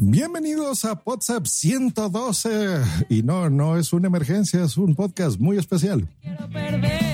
Bienvenidos 0.00 0.84
a 0.84 1.00
WhatsApp 1.04 1.46
112. 1.46 2.80
Y 3.08 3.22
no, 3.22 3.50
no 3.50 3.76
es 3.76 3.92
una 3.92 4.06
emergencia, 4.08 4.64
es 4.64 4.76
un 4.76 4.94
podcast 4.94 5.38
muy 5.38 5.58
especial. 5.58 6.08
Quiero 6.22 6.48
perder. 6.48 7.08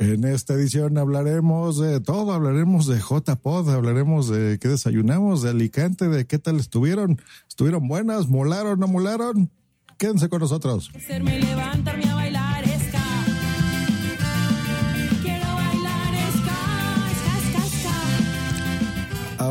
En 0.00 0.24
esta 0.24 0.52
edición 0.52 0.98
hablaremos 0.98 1.78
de 1.78 1.98
todo, 1.98 2.34
hablaremos 2.34 2.86
de 2.86 2.98
JPod, 2.98 3.70
hablaremos 3.70 4.28
de 4.28 4.58
qué 4.60 4.68
desayunamos, 4.68 5.40
de 5.40 5.50
Alicante, 5.50 6.08
de 6.08 6.26
qué 6.26 6.38
tal 6.38 6.56
estuvieron. 6.60 7.20
¿Estuvieron 7.48 7.88
buenas? 7.88 8.28
¿Molaron? 8.28 8.78
¿No 8.80 8.86
molaron? 8.86 9.50
Quédense 9.96 10.28
con 10.28 10.40
nosotros. 10.40 10.90
Hacerme 10.94 11.40
levantarme 11.40 12.04
a 12.04 12.13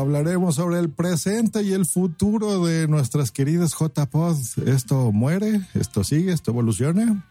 Hablaremos 0.04 0.56
sobre 0.56 0.78
el 0.80 0.90
presente 0.90 1.62
y 1.62 1.72
el 1.72 1.86
futuro 1.86 2.66
de 2.66 2.86
nuestras 2.88 3.30
queridas 3.30 3.72
JPod. 3.72 4.36
¿Esto 4.66 5.12
muere? 5.12 5.62
¿Esto 5.72 6.04
sigue? 6.04 6.30
¿Esto 6.30 6.50
evoluciona? 6.50 7.24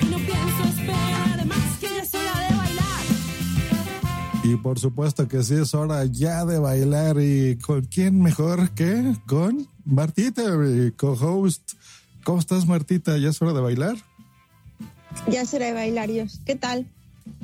Y 0.00 0.06
no 0.06 0.16
pienso 0.16 0.64
esperar 0.70 1.44
más 1.44 1.78
que 1.78 1.86
ya 1.86 2.02
es 2.02 2.14
hora 2.14 2.48
de 2.48 2.56
bailar. 2.56 3.02
Y 4.42 4.56
por 4.56 4.78
supuesto 4.78 5.28
que 5.28 5.42
sí 5.42 5.56
es 5.56 5.74
hora 5.74 6.02
ya 6.06 6.46
de 6.46 6.58
bailar. 6.58 7.20
¿Y 7.20 7.58
con 7.58 7.84
quién 7.84 8.22
mejor 8.22 8.70
que 8.70 9.16
con 9.26 9.68
Martita, 9.84 10.56
mi 10.56 10.92
co-host? 10.92 11.74
¿Cómo 12.24 12.38
estás, 12.38 12.66
Martita? 12.66 13.18
¿Ya 13.18 13.28
es 13.28 13.42
hora 13.42 13.52
de 13.52 13.60
bailar? 13.60 13.96
Ya 15.30 15.44
seré 15.44 15.74
bailarios. 15.74 16.40
¿Qué 16.46 16.56
tal? 16.56 16.86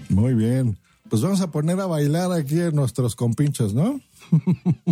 Muy 0.08 0.32
bien. 0.32 0.78
Pues 1.14 1.22
vamos 1.22 1.40
a 1.42 1.50
poner 1.52 1.78
a 1.78 1.86
bailar 1.86 2.32
aquí 2.32 2.60
a 2.60 2.72
nuestros 2.72 3.14
compinchos, 3.14 3.72
¿no? 3.72 4.00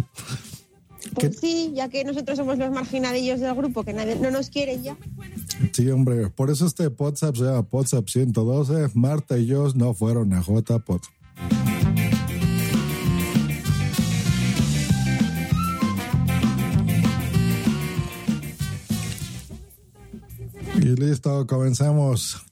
Pues 1.15 1.41
sí, 1.41 1.73
ya 1.75 1.89
que 1.89 2.05
nosotros 2.05 2.39
somos 2.39 2.59
los 2.59 2.71
marginadillos 2.71 3.41
del 3.41 3.53
grupo, 3.57 3.83
que 3.83 3.93
nadie, 3.93 4.15
no 4.15 4.31
nos 4.31 4.51
quieren 4.51 4.85
ya. 4.85 4.97
Sí, 5.73 5.91
hombre. 5.91 6.31
Por 6.31 6.49
eso 6.49 6.65
este 6.65 6.87
WhatsApp 6.87 7.35
se 7.35 7.43
llama 7.43 7.67
WhatsApp 7.69 8.09
112. 8.09 8.91
Marta 8.95 9.37
y 9.37 9.47
yo 9.47 9.67
no 9.75 9.95
fueron 9.95 10.33
a 10.33 10.43
JPod. 10.43 11.01
Y 20.77 20.85
listo, 20.85 21.49
comenzamos. 21.49 22.52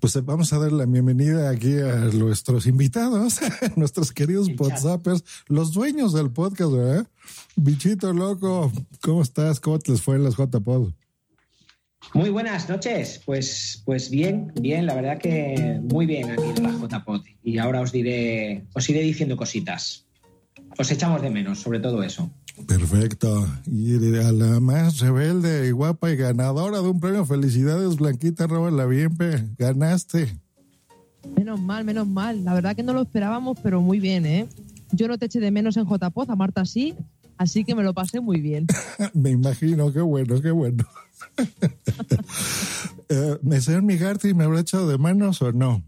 Pues 0.00 0.24
vamos 0.24 0.52
a 0.52 0.58
dar 0.58 0.72
la 0.72 0.84
bienvenida 0.84 1.50
aquí 1.50 1.78
a 1.78 2.10
nuestros 2.12 2.66
invitados, 2.66 3.40
nuestros 3.76 4.12
queridos 4.12 4.48
WhatsAppers, 4.58 5.24
los 5.48 5.72
dueños 5.72 6.12
del 6.12 6.30
podcast, 6.30 6.72
¿verdad? 6.72 7.06
Bichito 7.56 8.12
loco, 8.12 8.72
¿cómo 9.00 9.22
estás? 9.22 9.60
¿Cómo 9.60 9.78
te 9.78 9.92
les 9.92 10.02
fue 10.02 10.16
en 10.16 10.24
las 10.24 10.36
JPod? 10.36 10.92
Muy 12.14 12.30
buenas 12.30 12.68
noches. 12.68 13.20
Pues, 13.24 13.82
pues 13.84 14.10
bien, 14.10 14.52
bien, 14.60 14.86
la 14.86 14.94
verdad 14.94 15.18
que 15.18 15.80
muy 15.82 16.06
bien 16.06 16.30
aquí 16.30 16.42
en 16.56 16.62
la 16.62 16.70
JPod. 16.72 17.22
Y 17.42 17.58
ahora 17.58 17.80
os 17.80 17.92
diré, 17.92 18.66
os 18.74 18.88
iré 18.88 19.00
diciendo 19.00 19.36
cositas. 19.36 20.06
Os 20.78 20.90
echamos 20.90 21.22
de 21.22 21.30
menos, 21.30 21.60
sobre 21.60 21.80
todo 21.80 22.02
eso. 22.02 22.30
Perfecto. 22.66 23.46
Y 23.66 23.94
a 24.16 24.32
la 24.32 24.60
más 24.60 25.00
rebelde 25.00 25.68
y 25.68 25.72
guapa 25.72 26.10
y 26.10 26.16
ganadora 26.16 26.80
de 26.80 26.88
un 26.88 27.00
premio, 27.00 27.26
felicidades, 27.26 27.96
Blanquita 27.96 28.46
Roba 28.46 28.70
la 28.70 28.86
Bienpe, 28.86 29.44
ganaste. 29.58 30.38
Menos 31.36 31.60
mal, 31.60 31.84
menos 31.84 32.06
mal. 32.06 32.44
La 32.44 32.54
verdad 32.54 32.74
que 32.74 32.82
no 32.82 32.92
lo 32.92 33.02
esperábamos, 33.02 33.58
pero 33.62 33.82
muy 33.82 34.00
bien, 34.00 34.24
¿eh? 34.26 34.48
Yo 34.92 35.08
no 35.08 35.18
te 35.18 35.26
eché 35.26 35.40
de 35.40 35.50
menos 35.50 35.76
en 35.76 35.84
JPOZ, 35.84 36.30
a 36.30 36.36
Marta 36.36 36.64
sí, 36.64 36.94
así 37.36 37.64
que 37.64 37.74
me 37.74 37.82
lo 37.82 37.92
pasé 37.92 38.20
muy 38.20 38.40
bien. 38.40 38.66
Me 39.14 39.30
imagino, 39.30 39.92
qué 39.92 40.00
bueno, 40.00 40.40
qué 40.40 40.50
bueno. 40.50 40.84
eh, 43.08 43.38
¿Me 43.42 43.60
señor 43.60 43.82
Migarty 43.82 44.32
me 44.34 44.44
habrá 44.44 44.60
echado 44.60 44.88
de 44.88 44.98
menos 44.98 45.42
o 45.42 45.52
no? 45.52 45.82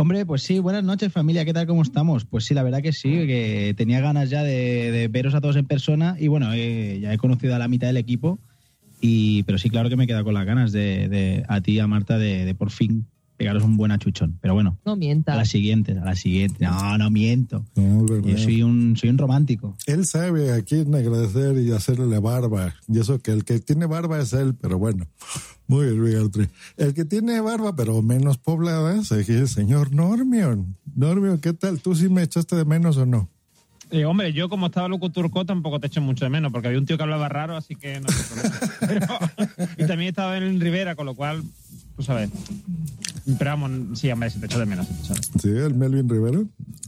Hombre, 0.00 0.24
pues 0.24 0.42
sí, 0.44 0.60
buenas 0.60 0.84
noches 0.84 1.12
familia, 1.12 1.44
¿qué 1.44 1.52
tal? 1.52 1.66
¿Cómo 1.66 1.82
estamos? 1.82 2.24
Pues 2.24 2.44
sí, 2.44 2.54
la 2.54 2.62
verdad 2.62 2.82
que 2.82 2.92
sí, 2.92 3.10
que 3.26 3.74
tenía 3.76 4.00
ganas 4.00 4.30
ya 4.30 4.44
de, 4.44 5.08
veros 5.10 5.34
a 5.34 5.40
todos 5.40 5.56
en 5.56 5.66
persona 5.66 6.14
y 6.20 6.28
bueno, 6.28 6.52
eh, 6.54 7.00
ya 7.00 7.12
he 7.12 7.18
conocido 7.18 7.56
a 7.56 7.58
la 7.58 7.66
mitad 7.66 7.88
del 7.88 7.96
equipo, 7.96 8.38
y 9.00 9.42
pero 9.42 9.58
sí, 9.58 9.70
claro 9.70 9.88
que 9.88 9.96
me 9.96 10.04
he 10.04 10.06
quedado 10.06 10.22
con 10.22 10.34
las 10.34 10.46
ganas 10.46 10.70
de, 10.70 11.08
de 11.08 11.44
a 11.48 11.60
ti, 11.62 11.80
a 11.80 11.88
Marta, 11.88 12.16
de 12.16 12.54
por 12.54 12.70
fin 12.70 13.08
pegaros 13.38 13.62
un 13.62 13.78
buen 13.78 13.90
achuchón. 13.92 14.36
Pero 14.42 14.52
bueno, 14.52 14.76
No 14.84 14.92
a 14.92 14.96
mientas. 14.96 15.36
la 15.36 15.44
siguiente, 15.46 15.92
a 15.92 16.04
la 16.04 16.14
siguiente. 16.16 16.64
No, 16.66 16.98
no 16.98 17.08
miento. 17.10 17.64
No, 17.76 18.04
es 18.04 18.10
verdad. 18.10 18.28
Yo 18.28 18.36
soy 18.36 18.62
un, 18.62 18.96
soy 18.96 19.08
un 19.08 19.16
romántico. 19.16 19.74
Él 19.86 20.04
sabe 20.04 20.52
a 20.52 20.60
quién 20.62 20.94
agradecer 20.94 21.56
y 21.58 21.70
hacerle 21.72 22.06
la 22.06 22.20
barba. 22.20 22.74
Y 22.88 22.98
eso 22.98 23.20
que 23.20 23.30
el 23.30 23.44
que 23.44 23.60
tiene 23.60 23.86
barba 23.86 24.20
es 24.20 24.34
él, 24.34 24.54
pero 24.60 24.78
bueno. 24.78 25.06
Muy 25.68 25.98
bien. 25.98 26.30
El 26.76 26.92
que 26.94 27.04
tiene 27.04 27.40
barba, 27.40 27.74
pero 27.76 28.02
menos 28.02 28.38
poblada, 28.38 28.96
es 29.00 29.10
el 29.12 29.48
señor 29.48 29.92
Normion. 29.94 30.76
Normion, 30.96 31.38
¿qué 31.38 31.52
tal? 31.52 31.80
¿Tú 31.80 31.94
sí 31.94 32.08
me 32.08 32.22
echaste 32.22 32.56
de 32.56 32.64
menos 32.64 32.96
o 32.96 33.06
no? 33.06 33.28
Eh, 33.90 34.04
hombre, 34.04 34.34
yo 34.34 34.50
como 34.50 34.66
estaba 34.66 34.86
loco 34.88 35.10
turco 35.10 35.46
tampoco 35.46 35.80
te 35.80 35.86
echo 35.86 36.02
mucho 36.02 36.24
de 36.26 36.30
menos, 36.30 36.52
porque 36.52 36.68
había 36.68 36.78
un 36.78 36.84
tío 36.84 36.98
que 36.98 37.02
hablaba 37.04 37.28
raro, 37.30 37.56
así 37.56 37.74
que 37.74 38.00
no. 38.00 38.06
Pero- 38.80 39.06
y 39.78 39.86
también 39.86 40.10
estaba 40.10 40.36
en 40.36 40.60
Rivera, 40.60 40.94
con 40.94 41.06
lo 41.06 41.14
cual, 41.14 41.42
tú 41.98 42.04
sabes. 42.04 42.30
Pero 43.38 43.50
vamos, 43.50 43.98
sí, 43.98 44.08
hombre, 44.10 44.30
si 44.30 44.38
te 44.38 44.46
echo 44.46 44.60
de 44.60 44.66
menos. 44.66 44.86
Sí, 45.42 45.48
el 45.48 45.74
Melvin 45.74 46.08
Rivera. 46.08 46.38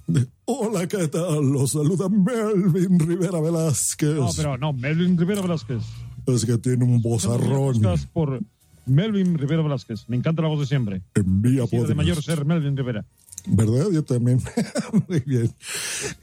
Hola, 0.44 0.86
¿qué 0.86 1.08
tal? 1.08 1.50
Los 1.50 1.72
saluda 1.72 2.08
Melvin 2.08 2.98
Rivera 2.98 3.40
Velázquez. 3.40 4.14
No, 4.14 4.30
pero 4.36 4.56
no, 4.56 4.72
Melvin 4.72 5.18
Rivera 5.18 5.42
Velázquez. 5.42 5.82
Es 6.26 6.44
que 6.46 6.58
tiene 6.58 6.84
un 6.84 7.02
vozarrón. 7.02 7.72
Buscas 7.74 8.06
por 8.06 8.40
Melvin 8.86 9.36
Rivera 9.36 9.62
Velázquez. 9.62 10.08
Me 10.08 10.16
encanta 10.16 10.42
la 10.42 10.48
voz 10.48 10.60
de 10.60 10.66
siempre. 10.66 11.02
Envía 11.14 11.66
Sí, 11.66 11.76
de 11.76 11.94
mayor 11.94 12.22
ser 12.22 12.44
Melvin 12.44 12.76
Rivera. 12.76 13.04
¿Verdad? 13.46 13.90
Yo 13.92 14.04
también. 14.04 14.40
Muy 15.08 15.20
bien. 15.26 15.50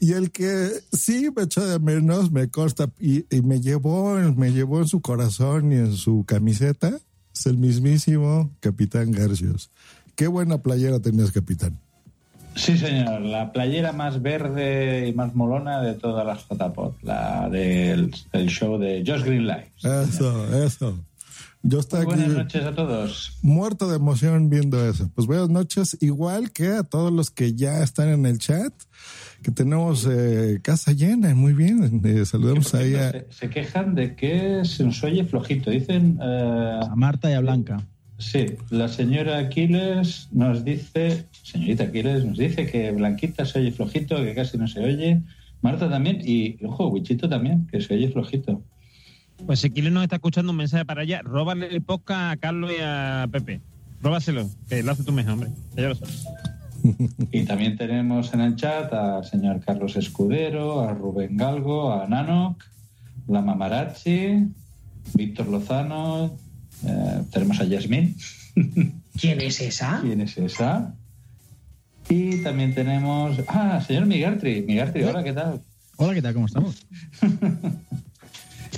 Y 0.00 0.12
el 0.12 0.30
que 0.30 0.70
sí 0.92 1.28
me 1.36 1.42
echó 1.42 1.66
de 1.66 1.78
menos, 1.78 2.32
me 2.32 2.48
consta, 2.48 2.90
y, 2.98 3.26
y 3.34 3.42
me 3.42 3.60
llevó, 3.60 4.14
me 4.34 4.50
llevó 4.50 4.80
en 4.80 4.88
su 4.88 5.02
corazón 5.02 5.72
y 5.72 5.76
en 5.76 5.94
su 5.94 6.24
camiseta, 6.26 6.98
es 7.38 7.46
el 7.46 7.58
mismísimo 7.58 8.50
Capitán 8.60 9.12
Garcios. 9.12 9.70
Qué 10.14 10.26
buena 10.26 10.58
playera 10.58 11.00
tenías, 11.00 11.30
Capitán. 11.30 11.78
Sí, 12.56 12.76
señor. 12.76 13.20
La 13.20 13.52
playera 13.52 13.92
más 13.92 14.20
verde 14.20 15.06
y 15.06 15.12
más 15.12 15.34
molona 15.34 15.80
de 15.80 15.94
todas 15.94 16.26
las 16.26 16.44
JPOT. 16.48 17.02
La 17.02 17.48
del 17.48 18.12
el 18.32 18.48
show 18.48 18.78
de 18.78 19.04
Josh 19.06 19.22
Green 19.22 19.46
Live. 19.46 19.70
Eso, 19.82 20.64
eso. 20.64 20.98
Yo 21.62 21.80
estaba 21.80 22.02
aquí 22.02 22.14
Buenas 22.14 22.36
noches 22.36 22.64
a 22.64 22.74
todos. 22.74 23.38
muerto 23.42 23.88
de 23.88 23.96
emoción 23.96 24.50
viendo 24.50 24.84
eso. 24.88 25.08
Pues 25.14 25.26
buenas 25.26 25.50
noches, 25.50 25.96
igual 26.00 26.50
que 26.50 26.68
a 26.68 26.82
todos 26.82 27.12
los 27.12 27.30
que 27.30 27.54
ya 27.54 27.82
están 27.82 28.08
en 28.08 28.26
el 28.26 28.38
chat, 28.38 28.72
que 29.42 29.50
tenemos 29.50 30.06
eh, 30.10 30.58
casa 30.62 30.92
llena, 30.92 31.34
muy 31.34 31.52
bien. 31.52 32.00
Eh, 32.04 32.24
saludamos 32.24 32.74
a... 32.74 32.78
Se, 32.78 33.26
se 33.30 33.50
quejan 33.50 33.94
de 33.94 34.14
que 34.16 34.64
se 34.64 34.84
nos 34.84 35.02
oye 35.04 35.24
flojito. 35.24 35.70
Dicen. 35.70 36.18
eh, 36.22 36.80
A 36.82 36.94
Marta 36.96 37.30
y 37.30 37.34
a 37.34 37.40
Blanca. 37.40 37.86
Sí, 38.18 38.46
la 38.70 38.88
señora 38.88 39.38
Aquiles 39.38 40.28
nos 40.32 40.64
dice, 40.64 41.26
señorita 41.44 41.84
Aquiles 41.84 42.24
nos 42.24 42.36
dice 42.36 42.66
que 42.66 42.90
Blanquita 42.90 43.44
se 43.46 43.60
oye 43.60 43.70
flojito, 43.70 44.16
que 44.16 44.34
casi 44.34 44.58
no 44.58 44.66
se 44.66 44.80
oye. 44.80 45.22
Marta 45.62 45.88
también, 45.88 46.20
y 46.24 46.56
ojo, 46.64 46.88
Wichito 46.88 47.28
también, 47.28 47.68
que 47.68 47.80
se 47.80 47.94
oye 47.94 48.08
flojito. 48.10 48.60
Pues 49.46 49.60
si 49.60 49.70
Kile 49.70 49.92
nos 49.92 50.02
está 50.02 50.16
escuchando 50.16 50.50
un 50.50 50.58
mensaje 50.58 50.84
para 50.84 51.02
allá, 51.02 51.22
róbale 51.22 51.68
el 51.68 51.80
podcast 51.80 52.32
a 52.32 52.36
Carlos 52.38 52.72
y 52.76 52.82
a 52.82 53.28
Pepe. 53.30 53.60
Róbaselo, 54.02 54.50
que 54.68 54.82
lo 54.82 54.90
hace 54.90 55.04
tú 55.04 55.12
mejor, 55.12 55.34
hombre. 55.34 55.50
Ya 55.76 55.88
lo 55.88 55.94
sabes. 55.94 56.24
Y 57.32 57.44
también 57.44 57.76
tenemos 57.76 58.32
en 58.34 58.40
el 58.40 58.56
chat 58.56 58.92
al 58.92 59.24
señor 59.24 59.60
Carlos 59.64 59.96
Escudero, 59.96 60.80
a 60.80 60.94
Rubén 60.94 61.36
Galgo, 61.36 61.92
a 61.92 62.06
Nanok, 62.06 62.64
la 63.28 63.42
Mamarazzi, 63.42 64.46
Víctor 65.14 65.48
Lozano, 65.48 66.36
eh, 66.86 67.22
tenemos 67.30 67.60
a 67.60 67.64
Yasmín. 67.64 68.16
¿Quién 69.20 69.40
es 69.40 69.60
esa? 69.60 70.00
¿Quién 70.02 70.20
es 70.20 70.38
esa? 70.38 70.94
Y 72.08 72.42
también 72.42 72.74
tenemos. 72.74 73.38
Ah, 73.48 73.82
señor 73.86 74.06
Migartri. 74.06 74.62
Migartri, 74.62 75.02
hola, 75.04 75.22
¿qué 75.22 75.32
tal? 75.32 75.60
Hola, 75.96 76.14
¿qué 76.14 76.22
tal? 76.22 76.34
¿Cómo 76.34 76.46
estamos? 76.46 76.86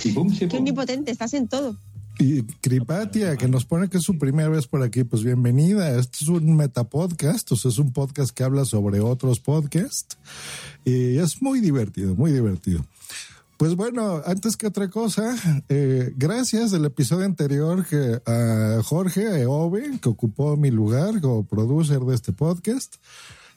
Y 0.03 0.13
pum, 0.13 0.29
sí, 0.31 0.39
Qué 0.39 0.47
pum. 0.47 0.59
omnipotente, 0.59 1.11
estás 1.11 1.33
en 1.33 1.47
todo. 1.47 1.75
Y 2.21 2.43
Cripatia, 2.61 3.35
que 3.35 3.47
nos 3.47 3.65
pone 3.65 3.89
que 3.89 3.97
es 3.97 4.03
su 4.03 4.19
primera 4.19 4.47
vez 4.47 4.67
por 4.67 4.83
aquí, 4.83 5.03
pues 5.03 5.23
bienvenida. 5.23 5.97
Este 5.97 6.19
es 6.21 6.27
un 6.27 6.55
metapodcast, 6.55 7.51
o 7.51 7.55
sea, 7.55 7.69
es 7.69 7.79
un 7.79 7.93
podcast 7.93 8.29
que 8.29 8.43
habla 8.43 8.63
sobre 8.63 8.99
otros 8.99 9.39
podcasts. 9.39 10.19
Y 10.85 11.17
es 11.17 11.41
muy 11.41 11.61
divertido, 11.61 12.13
muy 12.13 12.31
divertido. 12.31 12.85
Pues 13.57 13.75
bueno, 13.75 14.21
antes 14.23 14.55
que 14.55 14.67
otra 14.67 14.87
cosa, 14.91 15.35
eh, 15.67 16.13
gracias 16.15 16.69
del 16.69 16.85
episodio 16.85 17.25
anterior 17.25 17.87
a 18.27 18.81
Jorge 18.83 19.41
Eove, 19.41 19.99
que 19.99 20.09
ocupó 20.09 20.55
mi 20.57 20.69
lugar 20.69 21.21
como 21.21 21.43
producer 21.47 22.01
de 22.01 22.13
este 22.13 22.33
podcast. 22.33 22.97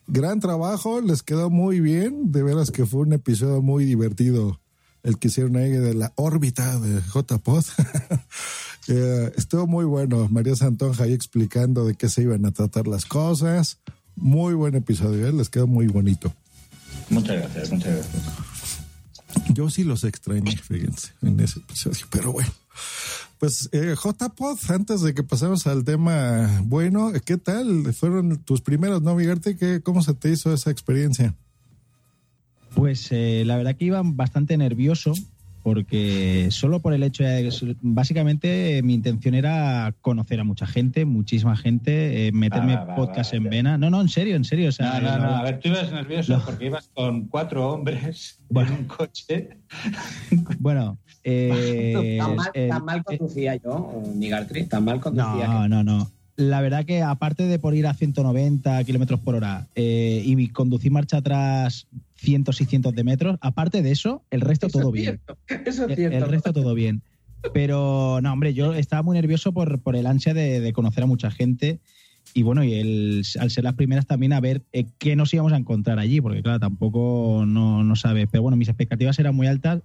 Gran 0.06 0.40
trabajo, 0.40 1.02
les 1.02 1.22
quedó 1.22 1.50
muy 1.50 1.80
bien. 1.80 2.32
De 2.32 2.42
veras 2.42 2.70
que 2.70 2.86
fue 2.86 3.02
un 3.02 3.12
episodio 3.12 3.60
muy 3.60 3.84
divertido 3.84 4.58
el 5.04 5.18
que 5.18 5.28
hicieron 5.28 5.56
ahí 5.56 5.70
de 5.70 5.94
la 5.94 6.12
órbita 6.16 6.80
de 6.80 7.00
JPod. 7.00 7.64
Eh, 8.86 9.32
estuvo 9.38 9.66
muy 9.66 9.86
bueno. 9.86 10.28
María 10.30 10.54
Santonja 10.54 11.04
ahí 11.04 11.14
explicando 11.14 11.86
de 11.86 11.94
qué 11.94 12.10
se 12.10 12.20
iban 12.20 12.44
a 12.44 12.50
tratar 12.50 12.86
las 12.86 13.06
cosas. 13.06 13.78
Muy 14.14 14.52
buen 14.52 14.74
episodio, 14.74 15.26
¿eh? 15.26 15.32
les 15.32 15.48
quedó 15.48 15.66
muy 15.66 15.86
bonito. 15.86 16.34
Muchas 17.08 17.38
gracias, 17.38 17.72
muchas 17.72 17.94
gracias. 17.94 18.22
Yo 19.54 19.70
sí 19.70 19.84
los 19.84 20.04
extrañé, 20.04 20.54
fíjense, 20.58 21.12
en 21.22 21.40
ese 21.40 21.60
episodio, 21.60 22.04
pero 22.10 22.32
bueno. 22.32 22.50
Pues 23.38 23.70
eh, 23.72 23.94
JPod, 23.96 24.58
antes 24.68 25.00
de 25.00 25.14
que 25.14 25.22
pasemos 25.22 25.66
al 25.66 25.82
tema 25.84 26.60
bueno, 26.64 27.10
¿qué 27.24 27.38
tal? 27.38 27.94
Fueron 27.94 28.36
tus 28.44 28.60
primeros, 28.60 29.00
¿no? 29.00 29.16
¿Qué, 29.16 29.80
¿Cómo 29.82 30.02
se 30.02 30.12
te 30.12 30.30
hizo 30.30 30.52
esa 30.52 30.70
experiencia? 30.70 31.34
Pues 32.74 33.08
eh, 33.12 33.44
la 33.46 33.56
verdad 33.56 33.76
que 33.76 33.84
iba 33.86 34.00
bastante 34.04 34.56
nervioso 34.56 35.12
porque 35.62 36.48
solo 36.50 36.80
por 36.80 36.92
el 36.92 37.02
hecho 37.02 37.24
de 37.24 37.50
básicamente 37.80 38.76
eh, 38.76 38.82
mi 38.82 38.92
intención 38.92 39.34
era 39.34 39.94
conocer 40.02 40.38
a 40.38 40.44
mucha 40.44 40.66
gente, 40.66 41.06
muchísima 41.06 41.56
gente, 41.56 42.26
eh, 42.26 42.32
meterme 42.32 42.74
Va, 42.74 42.80
va, 42.80 42.86
va, 42.88 42.94
podcast 42.96 43.32
va, 43.32 43.36
en 43.38 43.44
ya. 43.44 43.50
vena. 43.50 43.78
No, 43.78 43.88
no, 43.88 44.02
en 44.02 44.10
serio, 44.10 44.36
en 44.36 44.44
serio. 44.44 44.68
O 44.68 44.72
sea, 44.72 45.00
No, 45.00 45.16
no, 45.16 45.18
no. 45.24 45.36
A 45.36 45.42
ver, 45.42 45.60
tú 45.60 45.68
ibas 45.68 45.90
nervioso 45.90 46.36
No. 46.36 46.44
porque 46.44 46.66
ibas 46.66 46.90
con 46.92 47.28
cuatro 47.28 47.66
hombres 47.72 48.40
Bueno. 48.50 48.72
en 48.74 48.78
un 48.80 48.84
coche. 48.84 49.48
Bueno, 50.58 50.98
eh, 51.24 52.18
tan, 52.20 52.36
mal, 52.36 52.50
tan 52.52 52.84
mal 52.84 53.02
conducía 53.04 53.56
yo, 53.56 54.02
Migartri, 54.16 54.64
tan 54.66 54.84
mal 54.84 55.00
conducía. 55.00 55.46
No, 55.46 55.68
no, 55.68 55.82
no. 55.82 56.10
La 56.36 56.60
verdad 56.60 56.84
que 56.84 57.02
aparte 57.02 57.44
de 57.44 57.58
por 57.58 57.74
ir 57.74 57.86
a 57.86 57.94
190 57.94 58.82
kilómetros 58.84 59.20
por 59.20 59.36
hora 59.36 59.68
eh, 59.76 60.22
y 60.24 60.48
conducir 60.48 60.90
marcha 60.90 61.18
atrás 61.18 61.86
cientos 62.16 62.60
y 62.60 62.64
cientos 62.64 62.94
de 62.94 63.04
metros, 63.04 63.38
aparte 63.40 63.82
de 63.82 63.92
eso, 63.92 64.22
el 64.30 64.40
resto 64.40 64.66
Eso 64.66 64.78
todo 64.80 64.88
es 64.88 64.94
bien. 64.94 65.04
cierto, 65.04 65.38
Eso 65.70 65.84
es 65.84 65.90
El, 65.90 65.96
cierto. 65.96 66.16
el 66.18 66.30
resto 66.30 66.52
todo 66.52 66.74
bien. 66.74 67.02
Pero 67.52 68.20
no, 68.22 68.32
hombre, 68.32 68.54
yo 68.54 68.72
estaba 68.74 69.02
muy 69.02 69.14
nervioso 69.14 69.52
por, 69.52 69.78
por 69.80 69.94
el 69.96 70.06
ansia 70.06 70.32
de, 70.34 70.60
de 70.60 70.72
conocer 70.72 71.04
a 71.04 71.06
mucha 71.06 71.30
gente 71.30 71.78
y 72.32 72.42
bueno, 72.42 72.64
y 72.64 72.72
el, 72.74 73.22
al 73.38 73.50
ser 73.50 73.64
las 73.64 73.74
primeras 73.74 74.06
también 74.06 74.32
a 74.32 74.40
ver 74.40 74.62
eh, 74.72 74.86
qué 74.98 75.14
nos 75.14 75.32
íbamos 75.34 75.52
a 75.52 75.56
encontrar 75.56 75.98
allí, 75.98 76.20
porque 76.20 76.42
claro, 76.42 76.58
tampoco 76.58 77.44
no, 77.46 77.84
no 77.84 77.96
sabes. 77.96 78.26
Pero 78.30 78.42
bueno, 78.42 78.56
mis 78.56 78.68
expectativas 78.68 79.18
eran 79.18 79.34
muy 79.36 79.46
altas 79.46 79.82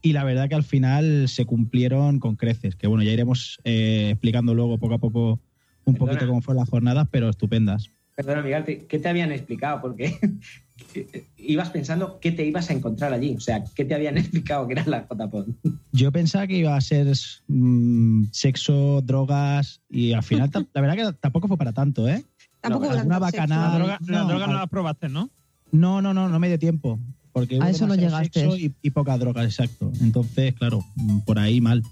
y 0.00 0.14
la 0.14 0.24
verdad 0.24 0.48
que 0.48 0.54
al 0.54 0.64
final 0.64 1.28
se 1.28 1.44
cumplieron 1.44 2.18
con 2.18 2.36
creces. 2.36 2.74
Que 2.76 2.86
bueno, 2.86 3.04
ya 3.04 3.12
iremos 3.12 3.60
eh, 3.64 4.08
explicando 4.12 4.54
luego 4.54 4.78
poco 4.78 4.94
a 4.94 4.98
poco 4.98 5.38
un 5.84 5.94
Perdona. 5.94 6.12
poquito 6.12 6.26
cómo 6.28 6.42
fueron 6.42 6.60
las 6.60 6.68
jornadas, 6.70 7.08
pero 7.10 7.28
estupendas. 7.28 7.88
Perdona, 8.16 8.42
Migartri, 8.42 8.80
¿qué 8.88 8.98
te 8.98 9.08
habían 9.08 9.32
explicado? 9.32 9.80
Porque 9.80 10.14
ibas 11.38 11.70
pensando 11.70 12.18
qué 12.20 12.32
te 12.32 12.44
ibas 12.44 12.70
a 12.70 12.72
encontrar 12.74 13.12
allí. 13.12 13.34
O 13.36 13.40
sea, 13.40 13.64
¿qué 13.74 13.84
te 13.84 13.94
habían 13.94 14.18
explicado 14.18 14.66
que 14.66 14.74
era 14.74 14.84
la 14.86 15.06
JPod? 15.08 15.48
Yo 15.92 16.12
pensaba 16.12 16.46
que 16.46 16.56
iba 16.58 16.76
a 16.76 16.80
ser 16.80 17.06
mm, 17.48 18.24
sexo, 18.32 19.00
drogas 19.02 19.80
y 19.88 20.12
al 20.12 20.22
final 20.22 20.50
la 20.72 20.80
verdad 20.80 20.96
que 21.12 21.18
tampoco 21.20 21.48
fue 21.48 21.56
para 21.56 21.72
tanto, 21.72 22.08
¿eh? 22.08 22.22
Tampoco 22.60 22.86
pero 22.88 22.98
alguna 23.00 23.18
tanto 23.20 23.36
sexo. 23.38 23.48
La 23.48 23.56
bacanal. 23.56 23.78
droga, 23.78 23.98
la 24.06 24.18
no, 24.22 24.28
droga 24.28 24.46
no 24.46 24.52
al- 24.52 24.58
la 24.58 24.66
probaste, 24.66 25.08
¿no? 25.08 25.30
No, 25.72 26.02
no, 26.02 26.12
no, 26.14 26.28
no 26.28 26.38
me 26.38 26.48
dio 26.48 26.58
tiempo. 26.58 26.98
Porque 27.32 27.56
hubo 27.56 27.64
A 27.64 27.70
eso 27.70 27.86
no 27.86 27.94
llegaste. 27.94 28.40
sexo 28.40 28.56
Y, 28.58 28.74
y 28.82 28.90
poca 28.90 29.16
droga, 29.16 29.42
exacto. 29.42 29.90
Entonces, 30.02 30.54
claro, 30.54 30.84
mm, 30.96 31.20
por 31.20 31.38
ahí 31.38 31.60
mal. 31.62 31.82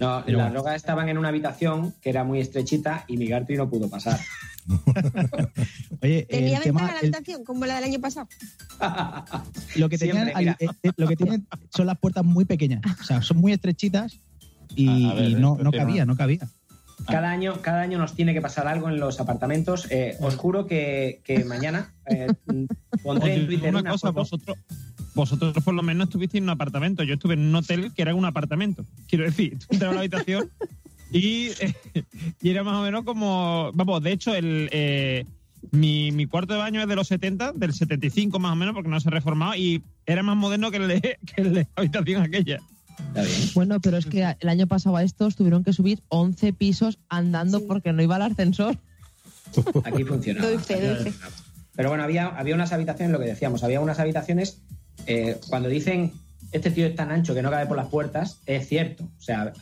No, 0.00 0.22
Pero 0.24 0.38
las 0.38 0.46
bueno. 0.46 0.50
drogas 0.62 0.76
estaban 0.76 1.08
en 1.10 1.18
una 1.18 1.28
habitación 1.28 1.94
que 2.00 2.08
era 2.10 2.24
muy 2.24 2.40
estrechita 2.40 3.04
y 3.06 3.16
Migartri 3.18 3.56
no 3.56 3.68
pudo 3.68 3.88
pasar. 3.90 4.18
Oye, 6.02 6.26
¿Tenía 6.28 6.58
el 6.58 6.62
tema, 6.62 6.80
ventana 6.80 6.92
la 6.94 6.98
el- 7.00 7.14
habitación 7.14 7.44
como 7.44 7.66
la 7.66 7.74
del 7.76 7.84
año 7.84 8.00
pasado? 8.00 8.28
lo 9.76 9.88
que 9.88 9.98
tenían, 9.98 10.16
Siempre, 10.26 10.34
mira. 10.38 10.56
al- 10.60 10.66
eh, 10.68 10.72
eh, 10.82 10.90
lo 10.96 11.06
que 11.08 11.16
tienen 11.16 11.46
son 11.70 11.86
las 11.86 11.98
puertas 11.98 12.24
muy 12.24 12.44
pequeñas, 12.44 12.80
o 13.00 13.04
sea, 13.04 13.22
son 13.22 13.38
muy 13.38 13.52
estrechitas 13.52 14.18
y, 14.74 15.06
A- 15.08 15.10
a 15.10 15.14
ver, 15.14 15.30
y 15.30 15.34
no, 15.34 15.58
eh, 15.58 15.62
no 15.64 15.70
tiene 15.70 15.86
cabía, 15.86 16.06
no 16.06 16.16
cabía. 16.16 16.48
Cada 17.06 17.30
año, 17.30 17.62
cada 17.62 17.80
año 17.80 17.96
nos 17.98 18.14
tiene 18.14 18.34
que 18.34 18.42
pasar 18.42 18.68
algo 18.68 18.90
en 18.90 19.00
los 19.00 19.20
apartamentos. 19.20 19.86
Eh, 19.90 20.18
os 20.20 20.36
juro 20.36 20.66
que, 20.66 21.22
que 21.24 21.44
mañana 21.46 21.94
eh, 22.06 22.26
pondré 23.02 23.34
en 23.36 23.46
Twitter 23.46 23.70
una 23.70 23.80
una 23.80 23.90
cosa, 23.92 24.08
foto. 24.08 24.20
vosotros, 24.20 24.58
vosotros 25.14 25.52
por 25.64 25.74
lo 25.74 25.82
menos 25.82 26.08
estuvisteis 26.08 26.38
en 26.40 26.44
un 26.44 26.50
apartamento. 26.50 27.02
Yo 27.02 27.14
estuve 27.14 27.34
en 27.34 27.40
un 27.40 27.54
hotel 27.54 27.92
que 27.94 28.02
era 28.02 28.14
un 28.14 28.24
apartamento. 28.24 28.84
Quiero 29.08 29.24
decir, 29.24 29.58
tú 29.60 29.66
entrabas 29.70 29.92
a 29.92 29.94
la 29.96 30.00
habitación 30.00 30.50
y, 31.12 31.48
eh, 31.60 31.74
y 32.42 32.50
era 32.50 32.62
más 32.64 32.76
o 32.76 32.82
menos 32.82 33.04
como. 33.04 33.70
Vamos, 33.74 34.02
de 34.02 34.12
hecho, 34.12 34.34
el. 34.34 34.68
eh, 34.72 35.24
mi, 35.72 36.10
mi 36.10 36.24
cuarto 36.24 36.54
de 36.54 36.58
baño 36.58 36.80
es 36.80 36.88
de 36.88 36.96
los 36.96 37.06
70, 37.08 37.52
del 37.52 37.74
75 37.74 38.38
más 38.38 38.52
o 38.52 38.56
menos, 38.56 38.72
porque 38.74 38.88
no 38.88 38.98
se 38.98 39.08
ha 39.08 39.12
reformado, 39.12 39.54
y 39.56 39.82
era 40.06 40.22
más 40.22 40.34
moderno 40.34 40.70
que 40.70 40.78
el 40.78 40.88
de, 40.88 41.00
que 41.34 41.42
el 41.42 41.52
de 41.52 41.60
la 41.60 41.68
habitación 41.76 42.22
aquella. 42.22 42.60
Está 42.98 43.22
bien. 43.22 43.50
Bueno, 43.54 43.78
pero 43.80 43.98
es 43.98 44.06
que 44.06 44.36
el 44.40 44.48
año 44.48 44.66
pasado 44.66 44.96
a 44.96 45.02
estos 45.02 45.36
tuvieron 45.36 45.62
que 45.62 45.72
subir 45.74 46.02
11 46.08 46.54
pisos 46.54 46.98
andando 47.10 47.58
Sí. 47.58 47.64
porque 47.68 47.92
no 47.92 48.02
iba 48.02 48.16
al 48.16 48.22
ascensor. 48.22 48.78
Aquí 49.84 50.04
funcionaba. 50.04 50.48
Doy 50.48 50.58
fe, 50.58 50.80
doy 50.80 51.10
fe. 51.10 51.18
Pero 51.74 51.88
bueno, 51.90 52.04
había, 52.04 52.26
había 52.28 52.54
unas 52.54 52.72
habitaciones, 52.72 53.12
lo 53.12 53.18
que 53.18 53.26
decíamos, 53.26 53.62
había 53.62 53.80
unas 53.80 53.98
habitaciones, 53.98 54.62
eh, 55.06 55.36
cuando 55.48 55.68
dicen 55.68 56.12
este 56.52 56.70
tío 56.70 56.86
es 56.86 56.96
tan 56.96 57.10
ancho 57.12 57.34
que 57.34 57.42
no 57.42 57.50
cabe 57.50 57.66
por 57.66 57.76
las 57.76 57.88
puertas, 57.88 58.40
es 58.46 58.66
cierto. 58.68 59.04
O 59.04 59.22
sea, 59.22 59.52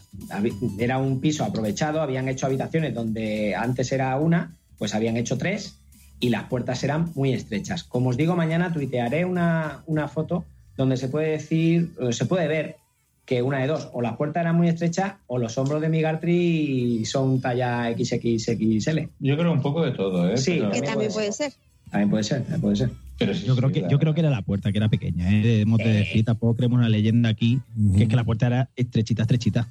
era 0.78 0.99
un 0.99 1.21
piso 1.21 1.45
aprovechado, 1.45 2.00
habían 2.00 2.28
hecho 2.28 2.47
habitaciones 2.47 2.95
donde 2.95 3.54
antes 3.54 3.92
era 3.92 4.16
una, 4.16 4.54
pues 4.78 4.95
habían 4.95 5.16
hecho 5.16 5.37
tres 5.37 5.76
y 6.21 6.30
las 6.30 6.45
puertas 6.45 6.83
eran 6.85 7.12
muy 7.14 7.33
estrechas. 7.33 7.85
Como 7.85 8.11
os 8.11 8.16
digo, 8.16 8.37
mañana 8.37 8.73
tuitearé 8.73 9.25
una, 9.25 9.83
una 9.87 10.09
foto 10.09 10.45
donde 10.76 10.97
se 10.97 11.09
puede 11.09 11.33
decir, 11.33 11.92
se 12.11 12.25
puede 12.25 12.49
ver 12.49 12.76
que 13.26 13.42
una 13.42 13.59
de 13.59 13.66
dos, 13.66 13.90
o 13.92 14.00
la 14.00 14.16
puerta 14.16 14.40
era 14.40 14.54
muy 14.54 14.68
estrecha 14.68 15.18
o 15.26 15.37
los 15.37 15.59
hombros 15.59 15.83
de 15.83 15.90
mi 15.90 16.00
Gartry 16.00 17.04
son 17.04 17.42
talla 17.42 17.92
XXXL. 17.95 19.00
Yo 19.21 19.37
creo 19.37 19.52
un 19.52 19.61
poco 19.61 19.85
de 19.85 19.90
todo, 19.92 20.30
¿eh? 20.33 20.38
Sí, 20.38 20.57
Pero- 20.59 20.71
Que 20.71 20.80
también 20.80 21.12
puede 21.12 21.33
ser. 21.33 21.52
También 21.90 22.09
puede 22.11 22.25
ser, 22.25 22.40
también 22.42 22.61
puede 22.62 22.76
ser. 22.76 22.90
Pero 23.18 23.34
sí, 23.34 23.44
Yo 23.46 23.56
creo 23.56 23.68
sí, 23.68 23.75
que 23.75 23.80
la- 23.82 23.88
yo 23.88 23.98
creo 23.98 24.14
que 24.14 24.20
era 24.20 24.30
la 24.30 24.42
puerta, 24.42 24.70
que 24.72 24.78
era 24.78 24.88
pequeña, 24.88 25.30
¿eh? 25.30 25.42
Debemos 25.42 25.78
de 25.78 25.92
decir, 25.92 26.25
tampoco 26.25 26.56
creemos 26.56 26.78
una 26.78 26.88
leyenda 26.88 27.28
aquí, 27.28 27.60
que 27.96 28.04
es 28.04 28.08
que 28.08 28.16
la 28.16 28.25
puerta 28.25 28.46
era 28.46 28.70
estrechita, 28.76 29.22
estrechita. 29.22 29.66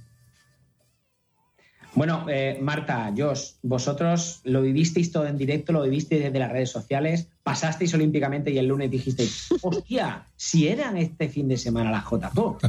Bueno, 1.95 2.25
eh, 2.29 2.59
Marta, 2.61 3.11
Josh, 3.17 3.53
vosotros 3.63 4.41
lo 4.43 4.61
vivisteis 4.61 5.11
todo 5.11 5.25
en 5.25 5.35
directo, 5.35 5.71
lo 5.73 5.81
vivisteis 5.81 6.21
desde 6.21 6.37
las 6.37 6.51
redes 6.51 6.69
sociales, 6.69 7.27
pasasteis 7.41 7.91
olímpicamente 7.95 8.51
y 8.51 8.59
el 8.59 8.67
lunes 8.67 8.91
dijisteis, 8.91 9.47
hostia, 9.63 10.23
si 10.35 10.67
eran 10.67 10.95
este 10.97 11.27
fin 11.27 11.47
de 11.47 11.57
semana 11.57 11.89
las 11.89 12.03
JPO. 12.05 12.57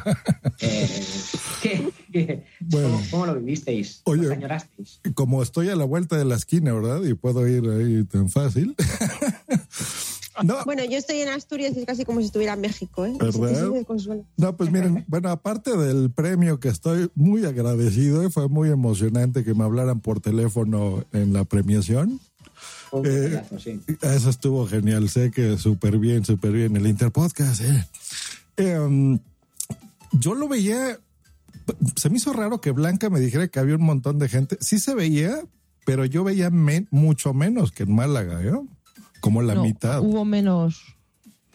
Eh, 0.61 0.89
¿qué- 1.63 1.89
qué- 2.13 2.45
Bueno. 2.59 2.89
¿cómo, 2.89 3.03
cómo 3.13 3.27
lo 3.27 3.35
vivisteis? 3.37 4.01
Oye. 4.07 4.27
Como 5.15 5.41
estoy 5.43 5.69
a 5.69 5.77
la 5.77 5.85
vuelta 5.85 6.17
de 6.17 6.25
la 6.25 6.35
esquina, 6.35 6.73
¿verdad? 6.73 7.05
Y 7.05 7.15
puedo 7.15 7.47
ir 7.47 7.63
ahí 7.71 8.03
tan 8.05 8.29
fácil. 8.29 8.75
no, 10.43 10.65
Bueno, 10.65 10.85
yo 10.85 10.99
estoy 10.99 11.21
en 11.21 11.29
Asturias 11.29 11.75
y 11.77 11.81
es 11.81 11.87
casi 11.87 12.05
como 12.05 12.21
si 12.21 12.27
estuviera 12.27 12.55
en 12.55 12.61
México, 12.61 13.07
¿eh? 13.07 13.17
No, 14.37 14.57
pues 14.57 14.71
miren, 14.71 15.05
bueno, 15.09 15.31
aparte 15.31 15.77
del 15.77 16.11
premio 16.11 16.61
que 16.61 16.69
estoy 16.69 17.11
muy 17.15 17.45
agradecido, 17.45 18.25
y 18.25 18.31
fue 18.31 18.49
muy 18.49 18.71
emocionante 18.71 19.45
que 19.45 19.55
me 19.55 19.65
hablaran 19.65 20.01
por 20.01 20.21
teléfono 20.21 21.05
en 21.13 21.33
la 21.33 21.45
premiación. 21.45 22.21
Eh, 23.05 23.43
sí. 23.59 23.81
Eso 24.01 24.31
estuvo 24.31 24.67
genial, 24.67 25.09
sé 25.09 25.31
que 25.31 25.59
súper 25.59 25.99
bien, 25.99 26.25
súper 26.25 26.53
bien. 26.53 26.77
El 26.77 26.87
Interpodcast, 26.87 27.61
eh. 27.61 27.87
Eh, 28.57 28.79
um, 28.79 29.19
yo 30.13 30.35
lo 30.35 30.49
veía, 30.49 30.99
se 31.97 32.11
me 32.11 32.17
hizo 32.17 32.33
raro 32.33 32.61
que 32.61 32.71
Blanca 32.71 33.11
me 33.11 33.21
dijera 33.21 33.49
que 33.49 33.61
había 33.61 33.77
un 33.77 33.85
montón 33.85 34.19
de 34.19 34.29
gente. 34.29 34.57
Sí 34.61 34.79
se 34.79 34.95
veía, 34.95 35.43
pero 35.85 36.05
yo 36.05 36.25
veía 36.25 36.51
mucho 36.51 37.35
menos 37.35 37.73
que 37.73 37.85
en 37.85 37.95
Málaga, 37.95 38.43
¿eh? 38.43 38.53
Como 39.21 39.43
la 39.43 39.55
No, 39.55 39.63
mitad. 39.63 40.01
Hubo 40.01 40.25
menos. 40.25 40.95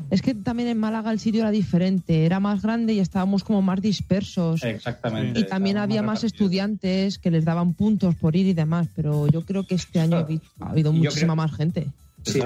Es 0.09 0.21
que 0.21 0.33
también 0.35 0.67
en 0.69 0.77
Málaga 0.79 1.11
el 1.11 1.19
sitio 1.19 1.41
era 1.41 1.51
diferente, 1.51 2.25
era 2.25 2.39
más 2.39 2.61
grande 2.61 2.93
y 2.93 2.99
estábamos 2.99 3.43
como 3.43 3.61
más 3.61 3.81
dispersos. 3.81 4.61
Exactamente. 4.63 5.39
Y 5.39 5.47
también 5.47 5.77
había 5.77 6.01
más 6.03 6.23
estudiantes 6.23 7.17
que 7.19 7.31
les 7.31 7.45
daban 7.45 7.73
puntos 7.73 8.15
por 8.15 8.35
ir 8.35 8.45
y 8.47 8.53
demás, 8.53 8.87
pero 8.95 9.27
yo 9.27 9.45
creo 9.45 9.65
que 9.65 9.75
este 9.75 9.99
año 10.01 10.17
ha 10.17 10.27
habi- 10.27 10.41
ha 10.59 10.69
habido 10.71 10.91
Yo 10.91 10.97
muchísima 10.97 11.33
creo- 11.33 11.35
más 11.35 11.55
gente. 11.55 11.87
Sí, 12.25 12.39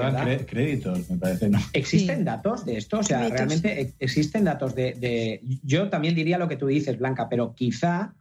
créditos, 0.46 1.08
me 1.08 1.16
parece, 1.18 1.48
¿no? 1.48 1.58
¿Existen 1.72 2.18
Sí. 2.18 2.24
datos 2.24 2.64
de 2.64 2.76
esto? 2.78 2.98
O 2.98 3.02
sea, 3.02 3.18
Créditos. 3.18 3.38
realmente 3.38 3.80
ex- 3.80 3.94
existen 4.00 4.44
datos 4.44 4.74
de, 4.74 4.94
de- 4.94 5.40
Yo 5.62 5.88
también 5.88 6.14
diría 6.14 6.36
lo 6.38 6.48
que 6.48 6.56
tú 6.56 6.66
dices, 6.66 6.98
Blanca, 6.98 7.28
pero 7.28 7.54
quizá, 7.54 8.12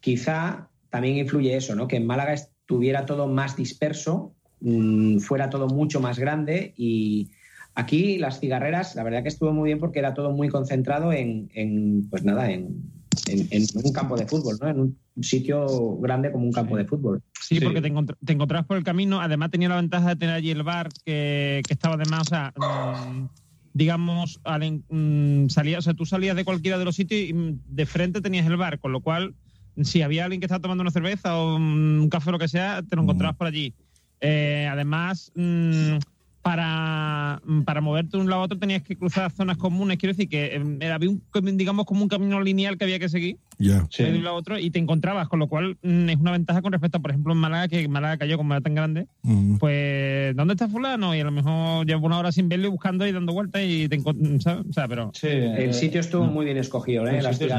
quizá 0.00 0.68
también 0.90 1.16
influye 1.16 1.56
eso, 1.56 1.74
¿no? 1.74 1.88
Que 1.88 1.96
en 1.96 2.06
Málaga 2.06 2.32
estuviera 2.34 3.06
todo 3.06 3.26
más 3.26 3.56
disperso, 3.56 4.32
mm, 4.60 5.18
fuera 5.18 5.50
todo 5.50 5.68
mucho 5.68 6.00
más 6.00 6.18
grande 6.18 6.74
y 6.76 7.30
aquí 7.74 8.18
las 8.18 8.40
cigarreras, 8.40 8.94
la 8.94 9.02
verdad 9.02 9.22
que 9.22 9.28
estuvo 9.28 9.52
muy 9.52 9.68
bien 9.68 9.78
porque 9.78 9.98
era 9.98 10.14
todo 10.14 10.30
muy 10.32 10.48
concentrado 10.48 11.12
en, 11.12 11.50
en, 11.54 12.08
pues 12.10 12.24
nada, 12.24 12.50
en, 12.50 12.82
en- 13.26 13.48
en 13.50 13.64
un 13.82 13.92
campo 13.92 14.16
de 14.16 14.26
fútbol, 14.26 14.58
¿no? 14.60 14.68
En 14.68 14.80
un 14.80 14.98
sitio 15.22 15.96
grande 15.98 16.30
como 16.32 16.44
un 16.44 16.52
campo 16.52 16.76
de 16.76 16.84
fútbol. 16.84 17.22
Sí, 17.40 17.56
Sí. 17.56 17.64
porque 17.64 17.80
te, 17.80 17.92
encontr- 17.92 18.16
te 18.24 18.32
encontrabas 18.32 18.66
por 18.66 18.76
el 18.76 18.84
camino. 18.84 19.20
Además, 19.20 19.50
tenía 19.50 19.68
la 19.68 19.76
ventaja 19.76 20.10
de 20.10 20.16
tener 20.16 20.34
allí 20.34 20.50
el 20.50 20.62
bar 20.62 20.88
que, 21.04 21.62
que 21.66 21.74
estaba 21.74 21.94
además, 21.94 22.22
o 22.22 22.24
sea, 22.24 22.52
mm, 22.56 23.26
digamos, 23.72 24.40
al 24.44 24.62
en- 24.62 24.84
mm, 24.88 25.48
salía, 25.48 25.78
o 25.78 25.82
sea, 25.82 25.94
tú 25.94 26.06
salías 26.06 26.36
de 26.36 26.44
cualquiera 26.44 26.78
de 26.78 26.84
los 26.84 26.96
sitios 26.96 27.20
y 27.28 27.32
mm, 27.34 27.60
de 27.66 27.86
frente 27.86 28.20
tenías 28.20 28.46
el 28.46 28.56
bar, 28.56 28.78
con 28.78 28.92
lo 28.92 29.00
cual, 29.00 29.34
si 29.82 30.02
había 30.02 30.24
alguien 30.24 30.40
que 30.40 30.46
estaba 30.46 30.60
tomando 30.62 30.82
una 30.82 30.90
cerveza 30.92 31.36
o 31.36 31.56
un 31.56 32.08
café 32.10 32.28
o 32.30 32.32
lo 32.32 32.38
que 32.38 32.48
sea, 32.48 32.82
te 32.88 32.94
lo 32.96 33.02
encontrabas 33.02 33.36
por 33.36 33.46
allí. 33.48 33.74
Eh, 34.20 34.68
además, 34.70 35.32
mm, 35.34 35.96
para, 36.42 37.40
mm, 37.46 37.62
para 37.62 37.80
moverte 37.80 38.18
de 38.18 38.22
un 38.22 38.28
lado 38.28 38.42
a 38.42 38.44
otro 38.44 38.58
tenías 38.58 38.82
que 38.82 38.96
cruzar 38.96 39.30
zonas 39.32 39.56
comunes. 39.56 39.96
Quiero 39.96 40.12
decir 40.12 40.28
que 40.28 40.54
eh, 40.80 40.92
había 40.92 41.08
un, 41.08 41.22
digamos, 41.56 41.86
como 41.86 42.02
un 42.02 42.08
camino 42.08 42.38
lineal 42.42 42.76
que 42.76 42.84
había 42.84 42.98
que 42.98 43.08
seguir 43.08 43.38
Ya. 43.58 43.86
Sí. 43.90 44.02
de 44.02 44.10
un 44.18 44.24
lado 44.24 44.36
a 44.36 44.38
otro 44.40 44.58
y 44.58 44.70
te 44.70 44.78
encontrabas, 44.78 45.28
con 45.28 45.38
lo 45.38 45.48
cual 45.48 45.78
mm, 45.82 46.08
es 46.10 46.16
una 46.18 46.32
ventaja 46.32 46.60
con 46.60 46.72
respecto 46.72 46.98
a, 46.98 47.00
por 47.00 47.12
ejemplo, 47.12 47.32
en 47.32 47.38
Málaga, 47.38 47.68
que 47.68 47.88
Málaga 47.88 48.18
cayó 48.18 48.36
como 48.36 48.52
era 48.52 48.60
tan 48.60 48.74
grande, 48.74 49.06
Mm. 49.22 49.56
pues, 49.56 50.36
¿dónde 50.36 50.52
está 50.52 50.68
fulano? 50.68 51.14
Y 51.14 51.20
a 51.20 51.24
lo 51.24 51.30
mejor 51.32 51.86
llevo 51.86 52.04
una 52.06 52.18
hora 52.18 52.30
sin 52.30 52.50
verlo 52.50 52.66
y 52.66 52.70
buscando 52.70 53.06
y 53.06 53.12
dando 53.12 53.32
vueltas 53.32 53.62
y 53.64 53.88
te 53.88 53.98
¿sabes? 54.40 54.66
O 54.68 54.72
sea, 54.74 54.86
pero... 54.86 55.12
Sí, 55.14 55.28
El 55.28 55.70
eh, 55.70 55.72
sitio 55.72 56.00
estuvo 56.00 56.26
no. 56.26 56.32
muy 56.32 56.44
bien 56.44 56.58
escogido, 56.58 57.06
¿eh? 57.08 57.16
El 57.18 57.24
Las 57.24 57.38
bien. 57.38 57.52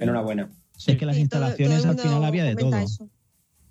enhorabuena. 0.00 0.48
Es 0.84 0.96
que 0.96 1.06
las 1.06 1.16
Sí, 1.16 1.28
todo- 1.28 1.42
instalaciones 1.46 1.82
todo 1.82 1.92
al 1.92 1.98
final 1.98 2.24
había 2.24 2.44
de 2.44 2.56
todo. 2.56 2.76
eso. 2.76 3.08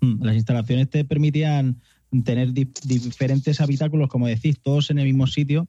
Mm, 0.01 0.23
Las 0.23 0.35
instalaciones 0.35 0.89
te 0.89 1.03
permitían 1.05 1.81
tener 2.23 2.53
di- 2.53 2.71
diferentes 2.83 3.59
habitáculos, 3.59 4.07
como 4.07 4.27
decís, 4.27 4.61
todos 4.61 4.89
en 4.91 4.99
el 4.99 5.05
mismo 5.05 5.27
sitio, 5.27 5.67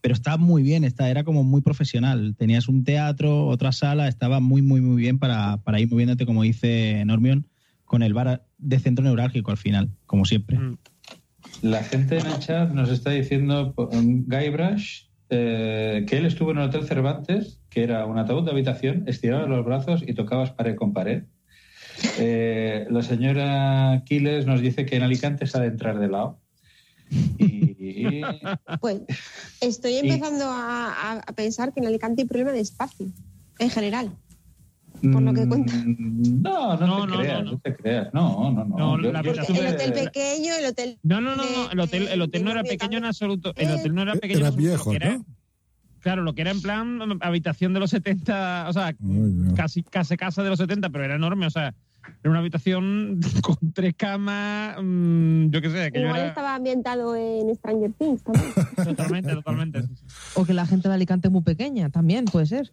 pero 0.00 0.14
estaba 0.14 0.36
muy 0.36 0.62
bien, 0.62 0.84
esta 0.84 1.08
era 1.08 1.22
como 1.24 1.44
muy 1.44 1.60
profesional. 1.60 2.34
Tenías 2.36 2.68
un 2.68 2.82
teatro, 2.84 3.46
otra 3.46 3.72
sala, 3.72 4.08
estaba 4.08 4.40
muy, 4.40 4.62
muy, 4.62 4.80
muy 4.80 4.96
bien 5.00 5.18
para, 5.18 5.58
para 5.58 5.80
ir 5.80 5.88
moviéndote, 5.90 6.26
como 6.26 6.42
dice 6.42 7.04
Normion, 7.04 7.46
con 7.84 8.02
el 8.02 8.12
bar 8.14 8.46
de 8.58 8.78
centro 8.80 9.04
neurálgico 9.04 9.50
al 9.50 9.56
final, 9.56 9.90
como 10.06 10.24
siempre. 10.24 10.58
mm, 10.58 10.76
La 11.62 11.82
gente 11.84 12.18
en 12.18 12.26
el 12.26 12.38
chat 12.38 12.72
nos 12.72 12.90
está 12.90 13.10
diciendo, 13.10 13.74
um, 13.76 14.24
Guybrush, 14.26 15.04
eh, 15.30 16.04
que 16.08 16.16
él 16.18 16.26
estuvo 16.26 16.50
en 16.52 16.58
el 16.58 16.64
Hotel 16.68 16.84
Cervantes, 16.84 17.60
que 17.68 17.82
era 17.82 18.06
un 18.06 18.18
ataúd 18.18 18.44
de 18.44 18.50
habitación, 18.50 19.04
estirabas 19.06 19.48
los 19.48 19.64
brazos 19.64 20.02
y 20.06 20.14
tocabas 20.14 20.52
pared 20.52 20.74
con 20.76 20.92
pared. 20.92 21.24
Eh, 22.18 22.86
la 22.90 23.02
señora 23.02 24.02
Quiles 24.06 24.46
nos 24.46 24.60
dice 24.60 24.86
que 24.86 24.96
en 24.96 25.02
Alicante 25.02 25.46
sale 25.46 25.66
entrar 25.66 25.98
de 25.98 26.08
lado. 26.08 26.38
Y, 27.10 28.18
y- 28.18 28.22
Pues 28.80 29.00
estoy 29.60 29.92
Y- 29.94 29.98
empezando 29.98 30.44
a, 30.46 30.92
a- 30.92 31.18
a 31.26 31.32
pensar 31.32 31.72
que 31.72 31.80
en 31.80 31.86
Alicante 31.86 32.22
hay 32.22 32.28
problema 32.28 32.52
de 32.52 32.60
espacio, 32.60 33.06
en 33.58 33.70
general. 33.70 34.10
Por 35.00 35.22
lo 35.22 35.32
que 35.32 35.46
cuenta. 35.46 35.72
Mm, 35.74 36.42
No, 36.42 36.76
no, 36.76 36.86
No, 36.86 37.06
te 37.06 37.12
no, 37.12 37.18
creas, 37.18 37.38
no, 37.38 37.44
no, 37.44 37.52
no. 37.52 37.58
te 37.60 37.76
creas. 37.76 38.08
No, 38.12 38.50
no, 38.50 38.64
no. 38.64 38.76
No, 38.76 39.00
Yo- 39.02 39.12
la 39.12 39.22
verdad- 39.22 39.44
el 39.48 39.74
hotel 39.74 39.92
pequeño, 39.92 40.54
el 40.58 40.66
hotel. 40.66 40.98
No, 41.04 41.20
no, 41.20 41.36
no, 41.36 41.44
de- 41.44 41.52
no, 41.52 41.70
el 41.70 41.80
hotel, 41.80 42.08
el 42.08 42.20
hotel 42.22 42.44
no 42.44 42.50
era 42.50 42.62
de- 42.64 42.68
pequeño 42.70 42.98
en 42.98 43.04
absoluto. 43.04 43.52
El 43.56 43.68
Eh, 43.68 43.74
hotel 43.74 43.94
no 43.94 44.02
era 44.02 44.14
pequeño 44.14 44.40
Era 44.40 44.50
viejo, 44.50 44.92
era- 44.92 45.18
¿no? 45.18 45.24
Claro, 46.00 46.22
lo 46.22 46.34
que 46.34 46.42
era 46.42 46.50
en 46.52 46.62
plan 46.62 47.00
habitación 47.20 47.74
de 47.74 47.80
los 47.80 47.90
70, 47.90 48.66
o 48.68 48.72
sea, 48.72 48.94
casi, 49.56 49.82
casi 49.82 50.16
casa 50.16 50.42
de 50.42 50.48
los 50.50 50.58
70, 50.58 50.90
pero 50.90 51.04
era 51.04 51.16
enorme, 51.16 51.46
o 51.46 51.50
sea, 51.50 51.74
era 52.22 52.30
una 52.30 52.38
habitación 52.40 53.20
con 53.42 53.56
tres 53.72 53.94
camas, 53.96 54.76
mm, 54.82 55.50
yo 55.50 55.60
qué 55.60 55.70
sé, 55.70 55.92
que 55.92 56.00
yo 56.00 56.06
Igual 56.06 56.20
era 56.20 56.28
estaba 56.28 56.54
ambientado 56.54 57.14
en 57.16 57.54
Stranger 57.56 57.92
Things 57.92 58.22
también. 58.22 58.52
totalmente, 58.84 59.32
totalmente. 59.34 59.82
sí, 59.82 59.88
sí. 59.96 60.04
O 60.34 60.44
que 60.44 60.54
la 60.54 60.66
gente 60.66 60.88
de 60.88 60.94
Alicante 60.94 61.28
es 61.28 61.32
muy 61.32 61.42
pequeña, 61.42 61.90
también 61.90 62.24
puede 62.26 62.46
ser. 62.46 62.72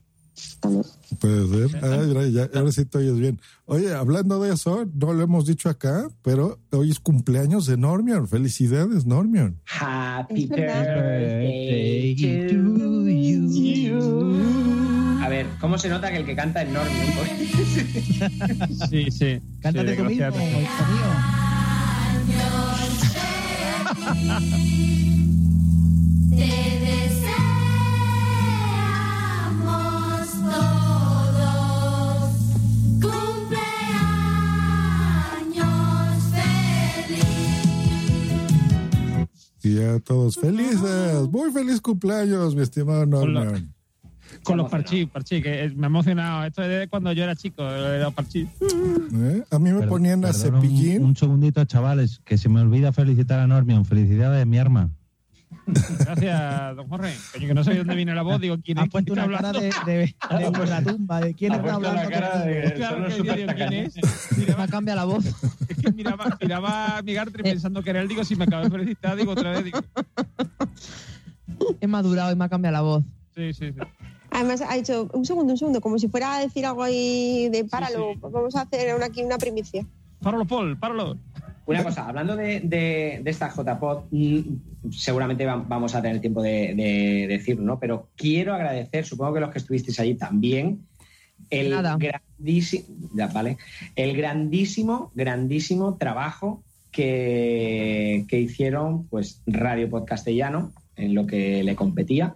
también. 0.60 0.84
Puede 1.20 1.70
ser. 1.70 1.82
Mira, 2.08 2.28
ya, 2.28 2.50
ahora 2.60 2.72
sí 2.72 2.86
te 2.86 2.98
oyes 2.98 3.18
bien. 3.18 3.40
Oye, 3.66 3.94
hablando 3.94 4.42
de 4.42 4.54
eso, 4.54 4.86
no 4.94 5.14
lo 5.14 5.24
hemos 5.24 5.46
dicho 5.46 5.70
acá, 5.70 6.10
pero 6.22 6.60
hoy 6.72 6.92
es 6.92 7.00
cumpleaños 7.00 7.66
de 7.66 7.78
Normion. 7.78 8.28
Felicidades, 8.28 9.06
Normion. 9.06 9.60
Happy 9.66 10.48
birthday 10.48 12.16
Birthday 12.16 12.48
to 12.50 12.64
to 12.64 13.10
you. 13.10 14.65
¿Cómo 15.60 15.78
se 15.78 15.90
nota 15.90 16.12
que 16.12 16.18
el 16.18 16.26
que 16.26 16.36
canta 16.36 16.62
es 16.62 16.70
Normion? 16.70 17.06
Sí, 18.90 19.12
sí. 19.12 19.42
Cántate 19.62 19.92
sí, 19.92 19.98
tú 19.98 20.04
mismo, 20.06 20.28
hijo 20.28 20.38
mío. 20.38 21.06
Te 26.32 26.80
deseamos 26.86 27.46
todos 31.32 32.30
cumpleaños 33.02 33.94
feliz. 37.06 37.26
Y 39.64 39.80
a 39.84 40.00
todos 40.00 40.36
felices. 40.36 41.30
Muy 41.30 41.52
feliz 41.52 41.82
cumpleaños, 41.82 42.56
mi 42.56 42.62
estimado 42.64 43.06
Normion. 43.06 43.75
Con 44.46 44.58
los 44.58 44.70
parchís, 44.70 45.08
parchís, 45.10 45.44
que 45.44 45.74
me 45.76 45.86
ha 45.86 45.88
emocionado. 45.88 46.46
Esto 46.46 46.62
es 46.64 46.70
de 46.82 46.88
cuando 46.88 47.12
yo 47.12 47.24
era 47.24 47.36
chico, 47.36 47.64
de 47.64 48.00
los 48.00 48.14
parchís. 48.14 48.48
¿Eh? 48.62 49.44
A 49.52 49.60
mí 49.60 49.72
me 49.72 49.80
Per- 49.82 49.90
ponían 49.90 50.24
a 50.24 50.32
perdón, 50.32 50.56
un, 50.56 50.62
cepillín. 50.62 51.04
un 51.04 51.16
segundito, 51.16 51.64
chavales, 51.66 52.22
que 52.24 52.38
se 52.38 52.48
me 52.50 52.62
olvida 52.62 52.92
felicitar 52.94 53.40
a 53.40 53.48
Normion. 53.48 53.86
Felicidades, 53.86 54.46
mi 54.46 54.58
arma. 54.58 54.90
Gracias, 55.68 56.76
don 56.76 56.88
Jorge. 56.88 57.14
Coño, 57.34 57.48
que 57.48 57.54
no 57.54 57.64
sé 57.64 57.76
dónde 57.76 57.96
viene 57.96 58.14
la 58.14 58.22
voz, 58.22 58.40
digo, 58.40 58.56
¿quién 58.64 58.78
es? 58.78 58.90
puesto 58.90 59.14
¿Quién 59.14 59.26
una 59.26 59.36
está 59.38 59.52
cara 59.52 59.58
hablando? 59.60 59.86
de, 59.86 59.94
de, 59.94 60.52
de 60.52 60.60
ultratumba, 60.60 61.22
de 61.22 61.34
quién 61.34 61.52
Ha 61.54 61.56
está 61.56 61.64
puesto 61.80 61.82
la 61.82 61.90
hablando. 62.02 62.10
cara 62.12 62.32
contigo. 62.32 62.62
de 62.62 62.74
Claro, 62.74 63.08
que 63.08 63.14
digo, 63.34 63.54
¿quién 63.56 63.74
es? 63.74 63.96
Miraba, 64.38 64.64
ha 64.64 64.68
cambiado 64.68 65.00
la 65.00 65.06
voz. 65.06 65.26
es 65.70 65.78
que 65.78 65.92
miraba, 65.92 66.38
miraba 66.42 66.98
a 66.98 67.02
mi 67.02 67.14
Gartry 67.14 67.42
pensando 67.44 67.82
que 67.82 67.90
era 67.90 68.02
él, 68.02 68.08
digo, 68.08 68.24
si 68.24 68.36
me 68.36 68.44
acabo 68.44 68.64
de 68.66 68.70
felicitar, 68.70 69.16
digo 69.16 69.32
otra 69.32 69.52
vez, 69.52 69.64
digo, 69.64 69.80
He 71.82 71.88
madurado 71.88 72.32
y 72.32 72.36
me 72.36 72.46
ha 72.46 72.50
cambiado 72.50 72.74
la 72.74 72.82
voz. 72.82 73.04
sí, 73.36 73.54
sí, 73.54 73.72
sí. 73.72 73.80
Además, 74.36 74.62
ha 74.68 74.76
dicho, 74.76 75.10
un 75.14 75.24
segundo, 75.26 75.54
un 75.54 75.58
segundo, 75.58 75.80
como 75.80 75.98
si 75.98 76.10
fuera 76.10 76.36
a 76.36 76.40
decir 76.42 76.66
algo 76.66 76.84
ahí 76.84 77.48
de 77.50 77.64
páralo, 77.64 78.16
vamos 78.20 78.54
a 78.56 78.62
hacer 78.64 78.94
una, 78.94 79.06
aquí 79.06 79.24
una 79.24 79.38
primicia. 79.38 79.86
Páralo, 80.22 80.46
Paul, 80.46 80.78
páralo. 80.78 81.18
Una 81.68 81.84
cosa, 81.84 82.06
hablando 82.08 82.36
de, 82.36 82.60
de, 82.60 83.22
de 83.24 83.32
esta 83.32 83.50
JPod, 83.50 84.04
mm, 84.12 84.92
seguramente 84.92 85.46
va- 85.46 85.56
vamos 85.68 85.96
a 85.96 86.02
tener 86.02 86.20
tiempo 86.20 86.42
de, 86.42 86.76
de 86.76 87.26
decirlo, 87.30 87.64
¿no? 87.64 87.80
Pero 87.80 88.10
quiero 88.16 88.54
agradecer, 88.54 89.06
supongo 89.06 89.34
que 89.36 89.40
los 89.40 89.50
que 89.52 89.60
estuvisteis 89.60 90.00
allí 90.00 90.16
también, 90.16 90.86
el 91.50 91.72
Nada. 91.72 91.98
grandísimo, 91.98 92.86
ya, 93.16 93.28
vale, 93.28 93.58
el 93.96 94.16
grandísimo, 94.18 95.12
grandísimo 95.16 95.96
trabajo 95.98 96.62
que, 96.92 98.26
que 98.28 98.40
hicieron, 98.40 99.08
pues, 99.08 99.42
Radio 99.48 99.90
Podcastellano, 99.90 100.72
en 100.98 101.16
lo 101.16 101.26
que 101.26 101.64
le 101.64 101.76
competía. 101.76 102.36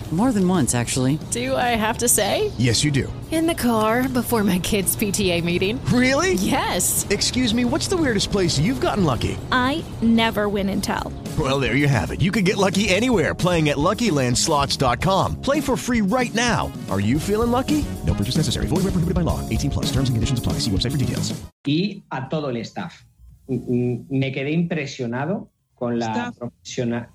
More 0.11 0.33
than 0.33 0.45
once, 0.45 0.75
actually. 0.75 1.19
Do 1.31 1.55
I 1.55 1.69
have 1.79 1.99
to 1.99 2.09
say? 2.09 2.51
Yes, 2.57 2.83
you 2.83 2.91
do. 2.91 3.11
In 3.31 3.47
the 3.47 3.55
car 3.55 4.09
before 4.09 4.43
my 4.43 4.59
kids' 4.59 4.93
PTA 4.93 5.41
meeting. 5.41 5.79
Really? 5.85 6.33
Yes. 6.33 7.07
Excuse 7.09 7.53
me, 7.53 7.63
what's 7.63 7.87
the 7.87 7.95
weirdest 7.95 8.29
place 8.29 8.59
you've 8.59 8.81
gotten 8.81 9.05
lucky? 9.05 9.37
I 9.53 9.85
never 10.01 10.49
win 10.49 10.67
and 10.67 10.83
tell. 10.83 11.13
Well, 11.39 11.61
there 11.61 11.77
you 11.77 11.87
have 11.87 12.11
it. 12.11 12.19
You 12.19 12.29
can 12.29 12.43
get 12.43 12.57
lucky 12.57 12.89
anywhere 12.89 13.33
playing 13.33 13.69
at 13.69 13.77
LuckyLandSlots.com. 13.77 15.41
Play 15.41 15.61
for 15.61 15.77
free 15.77 16.01
right 16.01 16.33
now. 16.35 16.69
Are 16.89 16.99
you 16.99 17.17
feeling 17.17 17.51
lucky? 17.51 17.85
No 18.05 18.13
purchase 18.13 18.35
necessary. 18.35 18.65
Void 18.67 18.83
where 18.83 18.91
prohibited 18.91 19.15
by 19.15 19.21
law. 19.21 19.39
18 19.47 19.71
plus. 19.71 19.85
Terms 19.85 20.09
and 20.09 20.15
conditions 20.17 20.39
apply. 20.39 20.59
See 20.59 20.71
website 20.71 20.91
for 20.91 20.97
details. 20.97 21.31
y 21.65 22.03
a 22.11 22.27
todo 22.29 22.49
el 22.49 22.57
staff. 22.65 23.05
Mm, 23.47 23.55
mm, 23.69 24.05
Me 24.09 24.31
quedé 24.33 24.51
impresionado 24.51 25.47
con 25.75 25.97
la 25.97 26.07
Staff. 26.11 26.37
profesional. 26.37 27.07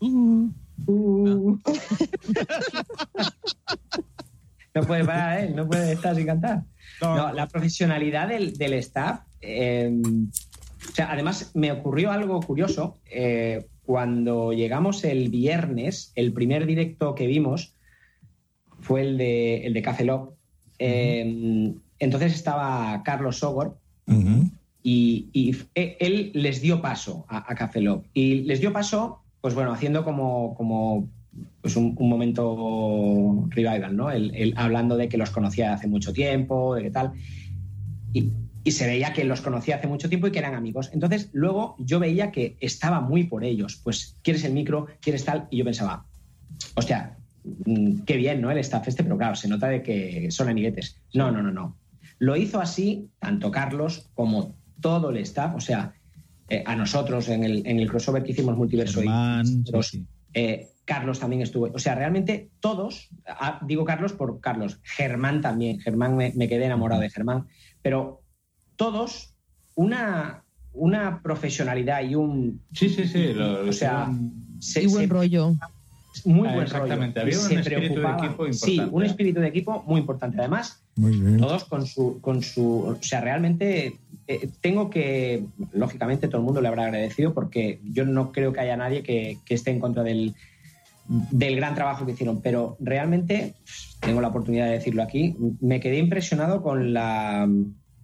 Uh. 0.87 1.57
no 4.75 4.83
puede 4.83 5.05
parar, 5.05 5.45
¿eh? 5.45 5.51
No 5.55 5.67
puede 5.67 5.93
estar 5.93 6.15
sin 6.15 6.27
cantar. 6.27 6.63
No, 7.01 7.33
la 7.33 7.47
profesionalidad 7.49 8.29
del, 8.29 8.57
del 8.57 8.75
staff. 8.75 9.21
eh, 9.41 9.91
o 10.89 10.93
sea, 10.95 11.11
además, 11.13 11.51
me 11.55 11.73
ocurrió 11.73 12.11
algo 12.13 12.41
curioso. 12.41 12.99
eh, 13.11 13.67
cuando 13.85 14.53
llegamos 14.53 15.05
el 15.05 15.29
viernes, 15.31 16.11
el 16.17 16.33
primer 16.33 16.67
directo 16.67 17.15
que 17.15 17.27
vimos 17.29 17.75
fue 18.81 19.03
el 19.03 19.17
de, 19.17 19.65
el 19.67 19.75
de 19.75 19.83
Café 19.83 20.05
Lock. 20.05 20.35
Eh, 20.79 21.73
Entonces 22.01 22.35
estaba 22.35 23.03
Carlos 23.05 23.39
Sogor, 23.39 23.79
y, 24.83 25.29
y 25.33 25.51
f- 25.51 25.67
e- 25.75 25.97
él 26.01 26.31
les 26.35 26.61
dio 26.61 26.81
paso 26.83 27.27
a, 27.29 27.51
a 27.51 27.55
Café 27.55 27.81
Lock. 27.81 28.07
Y 28.13 28.43
les 28.43 28.61
dio 28.61 28.73
paso, 28.73 29.23
pues 29.47 29.55
bueno, 29.55 29.71
haciendo 29.71 30.03
como, 30.03 30.57
como 30.57 31.09
pues 31.61 31.77
un, 31.77 31.95
momento 32.01 33.47
revival, 33.51 33.97
¿no? 33.97 34.11
El 34.11 34.55
hablando 34.57 34.97
de 34.97 35.09
que 35.09 35.17
los 35.17 35.31
conocía 35.31 35.73
hace 35.73 35.87
mucho 35.87 36.13
tiempo, 36.13 36.75
de 36.75 36.83
qué 36.83 36.91
tal. 36.91 37.13
Y, 38.13 38.33
y 38.65 38.73
se 38.73 38.89
veía 38.89 39.13
que 39.13 39.23
los 39.23 39.43
conocía 39.43 39.77
hace 39.77 39.87
mucho 39.87 40.09
tiempo 40.09 40.27
y 40.27 40.33
que 40.33 40.41
eran 40.41 40.57
amigos. 40.57 40.91
Entonces, 40.93 41.31
luego 41.33 41.77
yo 41.79 42.01
veía 42.01 42.33
que 42.33 42.57
estaba 42.59 43.01
muy 43.01 43.23
por 43.23 43.45
ellos. 43.45 43.81
Pues, 43.85 44.17
¿quieres 44.25 44.43
el 44.43 44.53
micro? 44.53 44.89
¿Quieres 45.01 45.25
tal? 45.25 45.47
Y 45.53 45.59
yo 45.59 45.65
pensaba, 45.65 46.05
hostia, 46.75 47.17
mm, 47.67 48.01
qué 48.01 48.17
bien, 48.17 48.41
¿no? 48.41 48.51
El 48.51 48.59
staff 48.59 48.89
este, 48.89 49.05
pero 49.05 49.17
claro, 49.17 49.37
se 49.37 49.47
nota 49.47 49.69
de 49.69 49.81
que 49.81 50.29
son 50.33 50.49
amiguetes. 50.49 51.01
No, 51.15 51.31
no, 51.31 51.41
no, 51.41 51.53
no. 51.53 51.77
Lo 52.19 52.35
hizo 52.35 52.61
así 52.61 53.11
tanto 53.21 53.53
Carlos 53.53 54.11
como 54.15 54.57
todo 54.81 55.11
el 55.11 55.19
staff, 55.19 55.55
o 55.55 55.61
sea, 55.61 55.95
eh, 56.49 56.63
a 56.67 56.77
nosotros 56.77 57.29
en 57.29 57.45
el, 57.45 57.67
en 57.67 57.79
el 57.81 57.89
crossover 57.91 58.23
que 58.23 58.33
hicimos 58.33 58.57
Multiverso 58.57 59.03
y 59.03 59.09
sí, 59.45 59.83
sí. 59.83 60.05
eh, 60.35 60.69
Carlos 60.85 61.19
también 61.19 61.43
estuvo. 61.43 61.67
O 61.75 61.79
sea, 61.79 61.95
realmente 61.97 62.51
todos, 62.61 63.09
ah, 63.27 63.61
digo 63.67 63.85
Carlos 63.85 64.13
por 64.13 64.41
Carlos, 64.41 64.79
Germán 64.85 65.41
también, 65.41 65.81
Germán 65.81 66.17
me, 66.17 66.33
me 66.37 66.49
quedé 66.49 66.67
enamorado 66.67 67.01
de 67.03 67.11
Germán, 67.11 67.47
pero 67.83 68.23
todos 68.77 69.35
una, 69.75 70.45
una 70.73 71.23
profesionalidad 71.23 72.03
y 72.05 72.15
un... 72.15 72.61
Sí, 72.73 72.89
sí, 72.89 73.07
sí. 73.07 73.33
Lo, 73.35 73.69
o 73.69 73.73
sea, 73.73 74.11
se- 74.61 74.83
y 74.83 74.87
buen 74.87 75.09
se- 75.09 75.13
rollo. 75.13 75.55
muy 76.25 76.49
Ah, 76.49 76.53
buen 76.55 76.67
exactamente, 76.67 77.21
rollo. 77.21 77.33
Había 77.37 77.39
un 77.41 77.49
se 77.49 77.55
espíritu 77.61 78.01
de 78.01 78.09
equipo 78.09 78.53
Sí, 78.53 78.71
importante. 78.75 78.97
un 78.97 79.03
espíritu 79.05 79.41
de 79.41 79.49
equipo 79.49 79.83
muy 79.87 80.01
importante. 80.01 80.39
Además, 80.39 80.83
Muy 80.97 81.19
bien. 81.19 81.39
todos 81.39 81.65
con 81.65 81.85
su, 81.87 82.21
con 82.21 82.43
su, 82.43 82.79
o 82.81 83.03
sea, 83.03 83.21
realmente 83.21 83.99
eh, 84.29 84.49
tengo 84.61 84.91
que, 84.91 85.45
lógicamente 85.73 86.29
todo 86.29 86.39
el 86.39 86.45
mundo 86.45 86.61
le 86.61 86.69
habrá 86.69 86.85
agradecido 86.85 87.33
porque 87.35 87.81
yo 87.85 88.05
no 88.05 88.33
creo 88.33 88.53
que 88.53 88.61
haya 88.61 88.77
nadie 88.77 89.03
que, 89.03 89.39
que 89.45 89.55
esté 89.55 89.71
en 89.71 89.81
contra 89.81 90.03
del, 90.03 90.35
del 91.09 91.57
gran 91.57 91.75
trabajo 91.75 92.05
que 92.05 92.13
hicieron, 92.13 92.41
pero 92.43 92.77
realmente 92.81 93.55
tengo 94.01 94.21
la 94.21 94.29
oportunidad 94.29 94.67
de 94.67 94.73
decirlo 94.73 95.03
aquí, 95.03 95.37
me 95.61 95.81
quedé 95.81 95.99
impresionado 95.99 96.63
con 96.63 96.93
la, 96.93 97.49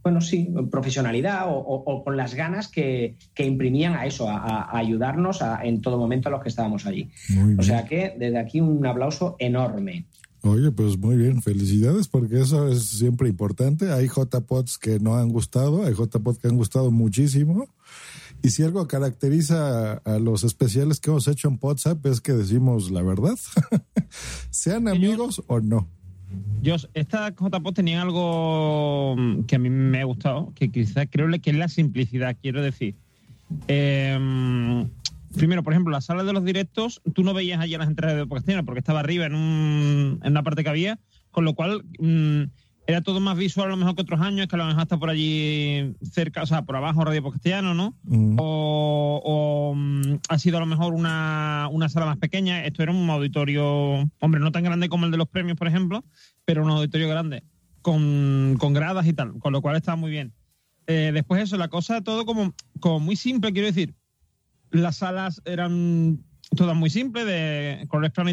bueno, 0.05 0.21
sí, 0.21 0.53
profesionalidad 0.71 1.49
o, 1.49 1.59
o- 1.59 1.83
o 1.93 2.05
con 2.05 2.17
las 2.17 2.35
ganas 2.35 2.69
que, 2.69 3.17
que 3.35 3.45
imprimían 3.45 3.95
a 3.95 4.07
eso, 4.07 4.29
a, 4.29 4.37
a 4.65 4.79
ayudarnos 4.79 5.43
a- 5.43 5.65
en 5.65 5.81
todo 5.81 5.99
momento 5.99 6.29
a 6.29 6.33
los 6.33 6.43
que 6.43 6.49
estábamos 6.49 6.87
allí. 6.87 7.11
O 7.59 7.63
sea 7.63 7.85
que 7.85 8.15
desde 8.19 8.39
aquí 8.39 8.61
un 8.61 8.85
aplauso 8.87 9.37
enorme. 9.39 10.07
Oye, 10.45 10.73
pues 10.73 10.99
muy 10.99 11.17
bien, 11.17 11.41
felicidades 11.41 12.09
porque 12.09 12.41
eso 12.41 12.67
es 12.67 12.83
siempre 12.83 13.29
importante. 13.29 13.93
Hay 13.93 14.09
JPOds 14.09 14.77
que 14.77 14.99
no 14.99 15.17
han 15.17 15.29
gustado, 15.29 15.85
hay 15.85 15.95
JPOds 15.95 16.39
que 16.39 16.49
han 16.49 16.57
gustado 16.57 16.91
muchísimo. 16.91 17.69
Y 18.43 18.51
si 18.51 18.65
algo 18.65 18.89
caracteriza 18.89 19.93
a, 19.93 20.19
los 20.19 20.43
especiales 20.43 20.99
que 20.99 21.11
hemos 21.11 21.29
hecho 21.29 21.47
en 21.47 21.59
WhatsApp 21.61 22.05
es 22.07 22.21
que 22.21 22.33
decimos 22.33 22.91
la 22.91 23.03
verdad, 23.03 23.39
sean 24.51 24.89
amigos 24.89 25.45
o 25.47 25.61
no. 25.61 25.87
Yo, 26.61 26.75
esta 26.95 27.31
JPOT 27.31 27.77
tenía 27.77 28.03
algo 28.03 29.15
que 29.47 29.55
a 29.55 29.59
mí 29.61 29.71
me 29.71 30.01
ha 30.01 30.05
gustado, 30.05 30.53
que 30.57 30.71
quizás 30.71 31.07
creo 31.09 31.29
que 31.41 31.51
es 31.51 31.57
la 31.57 31.69
simplicidad, 31.69 32.37
quiero 32.43 32.63
decir. 32.63 32.97
Eh, 33.69 34.89
primero, 35.37 35.63
por 35.63 35.73
ejemplo, 35.73 35.93
la 35.93 36.01
sala 36.01 36.25
de 36.25 36.33
los 36.33 36.45
directos, 36.45 37.03
tú 37.15 37.25
no 37.25 37.35
veías 37.35 37.61
allí 37.61 37.77
las 37.77 37.89
entradas 37.89 38.17
de 38.17 38.27
Podcastina 38.27 38.63
porque 38.63 38.81
estaba 38.81 39.01
arriba 39.01 39.27
en, 39.27 39.35
un, 39.35 40.21
en 40.23 40.31
una 40.31 40.43
parte 40.43 40.63
que 40.63 40.71
había, 40.71 40.99
con 41.31 41.45
lo 41.45 41.55
cual 41.55 41.85
mm, 41.99 42.43
era 42.87 43.01
todo 43.01 43.21
más 43.21 43.37
visual 43.37 43.69
a 43.69 43.71
lo 43.71 43.77
mejor 43.77 43.95
que 43.95 44.03
otros 44.03 44.21
años, 44.21 44.49
que 44.49 44.57
a 44.57 44.59
lo 44.59 44.67
mejor 44.67 44.83
está 44.83 44.99
por 44.99 45.11
allí 45.11 45.95
cerca, 46.03 46.43
o 46.43 46.47
sea, 46.47 46.63
por 46.63 46.77
abajo 46.77 47.05
Radio 47.05 47.23
Podcastiano, 47.23 47.75
¿no? 47.75 47.97
Mm. 48.05 48.37
o, 48.39 49.21
o, 49.25 49.75
mm, 49.75 50.19
ha 50.29 50.39
sido 50.39 50.57
a 50.57 50.61
lo 50.61 50.67
mejor 50.67 50.95
una, 50.95 51.69
una 51.71 51.89
sala 51.89 52.07
más 52.07 52.19
pequeña. 52.19 52.65
Esto 52.65 52.83
era 52.83 52.93
un 52.93 53.09
auditorio, 53.09 54.11
hombre, 54.21 54.41
no 54.41 54.53
tan 54.53 54.65
grande 54.65 54.89
como 54.89 55.07
el 55.07 55.13
de 55.13 55.19
los 55.19 55.29
premios, 55.29 55.57
por 55.57 55.69
ejemplo, 55.69 56.05
pero 56.45 56.65
un 56.65 56.71
auditorio 56.71 57.09
grande, 57.09 57.45
con, 57.83 58.57
con 58.59 58.73
gradas 58.73 59.07
y 59.07 59.13
tal, 59.13 59.39
con 59.39 59.53
lo 59.53 59.63
cual 59.63 59.77
estaba 59.77 59.97
muy 59.97 60.11
bien. 60.11 60.33
Eh, 60.89 61.13
después 61.15 61.43
eso, 61.43 61.57
la 61.57 61.69
cosa 61.69 62.03
todo 62.03 62.27
como, 62.27 62.53
como 62.81 63.01
muy 63.01 63.17
simple, 63.17 63.53
quiero 63.53 63.69
decir. 63.69 63.95
Las 64.73 64.97
salas 64.97 65.41
eran 65.45 66.19
todas 66.57 66.77
muy 66.77 66.91
simples, 66.91 67.25
de 67.27 67.85
colores 67.89 68.11
plano 68.13 68.31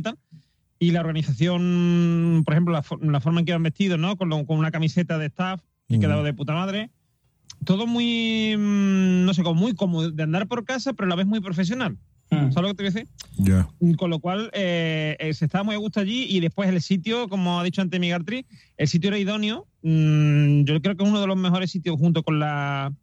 y 0.81 0.91
la 0.91 1.01
organización, 1.01 2.43
por 2.45 2.53
ejemplo, 2.53 2.73
la, 2.73 2.81
for- 2.83 3.05
la 3.05 3.19
forma 3.19 3.39
en 3.41 3.45
que 3.45 3.51
iban 3.51 3.63
vestidos, 3.63 3.99
¿no? 3.99 4.15
Con, 4.17 4.29
lo- 4.29 4.45
con 4.45 4.57
una 4.57 4.71
camiseta 4.71 5.17
de 5.17 5.27
staff 5.27 5.61
y 5.87 5.93
Ujú. 5.95 6.01
quedado 6.01 6.23
de 6.23 6.33
puta 6.33 6.53
madre. 6.53 6.89
Todo 7.65 7.85
muy, 7.85 8.55
mm, 8.57 9.25
no 9.25 9.33
sé, 9.33 9.43
como 9.43 9.59
muy 9.59 9.73
cómodo 9.75 10.09
de 10.11 10.23
andar 10.23 10.47
por 10.47 10.63
casa, 10.63 10.93
pero 10.93 11.05
a 11.07 11.09
la 11.09 11.15
vez 11.15 11.27
muy 11.27 11.41
profesional. 11.41 11.97
Mm. 12.31 12.51
¿Sabes 12.51 12.55
lo 12.55 12.67
que 12.69 12.73
te 12.75 12.83
voy 12.83 12.87
a 12.87 12.91
decir? 12.93 13.07
Ya. 13.37 13.67
Con 13.97 14.09
lo 14.11 14.19
cual, 14.19 14.49
eh, 14.53 15.17
eh, 15.19 15.33
se 15.33 15.45
estaba 15.45 15.63
muy 15.65 15.75
a 15.75 15.79
gusto 15.79 15.99
allí 15.99 16.25
y 16.29 16.39
después 16.39 16.69
el 16.69 16.81
sitio, 16.81 17.27
como 17.27 17.59
ha 17.59 17.63
dicho 17.63 17.81
antes 17.81 17.99
Miguel 17.99 18.23
Tri, 18.23 18.45
el 18.77 18.87
sitio 18.87 19.09
era 19.09 19.17
idóneo. 19.19 19.67
Mm, 19.81 20.63
yo 20.63 20.79
creo 20.81 20.95
que 20.95 21.03
es 21.03 21.09
uno 21.09 21.19
de 21.19 21.27
los 21.27 21.37
mejores 21.37 21.71
sitios 21.71 21.97
junto 21.97 22.23
con 22.23 22.39
la 22.39 22.93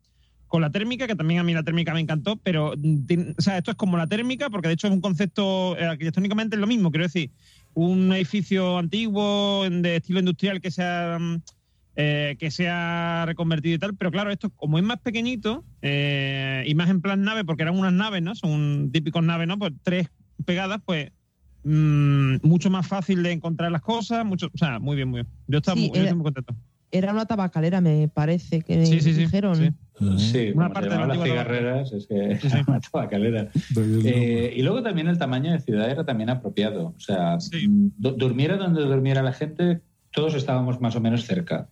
con 0.49 0.63
la 0.63 0.71
térmica, 0.71 1.07
que 1.07 1.17
también 1.17 1.41
a 1.41 1.43
mí 1.43 1.53
la 1.53 1.63
térmica 1.63 1.93
me 1.93 2.01
encantó, 2.01 2.37
pero 2.37 2.75
mm, 2.77 3.35
o 3.39 3.43
sea, 3.43 3.59
esto 3.59 3.71
es 3.71 3.77
como 3.77 3.97
la 3.97 4.07
térmica, 4.07 4.51
porque 4.51 4.69
de 4.69 4.75
hecho 4.75 4.87
es 4.87 4.93
un 4.93 5.01
concepto 5.01 5.77
eh, 5.79 5.85
arquitectónicamente 5.85 6.57
es 6.57 6.61
lo 6.61 6.67
mismo, 6.67 6.91
quiero 6.91 7.07
decir, 7.07 7.31
un 7.75 8.13
edificio 8.13 8.79
antiguo 8.79 9.67
de 9.69 9.97
estilo 9.97 10.21
industrial 10.21 10.61
que 10.61 10.71
sea 10.71 11.19
mm, 11.21 11.43
eh, 11.99 12.37
que 12.39 12.51
sea 12.51 13.25
reconvertido 13.25 13.75
y 13.75 13.79
tal, 13.79 13.97
pero 13.97 14.11
claro, 14.11 14.31
esto 14.31 14.51
como 14.51 14.77
es 14.77 14.85
más 14.85 14.99
pequeñito 15.01 15.65
eh, 15.81 16.63
y 16.67 16.75
más 16.75 16.91
en 16.91 17.01
plan 17.01 17.23
nave, 17.23 17.43
porque 17.43 17.63
eran 17.63 17.79
unas 17.79 17.95
naves, 17.95 18.23
¿no? 18.23 18.35
Son 18.35 18.91
típicos 18.93 19.25
naves, 19.25 19.49
¿no? 19.49 19.59
Pues 19.59 19.73
tres 19.83 20.11
pegadas, 20.45 20.83
pues 20.85 21.11
mm, 21.65 22.37
mucho 22.43 22.69
más 22.69 22.87
fácil 22.87 23.23
de 23.23 23.33
encontrar 23.33 23.73
las 23.73 23.81
cosas, 23.81 24.27
mucho, 24.27 24.51
o 24.53 24.59
sea, 24.59 24.79
muy 24.79 24.95
bien, 24.95 25.09
muy 25.09 25.23
bien. 25.23 25.33
Yo 25.47 25.57
estaba 25.57 25.75
Sí, 25.75 25.89
muy, 25.89 25.97
yo 25.97 26.03
estoy 26.03 26.17
muy 26.17 26.25
contento. 26.25 26.55
Era 26.91 27.13
una 27.13 27.25
tabacalera, 27.25 27.81
me 27.81 28.09
parece, 28.09 28.61
que 28.61 28.77
me 28.77 28.85
Sí, 28.85 29.01
sí, 29.01 29.15
sí, 29.15 29.21
dijeron. 29.21 29.75
Sí. 30.19 30.51
Una 30.55 30.69
como 30.69 30.75
parte 30.75 30.89
de 30.91 31.07
las 31.07 31.23
cigarreras, 31.23 31.93
es 31.93 32.07
que 32.07 32.39
Sí, 32.41 32.49
sí. 32.49 32.57
era 32.57 32.65
una 32.69 32.81
tabacalera. 32.81 33.49
Eh, 34.05 34.55
y 34.57 34.63
luego 34.63 34.83
también 34.83 35.09
el 35.09 35.19
tamaño 35.19 35.53
de 35.53 35.61
ciudad 35.61 35.91
era 35.91 36.05
también 36.05 36.31
apropiado. 36.31 36.95
O 36.97 37.01
sea, 37.01 37.37
mm, 37.37 37.89
du- 37.97 38.13
durmiera 38.17 38.57
donde 38.57 38.83
durmiera 38.83 39.23
la 39.23 39.33
gente, 39.33 39.81
todos 40.13 40.35
estábamos 40.35 40.81
más 40.81 40.97
o 40.97 41.01
menos 41.01 41.25
cerca. 41.25 41.69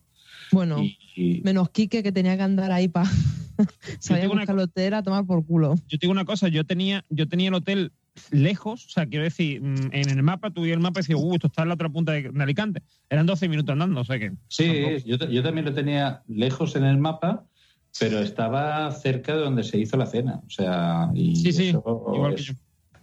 Bueno, 0.53 0.83
Y- 1.17 1.41
menos 1.45 1.71
Quique 1.71 2.03
que 2.03 2.13
tenía 2.13 2.37
que 2.37 2.43
andar 2.43 2.71
ahí 2.73 2.89
para 2.89 3.09
salir 4.01 4.25
a 4.25 4.31
una 4.31 4.45
hotel 4.63 4.95
a 4.95 5.03
tomar 5.03 5.25
por 5.27 5.45
culo. 5.47 5.75
Yo 5.89 5.99
te 5.99 6.07
digo 6.07 6.13
una 6.13 6.25
cosa, 6.25 6.49
yo 6.49 6.65
tenía, 6.65 7.05
yo 7.09 7.29
tenía 7.29 7.49
el 7.49 7.55
hotel 7.55 7.93
lejos, 8.31 8.87
o 8.87 8.89
sea, 8.91 9.07
quiero 9.07 9.25
decir, 9.25 9.61
mm, 9.61 9.89
en 9.93 10.11
el 10.11 10.23
mapa, 10.23 10.51
tú 10.51 10.65
el 10.65 10.79
mapa 10.81 11.01
y 11.01 11.03
decías, 11.03 11.19
uh, 11.21 11.35
esto 11.35 11.49
está 11.49 11.63
en 11.63 11.69
la 11.69 11.75
otra 11.75 11.89
punta 11.89 12.13
de, 12.13 12.31
de 12.31 12.43
Alicante. 12.43 12.83
Eran 13.11 13.27
12 13.27 13.49
minutos 13.49 13.73
andando, 13.73 14.01
o 14.01 14.05
sea 14.05 14.19
que. 14.19 14.33
Sí, 14.49 14.83
yo, 15.05 15.17
yo 15.17 15.43
también 15.43 15.65
lo 15.65 15.75
tenía 15.75 16.23
lejos 16.29 16.77
en 16.77 16.85
el 16.85 16.99
mapa, 16.99 17.45
pero 17.99 18.19
estaba 18.19 18.91
cerca 18.93 19.35
de 19.35 19.43
donde 19.43 19.63
se 19.65 19.79
hizo 19.79 19.97
la 19.97 20.07
cena. 20.07 20.41
O 20.47 20.51
sea, 20.51 21.11
y 21.15 21.37
Sí, 21.37 21.53
sí, 21.53 21.69
eso 21.69 22.05
igual 22.15 22.35
que 22.35 22.43
yo. 22.43 22.55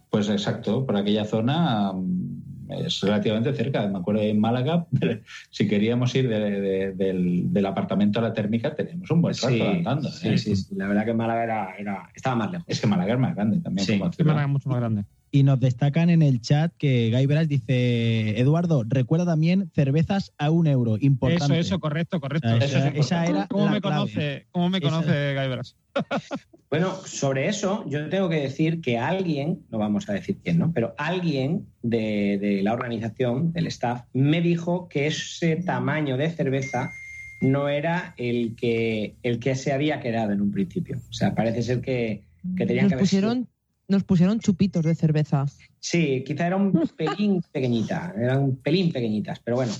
Pues 0.09 0.27
exacto, 0.29 0.85
por 0.85 0.97
aquella 0.97 1.23
zona 1.23 1.93
mm, 1.93 2.71
es 2.85 2.99
relativamente 3.01 3.53
cerca. 3.53 3.87
Me 3.87 3.99
acuerdo 3.99 4.21
en 4.21 4.39
Málaga, 4.39 4.85
si 5.49 5.67
queríamos 5.67 6.13
ir 6.15 6.27
de- 6.27 6.59
de- 6.61 6.91
del, 6.93 7.53
del 7.53 7.65
apartamento 7.65 8.19
a 8.19 8.23
la 8.23 8.33
térmica, 8.33 8.75
teníamos 8.75 9.09
un 9.11 9.21
buen 9.21 9.33
rato 9.33 9.47
Sí, 9.47 9.61
andando. 9.61 10.09
sí, 10.09 10.27
¿eh? 10.29 10.37
sí, 10.37 10.55
sí. 10.55 10.75
La 10.75 10.87
verdad 10.87 11.05
que 11.05 11.13
Málaga 11.13 11.43
era, 11.43 11.75
era, 11.77 12.09
estaba 12.13 12.35
más 12.35 12.51
lejos. 12.51 12.65
Es 12.67 12.81
que 12.81 12.87
Málaga 12.87 13.13
es 13.13 13.19
más 13.19 13.35
grande 13.35 13.61
también. 13.61 13.85
Sí, 13.87 13.97
como. 13.97 14.11
Málaga 14.19 14.43
es 14.43 14.49
mucho 14.49 14.69
más 14.69 14.79
grande. 14.79 15.05
Y 15.33 15.43
nos 15.43 15.59
destacan 15.61 16.09
en 16.09 16.21
el 16.21 16.41
chat 16.41 16.73
que 16.77 17.09
Guy 17.09 17.25
Veras 17.25 17.47
dice, 17.47 18.37
Eduardo, 18.39 18.83
recuerda 18.85 19.25
también 19.25 19.71
cervezas 19.73 20.33
a 20.37 20.51
un 20.51 20.67
euro, 20.67 20.97
importante. 20.99 21.45
Eso, 21.45 21.75
eso, 21.75 21.79
correcto, 21.79 22.19
correcto. 22.19 22.49
O 22.49 22.57
sea, 22.57 22.65
Eso 22.65 22.77
esa, 22.77 22.87
es 22.89 22.95
esa 22.97 23.25
era 23.25 23.47
¿Cómo 23.47 23.65
la 23.65 23.71
me 23.71 23.81
clave. 23.81 23.95
conoce? 23.95 24.47
¿Cómo 24.51 24.69
me 24.69 24.79
Esa- 24.79 24.89
conoce 24.89 25.33
Guy 25.35 25.47
Veras? 25.47 25.75
Bueno, 26.69 26.95
sobre 27.05 27.49
eso 27.49 27.83
yo 27.89 28.07
tengo 28.07 28.29
que 28.29 28.37
decir 28.37 28.79
que 28.79 28.97
alguien, 28.97 29.59
no 29.71 29.77
vamos 29.77 30.07
a 30.07 30.13
decir 30.13 30.37
quién, 30.41 30.57
¿no? 30.57 30.71
Pero 30.71 30.95
alguien 30.97 31.67
de, 31.81 32.37
de 32.39 32.63
la 32.63 32.71
organización, 32.71 33.51
del 33.51 33.67
staff, 33.67 34.03
me 34.13 34.39
dijo 34.39 34.87
que 34.87 35.07
ese 35.07 35.57
tamaño 35.57 36.15
de 36.15 36.29
cerveza 36.29 36.93
no 37.41 37.67
era 37.67 38.13
el 38.15 38.55
que, 38.55 39.15
el 39.21 39.39
que 39.39 39.55
se 39.55 39.73
había 39.73 39.99
quedado 39.99 40.31
en 40.31 40.39
un 40.39 40.49
principio. 40.51 41.01
O 41.09 41.13
sea, 41.13 41.35
parece 41.35 41.61
ser 41.61 41.81
que, 41.81 42.23
que 42.55 42.65
tenían 42.65 42.85
Nos 42.85 42.89
que 42.91 42.93
haber 42.95 43.03
pusieron, 43.03 43.49
nos 43.91 44.03
pusieron 44.03 44.39
chupitos 44.39 44.83
de 44.83 44.95
cerveza. 44.95 45.45
Sí, 45.79 46.23
quizá 46.25 46.47
era 46.47 46.55
un 46.55 46.71
pelín 46.97 47.43
pequeñita, 47.51 48.13
eran 48.17 48.43
un 48.43 48.55
pelín 48.55 48.91
pequeñitas, 48.91 49.39
pero 49.43 49.57
bueno, 49.57 49.73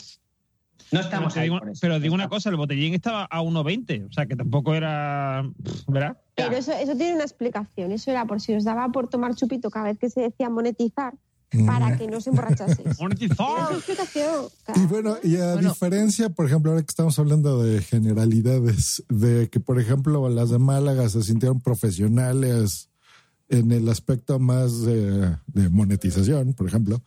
no 0.92 1.00
estamos 1.00 1.34
pero, 1.34 1.42
ahí 1.42 1.48
digo, 1.50 1.60
por 1.60 1.70
eso. 1.70 1.80
pero 1.82 2.00
digo 2.00 2.14
una 2.14 2.28
cosa, 2.30 2.50
el 2.50 2.58
botellín 2.58 2.94
estaba 2.94 3.24
a 3.24 3.42
1,20, 3.42 4.10
o 4.10 4.12
sea 4.14 4.26
que 4.26 4.36
tampoco 4.36 4.76
era. 4.76 5.50
¿Verdad? 5.88 6.18
Pero 6.36 6.56
eso, 6.58 6.74
eso 6.74 6.96
tiene 6.98 7.14
una 7.16 7.24
explicación. 7.24 7.92
Eso 7.92 8.12
era 8.12 8.26
por 8.26 8.42
si 8.42 8.54
os 8.54 8.64
daba 8.66 8.90
por 8.90 9.08
tomar 9.08 9.34
chupito 9.36 9.70
cada 9.70 9.86
vez 9.86 9.98
que 9.98 10.10
se 10.10 10.22
decía 10.22 10.50
monetizar 10.50 11.14
para 11.66 11.98
que 11.98 12.08
no 12.08 12.20
se 12.22 12.30
emborrachaseis. 12.30 12.98
Monetizar. 13.00 13.36
Tiene 13.38 13.68
su 13.68 13.74
explicación. 13.76 14.46
Y 14.76 14.86
bueno, 14.88 15.18
y 15.24 15.36
a 15.38 15.54
Bueno. 15.54 15.70
diferencia, 15.70 16.30
por 16.30 16.46
ejemplo, 16.46 16.72
ahora 16.72 16.82
que 16.84 16.90
estamos 16.90 17.18
hablando 17.20 17.62
de 17.62 17.82
generalidades, 17.82 19.04
de 19.10 19.50
que, 19.50 19.60
por 19.60 19.80
ejemplo, 19.80 20.28
las 20.30 20.50
de 20.50 20.60
Málaga 20.60 21.08
se 21.10 21.22
sintieron 21.24 21.60
profesionales 21.62 22.90
en 23.52 23.72
el 23.72 23.88
aspecto 23.90 24.40
más 24.40 24.82
de, 24.84 25.36
de 25.48 25.70
monetización, 25.70 26.54
por 26.54 26.68
ejemplo, 26.68 27.02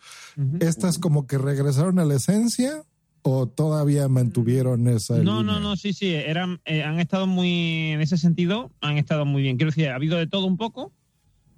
¿estas 0.61 0.99
como 0.99 1.27
que 1.27 1.39
regresaron 1.39 1.99
a 1.99 2.05
la 2.05 2.15
esencia 2.17 2.85
o 3.23 3.47
todavía 3.49 4.07
mantuvieron 4.09 4.87
esa 4.89 5.15
No, 5.15 5.41
línea? 5.41 5.55
no, 5.55 5.61
no, 5.61 5.77
sí, 5.77 5.95
sí, 5.95 6.13
eran, 6.13 6.61
eh, 6.67 6.83
han 6.83 7.01
estado 7.01 7.27
muy, 7.27 7.93
en 7.93 8.03
ese 8.03 8.19
sentido, 8.19 8.71
han 8.83 8.99
estado 8.99 9.25
muy 9.25 9.43
bien. 9.43 9.57
Quiero 9.57 9.71
decir, 9.71 9.89
ha 9.89 9.95
habido 9.95 10.19
de 10.19 10.27
todo 10.27 10.45
un 10.47 10.59
poco, 10.59 10.93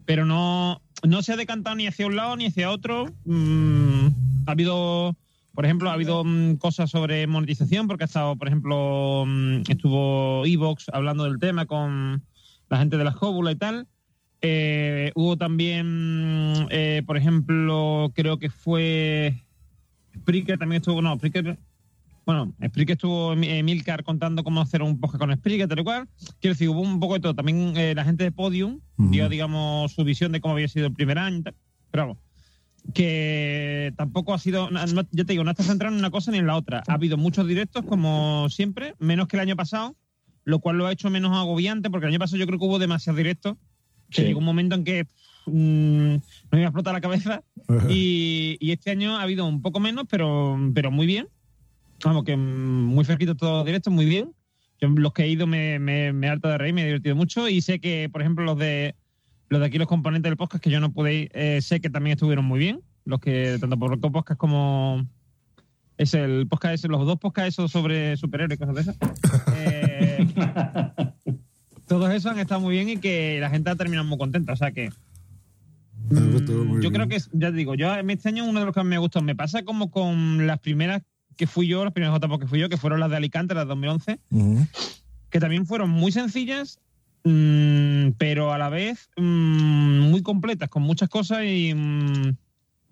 pero 0.05 0.25
no, 0.25 0.81
no 1.03 1.23
se 1.23 1.33
ha 1.33 1.37
decantado 1.37 1.75
ni 1.75 1.89
hacia 1.89 2.07
un 2.07 2.15
lado 2.15 2.37
ni 2.37 2.47
hacia 2.47 2.71
otro. 2.71 3.13
Mm, 3.25 4.07
ha 4.47 4.53
habido, 4.53 5.17
por 5.53 5.65
ejemplo, 5.65 5.91
ha 5.91 5.95
habido 5.95 6.23
mm, 6.25 6.59
cosas 6.59 6.89
sobre 6.89 7.27
monetización, 7.27 7.89
porque 7.89 8.05
ha 8.05 8.07
estado, 8.07 8.37
por 8.37 8.47
ejemplo, 8.47 9.25
mm, 9.27 9.63
estuvo 9.69 10.47
Evox 10.47 10.87
hablando 10.93 11.25
del 11.25 11.41
tema 11.41 11.67
con 11.67 12.23
la 12.71 12.79
gente 12.79 12.97
de 12.97 13.03
la 13.05 13.13
Jóbula 13.13 13.51
y 13.51 13.57
tal. 13.57 13.89
Eh, 14.43 15.13
hubo 15.15 15.37
también, 15.37 16.67
eh, 16.71 17.03
por 17.07 17.17
ejemplo, 17.17 18.13
creo 18.15 18.39
que 18.39 18.51
fue 18.51 19.43
Spreaker 20.15 20.59
también 20.59 20.81
estuvo, 20.81 21.01
no, 21.03 21.17
Spreaker, 21.17 21.59
bueno, 22.25 22.53
Spreaker 22.65 22.95
estuvo 22.95 23.35
Emi- 23.35 23.49
Emilcar 23.49 24.03
contando 24.05 24.45
cómo 24.45 24.61
hacer 24.61 24.83
un 24.83 24.99
podcast 25.01 25.21
con 25.21 25.35
Spreaker, 25.35 25.69
tal 25.69 25.79
y 25.81 25.85
cual. 25.85 26.09
Quiero 26.41 26.55
decir, 26.55 26.69
hubo 26.69 26.81
un 26.81 26.99
poco 27.01 27.15
de 27.15 27.21
todo. 27.21 27.35
También 27.35 27.73
eh, 27.77 27.95
la 27.95 28.05
gente 28.05 28.25
de 28.25 28.33
Podium 28.33 28.81
dio, 29.11 29.29
digamos, 29.29 29.93
su 29.93 30.05
visión 30.05 30.33
de 30.33 30.41
cómo 30.41 30.55
había 30.55 30.69
sido 30.69 30.87
el 30.87 30.93
primer 30.93 31.19
año 31.19 31.43
tal. 31.43 31.55
Pero 31.91 32.03
vamos, 32.05 32.19
que 32.95 33.93
tampoco 33.97 34.35
ha 34.35 34.39
sido, 34.39 34.71
no- 34.71 34.85
no- 34.87 35.07
ya 35.11 35.25
te 35.25 35.33
digo, 35.33 35.45
no 35.45 35.51
está 35.51 35.63
centrado 35.63 35.95
en 35.95 35.99
una 36.01 36.11
cosa 36.11 36.31
ni 36.31 36.39
en 36.39 36.47
la 36.47 36.57
otra. 36.57 36.83
Ha 36.87 36.95
habido 36.95 37.17
muchos 37.17 37.47
directos, 37.47 37.85
como 37.85 38.49
siempre, 38.51 38.95
menos 38.99 39.29
que 39.29 39.37
el 39.37 39.41
año 39.43 39.57
pasado, 39.57 39.97
lo 40.45 40.59
cual 40.61 40.79
lo 40.79 40.87
ha 40.87 40.93
hecho 40.93 41.11
menos 41.11 41.37
agobiante, 41.37 41.91
porque 41.91 42.07
el 42.07 42.13
año 42.13 42.19
pasado 42.19 42.39
yo 42.39 42.47
creo 42.47 42.59
que 42.59 42.65
hubo 42.65 42.79
demasiados 42.79 43.17
directos, 43.19 43.57
que 44.11 44.23
llegó 44.23 44.39
un 44.39 44.45
momento 44.45 44.75
en 44.75 44.85
que 44.85 45.07
mm, 45.47 46.15
me 46.51 46.59
iba 46.59 46.61
a 46.61 46.69
explotar 46.69 46.95
la 46.95 47.01
cabeza. 47.01 47.43
Y, 47.89 48.57
y 48.61 48.73
este 48.73 48.91
año 48.91 49.17
ha 49.17 49.23
habido 49.23 49.47
un 49.47 49.63
poco 49.63 49.81
menos, 49.81 50.05
pero, 50.09 50.59
pero 50.75 50.91
muy 50.91 51.07
bien. 51.07 51.29
Vamos, 52.05 52.25
que 52.25 52.37
mm, 52.37 52.85
muy 52.85 53.05
fresquito 53.05 53.35
todos 53.35 53.59
los 53.59 53.67
directos, 53.67 53.93
muy 53.93 54.07
bien. 54.07 54.33
Yo 54.81 54.89
los 54.89 55.13
que 55.13 55.25
he 55.25 55.29
ido 55.29 55.47
me, 55.47 55.79
me, 55.79 56.13
me 56.13 56.29
harto 56.29 56.49
de 56.49 56.59
reír, 56.59 56.75
me 56.75 56.83
he 56.83 56.87
divertido 56.87 57.17
mucho. 57.17 57.49
Y 57.49 57.63
sé 57.63 57.81
que, 57.81 58.09
por 58.11 58.21
ejemplo, 58.21 58.45
los 58.45 58.59
de 58.59 58.95
los 59.49 59.61
de 59.61 59.67
aquí, 59.67 59.79
los 59.79 59.87
componentes 59.87 60.29
del 60.29 60.37
podcast 60.37 60.63
que 60.63 60.71
yo 60.71 60.81
no 60.81 60.93
pude 60.93 61.15
ir, 61.15 61.31
eh, 61.33 61.61
sé 61.63 61.81
que 61.81 61.91
también 61.91 62.15
estuvieron 62.15 62.45
muy 62.45 62.59
bien. 62.59 62.81
Los 63.05 63.21
que, 63.21 63.57
tanto 63.61 63.79
por 63.79 64.01
Podcast 64.01 64.39
como 64.39 65.07
es 65.97 66.13
el 66.13 66.47
podcast 66.47 66.85
los 66.87 67.07
dos 67.07 67.19
podcasts 67.19 67.71
sobre 67.71 68.17
superhéroes 68.17 68.57
y 68.57 68.59
cosas 68.59 68.75
de 68.75 68.81
esas. 68.81 68.97
Eh, 69.59 70.27
todos 71.87 72.11
esos 72.13 72.33
han 72.33 72.39
estado 72.39 72.61
muy 72.61 72.75
bien 72.75 72.89
y 72.89 72.97
que 72.99 73.39
la 73.41 73.51
gente 73.51 73.71
ha 73.71 73.77
terminado 73.77 74.07
muy 74.07 74.19
contenta. 74.19 74.53
O 74.53 74.57
sea 74.57 74.73
que 74.73 74.91
Mm, 76.09 76.81
yo 76.81 76.93
creo 76.93 77.09
que, 77.09 77.19
ya 77.33 77.51
te 77.51 77.57
digo, 77.57 77.75
yo 77.75 77.93
este 77.95 78.29
año 78.29 78.45
uno 78.45 78.61
de 78.61 78.67
los 78.67 78.75
que 78.75 78.85
me 78.85 78.99
gustó. 78.99 79.23
Me 79.23 79.35
pasa 79.35 79.65
como 79.65 79.91
con 79.91 80.47
las 80.47 80.61
primeras 80.61 81.03
que 81.37 81.47
fui 81.47 81.67
yo, 81.67 81.85
las 81.85 81.93
primeras 81.93 82.17
JPO 82.19 82.39
que 82.39 82.47
fui 82.47 82.61
yo, 82.61 82.69
que 82.69 82.77
fueron 82.77 83.01
las 83.01 83.11
de 83.11 83.17
Alicante, 83.17 83.55
las 83.55 83.65
de 83.65 83.69
2011, 83.71 84.21
Ujú. 84.31 84.67
que 85.31 85.41
también 85.41 85.67
fueron 85.67 85.91
muy 85.91 86.13
sencillas, 86.13 86.79
mm, 87.25 88.11
pero 88.19 88.53
a 88.53 88.59
la 88.59 88.69
vez 88.69 89.11
mm, 89.17 90.01
muy 90.11 90.23
completas, 90.23 90.69
con 90.69 90.83
muchas 90.83 91.09
cosas 91.09 91.41
y, 91.45 91.75
mm, 91.75 92.37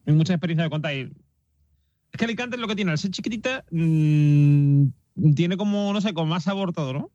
y 0.07 0.12
mucha 0.12 0.35
experiencia 0.35 0.64
de 0.64 0.70
contar. 0.70 0.94
Y 0.94 1.00
es 1.00 2.18
que 2.18 2.24
Alicante 2.24 2.57
es 2.57 2.61
lo 2.61 2.68
que 2.68 2.76
tiene, 2.76 2.90
al 2.90 2.98
ser 2.98 3.12
chiquitita, 3.12 3.64
tiene 3.70 5.57
como, 5.57 5.92
no 5.92 6.00
sé, 6.00 6.12
como 6.12 6.26
más 6.26 6.44
sabor 6.44 6.72
todo, 6.72 6.92
¿no? 6.92 7.11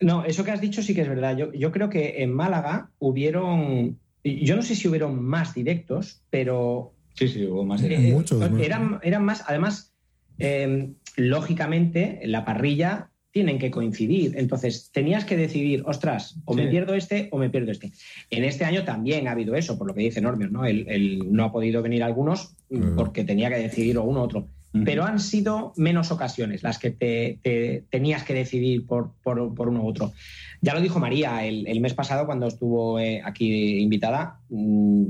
No, 0.00 0.24
eso 0.24 0.44
que 0.44 0.50
has 0.50 0.60
dicho 0.60 0.82
sí 0.82 0.94
que 0.94 1.02
es 1.02 1.08
verdad. 1.08 1.36
Yo, 1.36 1.52
yo 1.52 1.72
creo 1.72 1.88
que 1.88 2.22
en 2.22 2.32
Málaga 2.32 2.90
hubieron, 2.98 3.98
yo 4.24 4.56
no 4.56 4.62
sé 4.62 4.74
si 4.74 4.88
hubieron 4.88 5.22
más 5.22 5.54
directos, 5.54 6.22
pero 6.30 6.94
Sí, 7.14 7.28
sí, 7.28 7.44
hubo 7.44 7.64
más 7.64 7.82
eh, 7.82 7.88
directos. 7.88 8.40
eran, 8.60 8.98
eran 9.02 9.24
más, 9.24 9.44
además, 9.46 9.92
eh, 10.38 10.90
lógicamente, 11.16 12.20
la 12.24 12.44
parrilla 12.44 13.10
tienen 13.30 13.58
que 13.58 13.70
coincidir. 13.70 14.34
Entonces, 14.36 14.90
tenías 14.92 15.24
que 15.24 15.36
decidir, 15.36 15.82
ostras, 15.86 16.36
o 16.46 16.54
me 16.54 16.66
pierdo 16.66 16.94
este 16.94 17.28
o 17.30 17.38
me 17.38 17.50
pierdo 17.50 17.70
este. 17.70 17.92
En 18.30 18.44
este 18.44 18.64
año 18.64 18.84
también 18.84 19.28
ha 19.28 19.32
habido 19.32 19.54
eso, 19.54 19.78
por 19.78 19.86
lo 19.86 19.94
que 19.94 20.00
dice 20.00 20.20
Normion, 20.20 20.52
¿no? 20.52 20.64
Él, 20.64 20.86
él 20.88 21.22
no 21.30 21.44
ha 21.44 21.52
podido 21.52 21.82
venir 21.82 22.02
algunos 22.02 22.56
porque 22.96 23.24
tenía 23.24 23.48
que 23.48 23.58
decidir 23.58 23.98
o 23.98 24.04
uno 24.04 24.20
u 24.20 24.24
otro. 24.24 24.48
Pero 24.84 25.04
han 25.04 25.18
sido 25.18 25.72
menos 25.76 26.12
ocasiones 26.12 26.62
las 26.62 26.78
que 26.78 26.90
te, 26.90 27.38
te 27.42 27.84
tenías 27.90 28.22
que 28.22 28.34
decidir 28.34 28.86
por, 28.86 29.12
por- 29.22 29.52
por 29.54 29.68
uno 29.68 29.82
u 29.82 29.88
otro. 29.88 30.12
Ya 30.60 30.74
lo 30.74 30.80
dijo 30.80 31.00
María 31.00 31.44
el, 31.44 31.66
el 31.66 31.80
mes 31.80 31.94
pasado 31.94 32.24
cuando 32.26 32.46
estuvo 32.46 33.00
eh, 33.00 33.20
aquí 33.24 33.78
invitada, 33.80 34.38
mm, 34.48 35.04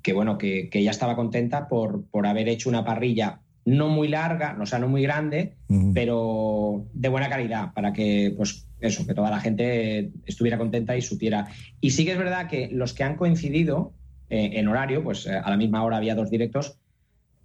que 0.00 0.12
bueno, 0.14 0.38
que, 0.38 0.70
que 0.70 0.78
ella 0.78 0.90
estaba 0.90 1.16
contenta 1.16 1.68
por, 1.68 2.04
por 2.06 2.26
haber 2.26 2.48
hecho 2.48 2.68
una 2.70 2.84
parrilla 2.84 3.40
no 3.66 3.88
muy 3.88 4.08
larga, 4.08 4.56
o 4.60 4.66
sea, 4.66 4.78
no 4.78 4.88
muy 4.88 5.02
grande, 5.02 5.54
pero 5.94 6.84
de 6.92 7.08
buena 7.08 7.30
calidad, 7.30 7.72
para 7.72 7.92
que, 7.94 8.32
pues, 8.36 8.66
eso, 8.80 9.06
que 9.06 9.14
toda 9.14 9.30
la 9.30 9.40
gente 9.40 10.10
estuviera 10.26 10.58
contenta 10.58 10.94
y 10.96 11.00
supiera. 11.02 11.46
Y 11.80 11.90
sí 11.92 12.04
que 12.04 12.12
es 12.12 12.18
verdad 12.18 12.46
que 12.48 12.68
los 12.72 12.92
que 12.92 13.04
han 13.04 13.16
coincidido 13.16 13.92
eh, 14.28 14.50
en 14.54 14.68
horario, 14.68 15.02
pues 15.02 15.26
eh, 15.26 15.32
a 15.42 15.48
la 15.50 15.56
misma 15.56 15.82
hora 15.82 15.96
había 15.96 16.14
dos 16.14 16.30
directos, 16.30 16.76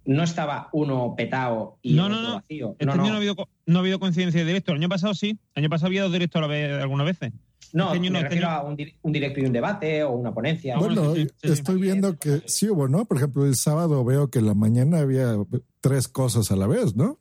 no 0.04 0.22
estaba 0.22 0.68
uno 0.72 1.14
petado 1.16 1.78
y 1.82 1.94
No, 1.94 2.08
no, 2.08 2.16
otro 2.16 2.28
no. 2.28 2.34
vacío. 2.36 2.70
Este 2.72 2.86
No, 2.86 2.92
año 2.92 3.02
no. 3.02 3.08
no 3.08 3.14
ha, 3.14 3.16
habido, 3.18 3.36
co- 3.36 3.48
no 3.66 3.78
ha 3.78 3.80
habido 3.80 3.98
coincidencia 4.00 4.40
de 4.40 4.46
directo. 4.46 4.72
El 4.72 4.78
año 4.78 4.88
pasado 4.88 5.14
sí. 5.14 5.38
El 5.54 5.62
año 5.64 5.70
pasado 5.70 5.86
había 5.88 6.02
dos 6.02 6.12
directos 6.12 6.38
a 6.38 6.42
la 6.42 6.46
vez 6.48 6.82
algunas 6.82 7.06
veces. 7.06 7.32
No, 7.72 7.84
Este 7.86 7.98
año 7.98 8.10
me 8.10 8.18
este 8.18 8.28
refiero 8.30 8.48
año- 8.48 8.58
a 8.58 8.62
un, 8.64 8.76
di- 8.76 8.94
un 9.02 9.12
directo 9.12 9.40
y 9.40 9.44
un 9.44 9.52
debate 9.52 10.02
o 10.02 10.10
una 10.12 10.34
ponencia. 10.34 10.76
Bueno, 10.78 11.14
estoy 11.42 11.80
viendo 11.80 12.18
que 12.18 12.42
sí 12.46 12.68
hubo, 12.68 12.88
¿no? 12.88 13.04
Por 13.04 13.18
ejemplo, 13.18 13.44
el 13.46 13.54
sábado 13.54 14.04
veo 14.04 14.28
que 14.28 14.40
en 14.40 14.46
la 14.46 14.54
mañana 14.54 14.98
había 14.98 15.36
tres 15.80 16.08
cosas 16.08 16.50
a 16.50 16.56
la 16.56 16.66
vez, 16.66 16.96
¿no? 16.96 17.18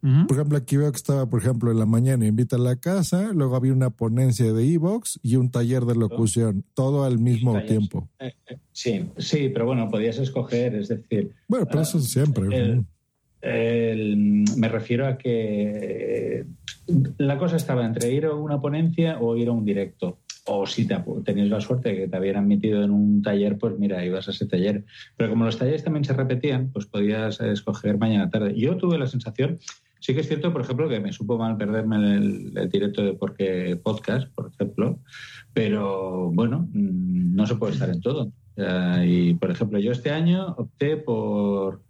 Por 0.00 0.32
ejemplo, 0.36 0.56
aquí 0.56 0.76
veo 0.76 0.90
que 0.90 0.96
estaba, 0.96 1.28
por 1.28 1.40
ejemplo, 1.40 1.70
en 1.70 1.78
la 1.78 1.86
mañana 1.86 2.26
invita 2.26 2.56
a 2.56 2.58
la 2.58 2.76
casa, 2.76 3.32
luego 3.34 3.54
había 3.56 3.72
una 3.72 3.90
ponencia 3.90 4.52
de 4.52 4.72
Evox 4.72 5.20
y 5.22 5.36
un 5.36 5.50
taller 5.50 5.84
de 5.84 5.94
locución, 5.94 6.64
todo 6.74 7.04
al 7.04 7.18
mismo 7.18 7.52
Taller. 7.52 7.68
tiempo. 7.68 8.08
Sí. 8.72 9.04
Sí, 9.18 9.50
pero 9.52 9.66
bueno, 9.66 9.88
podías 9.90 10.18
escoger, 10.18 10.74
es 10.74 10.88
decir. 10.88 11.32
Bueno, 11.48 11.66
pero 11.70 11.82
eso 11.82 12.00
siempre. 12.00 12.44
el- 12.56 12.84
el- 13.42 14.44
me 14.56 14.68
refiero 14.68 15.06
a 15.06 15.16
que 15.18 16.42
eh, 16.42 16.44
la 17.18 17.38
cosa 17.38 17.56
estaba 17.56 17.84
entre 17.86 18.12
ir 18.12 18.26
a 18.26 18.34
una 18.34 18.60
ponencia 18.60 19.18
o 19.20 19.36
ir 19.36 19.48
a 19.48 19.52
un 19.52 19.64
directo. 19.64 20.18
O 20.46 20.66
si 20.66 20.86
te, 20.86 20.96
tenías 21.24 21.48
la 21.48 21.60
suerte 21.60 21.90
de 21.90 21.96
que 21.96 22.08
te 22.08 22.16
habían 22.16 22.48
metido 22.48 22.82
en 22.82 22.90
un 22.90 23.22
taller, 23.22 23.56
pues 23.58 23.78
mira, 23.78 24.04
ibas 24.04 24.26
a 24.28 24.30
ese 24.32 24.46
taller. 24.46 24.84
Pero 25.16 25.30
como 25.30 25.44
los 25.44 25.58
talleres 25.58 25.84
también 25.84 26.04
se 26.04 26.12
repetían, 26.14 26.70
pues 26.72 26.86
podías 26.86 27.40
eh, 27.40 27.52
escoger 27.52 27.98
mañana 27.98 28.30
tarde. 28.30 28.54
Yo 28.58 28.76
tuve 28.76 28.98
la 28.98 29.06
sensación, 29.06 29.58
sí 30.00 30.14
que 30.14 30.20
es 30.20 30.28
cierto, 30.28 30.52
por 30.52 30.62
ejemplo, 30.62 30.88
que 30.88 31.00
me 31.00 31.12
supo 31.12 31.38
mal 31.38 31.56
perderme 31.56 31.96
el, 31.96 32.52
el 32.56 32.68
directo 32.68 33.02
de 33.02 33.12
Porque 33.12 33.78
Podcast, 33.82 34.28
por 34.34 34.50
ejemplo, 34.52 34.98
pero 35.52 36.30
bueno, 36.32 36.68
mm, 36.72 37.34
no 37.34 37.46
se 37.46 37.56
puede 37.56 37.74
estar 37.74 37.90
en 37.90 38.00
todo. 38.00 38.32
Sea, 38.56 39.04
y 39.04 39.34
por 39.34 39.50
ejemplo, 39.50 39.78
yo 39.78 39.92
este 39.92 40.10
año 40.10 40.54
opté 40.58 40.96
por, 40.96 41.82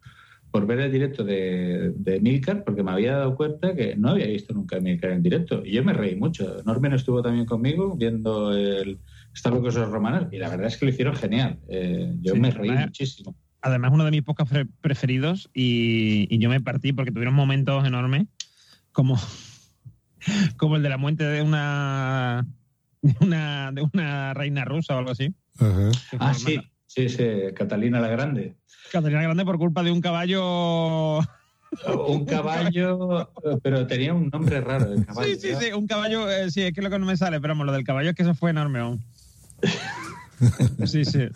por 0.51 0.66
ver 0.66 0.81
el 0.81 0.92
directo 0.92 1.25
de, 1.25 1.92
de 1.96 2.20
Milcar 2.20 2.64
porque 2.64 2.83
me 2.83 2.90
había 2.90 3.16
dado 3.16 3.37
cuenta 3.37 3.75
que 3.75 3.96
no 3.96 4.11
había 4.11 4.27
visto 4.27 4.53
nunca 4.53 4.77
a 4.77 4.81
Milcar 4.81 5.12
en 5.12 5.23
directo. 5.23 5.62
Y 5.64 5.73
yo 5.73 5.85
me 5.85 5.92
reí 5.92 6.16
mucho. 6.16 6.62
Norman 6.64 6.92
estuvo 6.92 7.23
también 7.23 7.46
conmigo 7.46 7.96
viendo 7.96 8.53
el 8.53 8.99
Star 9.35 9.55
Wars 9.55 9.77
Romanos 9.77 10.29
y 10.33 10.38
la 10.38 10.49
verdad 10.49 10.66
es 10.66 10.77
que 10.77 10.87
lo 10.87 10.90
hicieron 10.90 11.14
genial. 11.14 11.59
Eh, 11.68 12.14
yo 12.20 12.35
Sí, 12.35 12.40
me 12.40 12.51
reí 12.51 12.70
muchísimo. 12.70 13.35
Además, 13.62 13.90
uno 13.92 14.05
de 14.05 14.11
mis 14.11 14.23
podcasts 14.23 14.53
pre- 14.53 14.66
preferidos 14.81 15.51
y, 15.53 16.27
y 16.35 16.38
yo 16.38 16.49
me 16.49 16.61
partí 16.61 16.92
porque 16.92 17.11
tuvieron 17.12 17.35
momentos 17.35 17.87
enormes 17.87 18.25
como, 18.92 19.18
como 20.57 20.77
el 20.77 20.83
de 20.83 20.88
la 20.88 20.96
muerte 20.96 21.25
de 21.25 21.42
una, 21.42 22.46
de 23.03 23.14
una, 23.20 23.73
de 23.73 23.83
una 23.92 24.35
reina 24.35 24.64
rusa 24.64 24.94
o 24.94 24.99
algo 24.99 25.11
así. 25.11 25.35
Ah, 26.18 26.33
sí, 26.35 26.59
sí, 26.87 27.09
sí, 27.09 27.25
Catalina 27.55 28.01
la 28.01 28.09
Grande. 28.09 28.57
Catalina 28.90 29.23
Grande 29.23 29.44
por 29.44 29.59
culpa 29.59 29.83
de 29.83 29.90
un 29.92 30.01
caballo. 30.01 31.18
Un 31.18 32.25
caballo, 32.27 33.31
pero 33.62 33.87
tenía 33.87 34.14
un 34.14 34.29
nombre 34.31 34.61
raro 34.61 34.92
el 34.92 35.05
caballo. 35.05 35.35
Sí, 35.35 35.38
sí, 35.38 35.55
sí, 35.61 35.73
un 35.73 35.87
caballo, 35.87 36.29
eh, 36.31 36.51
sí, 36.51 36.62
es 36.62 36.73
que 36.73 36.81
es 36.81 36.85
lo 36.85 36.90
que 36.90 36.99
no 36.99 37.07
me 37.07 37.16
sale, 37.16 37.40
pero 37.40 37.53
vamos, 37.53 37.66
lo 37.66 37.73
del 37.73 37.85
caballo 37.85 38.11
es 38.11 38.16
que 38.16 38.23
eso 38.23 38.35
fue 38.35 38.51
enorme 38.51 38.79
aún. 38.81 39.05
Sí, 40.87 41.05
sí. 41.05 41.29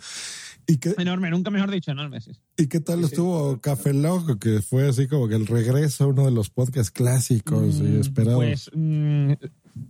Enorme, 0.97 1.29
nunca 1.29 1.51
mejor 1.51 1.69
dicho, 1.71 1.91
enorme, 1.91 2.21
sí. 2.21 2.31
¿Y 2.57 2.67
qué 2.67 2.79
tal 2.79 3.03
estuvo 3.03 3.59
Café 3.61 3.93
Loco? 3.93 4.37
Que 4.39 4.61
fue 4.61 4.87
así 4.87 5.07
como 5.07 5.27
que 5.27 5.35
el 5.35 5.45
regreso 5.47 6.05
a 6.05 6.07
uno 6.07 6.25
de 6.25 6.31
los 6.31 6.49
podcasts 6.49 6.91
clásicos 6.91 7.79
y 7.81 7.99
esperados. 7.99 8.35
Pues 8.43 8.71
mm, 8.73 9.31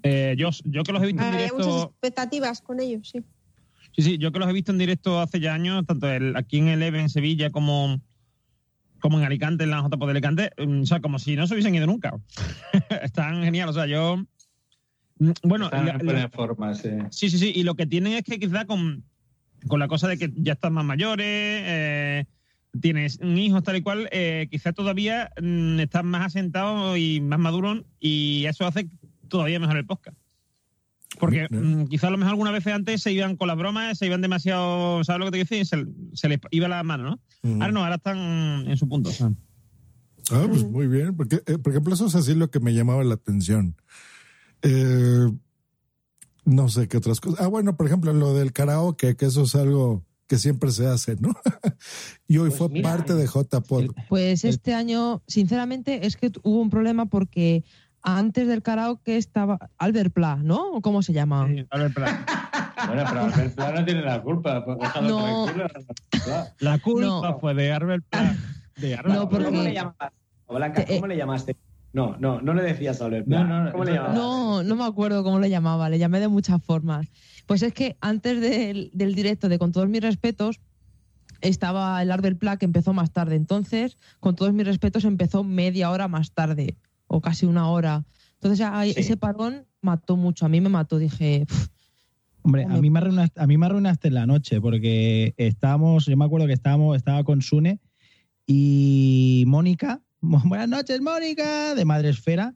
eh, 0.03 0.35
yo, 0.37 0.49
yo 0.65 0.83
que 0.83 0.91
los 0.91 1.01
he 1.03 1.07
visto 1.07 1.21
en 1.21 1.27
Había 1.33 1.47
muchas 1.53 1.65
directo. 1.67 1.83
expectativas 1.91 2.61
con 2.61 2.79
ellos, 2.79 3.09
sí. 3.09 3.23
Sí, 3.95 4.01
sí, 4.01 4.17
yo 4.17 4.31
que 4.33 4.39
los 4.39 4.49
he 4.49 4.53
visto 4.53 4.71
en 4.73 4.77
directo 4.77 5.21
hace 5.21 5.39
ya 5.39 5.53
años, 5.53 5.85
tanto 5.85 6.09
el- 6.09 6.35
aquí 6.35 6.57
en 6.57 6.67
el 6.67 6.83
EVE 6.83 6.99
en 6.99 7.09
Sevilla 7.09 7.49
como, 7.51 8.01
como 8.99 9.19
en 9.19 9.25
Alicante, 9.25 9.63
en 9.63 9.69
la 9.71 9.81
JP 9.81 10.05
de 10.05 10.11
Alicante, 10.11 10.51
mm, 10.57 10.81
o 10.81 10.85
sea, 10.85 10.99
como 10.99 11.19
si 11.19 11.35
no 11.37 11.47
se 11.47 11.53
hubiesen 11.53 11.75
ido 11.75 11.87
nunca. 11.87 12.13
Están 13.01 13.41
genial, 13.43 13.69
o 13.69 13.73
sea, 13.73 13.85
yo... 13.85 14.17
mm, 15.19 15.31
Bueno, 15.43 15.65
Están 15.65 15.85
la- 15.85 15.91
en 15.91 15.97
la- 15.99 16.03
buena 16.03 16.29
forma, 16.29 16.73
sí. 16.75 16.89
Sí, 17.11 17.29
sí, 17.29 17.37
sí. 17.37 17.53
Y 17.55 17.63
lo 17.63 17.75
que 17.75 17.85
tienen 17.85 18.13
es 18.13 18.23
que 18.23 18.37
quizá 18.39 18.65
con, 18.65 19.05
con 19.67 19.79
la 19.79 19.87
cosa 19.87 20.07
de 20.07 20.17
que 20.17 20.31
ya 20.35 20.53
están 20.53 20.73
más 20.73 20.85
mayores, 20.85 21.25
eh, 21.27 22.25
tienes 22.79 23.19
un 23.21 23.37
hijo 23.37 23.61
tal 23.61 23.77
y 23.77 23.81
cual, 23.81 24.09
eh, 24.11 24.47
quizá 24.51 24.73
todavía 24.73 25.31
mm, 25.41 25.79
están 25.79 26.07
más 26.07 26.25
asentados 26.25 26.97
y 26.97 27.21
más 27.21 27.39
maduros 27.39 27.83
y 27.99 28.45
eso 28.45 28.65
hace 28.65 28.89
todavía 29.27 29.59
mejor 29.59 29.77
el 29.77 29.85
podcast. 29.85 30.17
Porque 31.19 31.47
mm, 31.49 31.85
quizá 31.85 32.07
a 32.07 32.11
lo 32.11 32.17
mejor 32.17 32.31
algunas 32.31 32.53
veces 32.53 32.73
antes 32.73 33.01
se 33.01 33.11
iban 33.11 33.37
con 33.37 33.47
las 33.47 33.57
bromas, 33.57 33.97
se 33.97 34.05
iban 34.05 34.21
demasiado, 34.21 35.03
¿sabes 35.03 35.19
lo 35.19 35.25
que 35.25 35.31
te 35.31 35.45
quiero 35.45 35.49
decir? 35.49 35.65
Se, 35.65 36.17
se 36.17 36.29
les 36.29 36.39
iba 36.51 36.67
la 36.67 36.83
mano, 36.83 37.03
¿no? 37.03 37.19
Mm. 37.43 37.61
Ahora 37.61 37.71
no, 37.71 37.83
ahora 37.83 37.95
están 37.95 38.17
en 38.67 38.77
su 38.77 38.87
punto. 38.89 39.11
Ah, 40.31 40.45
pues 40.49 40.63
muy 40.63 40.87
bien. 40.87 41.15
Porque, 41.15 41.41
eh, 41.45 41.57
por 41.57 41.71
ejemplo, 41.71 41.93
eso 41.93 42.07
es 42.07 42.15
así 42.15 42.33
lo 42.35 42.49
que 42.49 42.59
me 42.59 42.73
llamaba 42.73 43.03
la 43.03 43.13
atención. 43.13 43.75
Eh, 44.61 45.27
no 46.45 46.69
sé 46.69 46.87
qué 46.87 46.97
otras 46.97 47.19
cosas. 47.19 47.41
Ah, 47.41 47.47
bueno, 47.47 47.75
por 47.75 47.87
ejemplo, 47.87 48.13
lo 48.13 48.33
del 48.33 48.53
karaoke, 48.53 49.15
que 49.15 49.25
eso 49.25 49.43
es 49.43 49.55
algo 49.55 50.03
que 50.27 50.37
siempre 50.37 50.71
se 50.71 50.87
hace, 50.87 51.15
¿no? 51.19 51.33
y 52.27 52.37
hoy 52.37 52.49
fue 52.51 52.69
parte 52.81 53.13
de 53.13 53.27
JPod. 53.27 53.91
Pues 54.09 54.43
este 54.45 54.73
año, 54.73 55.21
sinceramente, 55.27 56.05
es 56.07 56.17
que 56.17 56.31
hubo 56.43 56.61
un 56.61 56.69
problema 56.69 57.05
porque 57.07 57.63
antes 58.01 58.47
del 58.47 58.61
karaoke 58.63 59.17
estaba 59.17 59.57
Albert 59.77 60.13
Pla, 60.13 60.35
¿no? 60.37 60.71
¿O 60.73 60.81
¿Cómo 60.81 61.01
se 61.03 61.13
llama? 61.13 61.47
Albert 61.69 61.93
Pla. 61.93 62.25
Bueno, 62.87 63.03
pero 63.09 63.21
Albert 63.21 63.55
Pla 63.55 63.71
no 63.71 63.85
tiene 63.85 64.01
la 64.01 64.21
culpa. 64.21 64.63
pues 64.65 64.77
No. 65.03 65.47
Albert. 65.47 65.75
La 66.59 66.79
culpa 66.79 67.37
fue 67.39 67.53
de 67.53 67.71
Arbel 67.71 68.01
Pla. 68.03 68.35
De 68.77 68.95
Arbel 68.95 69.13
No, 69.13 69.29
Pla. 69.29 69.39
porque- 69.39 69.45
¿Cómo 69.51 69.63
le 69.63 69.73
llamaste? 69.73 70.05
Blanca, 70.47 70.85
¿cómo 70.85 71.07
le 71.07 71.17
llamaste? 71.17 71.55
No, 71.95 72.17
no, 72.17 72.41
no 72.41 72.53
le 72.53 72.61
decías 72.63 73.01
a 73.01 73.05
Albert. 73.05 73.25
No, 73.25 73.45
no, 73.45 73.71
¿Cómo 73.71 73.85
le 73.85 73.93
llamabas? 73.93 74.15
No, 74.17 74.63
no 74.63 74.75
me 74.75 74.83
acuerdo 74.83 75.23
cómo 75.23 75.39
le 75.39 75.49
llamaba, 75.49 75.89
le 75.89 75.97
llamé 75.97 76.19
de 76.19 76.27
muchas 76.27 76.61
formas. 76.61 77.07
Pues 77.45 77.61
es 77.63 77.73
que 77.73 77.95
antes 78.01 78.41
del, 78.41 78.91
del 78.93 79.15
directo 79.15 79.47
de 79.47 79.57
Con 79.57 79.71
todos 79.71 79.87
mis 79.87 80.01
respetos, 80.01 80.59
estaba 81.41 82.01
el 82.01 82.11
Arbel 82.11 82.35
Pla 82.37 82.57
que 82.57 82.65
empezó 82.65 82.91
más 82.93 83.11
tarde. 83.13 83.35
Entonces, 83.35 83.97
con 84.19 84.35
todos 84.35 84.51
mis 84.53 84.65
respetos, 84.65 85.05
empezó 85.05 85.43
media 85.45 85.89
hora 85.89 86.07
más 86.09 86.33
tarde, 86.33 86.75
o 87.07 87.21
casi 87.21 87.45
una 87.45 87.69
hora. 87.69 88.03
Entonces, 88.33 88.65
ahí- 88.69 88.93
Sí. 88.93 88.99
ese 88.99 89.15
parón 89.17 89.65
mató 89.81 90.17
mucho. 90.17 90.45
A 90.45 90.49
mí 90.49 90.59
me 90.59 90.69
mató. 90.69 90.97
Dije, 90.99 91.45
"Pff, 91.47 91.67
Hombre, 92.43 92.65
a 92.65 92.67
mí, 92.77 92.89
me 92.91 92.99
arruinaste, 92.99 93.41
a 93.41 93.47
mí 93.47 93.57
me 93.57 93.65
arruinaste 93.65 94.09
en 94.09 94.13
la 94.15 94.25
noche 94.27 94.59
porque 94.61 95.33
estábamos, 95.37 96.05
yo 96.05 96.15
me 96.17 96.25
acuerdo 96.25 96.45
que 96.45 96.53
estábamos, 96.53 96.95
estaba 96.97 97.23
con 97.23 97.41
Sune 97.41 97.79
y 98.45 99.45
Mónica, 99.47 100.01
buenas 100.25 100.67
noches 100.69 101.01
Mónica, 101.01 101.75
de 101.75 101.85
Madre 101.85 102.09
Esfera, 102.09 102.53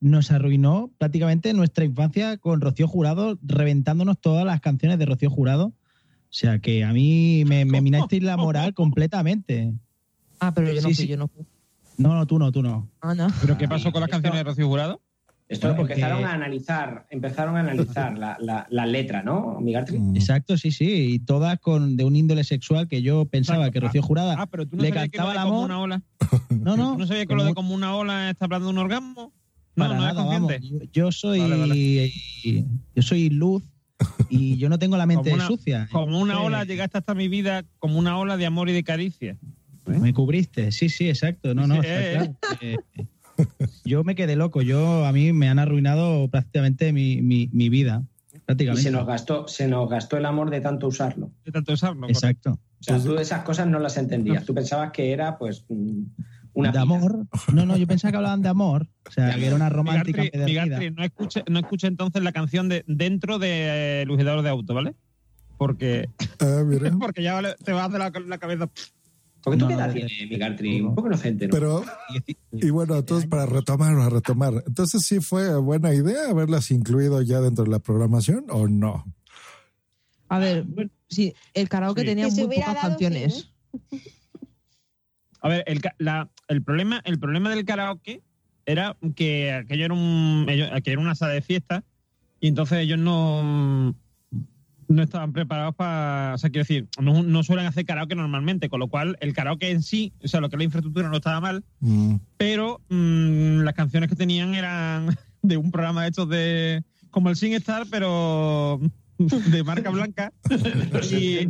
nos 0.00 0.30
arruinó 0.30 0.90
prácticamente 0.98 1.52
nuestra 1.54 1.84
infancia 1.84 2.36
con 2.38 2.60
Rocío 2.60 2.88
Jurado, 2.88 3.38
reventándonos 3.42 4.20
todas 4.20 4.44
las 4.44 4.60
canciones 4.60 4.98
de 4.98 5.06
Rocío 5.06 5.30
Jurado. 5.30 5.66
O 5.66 6.34
sea 6.34 6.58
que 6.58 6.82
a 6.82 6.92
mí 6.92 7.44
me, 7.46 7.64
me 7.64 7.80
minasteis 7.80 8.22
la 8.22 8.36
moral 8.36 8.74
completamente. 8.74 9.72
ah, 10.40 10.52
pero 10.54 10.68
yo 10.72 10.80
no 10.82 10.88
Sí, 10.88 10.94
fui, 10.94 11.04
sí. 11.04 11.06
yo 11.08 11.16
no 11.16 11.28
fui. 11.28 11.44
No, 11.98 12.14
no, 12.14 12.26
tú 12.26 12.38
no, 12.38 12.50
tú 12.50 12.62
no. 12.62 12.88
Ah, 13.02 13.14
no. 13.14 13.28
¿Pero 13.42 13.58
qué 13.58 13.68
pasó 13.68 13.92
con 13.92 14.00
las 14.00 14.10
canciones 14.10 14.38
de 14.40 14.44
Rocío 14.44 14.66
Jurado? 14.66 15.00
Esto 15.48 15.66
Bueno, 15.68 15.80
porque- 15.82 15.92
empezaron 15.94 16.24
a 16.24 16.32
analizar, 16.32 17.06
empezaron 17.10 17.56
a 17.56 17.60
analizar 17.60 18.16
la, 18.16 18.38
la, 18.40 18.66
la 18.70 18.86
letra, 18.86 19.22
¿no, 19.22 19.60
Migartri? 19.60 19.98
Exacto, 20.14 20.56
sí, 20.56 20.70
sí. 20.70 20.86
Y 21.14 21.18
todas 21.18 21.58
con 21.60 21.96
de 21.96 22.04
un 22.04 22.16
índole 22.16 22.42
sexual 22.44 22.88
que 22.88 23.02
yo 23.02 23.26
pensaba 23.26 23.70
que 23.70 23.80
Rocío 23.80 24.02
Jurada 24.02 24.36
Ah, 24.38 24.46
pero 24.46 24.66
tú 24.66 24.76
no 24.76 24.82
le 24.82 24.88
sabías 24.88 25.10
que 25.10 25.18
lo 25.18 25.24
cantaba 25.24 25.42
el 25.42 25.48
como 25.48 25.64
amor. 25.64 25.64
una 25.70 25.80
ola. 25.80 26.02
No, 26.50 26.76
no. 26.76 26.92
¿Tú 26.92 26.98
no 27.00 27.06
sabías 27.06 27.26
que 27.26 27.34
lo 27.34 27.44
de 27.44 27.54
como- 27.54 27.68
como 27.70 27.74
una 27.74 27.94
ola 27.96 28.30
está 28.30 28.46
hablando 28.46 28.66
de 28.68 28.72
un 28.72 28.78
orgasmo? 28.78 29.32
No, 29.74 29.84
Para 29.88 29.96
no 29.98 30.08
es 30.08 30.14
vamos. 30.14 30.52
Yo, 30.60 30.78
yo 30.92 31.12
soy 31.12 31.40
Vale, 31.40 31.56
vale. 31.58 32.12
yo 32.94 33.02
soy 33.02 33.28
luz 33.30 33.62
y 34.30 34.56
yo 34.58 34.68
no 34.68 34.78
tengo 34.78 34.96
la 34.96 35.06
mente 35.06 35.30
Como 35.30 35.34
una, 35.36 35.46
sucia. 35.46 35.88
como 35.92 36.18
una 36.20 36.34
Eh, 36.34 36.44
ola 36.44 36.64
llegaste 36.64 36.98
hasta 36.98 37.14
mi 37.14 37.28
vida 37.28 37.64
como 37.78 37.98
una 37.98 38.16
ola 38.18 38.36
de 38.36 38.46
amor 38.46 38.68
y 38.68 38.72
de 38.72 38.84
caricia. 38.84 39.36
Me 39.86 40.12
cubriste, 40.14 40.72
sí, 40.72 40.88
sí, 40.88 41.08
exacto. 41.08 41.54
No, 41.54 41.66
no, 41.66 41.74
Sí, 41.82 41.88
está 41.88 42.24
eh. 42.24 42.34
claro. 42.40 43.08
Yo 43.84 44.04
me 44.04 44.14
quedé 44.14 44.36
loco. 44.36 44.62
Yo 44.62 45.04
a 45.06 45.12
mí 45.12 45.32
me 45.32 45.48
han 45.48 45.58
arruinado 45.58 46.28
prácticamente 46.28 46.92
mi, 46.92 47.22
mi, 47.22 47.48
mi 47.52 47.68
vida. 47.68 48.02
Y 48.34 48.38
Prácticamente. 48.40 48.82
se 48.82 48.90
nos 48.90 49.06
gastó, 49.06 49.46
se 49.48 49.68
nos 49.68 49.88
gastó 49.88 50.16
el 50.16 50.24
amor 50.26 50.50
de 50.50 50.60
tanto 50.60 50.86
usarlo. 50.88 51.30
De 51.44 51.52
tanto 51.52 51.72
usarlo. 51.72 52.08
Exacto. 52.08 52.52
O 52.52 52.84
sea, 52.84 52.98
tú 52.98 53.16
esas 53.18 53.42
cosas 53.44 53.66
no 53.66 53.78
las 53.78 53.96
entendías. 53.96 54.44
Tú 54.44 54.54
pensabas 54.54 54.90
que 54.90 55.12
era, 55.12 55.38
pues, 55.38 55.64
mm, 55.68 56.02
una 56.54 56.72
de 56.72 56.78
amor. 56.78 57.26
No, 57.52 57.64
no, 57.64 57.76
yo 57.76 57.86
pensaba 57.86 58.10
que 58.10 58.16
hablaban 58.16 58.42
de 58.42 58.48
amor. 58.48 58.88
O 59.08 59.10
sea, 59.12 59.34
que 59.36 59.46
era 59.46 59.54
una 59.54 59.68
romántica 59.68 60.22
Migartri, 60.22 60.40
empedernida. 60.40 60.78
Migartri, 60.78 60.90
no 60.96 61.04
escuche, 61.04 61.44
no 61.48 61.58
escuche 61.60 61.86
entonces 61.86 62.22
la 62.22 62.32
canción 62.32 62.68
de 62.68 62.84
dentro 62.86 63.38
de 63.38 64.02
eh, 64.02 64.04
Lucidador 64.06 64.42
de 64.42 64.48
Auto, 64.50 64.74
¿vale? 64.74 64.94
Porque, 65.58 66.08
Ah, 66.40 66.62
mira. 66.66 66.90
porque 67.00 67.22
ya 67.22 67.34
vale- 67.34 67.54
te 67.64 67.72
va 67.72 67.82
a 67.82 67.86
hacer 67.86 68.00
la, 68.00 68.12
la 68.26 68.38
cabeza. 68.38 68.68
Porque 69.42 69.58
tú 69.58 69.64
No, 69.64 69.68
qué 69.68 69.74
edad 69.74 69.94
no, 69.94 70.28
Migartri, 70.28 70.80
un 70.80 70.94
poco 70.94 71.08
inocente, 71.08 71.46
¿no? 71.48 71.52
Pero, 71.52 71.84
y 72.52 72.70
bueno, 72.70 72.96
entonces 72.96 73.28
para 73.28 73.46
retomar, 73.46 73.94
a 73.98 74.08
retomar, 74.08 74.62
entonces 74.66 75.02
sí 75.02 75.20
fue 75.20 75.56
buena 75.58 75.92
idea 75.92 76.30
haberlas 76.30 76.70
incluido 76.70 77.20
ya 77.22 77.40
dentro 77.40 77.64
de 77.64 77.70
la 77.70 77.80
programación 77.80 78.46
o 78.50 78.68
no. 78.68 79.04
A 80.28 80.38
ver, 80.38 80.64
sí, 81.08 81.34
el 81.54 81.68
karaoke 81.68 82.02
Sí. 82.02 82.06
tenía 82.06 82.28
muy 82.28 82.54
pocas 82.56 82.78
canciones. 82.80 83.52
A 85.40 85.48
ver, 85.48 85.64
el, 85.66 85.80
la- 85.98 86.30
el, 86.48 86.62
problema, 86.62 87.02
el 87.04 87.18
problema 87.18 87.50
del 87.50 87.64
karaoke 87.64 88.22
era 88.64 88.96
que 89.16 89.52
aquello 89.52 89.86
era, 89.86 89.94
un, 89.94 90.46
aquello 90.72 90.92
era 90.92 91.00
una 91.00 91.16
sala 91.16 91.32
de 91.32 91.42
fiesta 91.42 91.82
y 92.38 92.46
entonces 92.46 92.78
ellos 92.78 92.98
no, 92.98 93.94
no 94.92 95.02
estaban 95.02 95.32
preparados 95.32 95.74
para. 95.74 96.32
O 96.34 96.38
sea, 96.38 96.50
quiero 96.50 96.62
decir, 96.64 96.88
no, 97.00 97.22
no 97.22 97.42
suelen 97.42 97.66
hacer 97.66 97.84
karaoke 97.84 98.14
normalmente, 98.14 98.68
con 98.68 98.80
lo 98.80 98.88
cual 98.88 99.16
el 99.20 99.32
karaoke 99.32 99.70
en 99.70 99.82
sí, 99.82 100.12
o 100.22 100.28
sea, 100.28 100.40
lo 100.40 100.48
que 100.48 100.56
es 100.56 100.58
la 100.58 100.64
infraestructura 100.64 101.08
no 101.08 101.16
estaba 101.16 101.40
mal, 101.40 101.64
Mm. 101.80 102.16
pero 102.36 102.80
mm, 102.88 103.60
las 103.62 103.74
canciones 103.74 104.08
que 104.08 104.16
tenían 104.16 104.54
eran 104.54 105.06
de 105.42 105.56
un 105.56 105.70
programa 105.70 106.06
estos 106.06 106.28
de. 106.28 106.82
como 107.10 107.28
el 107.30 107.36
SingStar, 107.36 107.86
pero 107.90 108.80
de 109.28 109.62
marca 109.64 109.90
blanca. 109.90 110.32
y, 111.10 111.48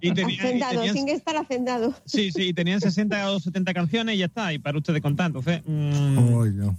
y 0.00 0.12
tenían- 0.12 0.30
y 0.30 0.38
Hacendado, 0.38 0.74
tenían- 0.80 0.94
sin 0.96 1.08
estar 1.08 1.36
hacendado. 1.36 1.94
Sí, 2.04 2.30
sí, 2.32 2.52
tenían 2.52 2.80
60 2.80 3.30
o 3.32 3.40
70 3.40 3.72
canciones 3.74 4.14
y 4.16 4.18
ya 4.18 4.26
está, 4.26 4.52
y 4.52 4.58
para 4.58 4.78
ustedes 4.78 5.00
contar. 5.00 5.26
Entonces, 5.28 5.62
mm, 5.66 6.16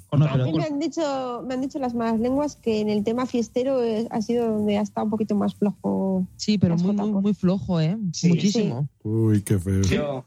cortaba 0.10 0.34
A 0.34 0.38
mí 0.46 0.54
me 0.54 0.64
han 0.64 0.80
dicho, 0.80 1.44
me 1.48 1.54
han 1.56 1.62
dicho 1.62 1.80
las 1.80 1.94
malas 1.94 2.20
lenguas 2.20 2.56
que 2.56 2.80
en 2.82 2.90
el 2.90 3.04
tema 3.04 3.26
fiestero 3.26 3.80
ha 4.10 4.22
sido 4.22 4.52
donde 4.52 4.78
ha 4.78 4.82
estado 4.82 5.06
un 5.06 5.12
poquito 5.12 5.36
más 5.36 5.56
flojo. 5.56 6.28
Sí, 6.36 6.58
pero 6.58 6.76
muy, 6.78 6.96
muy, 6.96 7.34
flojo, 7.34 7.80
¿eh? 7.82 7.98
Sí. 8.14 8.30
Muchísimo. 8.30 8.88
Uy, 9.04 9.42
qué 9.42 9.60
feo. 9.60 9.82
Yo, 9.84 10.26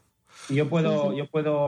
yo 0.49 0.69
puedo, 0.69 1.13
yo 1.15 1.27
puedo 1.29 1.67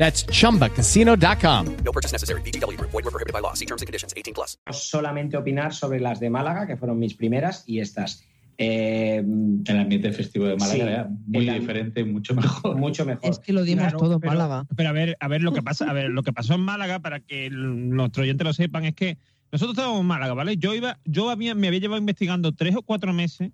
That's 0.00 0.24
chumbacasino.com. 0.32 1.66
No 1.84 1.92
purchase 1.92 2.12
necessary. 2.12 2.40
VGW 2.40 2.76
Group. 2.78 2.90
Void 2.90 3.04
were 3.04 3.10
prohibited 3.12 3.34
by 3.34 3.40
law. 3.42 3.52
See 3.54 3.66
terms 3.66 3.82
and 3.82 3.86
conditions. 3.86 4.14
18 4.16 4.32
plus. 4.34 4.58
solamente 4.72 5.36
opinar 5.36 5.74
sobre 5.74 6.00
las 6.00 6.18
de 6.20 6.30
Málaga, 6.30 6.66
que 6.66 6.76
fueron 6.76 6.98
mis 6.98 7.14
primeras, 7.14 7.64
y 7.66 7.80
estas. 7.80 8.24
Eh, 8.62 9.22
El 9.66 9.78
ambiente 9.78 10.10
festivo 10.12 10.44
de 10.46 10.56
Málaga 10.56 10.74
Sí, 10.74 10.80
era 10.80 11.08
muy 11.26 11.48
el 11.48 11.60
diferente, 11.60 12.04
mucho 12.04 12.34
mejor. 12.34 12.76
mucho 12.76 13.04
mejor. 13.06 13.30
Es 13.30 13.38
que 13.38 13.52
lo 13.54 13.62
dimos 13.62 13.84
Claro, 13.84 13.98
todo 13.98 14.14
en 14.14 14.20
pero- 14.20 14.32
Málaga. 14.32 14.66
Pero 14.76 14.88
a 14.88 14.92
ver, 14.92 15.16
a 15.20 15.28
ver 15.28 15.42
lo 15.42 15.52
que 15.52 15.62
pasa, 15.62 15.88
a 15.88 15.92
ver, 15.94 16.10
lo 16.10 16.22
que 16.22 16.32
pasó 16.32 16.54
en 16.54 16.60
Málaga, 16.60 16.98
para 17.00 17.20
que 17.20 17.48
nuestros 17.50 18.24
oyentes 18.24 18.44
lo 18.46 18.52
sepan, 18.52 18.84
es 18.86 18.94
que 18.94 19.16
nosotros 19.52 19.76
estábamos 19.76 20.00
en 20.02 20.06
Málaga, 20.06 20.34
¿vale? 20.34 20.56
Yo 20.58 20.74
iba, 20.74 20.98
yo 21.06 21.30
había, 21.30 21.54
me 21.54 21.68
había 21.68 21.80
llevado 21.80 22.00
investigando 22.00 22.52
tres 22.52 22.76
o 22.76 22.82
cuatro 22.82 23.12
meses 23.14 23.50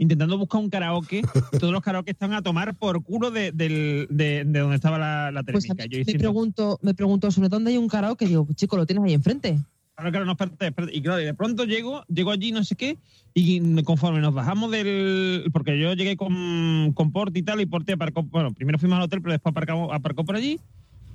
intentando 0.00 0.38
buscar 0.38 0.60
un 0.60 0.70
karaoke. 0.70 1.22
Todos 1.60 1.72
los 1.72 1.82
karaoke 1.82 2.10
están 2.10 2.32
a 2.32 2.42
tomar 2.42 2.74
por 2.74 3.02
culo 3.04 3.30
de, 3.30 3.52
del- 3.52 4.06
de, 4.10 4.44
de 4.44 4.58
donde 4.58 4.74
estaba 4.76 4.98
la, 4.98 5.30
la 5.30 5.42
Pues 5.42 5.70
a 5.70 5.74
mí 5.74 5.80
Yo 5.88 5.98
me 6.06 6.18
pregunto, 6.18 6.78
me 6.82 6.94
pregunto 6.94 7.30
sobre 7.30 7.48
dónde 7.48 7.70
hay 7.70 7.76
un 7.76 7.86
karaoke. 7.88 8.26
Digo, 8.26 8.44
pues, 8.46 8.56
chico, 8.56 8.76
lo 8.76 8.86
tienes 8.86 9.04
ahí 9.04 9.12
enfrente. 9.12 9.58
Claro, 9.94 10.10
claro, 10.12 10.24
no, 10.24 10.32
espérate, 10.32 10.66
espérate. 10.68 10.96
Y 10.96 11.02
claro, 11.02 11.20
y 11.20 11.24
de 11.26 11.34
pronto 11.34 11.64
llego, 11.64 12.02
llego 12.08 12.30
allí, 12.30 12.52
no 12.52 12.64
sé 12.64 12.74
qué, 12.74 12.96
y 13.34 13.82
conforme 13.82 14.20
nos 14.20 14.32
bajamos 14.32 14.70
del. 14.70 15.44
Porque 15.52 15.78
yo 15.78 15.92
llegué 15.92 16.16
con, 16.16 16.92
con 16.94 17.12
Porti 17.12 17.40
y 17.40 17.42
tal, 17.42 17.60
y 17.60 17.66
Porti 17.66 17.92
aparcó. 17.92 18.22
Bueno, 18.22 18.54
primero 18.54 18.78
fuimos 18.78 18.96
al 18.96 19.02
hotel, 19.02 19.20
pero 19.20 19.32
después 19.32 19.50
aparcamos, 19.50 19.90
aparcó 19.92 20.24
por 20.24 20.36
allí. 20.36 20.58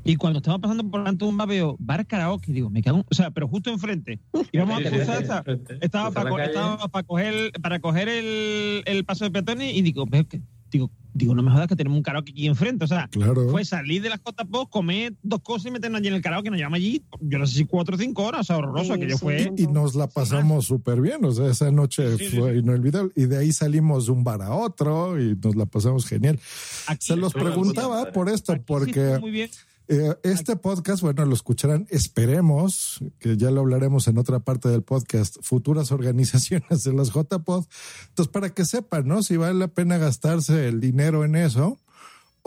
Y 0.07 0.15
cuando 0.17 0.37
estaba 0.37 0.59
pasando 0.59 0.87
por 0.89 1.01
delante 1.01 1.25
de 1.25 1.29
un 1.31 1.35
bar, 1.37 1.47
veo 1.47 1.75
bar 1.79 2.05
karaoke, 2.05 2.51
digo, 2.53 2.69
me 2.69 2.81
cago. 2.83 2.99
en- 2.99 3.05
O 3.09 3.15
sea, 3.15 3.31
pero 3.31 3.47
justo 3.47 3.71
enfrente. 3.71 4.19
Y 4.51 4.57
vamos 4.59 4.79
Sí, 4.79 4.85
a 4.87 4.91
cruzar, 4.91 5.17
sí. 5.45 5.63
estaba 5.81 6.11
para, 6.11 6.29
co- 6.29 6.39
estaba 6.39 6.87
para 6.87 7.03
coger, 7.07 7.51
para 7.61 7.79
coger 7.79 8.07
el, 8.09 8.83
el 8.85 9.03
paso 9.03 9.25
de 9.25 9.31
peatones 9.31 9.73
y 9.73 9.81
digo, 9.81 10.05
digo, 10.71 10.91
digo, 11.13 11.33
no 11.33 11.41
me 11.41 11.49
jodas 11.49 11.67
que 11.67 11.75
tenemos 11.75 11.97
un 11.97 12.03
karaoke 12.03 12.31
aquí 12.33 12.45
enfrente. 12.45 12.85
O 12.85 12.87
sea, 12.87 13.07
Claro. 13.07 13.49
fue 13.49 13.65
salir 13.65 14.01
de 14.03 14.09
las 14.09 14.19
cotas 14.19 14.45
post, 14.45 14.69
comer 14.69 15.13
dos 15.23 15.41
cosas 15.41 15.67
y 15.67 15.71
meternos 15.71 15.99
allí 15.99 16.09
en 16.09 16.13
el 16.15 16.21
karaoke. 16.21 16.51
Nos 16.51 16.57
llevamos 16.59 16.77
allí, 16.77 17.03
yo 17.21 17.39
no 17.39 17.47
sé 17.47 17.55
si 17.55 17.65
cuatro 17.65 17.95
o 17.95 17.97
cinco 17.97 18.23
horas, 18.25 18.41
o 18.41 18.43
sea, 18.43 18.57
horroroso, 18.57 18.93
Sí, 18.93 18.99
que 18.99 19.09
yo 19.09 19.17
sí. 19.17 19.23
fue. 19.23 19.51
Y 19.57 19.65
nos 19.67 19.95
la 19.95 20.05
pasamos 20.07 20.65
súper 20.65 21.01
bien, 21.01 21.25
o 21.25 21.31
sea, 21.31 21.49
esa 21.49 21.71
noche 21.71 22.17
Sí, 22.19 22.25
fue 22.37 22.53
sí. 22.53 22.59
inolvidable. 22.59 23.11
Y 23.15 23.25
de 23.25 23.37
ahí 23.39 23.51
salimos 23.51 24.05
de 24.05 24.11
un 24.11 24.23
bar 24.23 24.43
a 24.43 24.53
otro 24.53 25.19
y 25.19 25.35
nos 25.41 25.55
la 25.55 25.65
pasamos 25.65 26.05
genial. 26.05 26.39
Aquí- 26.87 27.07
Se 27.07 27.15
los 27.15 27.33
preguntaba 27.33 28.11
por 28.11 28.29
esto, 28.29 28.55
porque 28.67 29.17
muy 29.19 29.31
bien. 29.31 29.49
Eh, 29.87 30.15
este 30.23 30.55
podcast, 30.55 31.01
bueno, 31.01 31.25
lo 31.25 31.33
escucharán, 31.33 31.87
esperemos, 31.89 32.99
que 33.19 33.37
ya 33.37 33.51
lo 33.51 33.61
hablaremos 33.61 34.07
en 34.07 34.17
otra 34.17 34.39
parte 34.39 34.69
del 34.69 34.81
podcast, 34.83 35.37
futuras 35.41 35.91
organizaciones 35.91 36.83
de 36.83 36.93
las 36.93 37.11
JPod. 37.11 37.65
Entonces, 38.09 38.31
para 38.31 38.49
que 38.53 38.65
sepan, 38.65 39.07
¿no? 39.07 39.23
Si 39.23 39.37
vale 39.37 39.53
la 39.59 39.67
pena 39.67 39.97
gastarse 39.97 40.67
el 40.67 40.79
dinero 40.79 41.23
en 41.23 41.35
eso. 41.35 41.77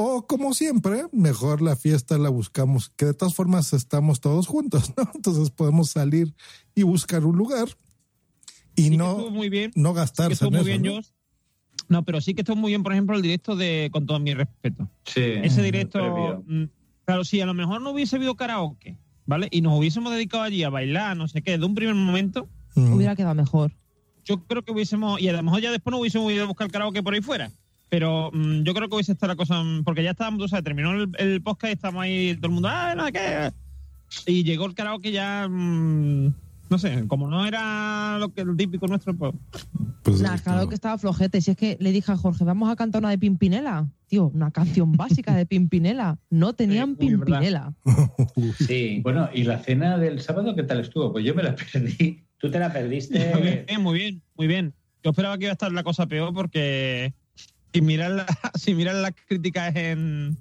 O 0.01 0.27
como 0.29 0.55
siempre, 0.55 1.07
mejor 1.11 1.61
la 1.61 1.75
fiesta 1.75 2.19
la 2.19 2.29
buscamos, 2.29 2.91
que 2.91 3.07
de 3.07 3.15
todas 3.15 3.35
formas 3.35 3.73
estamos 3.73 4.21
todos 4.21 4.47
juntos, 4.47 4.93
¿no? 4.97 5.11
Entonces 5.15 5.51
podemos 5.51 5.91
salir 5.91 6.35
y 6.77 6.85
buscar 6.85 7.25
un 7.25 7.37
lugar 7.37 7.69
y 8.77 8.91
Sí 8.91 8.97
no, 8.97 9.11
estuvo 9.11 9.31
muy 9.31 9.49
bien. 9.49 9.73
no 9.75 9.91
Sí 9.91 9.95
que 9.95 9.99
gastarse 10.01 10.45
en 10.45 10.51
muy 10.53 10.59
eso. 10.61 10.67
bien, 10.67 10.83
¿no? 10.83 11.01
No, 11.89 12.05
pero 12.05 12.21
sí 12.21 12.35
que 12.35 12.43
estuvo 12.43 12.57
muy 12.57 12.71
bien, 12.71 12.83
por 12.83 12.93
ejemplo, 12.93 13.17
el 13.17 13.23
directo 13.23 13.57
de 13.57 13.89
Con 13.93 14.07
todo 14.07 14.21
mi 14.21 14.35
respeto. 14.35 14.89
Sí, 15.05 15.21
Ese 15.43 15.63
directo. 15.63 16.45
Claro, 17.09 17.25
si 17.25 17.41
a 17.41 17.47
lo 17.47 17.55
mejor 17.55 17.81
no 17.81 17.93
hubiese 17.93 18.17
habido 18.17 18.35
karaoke, 18.37 18.99
¿vale? 19.25 19.49
Y 19.51 19.63
nos 19.63 19.79
hubiésemos 19.79 20.13
dedicado 20.13 20.43
allí 20.43 20.63
a 20.63 20.69
bailar, 20.69 21.17
no 21.17 21.27
sé 21.27 21.41
qué, 21.41 21.57
de 21.57 21.65
un 21.65 21.75
primer 21.75 21.95
momento, 21.95 22.51
Mm. 22.75 22.93
Hubiera 22.93 23.17
quedado 23.17 23.35
mejor. 23.35 23.73
yo 24.27 24.45
creo 24.47 24.63
que 24.63 24.73
hubiésemos. 24.73 25.19
Y 25.21 25.29
a 25.31 25.33
lo 25.33 25.43
mejor 25.43 25.63
ya 25.63 25.71
después 25.73 25.91
no 25.91 25.99
hubiésemos 26.01 26.31
ido 26.31 26.45
a 26.45 26.47
buscar 26.47 26.71
karaoke 26.71 27.03
por 27.03 27.15
ahí 27.15 27.23
fuera. 27.23 27.51
Pero 27.89 28.31
mm, 28.35 28.63
yo 28.63 28.75
creo 28.75 28.89
que 28.91 28.95
hubiese 28.97 29.13
estado 29.13 29.33
la 29.33 29.37
cosa. 29.37 29.63
mm, 29.63 29.85
Porque 29.85 30.03
ya 30.05 30.11
estábamos, 30.11 30.43
o 30.45 30.49
sea, 30.49 30.61
terminó 30.61 30.93
el, 30.93 31.11
el 31.19 31.41
podcast 31.43 31.71
y 31.71 31.75
estamos 31.75 32.03
ahí 32.03 32.37
todo 32.37 32.49
el 32.49 32.53
mundo, 32.53 32.69
¡ah, 32.71 32.95
no 32.95 33.07
sé 33.07 33.13
qué! 33.13 33.51
Y 34.27 34.45
llegó 34.45 34.67
el 34.67 34.75
karaoke 34.75 35.11
ya. 35.13 35.49
mm, 35.49 36.35
no 36.71 36.79
sé, 36.79 37.05
como 37.07 37.29
no 37.29 37.47
era 37.47 38.19
lo 38.19 38.33
que 38.33 38.45
lo 38.45 38.55
típico 38.57 38.87
nuestro, 38.87 39.17
pues. 39.17 39.35
Nah, 40.21 40.39
claro 40.39 40.69
que 40.69 40.75
estaba 40.75 40.97
flojete. 40.99 41.41
Si 41.41 41.51
es 41.51 41.57
que 41.57 41.77
le 41.81 41.93
dije 41.93 42.13
a 42.13 42.17
Jorge, 42.17 42.45
vamos 42.45 42.71
a 42.71 42.77
cantar 42.77 43.01
una 43.03 43.11
de 43.11 43.19
Pimpinela. 43.19 43.89
Tío, 44.07 44.29
una 44.29 44.51
canción 44.51 44.93
básica 44.93 45.35
de 45.35 45.45
Pimpinela. 45.45 46.19
No 46.31 46.55
tenían 46.55 46.97
Pimpinela. 46.97 47.75
Sí. 48.59 49.01
Bueno, 49.03 49.29
¿y 49.35 49.45
la 49.45 49.59
cena 49.59 49.99
del 49.99 50.21
sábado 50.21 50.55
qué 50.55 50.63
tal 50.63 50.81
estuvo? 50.81 51.13
Pues 51.13 51.25
yo 51.25 51.35
me 51.35 51.43
la 51.43 51.55
perdí. 51.55 52.25
Tú 52.39 52.51
te 52.51 52.59
la 52.59 52.73
perdiste. 52.73 53.35
Muy 53.35 53.43
bien, 53.43 53.83
muy 53.83 53.99
bien, 53.99 54.23
muy 54.37 54.47
bien. 54.47 54.75
Yo 55.03 55.11
esperaba 55.11 55.37
que 55.39 55.45
iba 55.45 55.53
a 55.53 55.55
estar 55.55 55.73
la 55.73 55.83
cosa 55.83 56.07
peor 56.07 56.33
porque 56.33 57.13
si 57.73 57.81
mirar, 57.83 58.11
la- 58.13 58.27
si 58.55 58.75
mirar 58.75 58.95
las 58.97 59.13
críticas 59.27 59.75
en, 59.77 60.37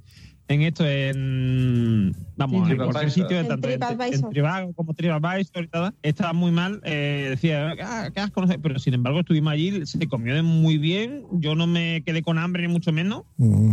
en 0.48 0.62
esto, 0.62 0.86
en. 0.86 2.16
Vamos, 2.38 2.68
Sí, 2.68 2.72
en 2.74 2.78
cualquier 2.78 3.12
sitio, 3.12 3.40
En 3.40 3.48
tanto 3.48 3.68
en, 3.70 4.74
como 4.74 4.94
TripAdvisor 4.94 5.64
y 5.64 5.68
tal, 5.68 5.94
estaba 6.04 6.34
muy 6.34 6.52
mal. 6.52 6.82
eh, 6.84 7.28
decía, 7.32 7.74
ah, 7.84 8.10
qué 8.14 8.20
asco, 8.20 8.42
no 8.42 8.48
sé. 8.48 8.60
Pero 8.60 8.80
sin 8.80 8.94
embargo, 8.94 9.20
estuvimos 9.20 9.54
allí, 9.54 9.86
se 9.86 10.08
comió 10.08 10.36
de 10.36 10.42
muy 10.42 10.78
bien. 10.78 11.24
Yo 11.34 11.56
no 11.56 11.68
me 11.68 12.04
quedé 12.06 12.22
con 12.22 12.38
hambre, 12.38 12.68
ni 12.68 12.72
mucho 12.72 12.92
menos. 12.92 13.24
Mm, 13.38 13.72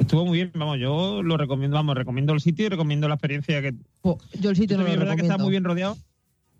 Estuvo 0.00 0.24
muy 0.26 0.38
bien, 0.38 0.50
vamos, 0.54 0.78
yo 0.78 1.22
lo 1.22 1.36
recomiendo, 1.36 1.76
vamos, 1.76 1.94
recomiendo 1.96 2.32
el 2.32 2.40
sitio 2.40 2.66
y 2.66 2.68
recomiendo 2.68 3.08
la 3.08 3.14
experiencia 3.14 3.62
que... 3.62 3.72
Yo 4.40 4.50
el 4.50 4.56
sitio 4.56 4.76
no 4.76 4.82
lo 4.82 4.88
es 4.88 4.98
verdad 4.98 5.14
que 5.14 5.22
está 5.22 5.34
recomiendo. 5.34 5.44
muy 5.44 5.50
bien 5.52 5.64
rodeado. 5.64 5.96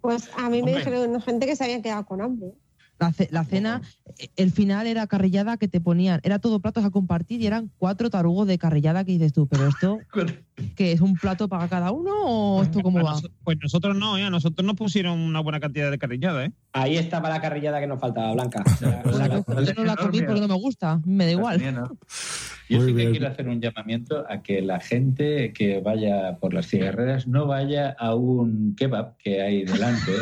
Pues 0.01 0.31
a 0.37 0.49
mí 0.49 0.63
me 0.63 0.77
dijeron 0.77 1.21
gente 1.21 1.47
que 1.47 1.57
se 1.57 1.65
habían 1.65 1.83
quedado 1.83 2.07
con 2.07 2.21
hambre. 2.21 2.53
La, 2.99 3.13
ce- 3.13 3.29
la 3.31 3.45
cena, 3.45 3.83
eh, 4.19 4.29
el 4.37 4.51
final 4.53 4.87
era 4.87 5.07
carrillada 5.07 5.59
que 5.59 5.69
te 5.69 5.81
ponían, 5.83 6.21
era 6.23 6.39
todo 6.39 6.61
platos 6.61 6.85
a 6.85 6.91
compartir 6.91 7.43
y 7.43 7.47
eran 7.47 7.71
cuatro 7.77 8.09
tarugos 8.09 8.47
de 8.49 8.57
carrillada 8.59 9.05
que 9.05 9.13
dices 9.13 9.35
tú, 9.35 9.47
pero 9.47 9.67
esto, 9.69 9.99
que 10.77 10.93
es 10.93 11.03
un 11.03 11.15
plato 11.15 11.49
para 11.49 11.69
cada 11.69 11.91
uno 11.91 12.11
o 12.25 12.63
esto 12.63 12.81
cómo 12.81 13.03
va? 13.03 13.21
Pues 13.45 13.59
nosotros 13.63 13.95
no, 13.97 14.17
¿eh? 14.17 14.23
A 14.25 14.31
nosotros 14.31 14.65
nos 14.67 14.77
pusieron 14.77 15.19
una 15.19 15.41
buena 15.41 15.61
cantidad 15.61 15.91
de 15.91 15.99
carrillada, 15.99 16.47
¿eh? 16.47 16.53
Ahí 16.73 16.97
estaba 16.97 17.29
la 17.29 17.41
carrillada 17.41 17.81
que 17.81 17.87
nos 17.87 18.01
faltaba, 18.01 18.33
Blanca. 18.33 18.65
Yo 18.81 19.75
no 19.75 19.85
la 19.85 19.97
comí 19.97 20.23
porque 20.23 20.41
no 20.41 20.49
me 20.49 20.55
gusta, 20.55 21.01
me 21.05 21.27
da 21.27 21.31
igual. 21.33 21.61
Yo 22.69 22.79
Muy 22.79 22.89
sí 22.89 22.97
que 22.97 23.11
quiero 23.13 23.29
hacer 23.29 23.47
un 23.49 23.61
llamamiento 23.61 24.25
a 24.29 24.43
que 24.43 24.61
la 24.61 24.81
gente 24.81 25.53
que 25.53 25.81
vaya 25.81 26.37
por 26.41 26.53
las 26.53 26.67
cigarreras 26.67 27.29
no 27.29 27.47
vaya 27.47 27.95
a 27.99 28.15
un 28.17 28.75
kebab 28.75 29.17
que 29.19 29.41
hay 29.41 29.65
delante, 29.65 30.13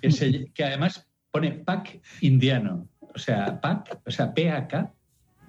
que, 0.00 0.12
se- 0.12 0.52
que 0.54 0.64
además 0.64 1.08
pone 1.34 1.50
pack 1.50 2.00
indiano, 2.20 2.86
o 3.00 3.18
sea, 3.18 3.60
pack, 3.60 3.98
o 4.06 4.10
sea, 4.10 4.32
PAK 4.32 4.88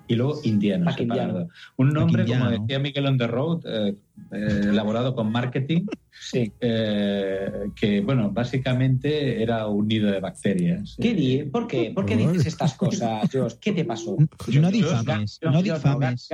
y 0.07 0.15
luego 0.15 0.39
indiano. 0.43 0.91
Separado. 0.91 1.29
indiano. 1.29 1.49
Un 1.77 1.89
nombre, 1.89 2.25
como 2.25 2.49
decía 2.49 2.79
Miguel 2.79 3.05
on 3.05 3.17
the 3.19 3.27
road, 3.27 3.61
eh, 3.65 3.95
eh, 4.31 4.61
elaborado 4.63 5.13
con 5.13 5.31
marketing, 5.31 5.85
eh, 6.33 7.69
que, 7.75 8.01
bueno, 8.01 8.31
básicamente 8.31 9.43
era 9.43 9.67
un 9.67 9.87
nido 9.87 10.09
de 10.09 10.19
bacterias. 10.19 10.97
¿Qué 10.99 11.13
di? 11.13 11.43
¿Por 11.43 11.67
qué? 11.67 11.91
¿Por 11.93 12.03
qué 12.07 12.17
dices 12.17 12.47
estas 12.47 12.73
cosas, 12.73 13.29
Josh? 13.31 13.53
¿Qué 13.61 13.71
te 13.71 13.85
pasó? 13.85 14.17
No 14.59 14.71
difames, 14.71 15.39
no 15.43 15.61
difames. 15.61 16.29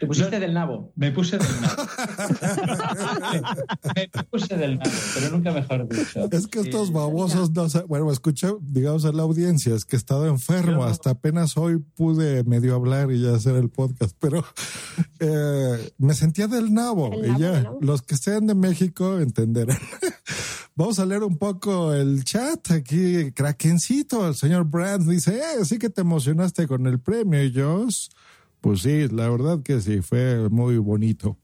Te 0.00 0.06
pusiste 0.06 0.40
del 0.40 0.54
nabo. 0.54 0.92
Me 0.96 1.12
puse 1.12 1.36
del 1.36 1.60
nabo. 1.60 1.82
me 3.94 4.24
puse 4.30 4.56
del 4.56 4.78
nabo, 4.78 4.90
pero 5.14 5.30
nunca 5.30 5.52
mejor 5.52 5.86
dicho. 5.86 6.26
Es 6.30 6.46
que 6.46 6.60
estos 6.60 6.90
babosos 6.90 7.50
no 7.50 7.68
sé, 7.68 7.82
bueno, 7.82 8.10
escuché, 8.10 8.48
digamos, 8.62 9.04
a 9.04 9.12
la 9.12 9.24
audiencia, 9.24 9.74
es 9.74 9.84
que 9.84 9.96
he 9.96 9.98
estado 9.98 10.26
enfermo, 10.26 10.84
hasta 10.84 11.10
apenas 11.10 11.58
hoy 11.58 11.76
pude 11.78 12.44
medio 12.44 12.74
hablar 12.74 13.12
y 13.12 13.20
ya 13.20 13.34
hacer 13.34 13.56
el 13.56 13.68
podcast, 13.68 14.16
pero 14.18 14.42
eh, 15.20 15.92
me 15.98 16.14
sentía 16.14 16.46
del 16.46 16.72
nabo 16.72 17.12
El 17.12 17.26
y 17.26 17.28
nabo, 17.28 17.38
ya, 17.38 17.62
nabo. 17.62 17.78
los 17.82 18.00
que 18.00 18.16
sean 18.16 18.46
de 18.46 18.54
México 18.54 19.20
entenderán. 19.20 19.78
Vamos 20.76 20.98
a 20.98 21.04
leer 21.04 21.24
un 21.24 21.36
poco 21.36 21.92
el 21.92 22.24
chat 22.24 22.70
aquí, 22.70 23.32
Krakencito, 23.32 24.26
el 24.26 24.34
señor 24.34 24.64
Brand 24.64 25.06
dice, 25.10 25.36
eh, 25.38 25.64
sí 25.66 25.78
que 25.78 25.90
te 25.90 26.00
emocionaste 26.00 26.66
con 26.66 26.86
el 26.86 27.00
premio 27.00 27.44
y 27.44 27.50
yo, 27.50 27.86
pues 28.60 28.82
sí, 28.82 29.08
la 29.08 29.28
verdad 29.28 29.62
que 29.62 29.80
sí, 29.80 30.00
fue 30.02 30.48
muy 30.50 30.78
bonito. 30.78 31.38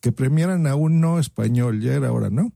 Que 0.00 0.12
premiaran 0.12 0.66
a 0.66 0.74
un 0.74 1.00
no 1.00 1.18
español, 1.18 1.80
ya 1.80 1.94
era 1.94 2.12
hora, 2.12 2.28
¿no? 2.30 2.52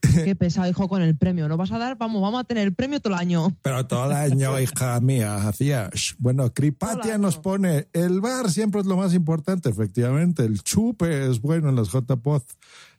Qué 0.00 0.34
pesado, 0.34 0.66
hijo, 0.66 0.88
con 0.88 1.02
el 1.02 1.14
premio. 1.14 1.46
¿No 1.46 1.58
vas 1.58 1.70
a 1.72 1.78
dar? 1.78 1.98
Vamos, 1.98 2.22
vamos 2.22 2.40
a 2.40 2.44
tener 2.44 2.66
el 2.66 2.72
premio 2.74 3.00
todo 3.00 3.12
el 3.12 3.18
año. 3.20 3.54
Pero 3.60 3.86
todo 3.86 4.06
el 4.06 4.12
año, 4.16 4.58
hija 4.60 4.98
mía, 5.00 5.46
hacía. 5.46 5.90
sh- 5.90 6.14
Bueno, 6.18 6.50
Cripatia 6.54 7.18
nos 7.18 7.36
pone: 7.36 7.88
el 7.92 8.22
bar 8.22 8.50
siempre 8.50 8.80
es 8.80 8.86
lo 8.86 8.96
más 8.96 9.12
importante, 9.12 9.68
efectivamente. 9.68 10.42
El 10.44 10.62
chupe 10.62 11.28
es 11.30 11.42
bueno 11.42 11.68
en 11.68 11.76
las 11.76 11.88
JPod. 11.92 12.42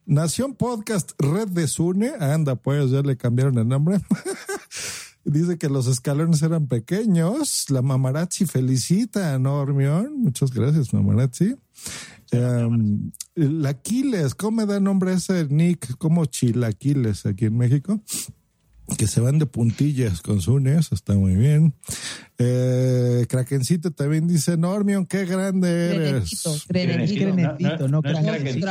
Nación 0.06 0.54
Podcast 0.54 1.14
Red 1.20 1.48
de 1.50 1.68
Sune. 1.68 2.12
Anda, 2.20 2.56
pues 2.56 2.92
ya 2.92 3.02
le 3.02 3.18
cambiaron 3.18 3.58
el 3.58 3.68
nombre. 3.68 4.00
Dice 5.24 5.58
que 5.58 5.70
los 5.70 5.88
escalones 5.88 6.42
eran 6.42 6.68
pequeños. 6.68 7.70
La 7.70 7.82
Mamarazzi 7.82 8.46
felicita 8.46 9.34
a 9.34 9.40
Normión. 9.40 10.14
Muchas 10.18 10.52
gracias, 10.52 10.94
Mamarazzi. 10.94 11.56
Um, 12.34 13.12
el 13.36 13.66
Aquiles, 13.66 14.36
¿cómo 14.36 14.58
me 14.58 14.66
da 14.66 14.80
nombre 14.80 15.14
ese 15.14 15.48
Nick? 15.48 15.98
Como 15.98 16.26
Chilaquiles 16.26 17.26
aquí 17.26 17.46
en 17.46 17.58
México 17.58 18.02
que 18.98 19.08
se 19.08 19.22
van 19.22 19.40
de 19.40 19.46
puntillas 19.46 20.22
con 20.22 20.42
Sunes, 20.42 20.92
está 20.92 21.14
muy 21.14 21.36
bien. 21.36 21.74
Eh, 22.38 23.26
Krakencito 23.30 23.92
también 23.92 24.28
dice, 24.28 24.58
Normion, 24.58 25.06
qué 25.06 25.26
grande 25.26 25.96
eres. 25.96 26.44
Crenecito, 26.68 27.34
Crenecito, 27.36 27.88
no, 27.88 28.02
no 28.02 28.02
Krakencito. 28.02 28.68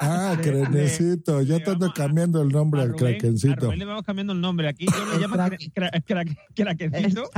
Ah, 0.00 0.36
Crenecito, 0.40 1.42
ya 1.42 1.58
te 1.58 1.70
ando 1.70 1.92
cambiando 1.92 2.40
el 2.42 2.48
nombre 2.48 2.82
al 2.82 2.92
A 2.92 2.94
Krakencito. 2.94 3.66
Rubén 3.66 3.78
le 3.78 3.84
vamos 3.84 4.04
cambiando 4.04 4.32
el 4.32 4.40
nombre. 4.40 4.68
Aquí 4.68 4.86
yo 4.86 5.12
le 5.12 5.20
llamo 5.20 5.36
craquecito. 5.36 7.30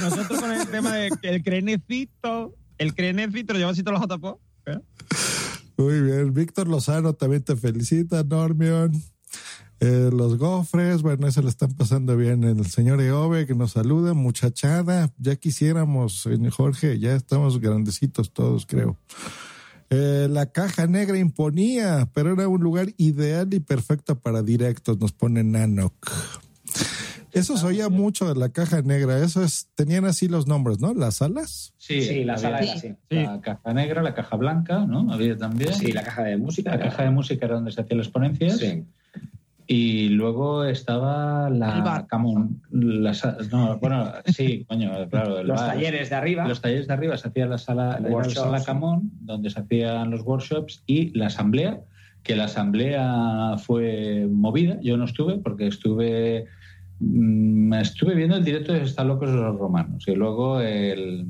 Nosotros 0.00 0.40
con 0.40 0.52
el 0.52 0.68
tema 0.68 0.94
del 0.94 1.12
el 1.22 1.42
crenecito, 1.42 2.54
el 2.78 2.94
crenecito 2.94 3.52
lo 3.52 3.58
llevamos 3.58 3.76
así 3.76 3.82
todos 3.82 4.00
los 4.00 4.08
JPO. 4.08 4.40
Muy 5.76 6.00
bien, 6.00 6.32
Víctor 6.32 6.68
Lozano 6.68 7.12
también 7.12 7.42
te 7.42 7.56
felicita, 7.56 8.22
Normion. 8.22 8.92
Eh, 9.80 10.10
los 10.12 10.38
gofres, 10.38 11.02
bueno, 11.02 11.30
se 11.30 11.42
le 11.42 11.48
están 11.48 11.72
pasando 11.74 12.16
bien. 12.16 12.44
El 12.44 12.66
señor 12.66 13.00
Eove 13.00 13.46
que 13.46 13.54
nos 13.54 13.72
saluda, 13.72 14.14
muchachada. 14.14 15.12
Ya 15.18 15.36
quisiéramos, 15.36 16.22
señor 16.22 16.52
Jorge, 16.52 16.98
ya 16.98 17.14
estamos 17.14 17.60
grandecitos 17.60 18.32
todos, 18.32 18.64
creo. 18.64 18.96
Eh, 19.90 20.28
la 20.30 20.46
caja 20.46 20.86
negra 20.86 21.18
imponía, 21.18 22.08
pero 22.12 22.32
era 22.32 22.48
un 22.48 22.60
lugar 22.60 22.88
ideal 22.96 23.52
y 23.52 23.60
perfecto 23.60 24.18
para 24.18 24.42
directos, 24.42 24.98
nos 24.98 25.12
pone 25.12 25.44
Nanok. 25.44 26.10
Eso 27.32 27.58
se 27.58 27.66
oía 27.66 27.90
mucho 27.90 28.32
de 28.32 28.34
la 28.34 28.48
caja 28.48 28.80
negra, 28.80 29.18
eso 29.18 29.44
es, 29.44 29.68
tenían 29.74 30.06
así 30.06 30.26
los 30.26 30.46
nombres, 30.46 30.80
¿no? 30.80 30.94
Las 30.94 31.20
alas. 31.20 31.74
Sí, 31.76 32.00
Sí, 32.00 32.24
la 32.24 32.38
sala 32.38 32.60
era 32.60 32.72
así. 32.72 32.94
La 33.10 33.40
caja 33.42 33.74
negra, 33.74 34.02
la 34.02 34.14
caja 34.14 34.36
blanca, 34.36 34.86
¿no? 34.86 35.12
Había 35.12 35.36
también. 35.36 35.74
Sí, 35.74 35.92
la 35.92 36.02
caja 36.02 36.22
de 36.22 36.38
música. 36.38 36.70
La 36.70 36.78
caja 36.78 37.02
de 37.02 37.10
música 37.10 37.44
era 37.44 37.56
donde 37.56 37.72
se 37.72 37.82
hacían 37.82 37.98
las 37.98 38.08
ponencias. 38.08 38.56
Sí. 38.58 38.84
Y 39.68 40.10
luego 40.10 40.64
estaba 40.64 41.48
El 41.48 41.58
la 41.58 41.80
bar. 41.80 42.06
Camón. 42.06 42.62
la 42.70 43.12
sa- 43.14 43.36
no, 43.50 43.78
bueno, 43.78 44.12
sí, 44.26 44.64
coño, 44.68 44.92
claro. 45.10 45.40
el 45.40 45.48
Los 45.48 45.60
bar. 45.60 45.74
talleres 45.74 46.10
de 46.10 46.14
arriba. 46.16 46.46
Los 46.46 46.60
talleres 46.60 46.86
de 46.86 46.92
arriba 46.94 47.16
se 47.16 47.28
hacía 47.28 47.46
la 47.46 47.58
sala, 47.58 47.98
la, 48.00 48.24
sala 48.30 48.62
Camón, 48.64 49.10
donde 49.20 49.50
se 49.50 49.58
hacían 49.60 50.10
los 50.12 50.22
workshops 50.22 50.84
y 50.86 51.16
la 51.18 51.26
asamblea, 51.26 51.80
que 52.22 52.36
la 52.36 52.44
asamblea 52.44 53.56
fue 53.58 54.28
movida. 54.30 54.78
Yo 54.82 54.96
no 54.96 55.04
estuve 55.04 55.38
porque 55.38 55.66
estuve 55.66 56.46
mm, 57.00 57.74
estuve 57.74 58.14
viendo 58.14 58.36
el 58.36 58.44
directo 58.44 58.72
de 58.72 58.82
Están 58.82 59.08
locos 59.08 59.30
los 59.30 59.58
romanos 59.58 60.04
y 60.06 60.14
luego 60.14 60.60
el, 60.60 61.26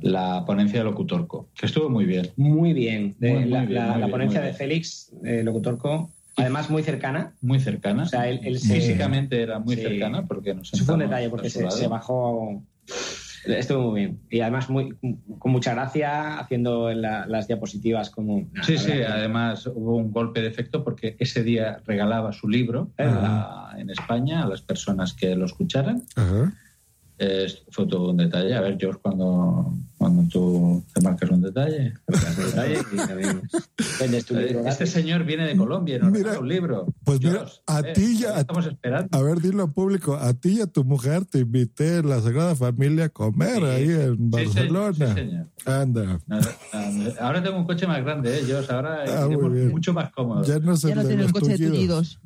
la 0.00 0.44
ponencia 0.44 0.80
de 0.80 0.84
Locutorco, 0.86 1.50
que 1.58 1.66
estuvo 1.66 1.88
muy 1.88 2.04
bien. 2.04 2.30
Muy 2.36 2.72
bien. 2.72 3.14
De 3.20 3.30
Muy, 3.32 3.40
muy 3.42 3.50
la, 3.50 3.60
bien, 3.60 3.74
la- 3.74 3.82
muy 3.84 3.90
la 3.92 3.96
bien, 4.06 4.10
ponencia 4.10 4.40
de 4.40 4.46
bien. 4.48 4.56
Félix, 4.56 5.12
eh, 5.24 5.42
locutorco, 5.44 6.10
además 6.38 6.70
muy 6.70 6.82
cercana. 6.82 7.34
Muy 7.40 7.60
cercana. 7.60 8.04
O 8.04 8.06
sea, 8.06 8.28
él, 8.28 8.40
él 8.44 8.58
se- 8.58 8.74
Físicamente 8.74 9.42
era 9.42 9.58
muy 9.58 9.76
Sí. 9.76 9.82
cercana 9.82 10.26
porque 10.26 10.54
nos 10.54 10.72
Eso 10.72 10.84
fue 10.84 10.94
un 10.94 11.00
detalle 11.00 11.28
porque 11.30 11.50
se, 11.50 11.86
bajó. 11.88 12.62
Estuvo 13.46 13.90
muy 13.92 14.00
bien. 14.00 14.20
Y 14.30 14.40
además 14.40 14.68
muy, 14.68 14.96
con 15.38 15.52
mucha 15.52 15.72
gracia, 15.72 16.38
haciendo 16.38 16.90
la- 16.92 17.26
las 17.26 17.46
diapositivas 17.46 18.10
como. 18.10 18.48
Sí, 18.62 18.76
sí, 18.76 18.92
que- 18.92 19.06
además 19.06 19.66
hubo 19.66 19.96
un 19.96 20.10
golpe 20.12 20.40
de 20.42 20.48
efecto 20.48 20.82
porque 20.84 21.16
ese 21.18 21.42
día 21.42 21.80
regalaba 21.86 22.32
su 22.32 22.48
libro 22.48 22.90
a- 22.98 23.74
en 23.78 23.90
España 23.90 24.42
a 24.42 24.48
las 24.48 24.60
personas 24.62 25.14
que 25.14 25.34
lo 25.36 25.46
escucharan. 25.46 26.02
Ajá. 26.16 26.52
Eh, 27.20 27.46
fue 27.70 27.86
todo 27.86 28.10
un 28.10 28.16
detalle. 28.18 28.54
A 28.54 28.60
ver, 28.60 28.76
George, 28.78 29.00
cuando, 29.02 29.72
Cuando 29.98 30.22
tú 30.30 30.82
te 30.94 31.00
marcas 31.02 31.28
un 31.30 31.42
detalle. 31.42 31.92
detalle 32.06 32.78
y 32.92 32.96
te 32.96 33.14
vendes. 33.14 33.50
Vendes 33.98 34.24
tu 34.26 34.34
libro 34.36 34.64
Este 34.66 34.86
señor 34.86 35.24
viene 35.24 35.44
de 35.46 35.56
Colombia 35.56 35.96
y 35.96 35.98
nos 35.98 36.12
Mira, 36.12 36.38
un 36.38 36.48
libro. 36.48 36.86
Pues 37.04 37.18
mira, 37.18 37.32
Dios, 37.32 37.62
a 37.66 37.80
eh, 37.80 37.92
ti 37.94 38.16
ya. 38.18 38.38
Estamos 38.40 38.64
esperando. 38.66 39.08
A 39.18 39.22
ver, 39.22 39.40
dilo 39.40 39.64
en 39.64 39.72
público. 39.72 40.14
A 40.14 40.32
ti 40.34 40.58
y 40.58 40.60
a 40.60 40.66
tu 40.68 40.84
mujer 40.84 41.24
te 41.24 41.40
invité 41.40 41.96
en 41.96 42.08
la 42.08 42.20
Sagrada 42.20 42.54
Familia 42.54 43.06
a 43.06 43.08
comer 43.08 43.56
Sí, 43.58 43.64
ahí 43.64 43.88
en 43.90 44.16
sí, 44.16 44.16
Barcelona. 44.20 45.06
sí, 45.08 45.14
señor. 45.14 45.46
Anda. 45.66 46.20
Ahora 47.20 47.42
tengo 47.42 47.58
un 47.58 47.66
coche 47.66 47.86
más 47.88 48.00
grande, 48.04 48.38
¿eh? 48.38 48.42
Yo 48.48 48.58
ahora 48.70 49.02
Ah, 49.08 49.24
muy 49.26 49.34
iremos 49.34 49.52
bien. 49.52 49.68
mucho 49.70 49.92
más 49.92 50.10
cómodo. 50.12 50.44
Ya 50.44 50.58
no 50.60 50.74
Ya 50.76 50.94
no 50.94 51.04
tiene 51.04 51.24
el 51.24 51.32
coche 51.32 51.56
de 51.58 51.66
tullidos. 51.66 52.20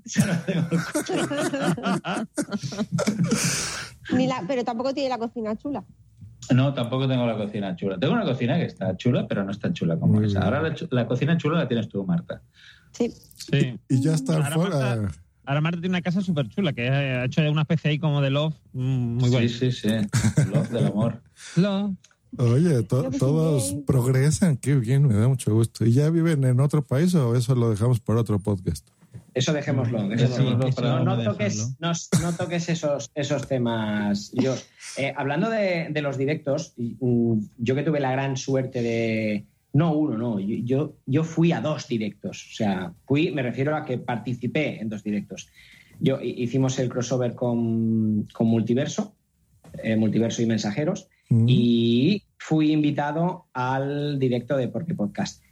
Ni 4.13 4.27
la, 4.27 4.45
pero 4.47 4.65
tampoco 4.65 4.93
tiene 4.93 5.09
la 5.09 5.19
cocina 5.19 5.57
chula. 5.57 5.85
No, 6.55 6.75
tampoco 6.75 7.07
tengo 7.09 7.27
la 7.27 7.37
cocina 7.37 7.77
chula. 7.77 7.99
Tengo 7.99 8.15
una 8.15 8.25
cocina 8.25 8.57
que 8.59 8.65
está 8.65 8.97
chula, 8.97 9.27
pero 9.29 9.45
no 9.45 9.51
es 9.53 9.59
tan 9.59 9.73
chula 9.75 9.97
como 9.99 10.21
esa. 10.23 10.41
Ahora 10.41 10.61
la, 10.63 10.75
la 10.91 11.07
cocina 11.07 11.37
chula 11.37 11.59
la 11.59 11.69
tienes 11.69 11.89
tú, 11.89 12.05
Marta. 12.05 12.43
Sí. 12.93 13.11
Sí. 13.37 13.79
Y 13.89 14.01
ya 14.03 14.15
está 14.15 14.35
Ahora 14.37 14.51
fuera. 14.51 14.77
Marta, 14.97 15.19
ahora 15.47 15.61
Marta 15.61 15.81
tiene 15.81 15.93
una 15.95 16.03
casa 16.03 16.21
súper 16.21 16.49
chula, 16.49 16.73
que 16.73 16.89
ha 16.89 17.25
hecho 17.25 17.43
una 17.51 17.63
especie 17.63 17.91
ahí 17.93 17.99
como 17.99 18.21
de 18.21 18.31
love 18.31 18.55
mm, 18.73 18.81
muy 19.19 19.31
buena. 19.31 19.49
Sí, 19.49 19.71
sí, 19.71 19.89
sí. 19.89 19.89
Love 20.53 20.69
del 20.71 20.87
amor. 20.87 21.23
Love. 21.57 21.95
Oye, 22.39 22.83
to- 22.85 23.11
todos 23.19 23.75
progresan. 23.87 24.57
Qué 24.57 24.75
bien, 24.75 25.07
me 25.07 25.15
da 25.15 25.29
mucho 25.29 25.53
gusto. 25.55 25.85
¿Y 25.85 25.93
ya 25.93 26.11
viven 26.11 26.45
en 26.45 26.61
otro 26.61 26.83
país 26.83 27.15
o 27.15 27.37
eso 27.37 27.55
lo 27.55 27.71
dejamos 27.71 28.01
para 28.01 28.21
otro 28.21 28.39
podcast? 28.39 28.89
Eso 29.35 29.53
dejémoslo. 29.53 30.09
dejémoslo. 30.09 30.45
Dejémoslo 30.45 30.71
para 30.75 31.01
no, 31.05 31.23
toques, 31.23 31.77
no, 31.81 31.93
no 32.23 32.33
toques 32.37 32.69
esos, 32.69 33.11
esos 33.15 33.47
temas, 33.49 34.31
yo. 34.33 34.55
hablando 35.17 35.49
de, 35.49 35.89
de 35.91 36.03
los 36.03 36.19
directos, 36.19 36.75
mm, 36.77 37.39
yo 37.59 37.75
que 37.75 37.83
tuve 37.83 38.01
la 38.01 38.13
gran 38.13 38.37
suerte 38.37 38.83
de. 38.83 39.45
No 39.75 39.95
uno, 39.95 40.19
no. 40.19 40.39
Yo, 40.39 40.97
yo, 41.07 41.25
fui 41.25 41.51
a 41.53 41.63
dos 41.63 41.89
directos. 41.89 42.47
O 42.53 42.55
sea, 42.57 42.93
fui, 43.07 43.31
me 43.31 43.43
refiero 43.43 43.75
a 43.75 43.87
que 43.87 43.97
participé 43.97 44.81
en 44.83 44.91
dos 44.91 45.03
directos. 45.03 45.49
Yo 45.99 46.21
hi- 46.21 46.35
hicimos 46.43 46.79
el 46.79 46.91
crossover 46.91 47.35
con, 47.35 48.29
con 48.35 48.49
Multiverso, 48.49 49.15
eh, 49.83 49.97
Multiverso 49.97 50.43
y 50.43 50.47
Mensajeros, 50.47 51.09
y 51.47 52.23
fui 52.37 52.71
invitado 52.73 53.47
al 53.55 54.19
directo 54.19 54.59
de 54.59 54.69
Porque 54.69 54.93
Podcast. 54.95 55.43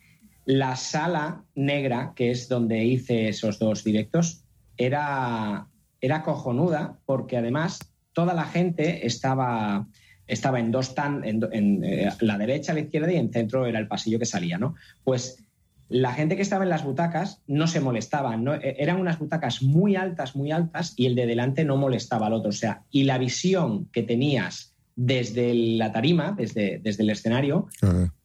La 0.52 0.74
sala 0.74 1.44
negra, 1.54 2.12
que 2.16 2.32
es 2.32 2.48
donde 2.48 2.84
hice 2.84 3.28
esos 3.28 3.60
dos 3.60 3.84
directos, 3.84 4.42
era, 4.76 5.68
era 6.00 6.24
cojonuda 6.24 6.98
porque 7.06 7.36
además 7.36 7.78
toda 8.12 8.34
la 8.34 8.46
gente 8.46 9.06
estaba, 9.06 9.86
estaba 10.26 10.58
en 10.58 10.72
dos 10.72 10.96
tan, 10.96 11.22
en, 11.24 11.40
en, 11.52 11.84
eh, 11.84 12.08
la 12.18 12.36
derecha, 12.36 12.74
la 12.74 12.80
izquierda 12.80 13.12
y 13.12 13.16
en 13.16 13.32
centro 13.32 13.64
era 13.64 13.78
el 13.78 13.86
pasillo 13.86 14.18
que 14.18 14.26
salía, 14.26 14.58
¿no? 14.58 14.74
Pues 15.04 15.44
la 15.88 16.14
gente 16.14 16.34
que 16.34 16.42
estaba 16.42 16.64
en 16.64 16.70
las 16.70 16.82
butacas 16.82 17.42
no 17.46 17.68
se 17.68 17.78
molestaba, 17.78 18.36
¿no? 18.36 18.54
E- 18.54 18.74
eran 18.80 19.00
unas 19.00 19.20
butacas 19.20 19.62
muy 19.62 19.94
altas, 19.94 20.34
muy 20.34 20.50
altas 20.50 20.94
y 20.96 21.06
el 21.06 21.14
de 21.14 21.26
delante 21.26 21.64
no 21.64 21.76
molestaba 21.76 22.26
al 22.26 22.32
otro, 22.32 22.48
o 22.48 22.52
sea, 22.52 22.82
y 22.90 23.04
la 23.04 23.18
visión 23.18 23.86
que 23.92 24.02
tenías 24.02 24.74
desde 24.96 25.54
la 25.54 25.92
tarima, 25.92 26.34
desde, 26.36 26.80
desde 26.82 27.04
el 27.04 27.10
escenario, 27.10 27.68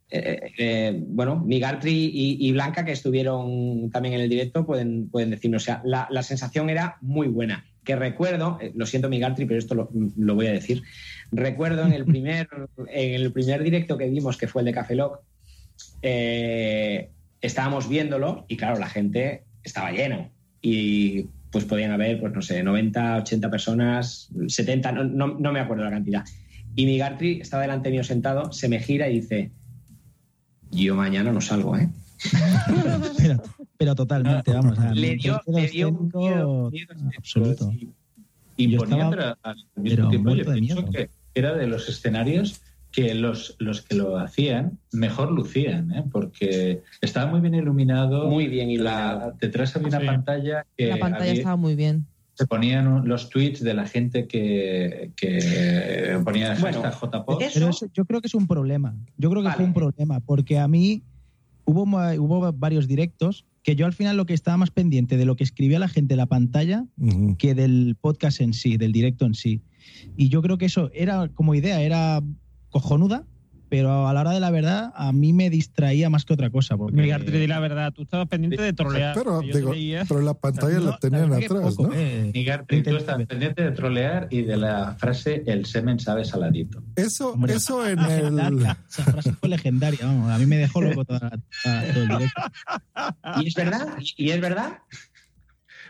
eh, 0.10 0.51
eh, 0.58 1.03
bueno, 1.08 1.38
Migartri 1.38 2.12
y, 2.14 2.47
y 2.47 2.51
Blanca, 2.51 2.86
que 2.86 2.91
estuvieron 2.91 3.89
también 3.91 4.16
en 4.16 4.22
el 4.22 4.30
directo, 4.30 4.66
pueden, 4.66 5.10
pueden 5.10 5.32
decirnos. 5.32 5.64
O 5.64 5.66
sea, 5.66 5.82
la, 5.84 6.08
la 6.12 6.24
sensación 6.24 6.70
era 6.70 6.97
muy 7.01 7.28
buena. 7.28 7.66
Que 7.84 7.95
recuerdo, 7.95 8.58
eh, 8.62 8.72
lo 8.76 8.86
siento, 8.86 9.10
Migartri, 9.10 9.45
pero 9.45 9.60
esto 9.60 9.76
lo, 9.76 9.89
lo 10.16 10.36
voy 10.36 10.47
a 10.47 10.51
decir. 10.51 10.84
Recuerdo 11.32 11.86
en 11.86 11.93
el 11.93 12.06
primer, 12.14 12.47
en 12.88 13.14
el 13.16 13.32
primer 13.32 13.64
directo 13.64 13.97
que 13.97 14.10
vimos, 14.10 14.38
que 14.38 14.47
fue 14.47 14.62
el 14.62 14.68
de 14.68 14.74
Café 14.74 14.95
Lock, 14.95 15.22
estábamos 17.41 17.89
viéndolo 17.89 18.45
y 18.47 18.58
claro, 18.58 18.80
la 18.80 18.89
gente 18.89 19.43
estaba 19.64 19.91
llena. 19.91 20.30
Y 20.62 21.28
pues 21.51 21.66
podían 21.66 21.91
haber, 21.91 22.20
pues 22.20 22.34
no 22.34 22.41
sé, 22.41 22.62
90, 22.64 23.18
80 23.18 23.49
personas, 23.49 24.30
70, 24.47 24.91
no, 24.91 25.03
no, 25.03 25.28
no 25.39 25.51
me 25.51 25.60
acuerdo 25.60 25.84
la 25.84 25.91
cantidad. 25.91 26.24
Y 26.76 26.86
Migartri 26.86 27.39
está 27.39 27.60
delante 27.60 27.89
mío 27.89 28.03
sentado, 28.03 28.51
se 28.51 28.68
me 28.68 28.80
gira 28.80 29.08
y 29.10 29.22
dice, 29.22 29.51
yo 30.84 30.95
mañana 30.95 31.32
no 31.32 31.41
salgo, 31.41 31.78
¿eh? 31.78 31.89
pero, 33.17 33.41
pero 33.78 33.95
totalmente, 33.95 34.51
vamos. 34.53 34.78
a- 34.80 34.93
Le 34.93 35.15
dio, 35.15 35.41
le 35.47 35.67
dio 35.67 35.89
un 35.89 36.11
miedo, 36.13 36.69
miedo 36.71 36.93
absoluto. 37.17 37.71
Y 38.57 38.78
ponía, 38.78 38.95
estaba- 39.09 39.09
pero 39.11 39.38
al 39.43 39.55
pero 39.76 39.86
mismo 39.86 40.09
tiempo 40.09 40.36
yo 40.36 40.53
pienso 40.53 40.86
que 40.89 41.09
era 41.34 41.53
de 41.55 41.67
los 41.67 41.89
escenarios 41.89 42.61
que 42.91 43.13
los, 43.13 43.57
los 43.59 43.82
que 43.82 43.95
lo 43.95 44.17
hacían 44.17 44.80
mejor 44.93 45.30
lucían, 45.34 45.91
¿eh? 45.91 46.03
porque 46.09 46.82
estaba 47.01 47.30
muy 47.30 47.41
bien 47.41 47.55
iluminado. 47.55 48.30
Muy 48.30 48.47
bien 48.47 48.69
iluminado. 48.69 49.34
detrás 49.41 49.76
había 49.76 49.89
una 49.89 49.99
Sí. 49.99 50.05
pantalla 50.05 50.65
que 50.78 50.88
La 50.88 50.97
pantalla 50.97 51.23
había- 51.26 51.34
estaba 51.34 51.55
muy 51.57 51.76
bien. 51.76 52.05
Se 52.36 52.45
ponían 52.47 53.07
los 53.07 53.29
tweets 53.29 53.63
de 53.63 53.73
la 53.73 53.88
gente 53.88 54.27
que, 54.27 55.11
que 55.15 56.19
ponía 56.23 56.53
el 56.53 56.59
Bueno, 56.59 56.81
hashtag 56.81 57.11
JPod. 57.11 57.41
Pero 57.53 57.69
eso 57.69 57.88
yo 57.93 58.05
creo 58.05 58.21
que 58.21 58.27
es 58.27 58.36
un 58.36 58.45
problema. 58.45 58.95
Yo 59.17 59.29
creo 59.29 59.41
que 59.41 59.51
fue 59.51 59.65
un 59.65 59.73
problema, 59.73 60.19
porque 60.19 60.59
a 60.59 60.67
mí 60.67 61.01
hubo, 61.63 61.83
hubo 61.83 62.53
varios 62.53 62.88
directos 62.88 63.45
que 63.63 63.75
yo 63.75 63.86
al 63.86 63.93
final 63.93 64.17
lo 64.17 64.25
que 64.25 64.33
estaba 64.33 64.57
más 64.57 64.69
pendiente 64.69 65.17
de 65.17 65.25
lo 65.25 65.36
que 65.36 65.43
escribía 65.43 65.79
la 65.79 65.88
gente 65.88 66.13
en 66.13 66.19
la 66.19 66.27
pantalla 66.27 66.86
que 67.39 67.55
del 67.55 67.97
podcast 67.99 68.41
en 68.41 68.53
sí, 68.53 68.77
del 68.77 68.91
directo 68.91 69.25
en 69.25 69.33
sí. 69.33 69.61
Y 70.15 70.29
yo 70.29 70.41
creo 70.41 70.57
que 70.57 70.65
eso 70.65 70.91
era 70.93 71.29
como 71.29 71.55
idea, 71.55 71.81
era 71.81 72.21
cojonuda, 72.69 73.25
pero 73.70 74.07
a 74.07 74.13
la 74.13 74.22
hora 74.22 74.32
de 74.32 74.39
la 74.39 74.51
verdad 74.51 74.91
a 74.95 75.11
mí 75.11 75.34
me 75.34 75.49
distraía 75.49 76.09
más 76.09 76.26
que 76.26 76.34
otra 76.34 76.49
cosa. 76.49 76.78
Porque... 76.78 76.95
Migartri, 77.01 77.39
di 77.39 77.47
la 77.47 77.59
verdad, 77.59 77.91
tú 77.93 78.03
estabas 78.03 78.28
pendiente 78.28 78.61
de 78.61 78.74
trolear. 78.74 79.16
Pero, 79.16 79.39
digo, 79.41 79.74
pero 80.07 80.22
la 80.22 80.34
pantalla 80.34 80.80
la 80.80 80.97
tenían 80.97 81.34
atrás, 81.34 81.78
¿no? 81.80 81.89
Migartri, 82.34 82.84
tú 82.84 82.95
estás 82.97 83.26
pendiente 83.26 83.63
de 83.63 83.72
trolear 83.72 84.28
y 84.30 84.43
de 84.43 84.57
la 84.57 84.95
frase 84.95 85.43
el 85.47 85.66
semen 85.66 85.99
sabe 85.99 86.26
saladito. 86.26 86.84
Eso, 86.95 87.36
eso 87.47 87.88
en 87.88 87.99
el. 87.99 88.59
Esa 88.89 89.03
frase 89.03 89.34
fue 89.34 89.49
legendaria, 89.49 90.05
vamos. 90.05 90.32
A 90.32 90.38
mí 90.38 90.45
me 90.45 90.57
dejó 90.57 90.82
loco 90.82 91.03
toda, 91.05 91.20
toda- 91.63 91.93
todo 91.93 92.03
el 92.03 92.07
directo. 92.09 92.41
¿Y 93.41 93.47
es 93.47 93.53
verdad? 93.55 93.88
¿Y 94.18 94.30
es 94.30 94.41
verdad? 94.41 94.80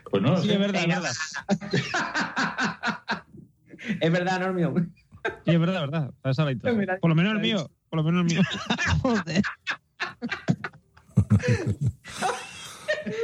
Pues 0.09 0.21
no, 0.23 0.37
Sí, 0.41 0.51
es 0.51 0.59
verdad, 0.59 0.85
verdad. 0.87 1.11
Es 4.01 4.11
verdad, 4.11 4.39
Normio. 4.39 4.73
Sí, 5.45 5.51
es 5.51 5.59
verdad, 5.59 5.81
verdad. 5.81 6.13
Por 6.99 7.09
lo 7.09 7.15
menos 7.15 7.33
el 7.33 7.39
mío. 7.39 7.69
Por 7.89 7.97
lo 7.97 8.03
menos 8.03 8.21
el 8.21 8.37
mío. 8.37 8.41
Joder. 9.01 9.41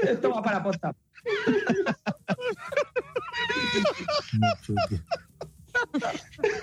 Esto 0.04 0.30
va 0.30 0.41
para 0.41 0.64
posta. 0.64 0.95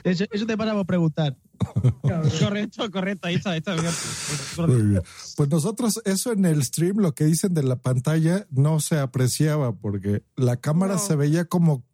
Eso, 0.04 0.24
eso 0.30 0.46
te 0.46 0.56
pasa 0.56 0.74
por 0.74 0.86
preguntar. 0.86 1.36
correcto, 2.40 2.90
correcto. 2.90 3.28
Ahí 3.28 3.36
está, 3.36 3.52
ahí 3.52 3.58
está. 3.58 3.74
Muy 4.66 4.82
bien. 4.82 5.02
Pues 5.36 5.48
nosotros, 5.48 6.00
eso 6.04 6.32
en 6.32 6.44
el 6.44 6.62
stream, 6.64 6.98
lo 6.98 7.14
que 7.14 7.24
dicen 7.24 7.54
de 7.54 7.62
la 7.62 7.76
pantalla, 7.76 8.46
no 8.50 8.80
se 8.80 8.98
apreciaba 8.98 9.72
porque 9.72 10.22
la 10.36 10.56
cámara 10.56 10.98
se 10.98 11.16
veía 11.16 11.44
como, 11.46 11.84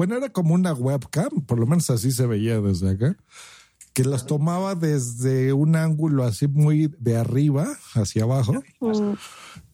bueno, 0.00 0.16
era 0.16 0.30
como 0.30 0.54
una 0.54 0.72
webcam, 0.72 1.42
por 1.44 1.58
lo 1.58 1.66
menos 1.66 1.90
así 1.90 2.10
se 2.10 2.24
veía 2.24 2.58
desde 2.62 2.88
acá, 2.88 3.18
que 3.92 4.02
las 4.02 4.24
tomaba 4.24 4.74
desde 4.74 5.52
un 5.52 5.76
ángulo 5.76 6.24
así 6.24 6.48
muy 6.48 6.90
de 6.98 7.18
arriba 7.18 7.68
hacia 7.92 8.22
abajo. 8.22 8.54
Mm. 8.80 9.12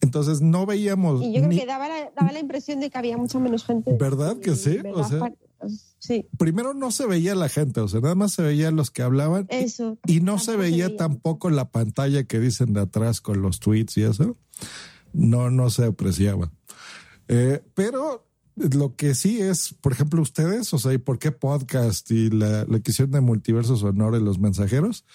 Entonces 0.01 0.41
no 0.41 0.65
veíamos. 0.65 1.21
Y 1.21 1.27
yo 1.31 1.35
creo 1.35 1.47
ni- 1.47 1.59
que 1.59 1.65
daba 1.65 1.87
la, 1.87 2.11
daba 2.13 2.33
la 2.33 2.41
impresión 2.41 2.81
de 2.81 2.89
que 2.89 2.97
había 2.97 3.17
mucha 3.17 3.39
menos 3.39 3.63
gente. 3.63 3.95
¿Verdad 3.97 4.35
que 4.41 4.57
sí? 4.57 4.79
O 4.93 5.01
sea, 5.05 5.33
sí. 5.97 6.27
primero 6.37 6.73
no 6.73 6.91
se 6.91 7.05
veía 7.05 7.33
la 7.33 7.47
gente, 7.47 7.79
o 7.79 7.87
sea, 7.87 8.01
nada 8.01 8.15
más 8.15 8.33
se 8.33 8.41
veía 8.41 8.69
los 8.71 8.91
que 8.91 9.03
hablaban. 9.03 9.45
Eso. 9.47 9.97
Y 10.07 10.19
no 10.19 10.39
se 10.39 10.57
veía 10.57 10.97
tampoco 10.97 11.49
la 11.49 11.69
pantalla 11.71 12.25
que 12.25 12.41
dicen 12.41 12.73
de 12.73 12.81
atrás 12.81 13.21
con 13.21 13.41
los 13.41 13.61
tweets 13.61 13.95
y 13.95 14.03
eso. 14.03 14.35
No, 15.13 15.49
no 15.49 15.69
se 15.69 15.85
apreciaba. 15.85 16.51
Eh, 17.29 17.63
pero 17.75 18.26
lo 18.57 18.95
que 18.95 19.15
sí 19.15 19.39
es, 19.39 19.75
por 19.81 19.91
ejemplo, 19.91 20.21
ustedes, 20.21 20.73
o 20.73 20.79
sea, 20.79 20.93
¿y 20.93 20.97
por 20.97 21.19
qué 21.19 21.31
podcast 21.31 22.09
y 22.11 22.29
la, 22.29 22.65
la 22.65 22.79
que 22.79 22.91
hicieron 22.91 23.11
de 23.11 23.21
Multiverso 23.21 23.77
Sonoro 23.77 24.17
y 24.17 24.23
los 24.23 24.39
mensajeros? 24.39 25.05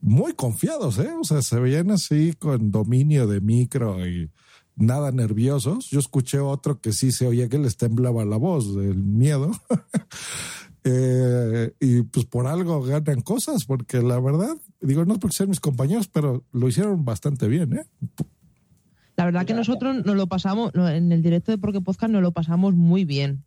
Muy 0.00 0.32
confiados, 0.34 0.98
¿eh? 0.98 1.10
O 1.20 1.24
sea, 1.24 1.42
se 1.42 1.60
veían 1.60 1.90
así 1.90 2.32
con 2.38 2.70
dominio 2.70 3.26
de 3.26 3.40
micro 3.40 4.06
y 4.06 4.30
nada 4.76 5.12
nerviosos. 5.12 5.88
Yo 5.90 6.00
escuché 6.00 6.40
otro 6.40 6.80
que 6.80 6.92
sí 6.92 7.12
se 7.12 7.26
oía 7.26 7.48
que 7.48 7.58
les 7.58 7.76
temblaba 7.76 8.24
la 8.24 8.36
voz 8.36 8.74
del 8.74 8.96
miedo. 8.96 9.50
Eh, 10.82 11.74
y 11.78 12.00
pues 12.04 12.24
por 12.24 12.46
algo 12.46 12.82
ganan 12.82 13.20
cosas, 13.20 13.66
porque 13.66 14.00
la 14.00 14.18
verdad, 14.18 14.56
digo, 14.80 15.04
no 15.04 15.12
es 15.12 15.18
porque 15.20 15.36
sean 15.36 15.50
mis 15.50 15.60
compañeros, 15.60 16.08
pero 16.08 16.42
lo 16.52 16.68
hicieron 16.68 17.04
bastante 17.04 17.48
bien, 17.48 17.74
¿eh? 17.74 17.84
La 19.20 19.26
verdad 19.26 19.44
que 19.44 19.52
nosotros 19.52 20.02
nos 20.06 20.16
lo 20.16 20.28
pasamos, 20.28 20.72
en 20.74 21.12
el 21.12 21.20
directo 21.20 21.52
de 21.52 21.58
Porque 21.58 21.82
Podcast 21.82 22.10
nos 22.10 22.22
lo 22.22 22.32
pasamos 22.32 22.74
muy 22.74 23.04
bien. 23.04 23.44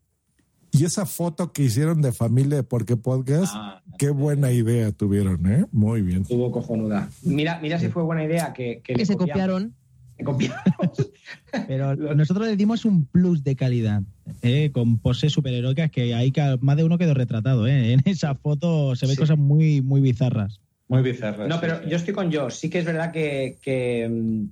Y 0.72 0.86
esa 0.86 1.08
foto 1.08 1.52
que 1.52 1.64
hicieron 1.64 2.00
de 2.04 2.12
familia 2.12 2.58
de 2.58 2.64
Porque 2.64 2.96
Podcast, 2.96 3.56
qué 3.98 4.12
buena 4.12 4.52
idea 4.52 4.92
tuvieron, 4.92 5.52
¿eh? 5.52 5.66
Muy 5.72 6.04
bien. 6.04 6.26
Tuvo 6.26 6.52
cojonuda. 6.52 7.10
Mira, 7.24 7.58
mira 7.60 7.80
si 7.80 7.90
fue 7.90 8.04
buena 8.04 8.24
idea 8.24 8.54
que, 8.54 8.82
que, 8.84 8.94
Que 8.94 9.04
se 9.08 9.18
copiaron. 9.18 9.74
Que 10.16 10.24
copiamos. 10.24 10.62
Pero 11.68 11.96
nosotros 11.96 12.46
le 12.46 12.56
dimos 12.56 12.86
un 12.86 13.06
plus 13.08 13.44
de 13.44 13.56
calidad, 13.56 14.04
¿eh? 14.44 14.70
con 14.72 15.00
poses 15.00 15.34
superheroicas 15.34 15.90
que 15.90 16.14
hay 16.14 16.30
que 16.30 16.56
más 16.62 16.78
de 16.78 16.84
uno 16.84 17.00
quedó 17.00 17.16
retratado. 17.16 17.66
¿eh? 17.66 17.94
En 17.94 18.04
esa 18.06 18.36
foto 18.36 18.96
se 18.96 19.08
ven 19.08 19.16
Sí. 19.16 19.22
cosas 19.22 19.40
muy, 19.40 19.82
muy 19.82 20.02
bizarras. 20.02 20.62
Muy 20.88 21.02
bizarro. 21.02 21.48
No, 21.48 21.56
sí, 21.56 21.62
pero 21.62 21.80
sí. 21.84 21.90
yo 21.90 21.98
estoy 21.98 22.14
con 22.14 22.32
Josh. 22.32 22.54
Sí 22.54 22.70
que 22.70 22.78
es 22.78 22.86
verdad 22.86 23.12
que, 23.12 23.58
que, 23.60 24.08
mm, 24.08 24.46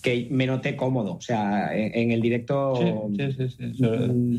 que 0.00 0.28
me 0.30 0.46
noté 0.46 0.76
cómodo. 0.76 1.14
O 1.16 1.20
sea, 1.20 1.76
en, 1.76 1.94
en 1.94 2.10
el 2.12 2.20
directo. 2.22 3.10
Sí, 3.16 3.32
sí, 3.32 3.48
sí, 3.48 3.82
mm, 3.84 4.36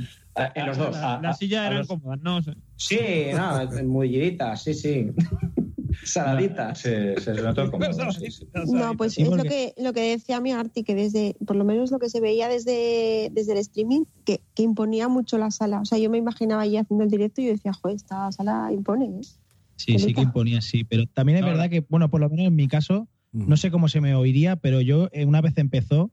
En 0.55 0.66
los 0.66 0.78
dos. 0.78 0.91
La- 0.91 1.20
Las 1.22 1.38
sillas 1.38 1.68
eran 1.68 1.86
cómodas, 1.86 2.20
¿no? 2.22 2.39
Sí, 2.76 2.97
no, 3.34 3.84
muy 3.86 4.09
guiritas, 4.09 4.64
sí, 4.64 4.74
sí. 4.74 5.07
Saladitas. 6.03 6.80
Sí, 6.80 6.89
se 7.24 7.34
notó 7.36 7.70
cómodo. 7.70 7.89
No, 8.68 8.95
pues 8.97 9.18
es 9.18 9.28
lo 9.30 9.43
que, 9.43 9.74
lo 9.78 9.93
que 9.93 10.01
decía 10.01 10.39
mi 10.41 10.51
Arti, 10.51 10.84
que 10.84 10.93
desde, 10.93 11.36
por 11.45 11.55
lo 11.55 11.64
menos 11.64 11.89
lo 11.89 11.99
que 11.99 12.09
se 12.09 12.20
veía 12.20 12.47
desde, 12.49 13.30
desde 13.32 13.53
el 13.53 13.57
streaming, 13.59 14.03
que, 14.26 14.41
que 14.53 14.64
imponía 14.64 15.07
mucho 15.07 15.38
la 15.38 15.51
sala. 15.51 15.80
O 15.82 15.86
sea, 15.86 15.97
yo 15.97 16.09
me 16.09 16.18
imaginaba 16.18 16.64
allí 16.64 16.78
haciendo 16.78 17.03
el 17.03 17.09
directo 17.09 17.41
y 17.41 17.45
yo 17.45 17.51
decía, 17.51 17.72
joder, 17.74 17.95
esta 17.95 18.32
sala 18.32 18.70
impone. 18.72 19.05
¿eh?". 19.05 19.22
Sí, 19.78 19.97
sí 19.97 20.14
que 20.14 20.22
imponía, 20.22 20.62
sí. 20.62 20.84
Pero 20.84 21.05
también 21.07 21.38
es 21.38 21.41
No, 21.43 21.49
verdad 21.51 21.70
que, 21.70 21.80
bueno, 21.89 22.09
por 22.09 22.20
lo 22.20 22.30
menos 22.30 22.45
en 22.47 22.55
mi 22.55 22.68
caso. 22.68 23.07
No 23.32 23.57
sé 23.57 23.71
cómo 23.71 23.88
se 23.88 24.01
me 24.01 24.13
oiría, 24.15 24.55
pero 24.57 24.82
yo 24.82 25.09
eh, 25.11 25.25
una 25.25 25.41
vez 25.41 25.57
empezó, 25.57 26.11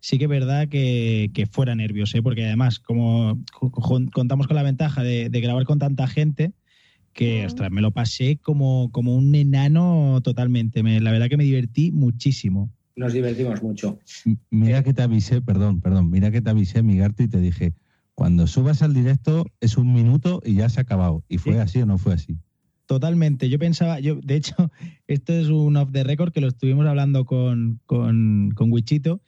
sí 0.00 0.18
que 0.18 0.24
es 0.24 0.30
verdad 0.30 0.68
que, 0.68 1.30
que 1.34 1.46
fuera 1.46 1.74
nervios, 1.74 2.14
¿eh? 2.14 2.22
porque 2.22 2.44
además, 2.46 2.78
como 2.78 3.42
co- 3.52 3.70
co- 3.70 4.00
contamos 4.12 4.46
con 4.46 4.56
la 4.56 4.62
ventaja 4.62 5.02
de, 5.02 5.28
de 5.30 5.40
grabar 5.40 5.64
con 5.64 5.78
tanta 5.78 6.06
gente, 6.06 6.52
que, 7.12 7.44
ostras, 7.44 7.70
me 7.72 7.80
lo 7.80 7.90
pasé 7.90 8.38
como, 8.38 8.90
como 8.92 9.16
un 9.16 9.34
enano 9.34 10.20
totalmente. 10.22 10.82
Me- 10.84 11.00
la 11.00 11.10
verdad 11.10 11.28
que 11.28 11.36
me 11.36 11.44
divertí 11.44 11.90
muchísimo. 11.90 12.72
Nos 12.96 13.12
divertimos 13.12 13.62
mucho. 13.62 13.98
M- 14.24 14.36
Mira 14.50 14.82
que 14.84 14.94
te 14.94 15.02
avisé, 15.02 15.42
perdón, 15.42 15.80
perdón, 15.80 16.08
mira 16.10 16.30
que 16.30 16.40
te 16.40 16.50
avisé, 16.50 16.82
Migarto, 16.82 17.22
y 17.24 17.28
te 17.28 17.40
dije, 17.40 17.74
cuando 18.14 18.46
subas 18.46 18.82
al 18.82 18.94
directo 18.94 19.44
es 19.60 19.76
un 19.76 19.92
minuto 19.92 20.40
y 20.44 20.54
ya 20.54 20.68
se 20.68 20.78
ha 20.80 20.82
acabado. 20.82 21.24
¿Y 21.28 21.38
fue 21.38 21.54
Sí. 21.54 21.58
así 21.60 21.82
o 21.82 21.86
no 21.86 21.98
fue 21.98 22.14
así? 22.14 22.38
Totalmente. 22.90 23.48
Yo 23.48 23.56
pensaba, 23.60 24.00
yo, 24.00 24.16
de 24.16 24.34
hecho, 24.34 24.52
esto 25.06 25.32
es 25.32 25.46
un 25.46 25.76
off 25.76 25.92
the 25.92 26.02
record 26.02 26.32
que 26.32 26.40
lo 26.40 26.48
estuvimos 26.48 26.84
hablando 26.88 27.24
con, 27.24 27.78
con, 27.86 28.50
con 28.56 28.72
Wichito. 28.72 29.22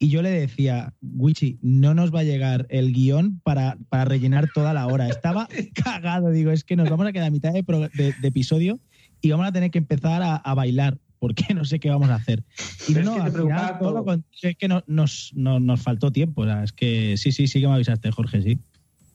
Y 0.00 0.08
yo 0.08 0.20
le 0.20 0.30
decía, 0.30 0.92
Wichi, 1.00 1.60
no 1.62 1.94
nos 1.94 2.12
va 2.12 2.20
a 2.20 2.24
llegar 2.24 2.66
el 2.70 2.92
guion 2.92 3.38
para, 3.44 3.78
para 3.88 4.04
rellenar 4.04 4.48
toda 4.52 4.74
la 4.74 4.88
hora. 4.88 5.08
Estaba 5.08 5.46
cagado. 5.84 6.30
Digo, 6.32 6.50
es 6.50 6.64
que 6.64 6.74
nos 6.74 6.90
vamos 6.90 7.06
a 7.06 7.12
quedar 7.12 7.28
a 7.28 7.30
mitad 7.30 7.52
de, 7.52 7.62
pro- 7.62 7.88
de- 7.90 8.14
de 8.20 8.28
episodio 8.28 8.80
y 9.20 9.30
vamos 9.30 9.46
a 9.46 9.52
tener 9.52 9.70
que 9.70 9.78
empezar 9.78 10.20
a, 10.24 10.34
a 10.34 10.54
bailar 10.54 10.98
porque 11.20 11.44
no 11.54 11.64
sé 11.64 11.78
qué 11.78 11.90
vamos 11.90 12.10
a 12.10 12.16
hacer. 12.16 12.42
Y 12.88 12.94
Pero 12.94 12.98
es 12.98 13.06
no, 13.06 13.14
que 13.14 13.20
al 13.22 13.32
final, 13.32 13.78
todo 13.78 14.04
lo 14.04 14.22
es 14.42 14.56
que 14.56 14.66
no- 14.66 14.82
nos, 14.88 15.30
no- 15.36 15.60
nos 15.60 15.80
faltó 15.80 16.10
tiempo. 16.10 16.42
O 16.42 16.46
sea, 16.46 16.64
es 16.64 16.72
que 16.72 17.16
sí, 17.16 17.30
sí, 17.30 17.46
sí 17.46 17.60
que 17.60 17.68
me 17.68 17.74
avisaste, 17.74 18.10
Jorge, 18.10 18.42
sí. 18.42 18.58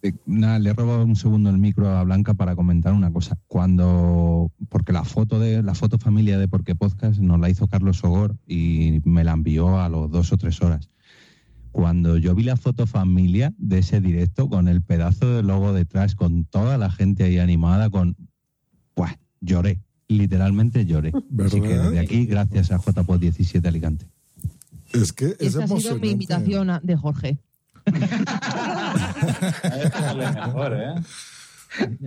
Eh, 0.01 0.13
Nada, 0.25 0.59
le 0.59 0.69
he 0.69 0.73
robado 0.73 1.03
un 1.03 1.15
segundo 1.15 1.49
el 1.49 1.57
micro 1.57 1.89
a 1.89 2.03
Blanca 2.03 2.33
para 2.33 2.55
comentar 2.55 2.93
una 2.93 3.11
cosa. 3.11 3.37
Cuando, 3.47 4.51
porque 4.69 4.93
la 4.93 5.03
foto 5.03 5.39
de 5.39 5.61
la 5.61 5.75
foto 5.75 5.97
familia 5.97 6.37
de 6.39 6.47
Porque 6.47 6.75
Podcast 6.75 7.19
nos 7.19 7.39
la 7.39 7.49
hizo 7.49 7.67
Carlos 7.67 7.97
Sogor 7.97 8.37
y 8.47 9.01
me 9.03 9.23
la 9.23 9.33
envió 9.33 9.79
a 9.79 9.89
los 9.89 10.09
dos 10.09 10.31
o 10.31 10.37
tres 10.37 10.61
horas. 10.61 10.89
Cuando 11.71 12.17
yo 12.17 12.33
vi 12.33 12.43
la 12.43 12.57
foto 12.57 12.87
familia 12.87 13.53
de 13.57 13.79
ese 13.79 14.01
directo 14.01 14.49
con 14.49 14.67
el 14.67 14.81
pedazo 14.81 15.35
de 15.35 15.43
logo 15.43 15.71
detrás, 15.73 16.15
con 16.15 16.45
toda 16.45 16.77
la 16.77 16.89
gente 16.89 17.25
ahí 17.25 17.37
animada, 17.37 17.89
con, 17.89 18.15
pues 18.95 19.11
lloré, 19.41 19.79
literalmente 20.07 20.85
lloré. 20.85 21.11
Así 21.45 21.61
que 21.61 21.67
¿Verdad? 21.67 21.83
desde 21.91 21.99
aquí, 21.99 22.25
gracias 22.25 22.71
a 22.71 22.77
JPod 22.79 23.19
17 23.19 23.67
Alicante. 23.67 24.07
Es 24.93 25.13
que 25.13 25.25
es 25.25 25.33
Esa 25.39 25.47
ha 25.47 25.51
sido 25.51 25.61
emocionante. 25.65 26.07
mi 26.07 26.13
imitación 26.13 26.69
a- 26.71 26.79
de 26.79 26.95
Jorge. 26.95 27.37
Mejor, 30.15 30.73
¿eh? 30.81 30.95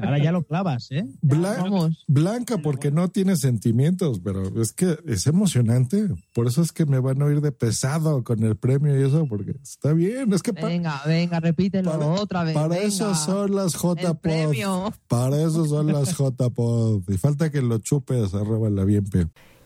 Ahora 0.03 0.19
ya 0.19 0.33
lo 0.33 0.43
clavas, 0.43 0.91
¿eh? 0.91 1.07
Vamos. 1.23 2.05
Blanca 2.09 2.59
porque 2.59 2.91
no 2.91 3.09
tiene 3.09 3.37
sentimientos, 3.37 4.21
pero 4.23 4.61
es 4.61 4.73
que 4.73 4.99
es 5.07 5.27
emocionante. 5.27 6.09
Por 6.35 6.49
eso 6.49 6.63
es 6.63 6.73
que 6.73 6.85
me 6.85 6.99
van 6.99 7.23
a 7.23 7.27
oír 7.27 7.41
de 7.41 7.53
pesado 7.53 8.25
con 8.25 8.43
el 8.43 8.57
premio 8.57 8.99
y 8.99 9.05
eso, 9.07 9.27
porque 9.27 9.53
está 9.63 9.93
bien. 9.93 10.33
Es 10.33 10.43
que 10.43 10.53
Venga, 10.53 11.01
venga, 11.07 11.41
repítelo 11.41 11.93
para, 11.93 12.07
otra 12.07 12.45
vez. 12.45 12.55
para 12.55 12.69
venga. 12.69 12.83
eso 12.83 13.15
son 13.15 13.55
las 13.55 13.77
J-Pod. 13.77 14.93
Para 15.09 15.43
eso 15.43 15.65
son 15.67 15.93
las 15.93 16.15
J-Pod. 16.15 17.03
Y 17.09 17.17
falta 17.17 17.51
que 17.51 17.63
lo 17.63 17.79
chupes, 17.79 18.35
arroba 18.35 18.69
la 18.69 18.85
bien. 18.85 19.05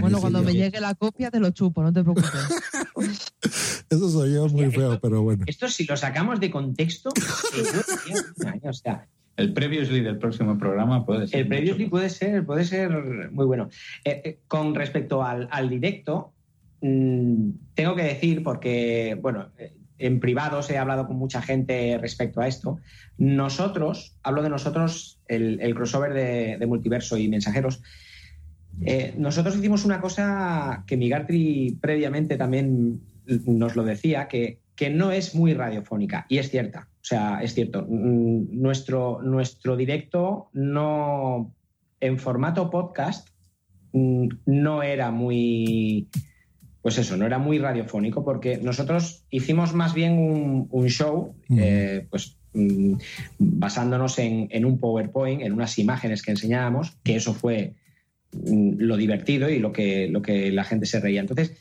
Bueno, 0.00 0.20
cuando 0.20 0.42
me 0.42 0.52
llegue 0.52 0.80
la 0.80 0.94
copia 0.94 1.30
te 1.30 1.40
lo 1.40 1.50
chupo, 1.50 1.82
no 1.82 1.92
te 1.92 2.02
preocupes. 2.02 2.30
Eso 3.90 4.08
soy 4.10 4.34
yo 4.34 4.48
muy 4.48 4.70
feo, 4.70 4.98
pero 5.00 5.22
bueno. 5.22 5.44
Esto 5.46 5.68
si 5.68 5.84
lo 5.84 5.96
sacamos 5.96 6.40
de 6.40 6.50
contexto, 6.50 7.10
eh, 7.56 8.60
o 8.68 8.72
sea, 8.72 9.06
El 9.36 9.52
previously 9.52 10.00
del 10.00 10.18
próximo 10.18 10.58
programa 10.58 11.04
puede 11.04 11.26
ser. 11.26 11.40
el 11.40 11.48
previously 11.48 11.86
puede 11.86 12.10
ser, 12.10 12.44
puede 12.44 12.64
ser 12.64 13.30
muy 13.30 13.46
bueno. 13.46 13.68
Eh, 14.04 14.22
eh, 14.24 14.38
con 14.48 14.74
respecto 14.74 15.22
al, 15.22 15.48
al 15.50 15.68
directo, 15.68 16.32
mm, 16.80 17.50
tengo 17.74 17.94
que 17.94 18.02
decir, 18.02 18.42
porque, 18.42 19.16
bueno, 19.20 19.50
eh, 19.58 19.72
en 19.98 20.20
privados 20.20 20.70
he 20.70 20.78
hablado 20.78 21.06
con 21.06 21.16
mucha 21.16 21.40
gente 21.40 21.98
respecto 22.00 22.40
a 22.40 22.48
esto. 22.48 22.78
Nosotros, 23.16 24.16
hablo 24.22 24.42
de 24.42 24.50
nosotros, 24.50 25.20
el, 25.28 25.60
el 25.60 25.74
crossover 25.74 26.12
de, 26.12 26.56
de 26.58 26.66
multiverso 26.66 27.16
y 27.16 27.28
mensajeros. 27.28 27.80
Eh, 28.82 29.14
nosotros 29.16 29.56
hicimos 29.56 29.84
una 29.84 30.00
cosa 30.00 30.84
que 30.86 30.96
Migartri 30.96 31.78
previamente 31.80 32.36
también 32.36 33.00
nos 33.46 33.76
lo 33.76 33.84
decía, 33.84 34.28
que, 34.28 34.60
que 34.74 34.90
no 34.90 35.12
es 35.12 35.34
muy 35.34 35.54
radiofónica, 35.54 36.26
y 36.28 36.38
es 36.38 36.50
cierta. 36.50 36.88
O 36.96 37.06
sea, 37.06 37.40
es 37.42 37.54
cierto. 37.54 37.86
Mm, 37.88 38.60
Nuestro, 38.60 39.20
nuestro 39.22 39.76
directo 39.76 40.48
no 40.52 41.54
en 42.00 42.18
formato 42.18 42.70
podcast 42.70 43.28
mm, 43.92 44.28
no 44.46 44.82
era 44.82 45.10
muy 45.10 46.08
pues 46.84 46.98
eso, 46.98 47.16
no 47.16 47.24
era 47.24 47.38
muy 47.38 47.58
radiofónico 47.58 48.26
porque 48.26 48.58
nosotros 48.58 49.24
hicimos 49.30 49.72
más 49.72 49.94
bien 49.94 50.18
un, 50.18 50.68
un 50.70 50.88
show, 50.88 51.34
eh, 51.56 52.06
pues 52.10 52.36
mm, 52.52 52.96
basándonos 53.38 54.18
en, 54.18 54.48
en 54.50 54.66
un 54.66 54.78
PowerPoint, 54.78 55.40
en 55.40 55.54
unas 55.54 55.78
imágenes 55.78 56.20
que 56.20 56.32
enseñábamos, 56.32 56.98
que 57.02 57.16
eso 57.16 57.32
fue 57.32 57.72
lo 58.46 58.96
divertido 58.96 59.48
y 59.48 59.58
lo 59.58 59.72
que, 59.72 60.08
lo 60.08 60.22
que 60.22 60.50
la 60.52 60.64
gente 60.64 60.86
se 60.86 61.00
reía. 61.00 61.20
Entonces, 61.20 61.52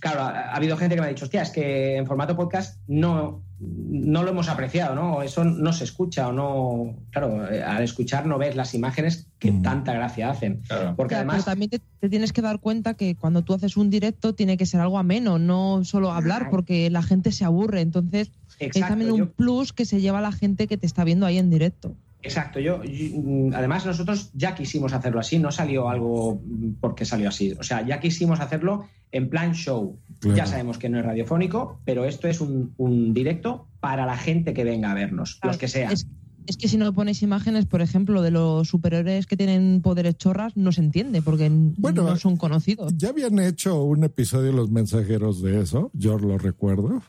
claro, 0.00 0.20
ha, 0.22 0.30
ha 0.50 0.56
habido 0.56 0.76
gente 0.76 0.94
que 0.94 1.00
me 1.00 1.06
ha 1.06 1.10
dicho, 1.10 1.24
hostia, 1.24 1.42
es 1.42 1.50
que 1.50 1.96
en 1.96 2.06
formato 2.06 2.36
podcast 2.36 2.78
no, 2.88 3.42
no 3.60 4.22
lo 4.22 4.30
hemos 4.30 4.48
apreciado, 4.48 4.94
¿no? 4.94 5.22
Eso 5.22 5.44
no 5.44 5.72
se 5.72 5.84
escucha 5.84 6.28
o 6.28 6.32
no. 6.32 6.96
Claro, 7.10 7.50
eh, 7.50 7.62
al 7.62 7.82
escuchar 7.82 8.26
no 8.26 8.38
ves 8.38 8.54
las 8.56 8.74
imágenes 8.74 9.26
que 9.38 9.52
tanta 9.52 9.92
gracia 9.92 10.30
hacen. 10.30 10.62
Porque 10.96 11.12
Ya, 11.14 11.18
además. 11.18 11.36
pero 11.36 11.44
también 11.44 11.70
te, 11.70 11.80
te 12.00 12.08
tienes 12.08 12.32
que 12.32 12.42
dar 12.42 12.60
cuenta 12.60 12.94
que 12.94 13.14
cuando 13.16 13.42
tú 13.42 13.54
haces 13.54 13.76
un 13.76 13.90
directo 13.90 14.34
tiene 14.34 14.56
que 14.56 14.66
ser 14.66 14.80
algo 14.80 14.98
ameno, 14.98 15.38
no 15.38 15.84
solo 15.84 16.12
hablar, 16.12 16.48
porque 16.50 16.90
la 16.90 17.02
gente 17.02 17.32
se 17.32 17.44
aburre. 17.44 17.80
Entonces, 17.80 18.30
es 18.58 18.68
Exacto, 18.68 18.88
también 18.88 19.12
un 19.12 19.18
yo- 19.18 19.30
plus 19.32 19.72
que 19.72 19.84
se 19.84 20.00
lleva 20.00 20.20
la 20.20 20.32
gente 20.32 20.66
que 20.66 20.76
te 20.76 20.86
está 20.86 21.04
viendo 21.04 21.26
ahí 21.26 21.38
en 21.38 21.50
directo. 21.50 21.94
Exacto, 22.22 22.58
yo, 22.60 22.82
yo- 22.82 23.20
mm, 23.20 23.52
además 23.54 23.86
nosotros 23.86 24.30
ya 24.34 24.54
quisimos 24.54 24.92
hacerlo 24.92 25.20
así, 25.20 25.38
no 25.38 25.52
salió 25.52 25.88
algo 25.88 26.40
mm, 26.44 26.72
porque 26.80 27.04
salió 27.04 27.28
así, 27.28 27.52
o 27.52 27.62
sea, 27.62 27.86
ya 27.86 28.00
quisimos 28.00 28.40
hacerlo 28.40 28.86
en 29.12 29.30
plan 29.30 29.54
show. 29.54 29.96
Claro. 30.20 30.36
Ya 30.36 30.46
sabemos 30.46 30.78
que 30.78 30.88
no 30.88 30.98
es 30.98 31.04
radiofónico, 31.04 31.80
pero 31.84 32.04
esto 32.04 32.26
es 32.28 32.40
un, 32.40 32.74
un 32.76 33.14
directo 33.14 33.66
para 33.80 34.04
la 34.04 34.16
gente 34.16 34.52
que 34.52 34.64
venga 34.64 34.90
a 34.90 34.94
vernos, 34.94 35.38
los 35.44 35.56
que 35.56 35.68
sean. 35.68 35.92
Es, 35.92 36.06
es 36.46 36.56
que 36.56 36.66
si 36.66 36.76
no 36.76 36.92
pones 36.92 37.22
imágenes, 37.22 37.66
por 37.66 37.82
ejemplo, 37.82 38.20
de 38.22 38.30
los 38.32 38.68
superiores 38.68 39.26
que 39.26 39.36
tienen 39.36 39.80
poderes 39.82 40.16
chorras, 40.18 40.56
no 40.56 40.72
se 40.72 40.80
entiende 40.80 41.22
porque 41.22 41.48
no 41.50 42.16
son 42.16 42.36
conocidos. 42.36 42.92
Ya 42.96 43.10
habían 43.10 43.38
hecho 43.38 43.82
un 43.84 44.02
episodio 44.02 44.50
Los 44.52 44.70
Mensajeros 44.70 45.40
de 45.42 45.60
eso, 45.60 45.90
yo 45.94 46.18
lo 46.18 46.36
recuerdo. 46.38 47.02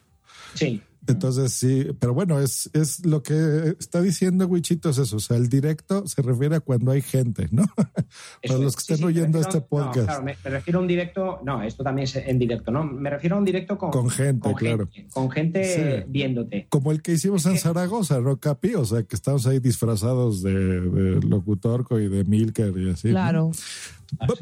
Sí. 0.54 0.82
Entonces 1.12 1.54
sí, 1.54 1.88
pero 2.00 2.14
bueno, 2.14 2.40
es, 2.40 2.70
es 2.74 3.06
lo 3.06 3.22
que 3.24 3.76
está 3.80 4.02
diciendo 4.02 4.46
Wichito, 4.48 4.90
es 4.90 4.98
eso, 4.98 5.18
o 5.18 5.20
sea, 5.20 5.38
el 5.38 5.50
directo 5.50 6.06
se 6.08 6.22
refiere 6.22 6.56
a 6.56 6.60
cuando 6.60 6.92
hay 6.92 7.02
gente, 7.02 7.48
¿no? 7.52 7.64
Para 8.48 8.60
los 8.60 8.76
que 8.76 8.82
estén 8.82 8.98
sí, 8.98 9.04
oyendo 9.04 9.40
refiero- 9.40 9.58
este 9.58 9.62
podcast. 9.62 9.98
No, 9.98 10.06
claro, 10.06 10.24
me, 10.24 10.36
me 10.44 10.50
refiero 10.50 10.80
a 10.80 10.82
un 10.82 10.88
directo, 10.88 11.40
no, 11.44 11.64
esto 11.64 11.84
también 11.84 12.04
es 12.06 12.16
en 12.16 12.40
directo, 12.40 12.72
¿no? 12.72 12.84
Me 12.84 13.10
refiero 13.10 13.36
a 13.36 13.40
un 13.40 13.46
directo 13.46 13.78
con, 13.78 13.92
Con 13.92 14.10
gente, 14.10 14.54
claro. 14.56 14.88
gente, 14.92 15.10
con 15.14 15.30
gente 15.32 15.60
Sí. 16.04 16.06
viéndote. 16.10 16.68
Como 16.70 16.92
el 16.92 17.02
que 17.02 17.14
hicimos 17.14 17.46
en 17.46 17.58
Zaragoza, 17.58 18.20
¿no, 18.22 18.38
Capi? 18.40 18.76
O 18.76 18.86
sea, 18.86 19.04
que 19.04 19.16
estamos 19.16 19.46
ahí 19.48 19.60
disfrazados 19.60 20.42
de, 20.44 20.54
de 20.54 21.28
Locutorco 21.28 22.00
y 22.00 22.08
de 22.08 22.24
Milker 22.24 22.74
y 22.78 22.90
así. 22.92 23.08
¿no? 23.10 23.14
Claro. 23.14 23.52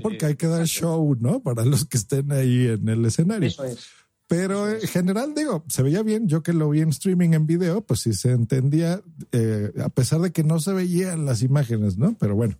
Porque 0.01 0.25
hay 0.25 0.35
que 0.35 0.47
dar 0.47 0.65
show, 0.65 1.15
¿no? 1.19 1.41
Para 1.41 1.65
los 1.65 1.85
que 1.85 1.97
estén 1.97 2.31
ahí 2.31 2.67
en 2.67 2.87
el 2.87 3.03
escenario. 3.05 3.47
Eso 3.47 3.63
es. 3.65 3.87
Pero 4.27 4.69
en 4.69 4.81
general, 4.81 5.33
digo, 5.33 5.63
se 5.69 5.83
veía 5.83 6.03
bien. 6.03 6.27
Yo 6.27 6.43
que 6.43 6.53
lo 6.53 6.69
vi 6.69 6.81
en 6.81 6.89
streaming 6.89 7.31
en 7.31 7.47
video, 7.47 7.81
pues 7.81 8.01
sí 8.01 8.13
se 8.13 8.31
entendía, 8.31 9.01
eh, 9.31 9.71
a 9.81 9.89
pesar 9.89 10.19
de 10.19 10.31
que 10.31 10.43
no 10.43 10.59
se 10.59 10.73
veían 10.73 11.25
las 11.25 11.41
imágenes, 11.41 11.97
¿no? 11.97 12.13
Pero 12.19 12.35
bueno, 12.35 12.57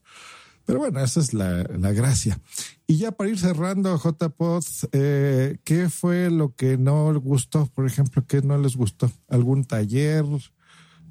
pero 0.66 0.80
bueno, 0.80 1.02
esa 1.02 1.20
es 1.20 1.34
la, 1.34 1.64
la 1.64 1.92
gracia. 1.92 2.40
Y 2.88 2.98
ya 2.98 3.12
para 3.12 3.30
ir 3.30 3.38
cerrando, 3.38 3.98
JPod, 3.98 4.64
eh, 4.94 5.58
¿qué 5.66 5.90
fue 5.90 6.30
lo 6.30 6.56
que 6.56 6.78
no 6.78 7.12
les 7.12 7.22
gustó? 7.22 7.66
Por 7.74 7.86
ejemplo, 7.86 8.24
¿qué 8.26 8.42
no 8.42 8.58
les 8.58 8.78
gustó? 8.78 9.12
¿Algún 9.28 9.66
taller? 9.66 10.24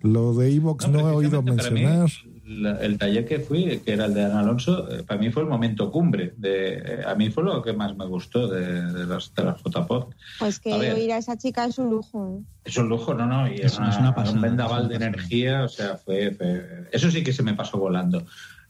Lo 0.00 0.34
de 0.34 0.54
Evox 0.54 0.88
no, 0.88 1.00
he 1.00 1.12
oído 1.12 1.42
mí, 1.42 1.50
mencionar. 1.50 2.10
La- 2.46 2.76
el 2.80 2.96
taller 2.96 3.24
que 3.26 3.40
fui, 3.40 3.80
que 3.84 3.92
era 3.92 4.06
el 4.06 4.14
de 4.14 4.24
Ana 4.24 4.40
Alonso, 4.40 4.88
eh, 4.90 5.02
para 5.02 5.20
mí 5.20 5.30
fue 5.30 5.42
el 5.42 5.48
momento 5.48 5.90
cumbre. 5.90 6.32
De, 6.36 6.74
eh, 6.78 7.04
a 7.06 7.14
mí 7.14 7.30
fue 7.30 7.42
lo 7.44 7.60
que 7.62 7.72
más 7.72 7.96
me 7.96 8.06
gustó 8.06 8.46
de, 8.48 8.82
de 8.92 9.06
las, 9.06 9.34
de 9.34 9.44
las 9.44 9.60
JPod. 9.62 10.14
Pues 10.38 10.60
que 10.60 10.72
A 10.72 10.76
ver. 10.78 10.94
oír 10.94 11.12
a 11.12 11.18
esa 11.18 11.36
chica 11.36 11.64
es 11.66 11.78
un 11.78 11.90
lujo. 11.90 12.38
¿eh? 12.38 12.44
Es 12.64 12.76
un 12.76 12.88
lujo, 12.88 13.14
no, 13.14 13.26
no, 13.26 13.48
y 13.48 13.56
es, 13.56 13.76
una, 13.78 13.90
es 13.90 13.98
una 13.98 14.14
pasada, 14.14 14.36
un 14.36 14.42
vendaval 14.42 14.88
de 14.88 14.94
energía, 14.96 15.64
o 15.64 15.68
sea, 15.68 15.96
fue, 15.96 16.30
fue- 16.32 16.88
Eso 16.92 17.10
sí 17.10 17.22
que 17.24 17.32
se 17.32 17.42
me 17.42 17.54
pasó 17.54 17.78
volando. 17.78 18.24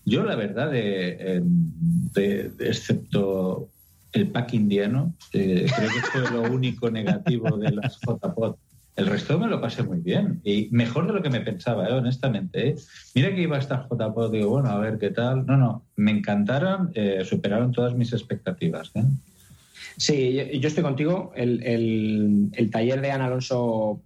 Yo, 0.05 0.25
la 0.25 0.37
verdad, 0.37 0.71
de, 0.71 1.17
eh, 1.21 1.41
de- 1.43 2.49
de- 2.51 2.69
excepto 2.69 3.69
el 4.13 4.29
pack 4.31 4.55
indiano, 4.55 5.15
eh, 5.33 5.67
creo 5.77 5.89
que 5.91 6.01
fue 6.11 6.31
lo 6.31 6.43
único 6.51 6.91
negativo 6.91 7.57
de 7.59 7.73
las 7.73 7.99
JPod. 8.01 8.57
El 8.97 9.07
resto 9.09 9.39
me 9.39 9.47
lo 9.47 9.61
pasé 9.61 9.83
muy 9.83 9.99
bien 9.99 10.41
y 10.43 10.69
mejor 10.71 11.07
de 11.07 11.13
lo 11.13 11.23
que 11.23 11.29
me 11.29 11.41
pensaba, 11.43 11.87
eh, 11.87 11.93
honestamente. 11.93 12.69
eh. 12.71 12.77
Mira 13.15 13.35
que 13.35 13.43
iba 13.43 13.57
a 13.57 13.61
estar 13.61 13.87
JPod, 13.91 14.33
digo, 14.33 14.49
bueno, 14.51 14.71
a 14.71 14.79
ver 14.79 14.99
qué 14.99 15.11
tal. 15.11 15.45
No, 15.45 15.59
no, 15.59 15.83
me 15.97 16.13
encantaron, 16.13 16.93
eh, 16.95 17.23
superaron 17.25 17.73
todas 17.73 17.95
mis 17.95 18.13
expectativas. 18.15 18.91
eh. 18.95 19.03
Sí, 19.99 20.41
yo, 20.61 20.69
estoy 20.69 20.83
contigo. 20.83 21.33
El, 21.37 21.63
el- 21.63 22.49
el 22.55 22.71
taller 22.71 23.03
de 23.03 23.11
Ana 23.11 23.27
Alonso 23.27 24.01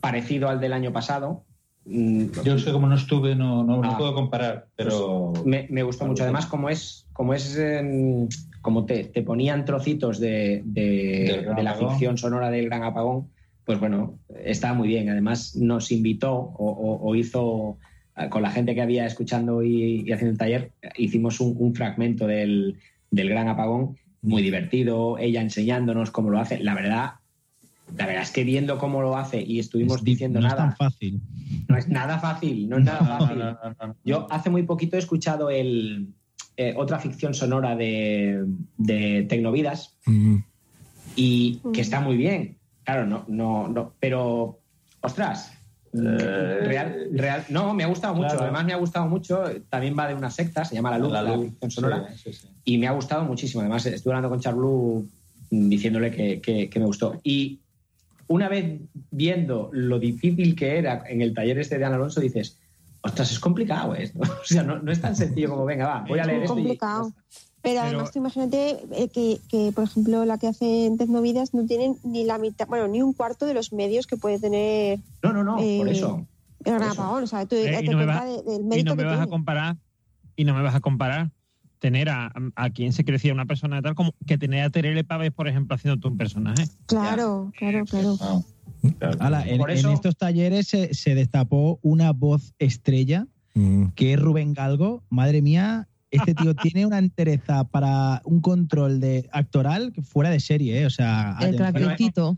parecido 0.00 0.48
al 0.48 0.60
del 0.60 0.72
año 0.72 0.92
pasado. 0.92 1.44
mm, 1.84 2.26
Yo 2.44 2.58
sé 2.58 2.70
cómo 2.70 2.86
no 2.86 2.94
estuve, 2.94 3.34
no, 3.34 3.64
no, 3.64 3.82
no 3.82 3.90
Ah. 3.92 3.98
puedo 3.98 4.14
comparar, 4.14 4.68
pero... 4.76 5.32
me, 5.44 5.66
me 5.70 5.82
gustó 5.82 6.06
mucho. 6.06 6.22
Además, 6.22 6.46
como 6.46 6.68
es, 6.70 7.06
como 7.12 7.34
es 7.34 7.56
em, 7.58 8.28
como 8.62 8.84
te, 8.86 9.04
te 9.04 9.22
ponían 9.22 9.64
trocitos 9.64 10.20
de, 10.20 10.62
de- 10.64 11.44
de 11.56 11.62
la 11.64 11.74
ficción 11.74 12.16
sonora 12.18 12.50
del 12.50 12.66
Gran 12.66 12.84
Apagón, 12.84 13.28
pues 13.68 13.80
bueno, 13.80 14.18
estaba 14.46 14.72
muy 14.72 14.88
bien. 14.88 15.10
Además, 15.10 15.54
nos 15.54 15.92
invitó 15.92 16.32
o, 16.34 16.70
o- 16.70 17.06
o 17.06 17.14
hizo 17.14 17.76
eh, 18.16 18.30
con 18.30 18.40
la 18.40 18.50
gente 18.50 18.74
que 18.74 18.80
había 18.80 19.04
escuchando 19.04 19.62
y, 19.62 20.04
y 20.06 20.12
haciendo 20.12 20.32
el 20.32 20.38
taller, 20.38 20.72
hicimos 20.96 21.38
un, 21.38 21.54
un 21.58 21.74
fragmento 21.74 22.26
del, 22.26 22.78
del 23.10 23.28
Gran 23.28 23.46
Apagón 23.48 23.98
muy 24.22 24.40
divertido, 24.40 25.18
ella 25.18 25.42
enseñándonos 25.42 26.10
cómo 26.10 26.30
lo 26.30 26.38
hace. 26.40 26.60
La 26.60 26.74
verdad, 26.74 27.10
la 27.94 28.06
verdad 28.06 28.22
es 28.22 28.30
que 28.30 28.42
viendo 28.42 28.78
cómo 28.78 29.02
lo 29.02 29.18
hace 29.18 29.42
y 29.42 29.58
estuvimos 29.58 29.98
Es 29.98 30.04
di- 30.04 30.12
diciendo 30.12 30.40
no 30.40 30.46
es 30.46 30.52
nada. 30.54 30.68
tan 30.68 30.76
fácil. 30.76 31.20
No 31.68 31.76
es 31.76 31.88
nada 31.88 32.18
fácil, 32.20 32.70
no 32.70 32.78
es 32.78 32.84
nada 32.86 33.18
fácil. 33.18 33.38
no, 33.38 33.52
no, 33.52 33.58
no, 33.80 33.86
no. 33.88 33.96
Yo 34.02 34.26
hace 34.30 34.48
muy 34.48 34.62
poquito 34.62 34.96
he 34.96 34.98
escuchado 34.98 35.50
el, 35.50 36.08
eh, 36.56 36.72
otra 36.74 36.98
ficción 37.00 37.34
sonora 37.34 37.76
de, 37.76 38.46
de 38.78 39.26
Tecnovidas 39.28 39.94
Mm. 40.06 40.36
y 41.16 41.60
que 41.74 41.82
está 41.82 42.00
muy 42.00 42.16
bien. 42.16 42.56
Claro, 42.88 43.04
no, 43.04 43.22
no, 43.28 43.68
no, 43.68 43.92
pero 44.00 44.60
ostras. 45.02 45.52
Real, 45.92 47.08
real, 47.12 47.44
no, 47.50 47.74
me 47.74 47.84
ha 47.84 47.86
gustado 47.86 48.14
mucho. 48.14 48.28
Claro. 48.28 48.44
Además, 48.44 48.64
me 48.64 48.72
ha 48.72 48.76
gustado 48.78 49.06
mucho. 49.06 49.44
También 49.68 49.94
va 49.98 50.08
de 50.08 50.14
una 50.14 50.30
secta, 50.30 50.64
se 50.64 50.74
llama 50.74 50.92
La 50.92 50.98
Luz, 50.98 51.12
la, 51.12 51.20
La 51.20 51.36
Luz, 51.36 51.50
ficción 51.50 51.70
sonora. 51.70 52.08
sí, 52.16 52.32
sí, 52.32 52.32
sí. 52.32 52.48
Y 52.64 52.78
me 52.78 52.86
ha 52.88 52.92
gustado 52.92 53.24
muchísimo. 53.24 53.60
Además, 53.60 53.84
estuve 53.84 54.14
hablando 54.14 54.30
con 54.30 54.40
Charlu 54.40 55.06
mm, 55.50 55.68
diciéndole 55.68 56.10
que, 56.10 56.40
que- 56.40 56.70
que 56.70 56.80
me 56.80 56.86
gustó. 56.86 57.20
Y 57.22 57.60
una 58.26 58.48
vez 58.48 58.80
viendo 59.10 59.68
lo 59.74 59.98
difícil 59.98 60.56
que 60.56 60.78
era 60.78 61.02
en 61.06 61.20
el 61.20 61.34
taller 61.34 61.58
este 61.58 61.76
de 61.76 61.84
Ana 61.84 61.96
Alonso, 61.96 62.22
dices, 62.22 62.56
ostras, 63.02 63.30
es 63.32 63.38
complicado 63.38 63.94
esto. 63.94 64.18
O 64.40 64.44
sea, 64.44 64.62
no, 64.62 64.78
no 64.78 64.90
es 64.90 65.00
tan 65.02 65.14
sencillo 65.14 65.50
como, 65.50 65.66
venga, 65.66 65.86
va, 65.86 66.04
voy 66.08 66.20
a 66.20 66.24
leer 66.24 66.44
Es 66.44 66.50
esto 66.50 66.58
y... 66.58 66.78
Pero 67.62 67.80
además, 67.80 68.12
tú 68.12 68.18
imagínate 68.20 68.78
eh, 68.92 69.08
que, 69.08 69.38
que, 69.48 69.72
por 69.74 69.84
ejemplo, 69.84 70.24
la 70.24 70.38
que 70.38 70.46
hace 70.46 70.86
en 70.86 70.96
Tecnovidas 70.96 71.54
no 71.54 71.66
tienen 71.66 71.96
ni 72.04 72.24
la 72.24 72.38
mitad, 72.38 72.66
bueno, 72.68 72.86
ni 72.88 73.02
un 73.02 73.12
cuarto 73.12 73.46
de 73.46 73.54
los 73.54 73.72
medios 73.72 74.06
que 74.06 74.16
puede 74.16 74.38
tener 74.38 75.00
No, 75.22 75.32
no, 75.32 75.42
no, 75.44 75.58
Eh, 75.60 75.78
por 75.78 75.88
eso. 75.88 76.26
el 76.64 76.64
Gran 76.64 76.78
Por 76.78 76.92
eso. 76.92 77.02
Apagón. 77.02 77.24
O 77.24 77.26
sea, 77.26 77.46
tú 77.46 77.56
Eh, 77.56 77.80
y 77.82 77.88
no 77.88 78.06
vas- 78.06 78.24
de- 78.24 78.42
del 78.52 78.60
y 78.62 78.64
mérito 78.64 78.90
no 78.90 78.96
me 78.96 79.02
que 79.02 79.08
vas 79.08 79.20
a 79.20 79.26
comparar 79.26 79.76
y 80.36 80.44
no 80.44 80.54
me 80.54 80.62
vas 80.62 80.74
a 80.74 80.80
comparar 80.80 81.30
tener 81.80 82.08
a, 82.08 82.32
a 82.56 82.70
quien 82.70 82.92
se 82.92 83.04
crecía 83.04 83.32
una 83.32 83.46
persona 83.46 83.76
de 83.76 83.82
tal 83.82 83.94
como 83.94 84.12
que 84.26 84.36
tener 84.38 84.64
a 84.64 84.70
Terele 84.70 85.04
Pávez, 85.04 85.32
por 85.32 85.46
ejemplo, 85.48 85.74
haciendo 85.76 86.00
tú 86.00 86.08
un 86.08 86.16
personaje. 86.16 86.64
Claro, 86.86 87.52
claro, 87.56 87.84
claro. 87.86 88.16
Ala, 89.20 89.46
en, 89.48 89.58
Por 89.58 89.70
en 89.70 89.78
eso- 89.78 89.92
estos 89.92 90.16
talleres 90.16 90.68
se, 90.68 90.94
se 90.94 91.14
destapó 91.14 91.78
una 91.82 92.12
voz 92.12 92.54
estrella 92.58 93.26
Mm. 93.54 93.86
que 93.96 94.12
es 94.12 94.20
Rubén 94.20 94.54
Galgo. 94.54 95.02
Madre 95.10 95.42
mía, 95.42 95.87
este 96.10 96.34
tío 96.34 96.54
tiene 96.54 96.86
una 96.86 96.98
entereza 96.98 97.64
para 97.64 98.22
un 98.24 98.40
control 98.40 99.00
de 99.00 99.28
actoral 99.32 99.92
que 99.92 100.02
fuera 100.02 100.30
de 100.30 100.40
serie, 100.40 100.80
¿eh? 100.82 100.86
O 100.86 100.90
sea, 100.90 101.36
El 101.40 101.56
craquetito. 101.56 102.36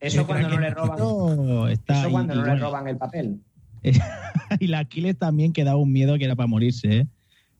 Eso 0.00 0.20
El 0.20 0.26
cuando 0.26 0.48
no 0.50 0.60
le 0.60 0.70
roban, 0.70 1.70
está 1.70 2.00
eso 2.00 2.10
cuando 2.10 2.34
y 2.34 2.36
no 2.36 2.44
le 2.44 2.56
roban 2.56 2.86
el 2.88 2.96
papel. 2.98 3.40
y 4.60 4.66
la 4.66 4.80
Aquiles 4.80 5.16
también 5.18 5.52
que 5.52 5.64
daba 5.64 5.78
un 5.78 5.92
miedo 5.92 6.18
que 6.18 6.24
era 6.24 6.36
para 6.36 6.46
morirse, 6.46 6.98
¿eh? 6.98 7.08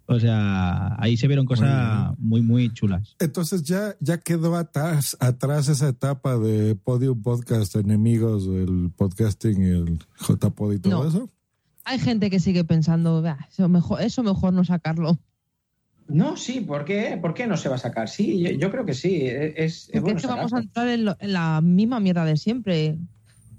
O 0.09 0.21
sea, 0.21 0.95
ahí 1.03 1.17
se 1.17 1.27
vieron 1.27 1.47
cosas 1.47 2.17
muy, 2.19 2.41
muy 2.41 2.73
chulas. 2.73 3.17
Entonces 3.19 3.65
ya, 3.65 3.97
ya 3.99 4.19
quedó 4.19 4.55
atrás, 4.55 5.17
atrás 5.19 5.67
esa 5.69 5.89
etapa 5.89 6.39
de 6.39 6.77
Podium 6.77 7.21
Podcast, 7.23 7.75
enemigos 7.75 8.47
del 8.49 8.93
podcasting 8.95 9.63
y 9.63 9.69
el 9.71 9.99
JPod 10.21 10.75
y 10.75 10.79
todo 10.79 11.03
No. 11.03 11.09
eso. 11.09 11.31
Hay 11.85 11.99
gente 11.99 12.31
que 12.31 12.39
sigue 12.39 12.63
pensando, 12.63 13.21
"Bah, 13.21 13.49
eso 13.51 13.69
mejor, 13.69 14.01
eso 14.01 14.23
mejor 14.23 14.53
no 14.53 14.65
sacarlo. 14.65 15.19
No, 16.09 16.37
sí, 16.37 16.61
¿por 16.61 16.85
qué? 16.85 17.19
¿Por 17.21 17.35
qué 17.35 17.47
no 17.47 17.57
se 17.57 17.69
va 17.69 17.75
a 17.75 17.79
sacar? 17.79 18.09
Sí, 18.09 18.41
yo, 18.41 18.51
yo 18.53 18.71
creo 18.71 18.85
que 18.85 18.95
sí. 18.95 19.23
Es, 19.27 19.89
es 19.93 20.01
bueno 20.01 20.19
es 20.19 20.23
que 20.27 20.29
vamos 20.33 20.53
a 20.53 20.59
entrar 20.59 20.89
en, 20.89 21.05
lo- 21.05 21.17
en 21.19 21.33
la 21.33 21.61
misma 21.61 21.99
mierda 22.01 22.25
de 22.25 22.37
siempre. 22.37 22.97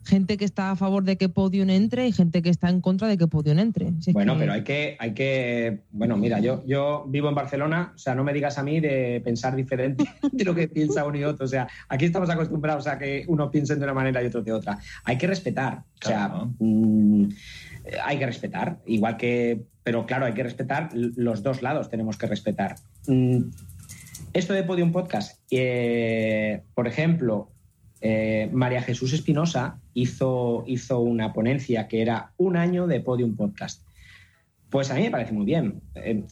gente 0.05 0.37
que 0.37 0.45
está 0.45 0.71
a 0.71 0.77
favor 0.77 1.03
de 1.03 1.17
que 1.17 1.27
Podium 1.27 1.69
entre 1.69 2.07
y 2.07 2.13
gente 2.13 2.41
que 2.41 2.49
está 2.49 2.69
en 2.69 2.79
contra 2.79 3.09
de 3.09 3.17
que 3.17 3.27
Podium 3.27 3.59
entre. 3.59 3.91
Si 3.99 4.13
Bueno, 4.13 4.35
que- 4.35 4.39
pero 4.39 4.53
hay 4.53 4.63
que, 4.63 4.95
hay 4.99 5.13
que, 5.13 5.81
bueno, 5.91 6.15
mira, 6.15 6.39
yo, 6.39 6.63
yo 6.65 7.05
vivo 7.09 7.27
en 7.27 7.35
Barcelona, 7.35 7.91
o 7.93 7.97
sea, 7.97 8.15
no 8.15 8.23
me 8.23 8.31
digas 8.31 8.57
a 8.57 8.63
mí 8.63 8.79
de 8.79 9.19
pensar 9.25 9.53
diferente 9.53 10.05
de 10.31 10.45
lo 10.45 10.55
que 10.55 10.69
piensa 10.69 11.03
uno 11.03 11.17
y 11.17 11.25
otro. 11.25 11.43
O 11.43 11.49
sea, 11.49 11.67
aquí 11.89 12.05
estamos 12.05 12.29
acostumbrados 12.29 12.87
a 12.87 12.97
que 12.97 13.25
uno 13.27 13.51
piense 13.51 13.75
de 13.75 13.83
una 13.83 13.93
manera 13.93 14.23
y 14.23 14.27
otro 14.27 14.41
de 14.41 14.53
otra. 14.53 14.79
Hay 15.03 15.17
que 15.17 15.27
respetar, 15.27 15.79
o 16.01 16.07
sea, 16.07 16.29
mm, 16.57 17.25
hay 18.03 18.19
que 18.19 18.25
respetar, 18.25 18.79
igual 18.85 19.17
que, 19.17 19.65
pero 19.83 20.05
claro, 20.05 20.25
hay 20.25 20.33
que 20.33 20.43
respetar 20.43 20.89
los 20.93 21.43
dos 21.43 21.61
lados, 21.61 21.89
tenemos 21.89 22.17
que 22.17 22.27
respetar. 22.27 22.75
Mm, 23.07 23.49
esto 24.33 24.53
de 24.53 24.63
Podium 24.63 24.91
Podcast, 24.91 25.39
eh, 25.51 26.61
por 26.73 26.87
ejemplo, 26.87 27.49
eh, 28.01 28.49
María 28.51 28.81
Jesús 28.81 29.13
Espinosa 29.13 29.79
hizo, 29.93 30.63
hizo 30.67 30.99
una 30.99 31.33
ponencia 31.33 31.87
que 31.87 32.01
era 32.01 32.33
un 32.37 32.57
año 32.57 32.87
de 32.87 32.99
Podium 32.99 33.35
Podcast. 33.35 33.83
Pues 34.69 34.91
a 34.91 34.95
mí 34.95 35.01
me 35.01 35.11
parece 35.11 35.33
muy 35.33 35.45
bien. 35.45 35.81
Eh, 35.95 36.23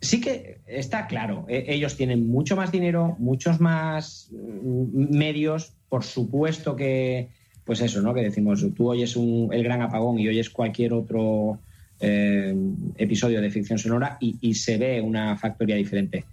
sí 0.00 0.20
que 0.20 0.60
está 0.66 1.06
claro, 1.06 1.46
eh, 1.48 1.64
ellos 1.68 1.96
tienen 1.96 2.28
mucho 2.28 2.56
más 2.56 2.70
dinero, 2.70 3.16
muchos 3.18 3.60
más 3.60 4.30
mm, 4.32 5.16
medios, 5.16 5.74
por 5.88 6.04
supuesto 6.04 6.76
que, 6.76 7.30
pues 7.70 7.82
eso, 7.82 8.02
¿no? 8.02 8.12
Que 8.12 8.22
decimos, 8.22 8.66
tú 8.74 8.90
oyes 8.90 9.14
un- 9.14 9.48
el 9.52 9.62
gran 9.62 9.80
apagón 9.80 10.18
y 10.18 10.26
oyes 10.26 10.50
cualquier 10.50 10.92
otro 10.92 11.60
eh, 12.00 12.52
episodio 12.96 13.40
de 13.40 13.48
ficción 13.48 13.78
sonora 13.78 14.18
y, 14.18 14.54
se 14.54 14.76
ve 14.76 15.00
una 15.00 15.36
factoría 15.36 15.76
diferente. 15.76 16.24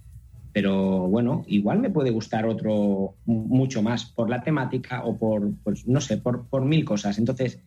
Pero 0.52 1.06
bueno, 1.06 1.44
igual 1.46 1.78
me 1.78 1.90
puede 1.90 2.10
gustar 2.10 2.44
otro 2.44 3.14
mucho 3.24 3.82
más 3.82 4.04
por 4.06 4.28
la 4.28 4.42
temática 4.42 5.04
o 5.04 5.16
por, 5.16 5.52
pues, 5.62 5.86
no 5.86 6.00
sé, 6.00 6.16
por, 6.16 6.48
por 6.48 6.64
mil 6.64 6.84
cosas. 6.84 7.18
Entonces, 7.18 7.60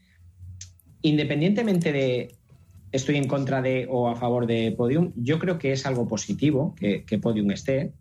independientemente 1.01 1.93
de 1.93 2.35
estoy 2.91 3.15
en 3.15 3.27
contra 3.29 3.61
de 3.61 3.87
o 3.89 4.09
a 4.09 4.17
favor 4.17 4.47
de 4.47 4.73
Podium, 4.73 5.13
yo 5.15 5.39
creo 5.39 5.57
que 5.57 5.71
es 5.71 5.85
algo 5.85 6.09
positivo 6.09 6.75
que, 6.77 7.05
que 7.05 7.19
Podium 7.19 7.51
esté. 7.51 7.93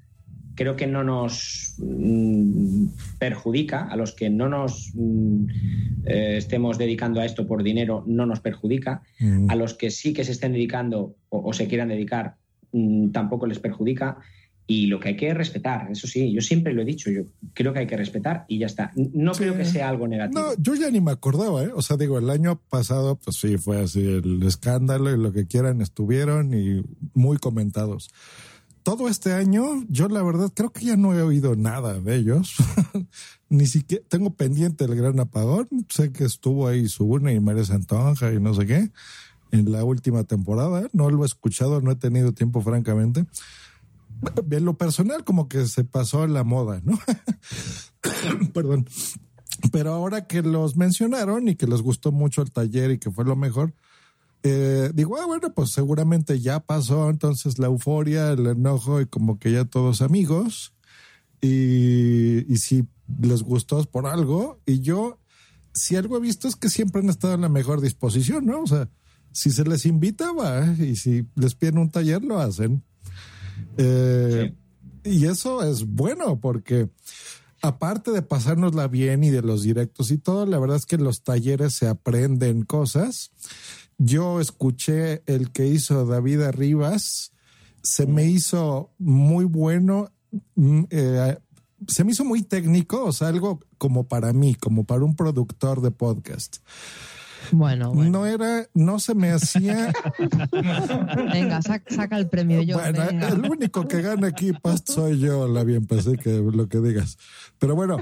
Creo 0.61 0.77
que 0.77 0.87
no 0.87 1.03
nos 1.03 1.77
mm, 1.79 2.89
perjudica, 3.19 3.87
a 3.87 3.97
los 3.97 4.13
que 4.13 4.29
no 4.29 4.47
nos 4.47 4.93
mm, 4.93 5.47
eh, 6.05 6.35
estemos 6.37 6.77
dedicando 6.77 7.19
a 7.19 7.25
esto 7.25 7.47
por 7.47 7.63
dinero, 7.63 8.05
no 8.07 8.27
nos 8.27 8.41
perjudica. 8.41 9.01
A 9.49 9.57
los 9.57 9.73
que 9.73 9.91
sí 9.91 10.13
que 10.13 10.23
se 10.23 10.33
estén 10.33 10.53
dedicando 10.53 11.17
o, 11.31 11.49
o 11.49 11.55
se 11.55 11.67
quieran 11.67 11.89
dedicar, 11.89 12.35
mm, 12.73 13.09
tampoco 13.09 13.47
les 13.47 13.59
perjudica. 13.59 14.19
Y 14.67 14.89
lo 14.89 15.01
que 15.01 15.09
hay 15.09 15.17
que 15.17 15.33
respetar, 15.33 15.91
eso 15.91 16.07
sí, 16.07 16.31
yo 16.31 16.43
siempre 16.43 16.75
lo 16.75 16.83
he 16.83 16.85
dicho, 16.85 17.11
yo 17.11 17.23
creo 17.55 17.73
que 17.73 17.79
hay 17.79 17.87
que 17.87 17.97
respetar 17.97 18.45
y 18.47 18.59
ya 18.59 18.67
está. 18.67 18.93
No 18.95 19.33
creo 19.33 19.57
que 19.57 19.65
sea 19.65 19.89
algo 19.89 20.07
negativo. 20.09 20.43
No, 20.43 20.55
yo 20.59 20.75
ya 20.75 20.91
ni 20.91 21.01
me 21.01 21.13
acordaba, 21.13 21.65
¿eh? 21.65 21.71
O 21.75 21.81
sea, 21.81 21.97
digo, 21.97 22.19
el 22.19 22.29
año 22.29 22.61
pasado, 22.69 23.17
pues 23.17 23.37
sí, 23.37 23.57
fue 23.57 23.81
así 23.81 24.01
el 24.01 24.43
escándalo 24.43 25.11
y 25.11 25.17
lo 25.17 25.33
que 25.33 25.47
quieran 25.47 25.81
estuvieron 25.81 26.53
y 26.53 26.83
muy 27.15 27.39
comentados. 27.39 28.11
Todo 28.91 29.07
este 29.07 29.32
año, 29.34 29.84
yo 29.88 30.09
la 30.09 30.20
verdad 30.20 30.51
creo 30.53 30.72
que 30.72 30.84
ya 30.84 30.97
no 30.97 31.14
he 31.14 31.22
oído 31.22 31.55
nada 31.55 32.01
de 32.01 32.16
ellos. 32.16 32.57
ni 33.49 33.66
siquiera 33.66 34.03
tengo 34.09 34.34
pendiente 34.34 34.84
el 34.84 34.97
gran 34.97 35.20
apagón. 35.20 35.68
Sé 35.88 36.11
que 36.11 36.24
estuvo 36.24 36.66
ahí 36.66 36.88
Subune 36.88 37.32
y 37.32 37.38
María 37.38 37.64
Santonja 37.64 38.32
y 38.32 38.41
no 38.41 38.53
sé 38.53 38.66
qué 38.66 38.91
en 39.53 39.70
la 39.70 39.84
última 39.84 40.24
temporada. 40.24 40.88
No 40.93 41.09
lo 41.09 41.22
he 41.22 41.26
escuchado, 41.26 41.80
no 41.80 41.93
he 41.93 41.95
tenido 41.95 42.32
tiempo, 42.32 42.62
francamente. 42.62 43.26
En 44.51 44.64
lo 44.64 44.76
personal, 44.76 45.22
como 45.22 45.49
que 45.49 45.66
se 45.66 45.84
pasó 45.84 46.26
la 46.26 46.43
moda, 46.43 46.82
¿no? 46.82 46.99
Perdón. 48.53 48.88
Pero 49.70 49.93
ahora 49.93 50.26
que 50.26 50.43
los 50.43 50.74
mencionaron 50.74 51.47
y 51.47 51.55
que 51.55 51.68
les 51.68 51.80
gustó 51.80 52.11
mucho 52.11 52.43
el 52.43 52.51
taller 52.51 52.91
y 52.91 52.99
que 52.99 53.12
fue 53.12 53.24
lo 53.24 53.36
mejor, 53.36 53.72
eh, 54.43 54.91
digo, 54.95 55.18
ah, 55.18 55.26
bueno, 55.26 55.53
pues 55.53 55.70
seguramente 55.70 56.41
ya 56.41 56.61
pasó 56.61 57.11
entonces 57.11 57.59
la 57.59 57.66
euforia, 57.66 58.30
el 58.30 58.47
enojo 58.47 59.01
y 59.01 59.07
como 59.07 59.38
que 59.38 59.53
ya 59.53 59.64
todos 59.64 60.03
amigos. 60.03 60.72
Y, 61.43 62.53
y 62.53 62.57
si 62.59 62.86
les 63.20 63.43
gustó 63.43 63.80
es 63.80 63.86
por 63.86 64.07
algo. 64.07 64.61
Y 64.66 64.80
yo, 64.80 65.18
si 65.74 65.97
algo 65.97 66.16
he 66.16 66.20
visto 66.20 66.49
es 66.49 66.57
que 66.57 66.68
siempre 66.68 67.01
han 67.01 67.11
estado 67.11 67.34
en 67.34 67.41
la 67.43 67.49
mejor 67.49 67.80
disposición, 67.80 68.47
¿no? 68.47 68.62
O 68.62 68.66
sea, 68.66 68.88
si 69.32 69.51
se 69.51 69.64
les 69.64 69.86
invita, 69.86 70.32
va. 70.32 70.66
¿eh? 70.66 70.91
Y 70.91 70.97
si 70.97 71.26
les 71.36 71.55
piden 71.55 71.78
un 71.78 71.91
taller, 71.91 72.22
lo 72.22 72.41
hacen. 72.41 72.82
Eh, 73.76 74.55
Y 75.05 75.26
eso 75.26 75.62
es 75.62 75.86
bueno 75.86 76.41
porque 76.41 76.91
aparte 77.62 78.11
de 78.11 78.22
pasárnosla 78.22 78.88
bien 78.88 79.24
y 79.24 79.30
de 79.30 79.43
los 79.43 79.62
directos 79.62 80.11
y 80.11 80.18
todo, 80.18 80.47
la 80.47 80.59
verdad 80.59 80.76
es 80.76 80.86
que 80.86 80.97
en 80.97 81.05
los 81.05 81.22
talleres 81.22 81.74
se 81.74 81.88
aprenden 81.88 82.64
cosas. 82.64 83.30
Yo 84.03 84.41
escuché 84.41 85.23
el 85.27 85.53
que 85.53 85.67
hizo 85.67 86.07
David 86.07 86.41
Arribas, 86.41 87.33
se 87.83 88.07
me 88.07 88.25
hizo 88.25 88.95
muy 88.97 89.45
bueno, 89.45 90.11
mm, 90.55 90.85
eh, 90.89 91.37
se 91.87 92.05
me 92.05 92.13
hizo 92.13 92.25
muy 92.25 92.41
técnico, 92.41 93.05
o 93.05 93.13
sea, 93.13 93.29
algo 93.29 93.61
como 93.77 94.09
para 94.09 94.33
mí, 94.33 94.55
como 94.55 94.85
para 94.85 95.05
un 95.05 95.15
productor 95.15 95.83
de 95.83 95.91
podcast. 95.91 96.57
Bueno, 97.53 97.93
No 97.95 98.27
era, 98.27 98.67
no 98.75 98.99
se 98.99 99.15
me 99.15 99.31
hacía. 99.31 99.93
Venga, 101.33 101.63
saca, 101.63 101.95
saca 101.95 102.17
el 102.17 102.29
premio 102.29 102.63
yo. 102.63 102.77
Bueno, 102.79 103.05
venga. 103.07 103.29
el 103.29 103.51
único 103.51 103.87
que 103.87 104.03
gana 104.03 104.29
aquí, 104.29 104.53
Past, 104.53 104.91
soy 104.91 105.19
yo, 105.19 105.49
la 105.49 105.65
bien, 105.65 105.87
pensé 105.87 106.17
que 106.17 106.31
lo 106.31 106.69
que 106.69 106.79
digas. 106.81 107.19
Pero 107.59 107.75
bueno, 107.75 107.99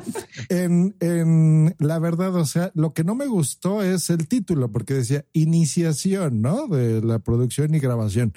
en, 0.49 0.97
en 1.01 1.75
la 1.79 1.99
verdad, 1.99 2.35
o 2.37 2.45
sea, 2.45 2.71
lo 2.75 2.93
que 2.93 3.05
no 3.05 3.15
me 3.15 3.27
gustó 3.27 3.83
es 3.83 4.11
el 4.11 4.29
título, 4.29 4.71
porque 4.71 4.95
decía 4.95 5.25
iniciación, 5.33 6.43
¿no? 6.43 6.67
De 6.67 7.03
la 7.03 7.19
producción 7.19 7.75
y 7.75 7.79
grabación. 7.79 8.35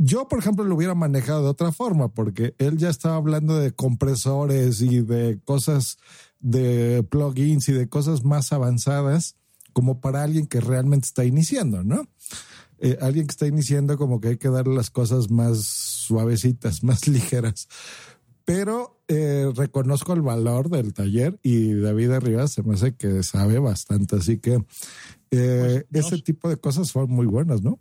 Yo, 0.00 0.28
por 0.28 0.38
ejemplo, 0.38 0.64
lo 0.64 0.76
hubiera 0.76 0.94
manejado 0.94 1.42
de 1.42 1.48
otra 1.48 1.72
forma, 1.72 2.08
porque 2.08 2.54
él 2.58 2.78
ya 2.78 2.88
estaba 2.88 3.16
hablando 3.16 3.58
de 3.58 3.72
compresores 3.72 4.80
y 4.80 5.00
de 5.00 5.40
cosas 5.44 5.98
de 6.38 7.02
plugins 7.02 7.68
y 7.68 7.72
de 7.72 7.88
cosas 7.88 8.24
más 8.24 8.52
avanzadas, 8.52 9.34
como 9.72 10.00
para 10.00 10.22
alguien 10.22 10.46
que 10.46 10.60
realmente 10.60 11.06
está 11.06 11.24
iniciando, 11.24 11.84
¿no? 11.84 12.08
Eh, 12.80 12.96
alguien 13.00 13.26
que 13.26 13.32
está 13.32 13.46
iniciando 13.46 13.98
como 13.98 14.20
que 14.20 14.28
hay 14.28 14.36
que 14.36 14.48
darle 14.48 14.74
las 14.74 14.90
cosas 14.90 15.30
más 15.30 15.64
suavecitas, 15.64 16.82
más 16.84 17.08
ligeras. 17.08 17.68
Pero 18.44 19.02
eh, 19.08 19.50
reconozco 19.54 20.14
el 20.14 20.22
valor 20.22 20.70
del 20.70 20.94
taller 20.94 21.38
y 21.42 21.74
David 21.74 22.12
Arribas 22.12 22.52
se 22.52 22.62
me 22.62 22.74
hace 22.74 22.94
que 22.94 23.22
sabe 23.22 23.58
bastante, 23.58 24.16
así 24.16 24.38
que 24.38 24.62
eh, 25.30 25.84
ese 25.92 26.18
tipo 26.22 26.48
de 26.48 26.56
cosas 26.56 26.88
son 26.88 27.10
muy 27.10 27.26
buenas, 27.26 27.62
¿no? 27.62 27.78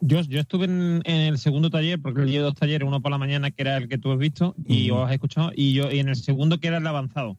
Yo, 0.00 0.20
yo 0.22 0.40
estuve 0.40 0.64
en, 0.64 1.02
en 1.04 1.20
el 1.22 1.38
segundo 1.38 1.68
taller, 1.68 2.00
porque 2.00 2.24
llevo 2.24 2.46
dos 2.46 2.54
talleres, 2.54 2.86
uno 2.86 3.02
por 3.02 3.10
la 3.10 3.18
mañana, 3.18 3.50
que 3.50 3.62
era 3.62 3.76
el 3.76 3.88
que 3.88 3.98
tú 3.98 4.12
has 4.12 4.18
visto 4.18 4.54
y 4.64 4.90
Ujú. 4.90 5.00
os 5.00 5.08
has 5.08 5.12
escuchado, 5.14 5.50
y 5.54 5.72
yo 5.74 5.90
y 5.90 5.98
en 5.98 6.08
el 6.08 6.16
segundo, 6.16 6.58
que 6.58 6.68
era 6.68 6.78
el 6.78 6.86
avanzado. 6.86 7.36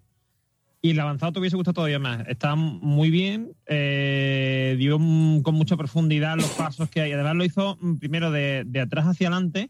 Y 0.83 0.91
el 0.91 0.99
avanzado 0.99 1.31
te 1.31 1.39
hubiese 1.39 1.55
gustado 1.55 1.75
todavía 1.75 1.99
más. 1.99 2.27
Está 2.27 2.55
muy 2.55 3.11
bien, 3.11 3.53
eh, 3.67 4.75
dio 4.79 4.97
con 4.97 5.53
mucha 5.53 5.77
profundidad 5.77 6.37
los 6.37 6.49
pasos 6.51 6.89
que 6.89 7.01
hay. 7.01 7.11
Además 7.11 7.35
lo 7.35 7.45
hizo 7.45 7.77
mm, 7.79 7.97
primero 7.97 8.31
de, 8.31 8.63
de 8.65 8.79
atrás 8.79 9.05
hacia 9.05 9.27
adelante 9.27 9.69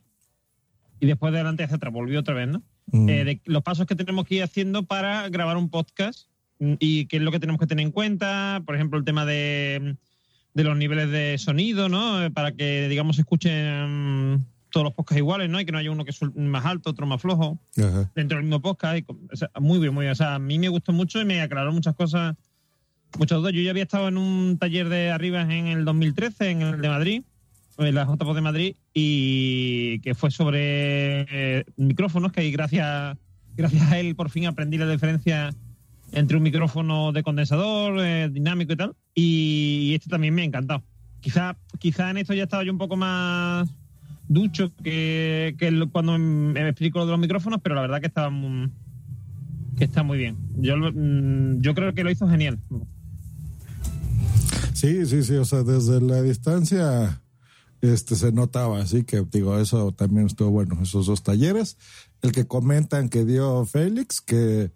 y 1.01 1.07
después 1.07 1.33
de 1.33 1.39
adelante 1.39 1.63
hacia 1.63 1.75
atrás. 1.75 1.91
Volvió 1.93 2.21
otra 2.21 2.33
vez, 2.33 2.47
¿no? 2.47 2.63
Mm. 2.91 3.09
Eh, 3.09 3.23
de 3.25 3.41
los 3.45 3.63
pasos 3.63 3.85
que 3.87 3.95
tenemos 3.95 4.25
que 4.25 4.35
ir 4.35 4.43
haciendo 4.43 4.83
para 4.83 5.27
grabar 5.29 5.57
un 5.57 5.69
podcast 5.69 6.29
mm, 6.59 6.73
y 6.79 7.07
qué 7.07 7.17
es 7.17 7.23
lo 7.23 7.31
que 7.31 7.39
tenemos 7.39 7.59
que 7.59 7.67
tener 7.67 7.85
en 7.85 7.91
cuenta. 7.91 8.61
Por 8.65 8.75
ejemplo, 8.75 8.97
el 8.97 9.03
tema 9.03 9.25
de, 9.25 9.97
de 10.53 10.63
los 10.63 10.77
niveles 10.77 11.09
de 11.11 11.37
sonido, 11.37 11.89
¿no? 11.89 12.23
Eh, 12.23 12.31
Para 12.31 12.53
que, 12.53 12.87
digamos, 12.87 13.17
se 13.17 13.23
escuchen 13.23 14.45
todos 14.71 14.85
los 14.85 14.93
podcasts 14.93 15.17
iguales, 15.19 15.49
¿no? 15.49 15.59
Y 15.59 15.65
que 15.65 15.71
no 15.71 15.77
haya 15.77 15.91
uno 15.91 16.03
que 16.05 16.11
es 16.11 16.19
más 16.35 16.65
alto, 16.65 16.89
otro 16.89 17.05
más 17.05 17.21
flojo 17.21 17.59
Ajá. 17.77 18.11
dentro 18.15 18.37
del 18.37 18.45
mismo 18.45 18.61
podcast. 18.61 18.97
y 18.97 19.03
con- 19.03 19.19
o 19.31 19.35
sea, 19.35 19.49
muy 19.59 19.79
bien, 19.79 19.93
muy 19.93 20.03
bien. 20.03 20.13
O 20.13 20.15
sea, 20.15 20.35
a 20.35 20.39
mí 20.39 20.57
me 20.57 20.69
gustó 20.69 20.93
mucho 20.93 21.21
y 21.21 21.25
me 21.25 21.41
aclaró 21.41 21.71
muchas 21.71 21.95
cosas, 21.95 22.35
muchas 23.19 23.37
dudas. 23.39 23.53
Yo 23.53 23.61
ya 23.61 23.71
había 23.71 23.83
estado 23.83 24.07
en 24.07 24.17
un 24.17 24.57
taller 24.57 24.89
de 24.89 25.11
arriba 25.11 25.41
en 25.41 25.67
el 25.67 25.85
2013, 25.85 26.49
en 26.49 26.61
el 26.61 26.81
de 26.81 26.89
Madrid, 26.89 27.23
en 27.77 27.95
la 27.95 28.05
JPO 28.05 28.33
de 28.33 28.41
Madrid, 28.41 28.75
y 28.93 29.99
que 29.99 30.15
fue 30.15 30.31
sobre 30.31 31.21
eh, 31.31 31.65
micrófonos, 31.77 32.31
que 32.31 32.41
ahí 32.41 32.51
gracias, 32.51 33.17
gracias 33.55 33.91
a 33.91 33.99
él 33.99 34.15
por 34.15 34.29
fin 34.29 34.45
aprendí 34.45 34.77
la 34.77 34.89
diferencia 34.89 35.53
entre 36.13 36.37
un 36.37 36.43
micrófono 36.43 37.11
de 37.11 37.23
condensador, 37.23 37.97
eh, 38.01 38.29
dinámico 38.31 38.73
y 38.73 38.75
tal. 38.75 38.95
Y 39.15 39.93
este 39.95 40.09
también 40.09 40.33
me 40.35 40.41
ha 40.41 40.45
encantado. 40.45 40.83
Quizá, 41.21 41.55
quizá 41.79 42.09
en 42.09 42.17
esto 42.17 42.33
ya 42.33 42.43
estaba 42.43 42.63
yo 42.63 42.71
un 42.71 42.77
poco 42.77 42.97
más 42.97 43.69
ducho 44.33 44.71
que, 44.83 45.55
que 45.57 45.87
cuando 45.91 46.17
me 46.17 46.53
me 46.63 46.69
explico 46.69 46.99
lo 46.99 47.05
de 47.05 47.11
los 47.11 47.19
micrófonos, 47.19 47.59
pero 47.61 47.75
la 47.75 47.81
verdad 47.81 47.99
que 47.99 48.07
está, 48.07 48.29
mu- 48.29 48.69
que 49.77 49.83
está 49.85 50.03
muy 50.03 50.17
bien. 50.17 50.37
Yo, 50.57 50.77
lo- 50.77 50.91
mm, 50.93 51.61
yo 51.61 51.73
creo 51.73 51.93
que 51.93 52.03
lo 52.03 52.11
hizo 52.11 52.27
genial. 52.27 52.59
Sí, 54.73 55.05
sí, 55.05 55.23
sí, 55.23 55.35
o 55.35 55.45
sea, 55.45 55.63
desde 55.63 56.01
la 56.01 56.21
distancia 56.21 57.21
este 57.81 58.15
se 58.15 58.31
notaba, 58.31 58.79
así 58.81 59.03
que 59.03 59.23
digo, 59.31 59.57
eso 59.59 59.91
también 59.91 60.27
estuvo 60.27 60.49
bueno, 60.51 60.77
esos 60.81 61.07
dos 61.07 61.23
talleres. 61.23 61.77
El 62.21 62.31
que 62.31 62.45
comentan 62.45 63.09
que 63.09 63.25
dio 63.25 63.65
Félix, 63.65 64.21
que, 64.21 64.71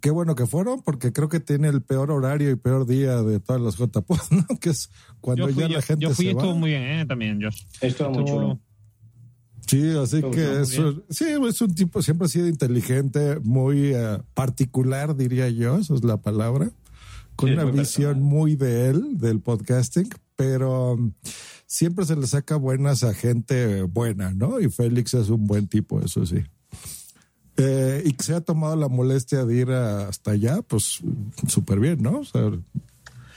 qué 0.00 0.10
bueno 0.10 0.34
que 0.36 0.46
fueron, 0.46 0.82
porque 0.82 1.12
creo 1.12 1.28
que 1.28 1.40
tiene 1.40 1.68
el 1.68 1.82
peor 1.82 2.10
horario 2.12 2.50
y 2.50 2.56
peor 2.56 2.86
día 2.86 3.22
de 3.22 3.40
todas 3.40 3.60
las 3.60 3.76
JPod, 3.76 4.18
¿no? 4.30 4.58
Que 4.60 4.70
es 4.70 4.88
cuando 5.20 5.48
Yo 5.48 5.54
fui, 5.54 5.62
ya 5.64 5.68
yo, 5.68 5.76
la 5.76 5.82
gente 5.82 6.02
yo 6.02 6.10
fui 6.14 6.28
y 6.28 6.32
va. 6.32 6.42
estuvo 6.42 6.56
muy 6.58 6.70
bien, 6.70 6.82
¿eh? 6.82 7.06
También, 7.06 7.42
Josh. 7.42 7.62
Estuvo 7.80 8.10
muy 8.10 8.24
chulo. 8.24 8.60
Sí, 9.66 9.90
así 9.96 10.22
que 10.22 10.60
es, 10.60 10.78
un- 10.78 11.04
sí, 11.10 11.24
es 11.24 11.60
un 11.62 11.74
tipo, 11.74 12.02
siempre 12.02 12.26
ha 12.26 12.28
sido 12.28 12.48
inteligente, 12.48 13.38
muy 13.42 13.94
eh, 13.94 14.18
particular, 14.34 15.16
diría 15.16 15.48
yo, 15.48 15.78
esa 15.78 15.94
es 15.94 16.04
la 16.04 16.18
palabra, 16.18 16.70
con 17.36 17.48
Sí, 17.48 17.54
una 17.54 17.64
muy 17.64 17.78
visión 17.78 18.22
muy 18.22 18.56
de 18.56 18.90
él, 18.90 19.18
del 19.18 19.40
podcasting, 19.40 20.08
pero 20.36 20.92
um, 20.94 21.12
siempre 21.66 22.04
se 22.04 22.14
le 22.16 22.26
saca 22.26 22.56
buenas 22.56 23.04
a 23.04 23.14
gente 23.14 23.82
buena, 23.82 24.32
¿no? 24.34 24.60
Y 24.60 24.68
Félix 24.68 25.14
es 25.14 25.28
un 25.30 25.46
buen 25.46 25.66
tipo, 25.66 26.00
eso 26.00 26.26
sí. 26.26 26.44
Eh, 27.56 28.02
y 28.04 28.12
que 28.14 28.22
se 28.24 28.34
ha 28.34 28.40
tomado 28.40 28.74
la 28.76 28.88
molestia 28.88 29.44
de 29.44 29.54
ir 29.56 29.70
hasta 29.70 30.32
allá, 30.32 30.60
pues 30.62 31.00
súper 31.46 31.78
bien, 31.78 32.02
¿no? 32.02 32.18
O 32.18 32.24
sea, 32.24 32.50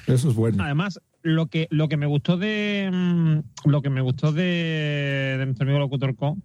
eso 0.08 0.30
es 0.30 0.36
bueno. 0.36 0.64
Además, 0.64 1.00
lo 1.22 1.48
que, 1.48 1.68
lo 1.70 1.90
que 1.90 1.98
me 1.98 2.06
gustó 2.06 2.38
de 2.38 2.90
mm, 2.92 3.70
lo 3.70 3.82
que 3.82 3.90
me 3.90 4.02
gustó 4.02 4.32
de, 4.32 5.36
de 5.38 5.46
nuestro 5.46 5.66
amigo 5.66 5.80
locutor 5.80 6.16
Co 6.16 6.38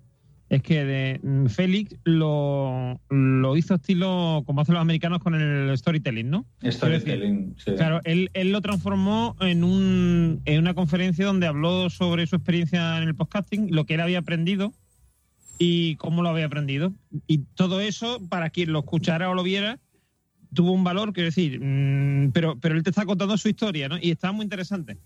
es 0.53 0.63
que 0.63 0.85
de, 0.85 1.21
mm, 1.23 1.47
Félix 1.47 1.97
lo, 2.05 3.01
lo 3.09 3.57
hizo 3.57 3.77
estilo 3.77 4.43
como 4.45 4.61
hacen 4.61 4.75
los 4.75 4.83
americanos 4.83 5.21
con 5.21 5.35
el 5.35 5.77
storytelling, 5.79 6.29
¿no? 6.29 6.45
Storytelling, 6.63 7.55
sí. 7.57 7.73
Claro, 7.75 8.01
él, 8.05 8.29
él 8.35 8.53
lo 8.53 8.61
transformó 8.61 9.35
en, 9.41 9.65
un, 9.65 10.43
en 10.45 10.61
una 10.61 10.75
conferencia 10.75 11.25
donde 11.25 11.47
habló 11.47 11.89
sobre 11.89 12.27
su 12.27 12.37
experiencia 12.37 12.99
en 12.99 13.09
el 13.09 13.15
podcasting, 13.15 13.75
lo 13.75 13.87
que 13.87 13.95
él 13.95 14.01
había 14.03 14.19
aprendido 14.19 14.75
y 15.59 15.97
cómo 15.97 16.23
lo 16.23 16.29
había 16.29 16.45
aprendido. 16.45 16.93
Y 17.27 17.39
todo 17.55 17.81
eso, 17.81 18.21
para 18.29 18.51
quien 18.51 18.73
lo 18.73 18.81
escuchara 18.81 19.31
o 19.31 19.35
lo 19.35 19.43
viera, 19.43 19.81
tuvo 20.55 20.73
un 20.73 20.85
valor, 20.85 21.13
quiero 21.13 21.27
decir, 21.29 21.61
mm, 21.63 22.33
pero, 22.33 22.59
pero 22.61 22.75
él 22.77 22.83
te 22.83 22.91
está 22.91 23.05
contando 23.07 23.37
su 23.39 23.49
historia, 23.49 23.89
¿no? 23.89 23.97
Y 24.01 24.11
está 24.11 24.33
muy 24.33 24.45
interesante. 24.45 24.99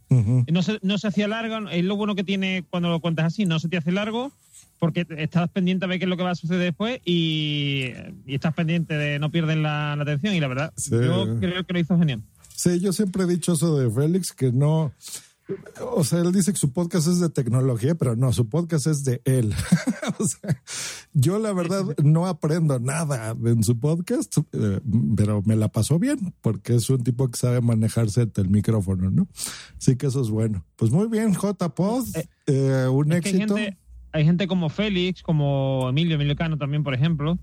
No 0.49 0.63
se, 0.63 0.79
no 0.83 0.99
se 0.99 1.09
hacía 1.09 1.29
largo, 1.29 1.69
es 1.71 1.85
lo 1.85 1.97
bueno 1.97 2.15
que 2.15 2.25
tiene 2.25 2.65
cuando 2.71 2.89
lo 2.91 3.01
cuentas 3.01 3.27
así, 3.27 3.45
no 3.45 3.59
se 3.59 3.69
te 3.69 3.77
hace 3.77 3.93
largo 3.93 4.33
porque 4.79 5.07
estás 5.17 5.49
pendiente 5.51 5.85
a 5.87 5.89
ver 5.89 5.99
qué 5.99 6.05
es 6.05 6.09
lo 6.09 6.17
que 6.19 6.23
va 6.23 6.33
a 6.33 6.35
suceder 6.35 6.61
después 6.61 7.01
y, 7.05 7.93
y 8.27 8.35
estás 8.35 8.53
pendiente 8.55 8.95
de 8.95 9.19
no 9.19 9.31
pierden 9.31 9.63
la, 9.63 9.97
la 9.97 10.03
atención 10.03 10.35
y 10.35 10.41
la 10.41 10.49
verdad, 10.49 10.73
Sí. 10.77 10.91
yo 10.91 11.39
creo 11.41 11.65
que 11.65 11.73
lo 11.73 11.79
hizo 11.79 11.99
genial. 11.99 12.21
Sí, 12.55 12.81
yo 12.81 12.93
siempre 12.93 13.25
he 13.25 13.27
dicho 13.27 13.53
eso 13.55 13.79
de 13.79 13.91
Félix, 13.91 14.33
que 14.33 14.51
no. 14.53 14.93
O 15.93 16.03
sea, 16.03 16.21
él 16.21 16.33
dice 16.33 16.53
que 16.53 16.59
su 16.59 16.73
podcast 16.73 17.07
es 17.07 17.21
de 17.21 17.29
tecnología, 17.29 17.95
pero 17.95 18.17
no, 18.17 18.33
su 18.33 18.49
podcast 18.49 18.89
es 18.89 19.05
de 19.05 19.23
él. 19.25 19.55
o 20.19 20.25
sea, 20.25 20.63
yo 21.13 21.39
la 21.39 21.53
verdad 21.53 21.85
no 22.03 22.27
aprendo 22.27 22.81
nada 22.81 23.37
en 23.45 23.63
su 23.63 23.79
podcast, 23.79 24.39
eh, 24.53 24.81
pero 25.17 25.43
me 25.45 25.55
la 25.55 25.69
pasó 25.69 25.99
bien, 25.99 26.35
porque 26.41 26.75
es 26.75 26.91
un 26.91 27.05
tipo 27.05 27.31
que 27.31 27.39
sabe 27.39 27.61
manejarse 27.61 28.29
el 28.35 28.49
micrófono, 28.49 29.11
¿no? 29.11 29.29
Así 29.79 29.97
que 29.97 30.07
eso 30.07 30.21
es 30.21 30.31
bueno. 30.31 30.65
Pues 30.75 30.91
muy 30.91 31.07
bien, 31.07 31.33
J-Pod, 31.35 32.07
eh, 32.47 32.89
un 32.91 33.13
Es 33.13 33.21
que 33.21 33.29
hay 33.29 33.35
éxito. 33.37 33.57
gente, 33.57 33.79
hay 34.13 34.25
gente 34.25 34.49
como 34.49 34.69
Félix, 34.69 35.23
como 35.23 35.89
Emilio, 35.89 36.17
Emilio 36.17 36.35
Cano 36.35 36.59
también, 36.59 36.83
por 36.83 36.95
ejemplo, 36.95 37.39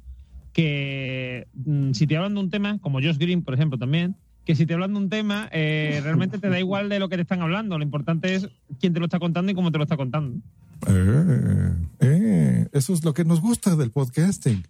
que 0.51 1.47
mm, 1.53 1.93
si 1.93 2.05
te 2.05 2.17
hablan 2.17 2.33
de 2.33 2.39
un 2.41 2.49
tema, 2.49 2.79
como 2.79 2.99
Josh 2.99 3.17
Green, 3.17 3.43
por 3.43 3.53
ejemplo, 3.53 3.77
también, 3.77 4.17
que 4.45 4.55
si 4.55 4.65
te 4.65 4.73
hablan 4.73 4.93
de 4.93 4.99
un 4.99 5.09
tema, 5.09 5.49
eh, 5.51 5.99
realmente 6.03 6.37
te 6.37 6.49
da 6.49 6.59
igual 6.59 6.89
de 6.89 6.99
lo 6.99 7.09
que 7.09 7.15
te 7.15 7.21
están 7.21 7.41
hablando. 7.41 7.77
Lo 7.77 7.83
importante 7.83 8.35
es 8.35 8.49
quién 8.79 8.93
te 8.93 8.99
lo 8.99 9.05
está 9.05 9.19
contando 9.19 9.51
y 9.51 9.55
cómo 9.55 9.71
te 9.71 9.77
lo 9.77 9.83
está 9.85 9.95
contando. 9.97 10.39
Eh, 10.87 11.75
eh, 12.01 12.67
eso 12.73 12.93
es 12.93 13.03
lo 13.03 13.13
que 13.13 13.23
nos 13.25 13.41
gusta 13.41 13.75
del 13.75 13.91
podcasting. 13.91 14.65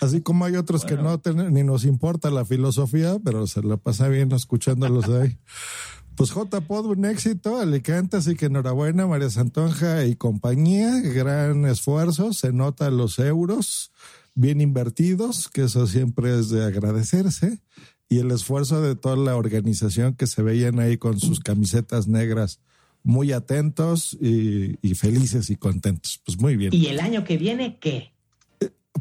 Así 0.00 0.20
como 0.20 0.44
hay 0.44 0.56
otros 0.56 0.84
que 0.84 0.96
no 0.96 1.18
ten- 1.18 1.52
ni 1.54 1.62
nos 1.62 1.84
importa 1.84 2.30
la 2.30 2.44
filosofía, 2.44 3.16
pero 3.24 3.46
se 3.46 3.62
la 3.62 3.76
pasa 3.76 4.08
bien 4.08 4.32
escuchándolos 4.32 5.08
ahí. 5.08 5.38
Pues 6.16 6.32
J-Pod, 6.32 6.84
un 6.84 7.06
éxito, 7.06 7.58
Alicante, 7.58 8.18
así 8.18 8.34
que 8.36 8.46
enhorabuena, 8.46 9.06
María 9.06 9.30
Santonja 9.30 10.04
y 10.04 10.16
compañía, 10.16 11.00
gran 11.00 11.64
esfuerzo, 11.64 12.34
se 12.34 12.52
nota 12.52 12.90
los 12.90 13.18
euros 13.18 13.90
bien 14.34 14.60
invertidos, 14.60 15.48
que 15.48 15.62
eso 15.62 15.86
siempre 15.86 16.38
es 16.38 16.50
de 16.50 16.62
agradecerse, 16.62 17.62
y 18.10 18.18
el 18.18 18.30
esfuerzo 18.32 18.82
de 18.82 18.96
toda 18.96 19.16
la 19.16 19.36
organización 19.36 20.14
que 20.14 20.26
se 20.26 20.42
veían 20.42 20.80
ahí 20.80 20.98
con 20.98 21.20
sus 21.20 21.38
camisetas 21.38 22.08
negras, 22.08 22.60
muy 23.04 23.32
atentos 23.32 24.18
y, 24.20 24.76
y 24.82 24.94
felices 24.96 25.48
y 25.48 25.56
contentos. 25.56 26.20
Pues 26.26 26.38
muy 26.38 26.56
bien. 26.56 26.74
¿Y 26.74 26.88
el 26.88 26.98
año 26.98 27.24
que 27.24 27.38
viene 27.38 27.78
qué? 27.78 28.12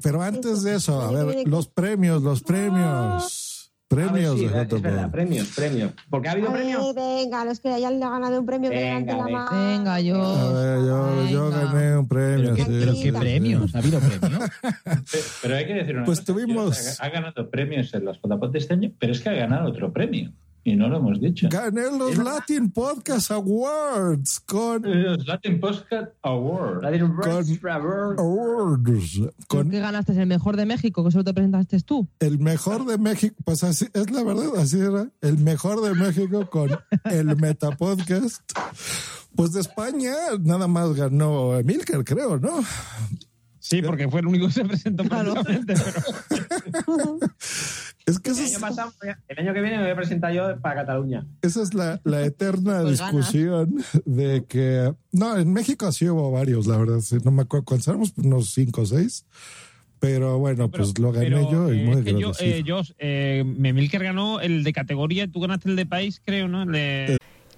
Pero 0.03 0.21
antes 0.21 0.61
de 0.61 0.75
eso, 0.75 1.01
a 1.01 1.11
ver, 1.11 1.47
los 1.47 1.67
premios, 1.67 2.21
los 2.21 2.43
premios. 2.43 3.48
Premios 3.89 4.13
ver, 4.13 4.37
sí, 4.37 4.39
de 4.41 4.45
es 4.45 4.51
J-Pod. 4.51 4.81
verdad, 4.83 5.11
premios, 5.11 5.47
premios. 5.55 5.91
Porque 6.11 6.29
ha 6.29 6.33
habido 6.33 6.49
Ay, 6.49 6.53
premios. 6.53 6.93
venga, 6.93 7.43
los 7.45 7.59
que 7.59 7.69
hayan 7.69 7.99
ganado 7.99 8.39
un 8.39 8.45
premio 8.45 8.69
que 8.69 8.75
levante 8.75 9.13
la 9.13 9.27
mano. 9.27 9.49
Venga, 9.51 9.99
yo. 9.99 10.23
A 10.23 10.53
ver, 10.53 10.77
yo, 10.85 11.25
yo 11.31 11.49
gané 11.49 11.97
un 11.97 12.07
premio. 12.07 12.53
¿Pero 12.53 12.55
qué, 12.55 12.61
sí, 12.65 12.77
pero 12.79 12.93
sí, 12.93 13.03
qué 13.03 13.13
premios? 13.13 13.73
¿Ha 13.73 13.79
habido 13.79 13.99
premios? 13.99 14.49
Pero 15.41 15.55
hay 15.55 15.65
que 15.65 15.73
decir 15.73 15.95
una 15.95 16.05
Pues 16.05 16.19
cosa. 16.19 16.33
tuvimos- 16.33 16.99
Ha, 17.01 17.09
ganado 17.09 17.49
premios 17.49 17.91
en 17.95 18.05
las 18.05 18.19
de 18.51 18.59
este 18.59 18.73
año, 18.75 18.91
pero 18.99 19.11
es 19.11 19.21
que 19.21 19.29
ha 19.29 19.33
ganado 19.33 19.67
otro 19.69 19.91
premio. 19.91 20.31
Y 20.63 20.75
no 20.75 20.89
lo 20.89 20.97
hemos 20.97 21.19
dicho. 21.19 21.47
Gané 21.49 21.83
los 21.97 22.17
Latin 22.17 22.71
Podcast 22.71 23.31
Awards 23.31 24.39
con. 24.41 24.81
Los 24.83 25.25
Latin 25.25 25.59
Podcast 25.59 26.11
Awards. 26.21 26.83
Awards. 28.19 29.21
¿Con 29.47 29.69
qué 29.69 29.79
ganaste? 29.79 30.11
¿El 30.19 30.27
mejor 30.27 30.57
de 30.57 30.65
México? 30.65 31.03
Que 31.03 31.11
solo 31.11 31.23
te 31.23 31.33
presentaste 31.33 31.79
tú. 31.81 32.07
El 32.19 32.39
mejor 32.39 32.85
de 32.85 32.97
México, 32.97 33.35
pues 33.45 33.63
así 33.63 33.87
es 33.93 34.11
la 34.11 34.23
verdad, 34.23 34.57
así 34.57 34.79
era. 34.79 35.09
El 35.21 35.37
mejor 35.37 35.81
de 35.81 35.93
México 35.93 36.49
con 36.49 36.69
el 37.05 37.35
Metapodcast. 37.37 38.41
Pues 39.35 39.53
de 39.53 39.61
España 39.61 40.13
nada 40.41 40.67
más 40.67 40.93
ganó 40.93 41.57
Emilcar, 41.57 42.03
creo, 42.03 42.37
¿no? 42.39 42.61
Sí, 43.69 43.81
porque 43.83 44.07
fue 44.09 44.21
el 44.21 44.27
único 44.27 44.47
que 44.47 44.53
se 44.53 44.65
presentó 44.65 45.03
prácticamente, 45.03 45.73
pero- 45.75 47.19
Es 48.05 48.19
que 48.19 48.31
El 48.31 48.35
eso 48.37 48.43
año, 48.43 48.53
es- 48.55 48.59
pasado, 48.59 48.91
el 49.27 49.39
año 49.39 49.53
que 49.53 49.61
viene 49.61 49.77
me 49.77 49.83
voy 49.83 49.91
a 49.91 49.95
presentar 49.95 50.33
yo 50.33 50.59
para 50.61 50.81
Cataluña. 50.81 51.27
Esa 51.43 51.61
es 51.61 51.75
la, 51.75 52.01
la 52.03 52.21
eterna 52.25 52.81
Pues 52.81 52.97
ganas. 52.99 53.31
discusión 53.31 53.75
de 54.05 54.45
que. 54.47 54.91
No, 55.11 55.37
en 55.37 55.53
México 55.53 55.91
sí 55.91 56.09
hubo 56.09 56.31
varios, 56.31 56.65
la 56.65 56.77
verdad. 56.77 57.01
sí, 57.01 57.17
no 57.23 57.29
me 57.29 57.43
acuerdo 57.43 57.65
cuántos 57.65 57.87
éramos, 57.87 58.13
unos 58.17 58.49
cinco 58.51 58.81
o 58.81 58.85
seis. 58.87 59.25
Pero 59.99 60.39
bueno, 60.39 60.71
pues 60.71 60.97
lo 60.97 61.11
gané 61.11 61.25
Pero, 61.27 61.51
yo 61.51 61.73
y 61.73 61.81
eh, 61.81 61.83
muy 61.83 61.97
es 61.99 62.05
que 62.05 62.19
yo, 62.19 62.31
eh, 62.39 62.63
Josh, 62.65 62.91
eh, 62.99 63.43
Memilker 63.45 64.01
ganó 64.01 64.39
el 64.39 64.63
de 64.63 64.71
categoría, 64.73 65.27
tú 65.27 65.41
ganaste 65.41 65.69
el 65.69 65.75
de 65.75 65.85
país, 65.85 66.21
creo, 66.25 66.47
¿no? 66.47 66.63
El 66.63 66.71
de... 66.71 67.17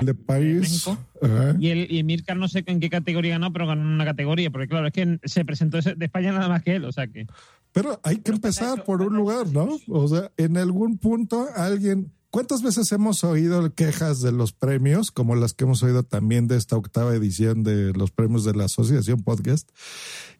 De 0.00 0.14
país. 0.14 0.86
Ajá. 1.22 1.56
Y, 1.58 1.68
el, 1.68 1.90
y 1.92 1.98
Emilcar 1.98 2.36
no 2.36 2.48
sé 2.48 2.62
en 2.66 2.80
qué 2.80 2.90
categoría 2.90 3.32
ganó, 3.32 3.52
pero 3.52 3.66
ganó 3.66 3.82
en 3.82 3.88
una 3.88 4.04
categoría, 4.04 4.50
porque 4.50 4.68
claro, 4.68 4.86
es 4.86 4.92
que 4.92 5.18
se 5.24 5.44
presentó 5.44 5.78
ese- 5.78 5.94
de 5.94 6.04
España 6.06 6.32
nada 6.32 6.48
más 6.48 6.62
que 6.62 6.76
él, 6.76 6.84
o 6.84 6.92
sea 6.92 7.06
que... 7.06 7.26
Pero 7.72 8.00
hay 8.02 8.16
que 8.16 8.32
empezar 8.32 8.84
por 8.84 9.00
un 9.02 9.14
lugar, 9.14 9.46
¿no? 9.48 9.68
O 9.88 10.08
sea, 10.08 10.32
en 10.36 10.56
algún 10.56 10.98
punto 10.98 11.46
alguien... 11.54 12.12
¿Cuántas 12.32 12.62
veces 12.62 12.92
hemos 12.92 13.24
oído 13.24 13.74
quejas 13.74 14.20
de 14.22 14.30
los 14.30 14.52
premios, 14.52 15.10
como 15.10 15.34
las 15.34 15.52
que 15.52 15.64
hemos 15.64 15.82
oído 15.82 16.04
también 16.04 16.46
de 16.46 16.56
esta 16.56 16.76
octava 16.76 17.12
edición 17.12 17.64
de 17.64 17.92
los 17.92 18.12
premios 18.12 18.44
de 18.44 18.54
la 18.54 18.66
Asociación 18.66 19.24
Podcast? 19.24 19.68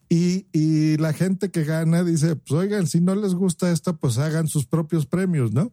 Y, 0.09 0.47
y 0.53 0.99
la 0.99 1.13
gente 1.13 1.51
que 1.51 1.65
gana 1.65 2.05
dice, 2.05 2.37
pues 2.37 2.53
oigan, 2.53 2.87
si 2.87 3.01
no 3.01 3.17
les 3.17 3.35
gusta 3.35 3.73
esto, 3.73 3.97
pues 3.97 4.19
hagan 4.19 4.47
sus 4.47 4.67
propios 4.67 5.07
premios, 5.07 5.53
¿no? 5.53 5.73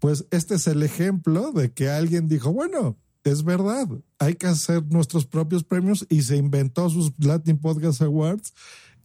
Pues 0.00 0.26
este 0.32 0.56
es 0.56 0.66
el 0.66 0.82
ejemplo 0.82 1.52
de 1.52 1.72
que 1.72 1.88
alguien 1.88 2.28
dijo, 2.28 2.52
bueno, 2.52 2.98
es 3.24 3.44
verdad, 3.44 3.86
hay 4.18 4.34
que 4.34 4.46
hacer 4.46 4.84
nuestros 4.90 5.26
propios 5.26 5.64
premios 5.64 6.06
y 6.08 6.22
se 6.22 6.36
inventó 6.36 6.88
sus 6.90 7.12
Latin 7.18 7.58
Podcast 7.58 8.00
Awards. 8.02 8.52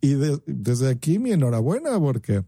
Y 0.02 0.16
de- 0.16 0.42
desde 0.46 0.90
aquí 0.90 1.18
mi 1.20 1.32
enhorabuena, 1.32 1.98
porque 2.00 2.44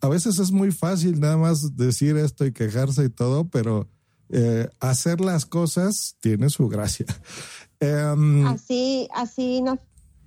a 0.00 0.08
veces 0.08 0.38
es 0.38 0.50
muy 0.52 0.72
fácil 0.72 1.20
nada 1.20 1.36
más 1.36 1.76
decir 1.76 2.16
esto 2.16 2.46
y 2.46 2.52
quejarse 2.52 3.04
y 3.04 3.08
todo, 3.10 3.46
pero 3.48 3.88
eh, 4.30 4.68
hacer 4.80 5.20
las 5.20 5.44
cosas 5.46 6.16
tiene 6.20 6.48
su 6.50 6.68
gracia. 6.68 7.06
Em, 7.80 8.46
Así, 8.46 9.08
así 9.14 9.62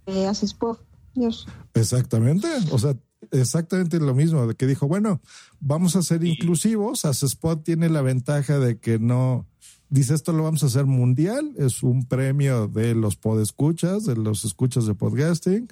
eh, 0.05 0.27
Asespo. 0.27 0.77
Dios. 1.15 1.47
Exactamente, 1.73 2.47
o 2.69 2.77
sea, 2.77 2.95
exactamente 3.31 3.99
lo 3.99 4.13
mismo, 4.13 4.45
de 4.45 4.53
que 4.53 4.67
dijo, 4.67 4.87
bueno, 4.87 5.19
vamos 5.59 5.95
a 5.95 6.03
ser 6.03 6.23
inclusivos, 6.23 7.03
Spot 7.05 7.63
tiene 7.63 7.89
la 7.89 8.03
ventaja 8.03 8.59
de 8.59 8.77
que 8.79 8.99
no, 8.99 9.47
dice 9.89 10.13
esto 10.13 10.33
lo 10.33 10.43
vamos 10.43 10.63
a 10.63 10.67
hacer 10.67 10.85
mundial, 10.85 11.53
es 11.57 11.83
un 11.83 12.05
premio 12.05 12.67
de 12.67 12.95
los 12.95 13.15
podescuchas, 13.15 14.05
de 14.05 14.15
los 14.15 14.45
escuchas 14.45 14.85
de 14.85 14.95
podcasting, 14.95 15.67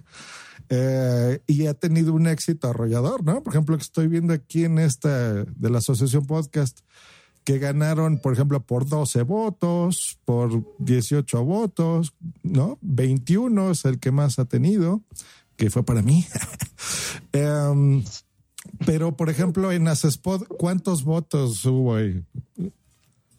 eh, 0.70 1.41
y 1.47 1.68
ha 1.68 1.74
tenido 1.74 2.13
un 2.13 2.28
éxito 2.28 2.70
arrollador, 2.70 3.24
¿no? 3.24 3.43
Por 3.43 3.53
ejemplo, 3.53 3.78
que 3.78 3.84
estoy 3.84 4.07
viendo 4.07 4.34
aquí 4.34 4.66
en 4.66 4.80
esta 4.80 5.43
de 5.43 5.70
la 5.70 5.80
Asociación 5.80 6.26
Podcast, 6.26 6.80
que 7.43 7.59
ganaron, 7.59 8.18
por 8.18 8.34
ejemplo, 8.34 8.66
por 8.66 8.88
12 8.88 9.22
votos, 9.22 10.20
por 10.26 10.63
18 10.80 11.43
votos, 11.43 12.13
¿no? 12.41 12.80
21 12.82 13.72
es 13.72 13.86
el 13.86 13.99
que 13.99 14.11
más 14.11 14.39
ha 14.39 14.45
tenido, 14.45 15.03
que 15.55 15.70
fue 15.70 15.84
para 15.84 16.01
mí. 16.01 16.26
Em, 17.32 18.03
pero, 18.86 19.16
por 19.16 19.30
ejemplo, 19.30 19.72
en 19.72 19.88
Asespod, 19.88 20.43
¿cuántos 20.47 21.03
votos 21.03 21.63
hubo 21.66 21.95
ahí? 21.95 22.24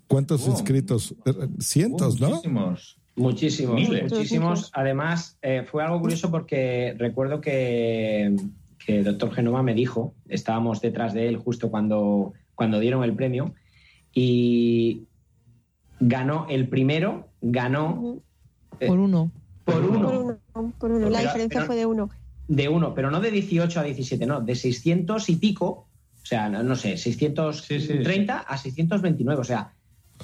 ¿Cuántos 0.09 0.47
inscritos? 0.47 1.15
Eh, 1.25 1.33
Cientos, 1.61 2.21
¿no? 2.21 2.29
Muchísimos. 2.31 2.99
Muchísimos, 3.17 3.75
Miles. 3.75 4.13
muchísimos. 4.13 4.71
Además, 4.75 5.39
eh, 5.43 5.65
fue 5.71 5.83
algo 5.83 6.01
curioso 6.01 6.31
porque 6.31 6.95
recuerdo 6.99 7.41
que, 7.41 8.37
que 8.85 8.99
el 8.99 9.05
doctor 9.05 9.33
Genoma 9.33 9.63
me 9.63 9.73
dijo, 9.75 10.15
estábamos 10.29 10.81
detrás 10.83 11.15
de 11.15 11.29
él 11.29 11.39
justo 11.39 11.71
cuando, 11.71 12.35
cuando 12.55 12.79
dieron 12.79 13.03
el 13.05 13.15
premio, 13.15 13.55
y 14.13 15.05
ganó 15.99 16.47
el 16.51 16.69
primero, 16.69 17.29
ganó 17.41 18.19
eh, 18.81 18.87
Por 18.87 18.99
uno. 18.99 19.31
por 19.65 19.83
uno, 19.83 20.09
Por 20.09 20.17
uno, 20.55 20.73
por 20.79 20.91
uno. 20.93 21.09
La 21.11 21.19
Pero- 21.19 21.29
diferencia 21.31 21.61
pero- 21.61 21.67
fue 21.67 21.77
de 21.77 21.87
uno. 21.87 22.11
de 22.49 22.69
uno, 22.69 22.95
pero 22.95 23.11
no 23.11 23.21
de 23.21 23.31
18 23.31 23.81
a 23.81 23.83
17, 23.83 24.27
no, 24.27 24.41
de 24.43 24.55
600 24.55 25.29
y 25.31 25.37
pico, 25.37 25.67
o 26.23 26.27
sea, 26.27 26.49
no, 26.51 26.63
no 26.63 26.77
sé, 26.77 26.97
630 26.99 28.39
a 28.41 28.59
629, 28.59 29.41
o 29.41 29.45
sea, 29.45 29.73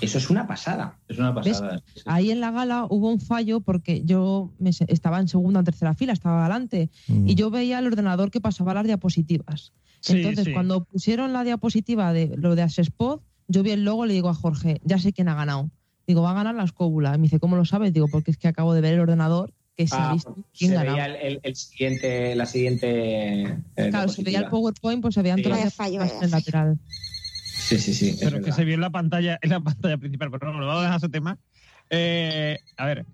eso 0.00 0.18
es 0.18 0.30
una 0.30 0.46
pasada. 0.46 0.98
Es 1.08 1.18
una 1.18 1.32
¿Ves? 1.32 1.62
Ahí 2.06 2.30
en 2.30 2.40
la 2.40 2.50
gala 2.50 2.86
hubo 2.88 3.08
un 3.10 3.20
fallo 3.20 3.60
porque 3.60 4.02
yo 4.04 4.52
me 4.58 4.70
estaba 4.70 5.20
en 5.20 5.28
segunda 5.28 5.60
o 5.60 5.64
tercera 5.64 5.94
fila, 5.94 6.12
estaba 6.12 6.40
adelante, 6.46 6.90
y 7.08 7.34
yo 7.34 7.50
veía 7.50 7.78
el 7.78 7.86
ordenador 7.86 8.30
que 8.30 8.40
pasaba 8.40 8.74
las 8.74 8.84
diapositivas. 8.84 9.72
Sí, 10.00 10.14
Entonces, 10.16 10.46
sí. 10.46 10.52
cuando 10.52 10.84
pusieron 10.84 11.32
la 11.32 11.44
diapositiva 11.44 12.12
de 12.12 12.34
lo 12.36 12.54
de 12.56 12.62
Asespod, 12.62 13.20
yo 13.48 13.62
vi 13.62 13.70
el 13.70 13.84
logo 13.84 14.04
y 14.04 14.08
le 14.08 14.14
digo 14.14 14.28
a 14.30 14.34
Jorge, 14.34 14.80
ya 14.84 14.98
sé 14.98 15.12
quién 15.12 15.28
ha 15.28 15.34
ganado. 15.34 15.70
Digo, 16.06 16.22
va 16.22 16.32
a 16.32 16.34
ganar 16.34 16.54
la 16.56 16.64
escóbula. 16.64 17.14
Y 17.14 17.18
me 17.18 17.22
dice, 17.24 17.38
¿cómo 17.38 17.54
lo 17.56 17.64
sabes? 17.64 17.92
Digo, 17.92 18.08
porque 18.08 18.30
es 18.32 18.36
que 18.36 18.48
acabo 18.48 18.74
de 18.74 18.80
ver 18.80 18.94
el 18.94 19.00
ordenador 19.00 19.52
que 19.76 19.86
se 19.86 19.94
ha 19.94 20.10
Ah, 20.10 20.12
visto 20.12 20.34
quién 20.58 20.70
se 20.70 20.76
ganaba. 20.76 20.92
veía 20.96 21.06
el, 21.06 21.16
el- 21.34 21.40
el 21.44 21.54
siguiente, 21.56 22.34
la 22.34 22.46
siguiente. 22.46 23.42
eh, 23.76 23.90
Claro, 23.90 24.08
se 24.08 24.22
veía 24.22 24.40
el. 24.40 24.46
PowerPoint, 24.50 25.00
pues 25.02 25.14
se 25.14 25.22
veían 25.22 25.38
Sí. 25.38 25.44
todas 25.44 25.60
las 25.78 25.78
en 25.92 26.22
el 26.24 26.30
lateral. 26.30 26.78
Sí, 27.64 27.78
sí, 27.78 27.94
sí. 27.94 28.08
es 28.10 28.16
Pero 28.18 28.36
que 28.38 28.40
verdad. 28.44 28.56
se 28.56 28.64
vio 28.64 28.74
en 28.74 28.80
la 28.80 28.90
pantalla, 28.90 29.38
en 29.40 29.50
la 29.50 29.60
pantalla 29.60 29.96
principal. 29.98 30.30
Pero 30.30 30.52
bueno, 30.52 30.66
vamos 30.66 30.80
a 30.82 30.84
dejar 30.84 30.96
ese 30.98 31.08
tema. 31.08 31.38
Eh, 31.90 32.58
a 32.76 32.86
ver, 32.86 33.04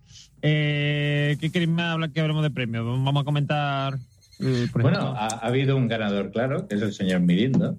eh, 0.43 1.37
¿qué 1.41 1.51
queréis 1.51 1.71
más 1.71 1.93
hablar 1.95 2.11
que 2.11 2.21
hablemos 2.21 2.43
de 2.43 2.51
premios? 2.51 2.85
Vamos 2.85 3.21
a 3.23 3.25
comentar. 3.25 3.99
eh, 4.41 4.69
por 4.73 4.83
Bueno, 4.83 5.15
ha, 5.17 5.27
ha 5.27 5.47
habido 5.47 5.77
un 5.77 5.89
ganador, 5.89 6.31
claro, 6.31 6.67
que 6.69 6.77
es 6.77 6.83
el 6.83 6.93
señor 6.93 7.21
Mirindo. 7.21 7.79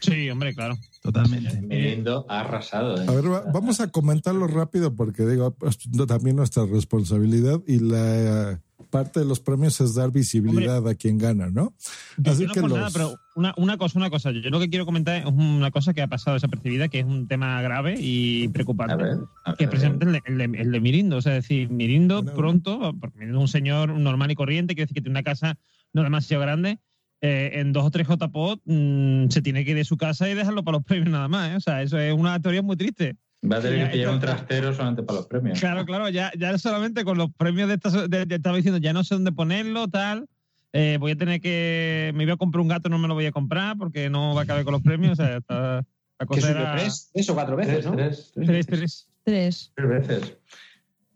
Sí, 0.00 0.28
hombre, 0.30 0.54
claro. 0.54 0.76
Totalmente. 1.02 1.60
Mirindo 1.62 2.26
ha 2.28 2.40
arrasado. 2.40 3.00
¿eh? 3.00 3.06
A 3.08 3.12
ver, 3.12 3.30
va- 3.32 3.44
vamos 3.52 3.80
a 3.80 3.88
comentarlo 3.88 4.46
rápido 4.46 4.94
porque 4.94 5.24
digo, 5.26 5.52
pues, 5.52 5.78
no- 5.88 6.06
también 6.06 6.36
nuestra 6.36 6.66
responsabilidad 6.66 7.60
y 7.66 7.78
la 7.80 8.52
eh, 8.52 8.58
parte 8.88 9.20
de 9.20 9.26
los 9.26 9.40
premios 9.40 9.80
es 9.80 9.94
dar 9.94 10.10
visibilidad 10.10 10.86
a 10.88 10.94
quien 10.94 11.18
gana, 11.18 11.50
¿no? 11.50 11.74
Yo 12.16 12.32
Así 12.32 12.46
no 12.46 12.52
que 12.52 12.60
los... 12.60 12.72
nada, 12.72 12.90
pero 12.92 13.14
una, 13.36 13.54
una 13.56 13.76
cosa, 13.76 13.98
una 13.98 14.10
cosa. 14.10 14.30
Yo 14.32 14.50
lo 14.50 14.58
que 14.60 14.68
quiero 14.70 14.84
comentar 14.86 15.16
es 15.16 15.26
una 15.26 15.70
cosa 15.70 15.94
que 15.94 16.02
ha 16.02 16.08
pasado 16.08 16.34
desapercibida, 16.34 16.88
que 16.88 17.00
es 17.00 17.04
un 17.06 17.28
tema 17.28 17.60
grave 17.62 17.96
y 17.98 18.48
preocupante. 18.48 18.94
A 18.94 18.96
ver, 18.96 19.18
a 19.44 19.54
que 19.54 19.64
es 19.64 19.70
ver. 19.70 19.70
precisamente 19.70 20.04
el 20.06 20.12
de, 20.12 20.22
el 20.24 20.52
de- 20.52 20.60
el 20.62 20.72
de 20.72 20.80
Mirindo. 20.80 21.16
O 21.18 21.22
sea, 21.22 21.36
es 21.36 21.44
decir, 21.44 21.70
Mirindo 21.70 22.24
pronto, 22.24 22.94
porque 23.00 23.18
Mirindo 23.18 23.38
es 23.38 23.42
un 23.42 23.48
señor 23.48 23.90
normal 23.90 24.30
y 24.30 24.34
corriente, 24.34 24.74
quiere 24.74 24.84
decir 24.86 24.94
que 24.94 25.00
tiene 25.02 25.12
una 25.18 25.22
casa 25.22 25.58
no 25.92 26.02
demasiado 26.02 26.42
grande, 26.42 26.78
eh, 27.20 27.50
en 27.54 27.72
dos 27.72 27.84
o 27.84 27.90
tres 27.90 28.06
JPOT 28.06 28.60
mm, 28.64 29.28
se 29.30 29.42
tiene 29.42 29.64
que 29.64 29.72
ir 29.72 29.76
de 29.76 29.84
su 29.84 29.96
casa 29.96 30.28
y 30.30 30.34
dejarlo 30.34 30.62
para 30.64 30.78
los 30.78 30.84
premios 30.86 31.10
nada 31.10 31.28
más. 31.28 31.50
¿eh? 31.52 31.56
O 31.56 31.60
sea, 31.60 31.82
eso 31.82 31.98
es 31.98 32.12
una 32.14 32.40
teoría 32.40 32.62
muy 32.62 32.76
triste. 32.76 33.16
Va 33.44 33.58
a 33.58 33.60
tener 33.60 33.78
Ya, 33.78 33.90
que 33.90 33.98
llevar 33.98 34.14
un 34.14 34.20
trastero 34.20 34.72
solamente 34.74 35.02
para 35.04 35.18
los 35.20 35.26
premios. 35.28 35.60
Claro, 35.60 35.84
claro, 35.84 36.08
ya, 36.08 36.32
ya 36.36 36.58
solamente 36.58 37.04
con 37.04 37.16
los 37.18 37.32
premios 37.32 37.68
de 37.68 37.74
esta, 37.76 38.08
de- 38.08 38.26
de- 38.26 38.34
estaba 38.34 38.56
diciendo, 38.56 38.78
ya 38.80 38.92
no 38.92 39.04
sé 39.04 39.14
dónde 39.14 39.30
ponerlo, 39.32 39.86
tal. 39.88 40.26
eh, 40.72 40.98
voy 41.00 41.12
a 41.12 41.16
tener 41.16 41.40
que. 41.40 42.12
Me 42.14 42.24
iba 42.24 42.34
a 42.34 42.36
comprar 42.36 42.60
un 42.60 42.68
gato, 42.68 42.88
no 42.88 42.98
me 42.98 43.08
lo 43.08 43.14
voy 43.14 43.26
a 43.26 43.32
comprar 43.32 43.76
porque 43.78 44.10
no 44.10 44.34
va 44.34 44.42
a 44.42 44.46
caber 44.46 44.64
con 44.64 44.72
los 44.72 44.82
premios. 44.82 45.12
O 45.12 45.16
sea, 45.24 45.36
está- 45.38 45.84
la 46.20 46.26
cosa 46.26 46.50
era. 46.50 46.76
tres, 46.76 47.10
tres 47.12 47.30
o 47.30 47.34
cuatro 47.34 47.56
veces, 47.56 47.74
Tres, 47.74 47.86
¿no? 47.86 47.92
tres, 47.96 48.32
tres. 48.34 48.46
Tres, 48.46 48.66
tres. 48.66 49.08
Tres. 49.24 49.72
Tres 49.76 49.88
veces. 49.88 50.36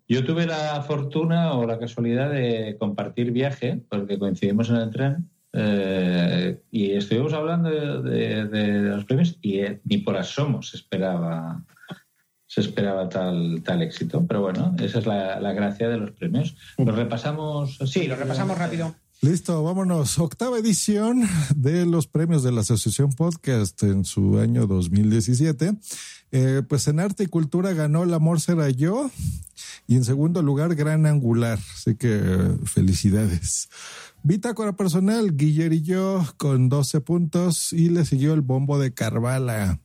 Yo 0.08 0.24
tuve 0.24 0.46
la 0.46 0.80
fortuna 0.82 1.52
o 1.54 1.66
la 1.66 1.78
casualidad 1.78 2.30
de 2.30 2.76
compartir 2.78 3.32
viaje, 3.32 3.80
porque 3.90 4.18
coincidimos 4.18 4.70
en 4.70 4.76
el 4.76 4.90
tren, 4.90 5.28
eh, 5.54 6.60
y 6.70 6.92
estuvimos 6.92 7.32
hablando 7.32 7.68
de, 7.70 8.02
de- 8.10 8.44
de 8.48 8.82
los 8.90 9.04
premios 9.04 9.36
y 9.42 9.58
eh, 9.60 9.80
ni 9.84 9.98
por 9.98 10.16
asomo 10.16 10.62
se 10.62 10.76
esperaba 10.76 11.62
se 12.52 12.60
esperaba 12.60 13.08
tal, 13.08 13.62
tal 13.64 13.80
éxito. 13.80 14.26
Pero 14.28 14.42
bueno, 14.42 14.76
esa 14.78 14.98
es 14.98 15.06
la, 15.06 15.40
la 15.40 15.54
gracia 15.54 15.88
de 15.88 15.96
los 15.96 16.10
premios. 16.10 16.54
Los 16.76 16.94
repasamos. 16.94 17.78
Sí, 17.86 18.06
lo 18.06 18.14
repasamos 18.14 18.58
rápido. 18.58 18.94
Listo, 19.22 19.62
vámonos. 19.62 20.18
Octava 20.18 20.58
edición 20.58 21.26
de 21.56 21.86
los 21.86 22.06
premios 22.08 22.42
de 22.42 22.52
la 22.52 22.60
Asociación 22.60 23.14
Podcast 23.14 23.82
en 23.84 24.04
su 24.04 24.38
año 24.38 24.66
2017. 24.66 25.78
Eh, 26.32 26.62
pues 26.68 26.88
en 26.88 27.00
arte 27.00 27.24
y 27.24 27.26
cultura 27.26 27.72
ganó 27.72 28.02
El 28.02 28.12
amor 28.12 28.40
será 28.40 28.68
yo 28.68 29.10
y 29.86 29.96
en 29.96 30.04
segundo 30.04 30.42
lugar 30.42 30.74
Gran 30.74 31.06
Angular. 31.06 31.58
Así 31.74 31.94
que 31.94 32.20
eh, 32.22 32.56
felicidades. 32.66 33.70
Bitácora 34.22 34.76
personal, 34.76 35.38
Guiller 35.38 35.72
y 35.72 35.80
yo 35.80 36.22
con 36.36 36.68
12 36.68 37.00
puntos 37.00 37.72
y 37.72 37.88
le 37.88 38.04
siguió 38.04 38.34
el 38.34 38.42
bombo 38.42 38.78
de 38.78 38.92
Carvala. 38.92 39.80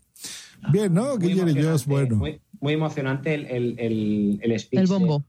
Bien, 0.72 0.94
¿no? 0.94 1.18
Muy 1.18 1.28
Guiller 1.28 1.50
y 1.50 1.62
yo 1.62 1.74
es 1.74 1.86
bueno. 1.86 2.18
Muy, 2.18 2.42
muy 2.62 2.74
emocionante 2.74 3.34
el, 3.34 3.46
el, 3.46 3.76
el, 3.80 4.40
el 4.42 4.60
speech. 4.60 4.82
El 4.82 4.88
de- 4.88 4.94
bombo. 4.94 5.26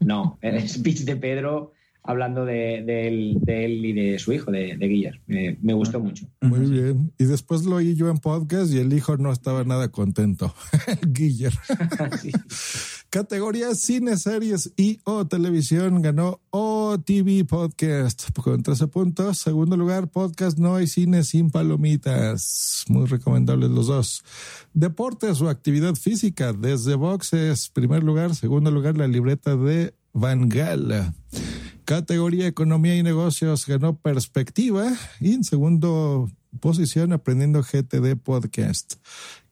no, 0.00 0.38
el 0.42 0.68
speech 0.68 1.00
de 1.00 1.16
Pedro 1.16 1.72
hablando 2.02 2.46
de, 2.46 2.82
de 2.82 3.08
él, 3.08 3.38
de 3.42 3.64
él 3.66 3.84
y 3.84 3.92
de 3.92 4.18
su 4.18 4.32
hijo, 4.32 4.50
de, 4.50 4.74
de 4.76 4.88
Guiller. 4.88 5.20
Me, 5.26 5.58
me 5.60 5.74
gustó 5.74 6.00
mucho. 6.00 6.26
Muy 6.40 6.60
bien. 6.60 7.12
Y 7.18 7.24
después 7.24 7.64
lo 7.66 7.76
oí 7.76 7.94
yo 7.94 8.08
en 8.08 8.18
podcast 8.18 8.72
y 8.72 8.78
el 8.78 8.92
hijo 8.92 9.16
no 9.18 9.30
estaba 9.30 9.64
nada 9.64 9.90
contento. 9.92 10.54
Guiller. 11.06 11.52
Categoría 13.10 13.74
cine, 13.74 14.16
series 14.16 14.72
y 14.76 15.00
o 15.02 15.26
televisión 15.26 16.00
ganó 16.00 16.38
OTV 16.50 17.44
Podcast 17.44 18.30
con 18.38 18.62
13 18.62 18.86
puntos. 18.86 19.38
Segundo 19.38 19.76
lugar, 19.76 20.06
podcast 20.12 20.56
No 20.58 20.76
hay 20.76 20.86
cine 20.86 21.24
sin 21.24 21.50
palomitas. 21.50 22.84
Muy 22.86 23.06
recomendables 23.06 23.68
los 23.70 23.88
dos. 23.88 24.22
Deportes 24.74 25.40
o 25.40 25.48
actividad 25.48 25.96
física 25.96 26.52
desde 26.52 26.94
boxes. 26.94 27.68
Primer 27.70 28.04
lugar. 28.04 28.36
Segundo 28.36 28.70
lugar, 28.70 28.96
la 28.96 29.08
libreta 29.08 29.56
de 29.56 29.92
Van 30.12 30.48
Gaal. 30.48 31.12
Categoría 31.84 32.46
Economía 32.46 32.94
y 32.94 33.02
Negocios 33.02 33.66
ganó 33.66 33.96
Perspectiva 33.98 34.88
y 35.18 35.34
en 35.34 35.42
segundo 35.42 36.30
posición 36.60 37.12
Aprendiendo 37.12 37.62
GTD 37.62 38.16
Podcast. 38.22 38.94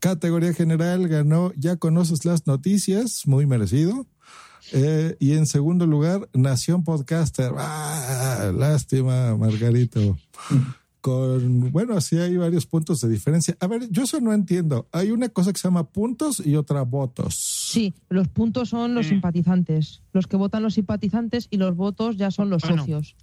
Categoría 0.01 0.53
General 0.55 1.07
ganó 1.09 1.53
Ya 1.57 1.77
conoces 1.77 2.25
las 2.25 2.47
noticias, 2.47 3.27
muy 3.27 3.47
merecido. 3.47 4.07
Eh, 4.73 5.17
y 5.19 5.33
en 5.33 5.47
segundo 5.47 5.87
lugar, 5.87 6.29
Nación 6.35 6.85
Podcaster. 6.85 7.53
Ah, 7.57 8.53
lástima, 8.55 9.35
Margarito. 9.37 10.19
Con, 11.01 11.71
bueno, 11.71 12.01
sí 12.01 12.19
hay 12.19 12.37
varios 12.37 12.67
puntos 12.67 13.01
de 13.01 13.09
diferencia. 13.09 13.57
A 13.61 13.67
ver, 13.69 13.89
yo 13.91 14.03
eso 14.03 14.21
no 14.21 14.33
entiendo. 14.33 14.89
Hay 14.93 15.11
una 15.13 15.29
cosa 15.29 15.53
que 15.53 15.59
se 15.59 15.69
llama 15.69 15.85
puntos 15.89 16.43
y 16.45 16.57
otra 16.57 16.83
votos. 16.83 17.35
Sí, 17.37 17.95
los 18.09 18.29
puntos 18.29 18.69
son 18.69 18.95
los 18.95 19.07
simpatizantes. 19.07 20.03
Los 20.13 20.27
que 20.27 20.37
votan 20.37 20.63
los 20.65 20.75
simpatizantes 20.75 21.47
y 21.51 21.57
los 21.57 21.77
votos 21.77 22.17
ya 22.17 22.31
son 22.31 22.51
los 22.51 22.63
Bueno. 22.63 22.79
socios. 22.79 23.15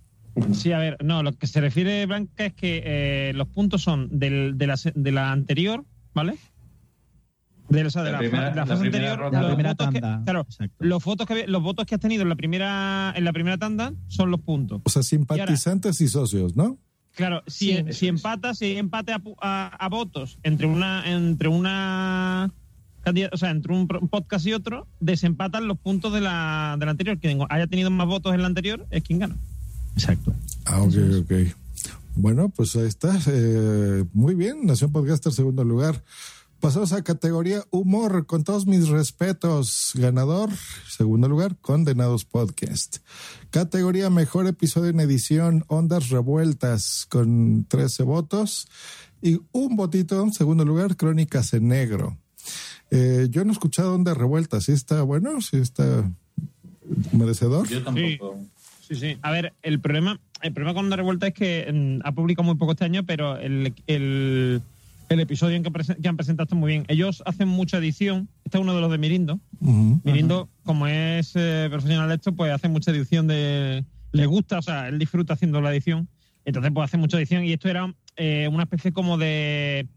Sí, 0.54 0.72
a 0.72 0.80
ver, 0.80 0.98
no, 1.04 1.22
lo 1.22 1.34
que 1.34 1.48
se 1.48 1.62
refiere, 1.62 2.06
Blanca, 2.06 2.46
es 2.46 2.54
que 2.54 2.82
eh, 2.86 3.34
los 3.36 3.48
puntos 3.50 3.82
son 3.84 4.08
del, 4.20 4.58
de, 4.58 4.68
la, 4.68 4.78
se- 4.78 4.94
de 4.96 5.12
la 5.12 5.32
anterior, 5.32 5.86
¿vale? 6.14 6.38
De, 7.70 7.84
o 7.84 7.90
sea, 7.90 8.04
de 8.04 8.12
La 8.12 8.14
la, 8.14 8.20
primera- 8.20 8.50
la 8.50 8.56
la 8.56 8.66
fase 8.68 8.82
primera 8.82 9.14
anterior, 9.14 9.20
ronda. 9.20 9.42
los 9.42 9.50
La 9.50 9.56
primera 9.56 9.74
votos 9.74 9.90
que- 9.94 10.02
tanda, 10.02 10.24
claro, 10.24 10.48
los, 10.80 11.04
votos 11.04 11.28
que, 11.28 11.48
los 11.48 11.64
votos 11.64 11.86
que 11.86 11.96
has 11.96 12.02
tenido 12.02 12.22
en 12.24 12.30
la 12.30 12.36
primera 12.36 13.14
en 13.16 13.24
la 13.26 13.34
primera 13.34 13.58
tanda 13.58 13.94
son 14.08 14.30
los 14.32 14.42
puntos. 14.42 14.82
O 14.84 14.90
sea, 14.90 15.02
simpatizantes 15.04 16.00
y 16.02 16.08
socios, 16.08 16.56
¿no? 16.56 16.78
Claro, 17.16 17.42
si, 17.48 17.84
si 17.92 18.08
empata, 18.08 18.54
si 18.54 18.76
empate 18.78 19.14
a, 19.14 19.20
pu- 19.20 19.36
a- 19.42 19.68
a 19.80 19.90
votos 19.90 20.38
entre 20.44 20.68
una 20.68 21.10
entre 21.12 21.48
una 21.48 22.52
o 23.34 23.38
sea, 23.38 23.52
entre 23.52 23.72
un 23.74 23.88
pro- 23.88 24.02
podcast 24.08 24.46
y 24.48 24.54
otro, 24.54 24.88
desempatan 25.00 25.68
los 25.68 25.78
puntos 25.78 26.12
de 26.14 26.22
la, 26.22 26.76
de 26.80 26.86
la 26.86 26.92
anterior. 26.92 27.20
Quien 27.20 27.40
haya 27.50 27.68
tenido 27.68 27.90
más 27.92 28.08
votos 28.08 28.34
en 28.34 28.42
la 28.42 28.48
anterior 28.48 28.86
es 28.90 29.04
quien 29.04 29.20
gana. 29.20 29.36
Exacto. 29.94 30.34
Ah, 30.66 30.82
ok, 30.82 30.94
ok. 31.22 31.32
Bueno, 32.16 32.50
pues 32.50 32.76
ahí 32.76 32.88
está. 32.88 33.16
Eh, 33.28 34.04
muy 34.14 34.34
bien, 34.36 34.66
Nación 34.66 34.92
Podcaster, 34.92 35.32
segundo 35.32 35.64
lugar. 35.64 36.02
Pasamos 36.60 36.94
a 36.94 37.04
categoría 37.04 37.64
humor, 37.70 38.26
con 38.26 38.44
todos 38.44 38.66
mis 38.66 38.88
respetos. 38.88 39.92
Ganador, 39.94 40.50
segundo 40.90 41.28
lugar, 41.28 41.58
Condenados 41.58 42.26
Podcast. 42.26 42.98
Categoría 43.52 44.10
mejor 44.10 44.48
episodio 44.48 44.90
en 44.90 45.00
edición, 45.00 45.64
Ondas 45.68 46.10
Revueltas, 46.10 47.06
con 47.10 47.66
13 47.68 48.04
votos. 48.04 48.68
Y 49.22 49.40
un 49.52 49.76
votito, 49.76 50.22
en 50.22 50.34
segundo 50.34 50.66
lugar, 50.66 50.96
Crónicas 50.96 51.54
en 51.54 51.68
Negro. 51.68 52.18
Eh, 52.90 53.28
yo 53.30 53.44
no 53.44 53.52
he 53.52 53.54
escuchado 53.54 53.94
Ondas 53.94 54.18
Revueltas. 54.18 54.64
¿Sí 54.66 54.72
está 54.72 55.04
bueno? 55.04 55.42
¿Sí 55.42 55.58
está 55.58 56.10
merecedor? 57.12 57.68
Yo 57.68 57.84
tampoco. 57.84 58.40
Sí, 58.88 58.96
sí. 58.96 59.18
A 59.22 59.32
ver, 59.32 59.54
el 59.64 59.80
problema, 59.80 60.20
el 60.42 60.54
problema 60.54 60.76
con 60.76 60.90
la 60.90 60.96
revuelta 60.96 61.28
es 61.28 61.34
que 61.34 61.68
mm, 61.72 62.08
ha 62.08 62.12
publicado 62.12 62.44
muy 62.44 62.56
poco 62.56 62.74
este 62.74 62.86
año, 62.86 63.04
pero 63.04 63.38
el, 63.38 63.74
el, 63.88 64.62
el 65.10 65.20
episodio 65.20 65.56
en 65.56 65.64
que, 65.64 65.70
han 66.08 66.18
presentado 66.18 66.46
está 66.46 66.56
muy 66.56 66.72
bien. 66.72 66.86
Ellos 66.88 67.22
hacen 67.26 67.48
mucha 67.48 67.78
edición. 67.78 68.30
Este 68.44 68.58
es 68.58 68.62
uno 68.62 68.74
de 68.74 68.82
los 68.82 68.92
de 68.92 68.98
Mirindo. 68.98 69.40
Mirindo, 69.60 70.50
como 70.64 70.88
es 70.88 71.34
eh, 71.36 71.68
profesional 71.70 72.10
de 72.10 72.16
esto, 72.16 72.34
pues 72.34 72.52
hace 72.52 72.70
mucha 72.70 72.92
edición 72.92 73.28
de. 73.28 73.86
Le 74.12 74.26
gusta, 74.26 74.60
o 74.60 74.62
sea, 74.62 74.88
él 74.88 74.98
disfruta 74.98 75.34
haciendo 75.34 75.62
la 75.62 75.72
edición. 75.72 76.08
Entonces, 76.46 76.72
pues 76.74 76.86
hace 76.86 76.98
mucha 76.98 77.18
edición. 77.18 77.44
Y 77.44 77.54
esto 77.54 77.70
era 77.70 77.94
eh, 78.16 78.48
una 78.52 78.64
especie 78.64 78.94
como 78.94 79.18
de, 79.18 79.88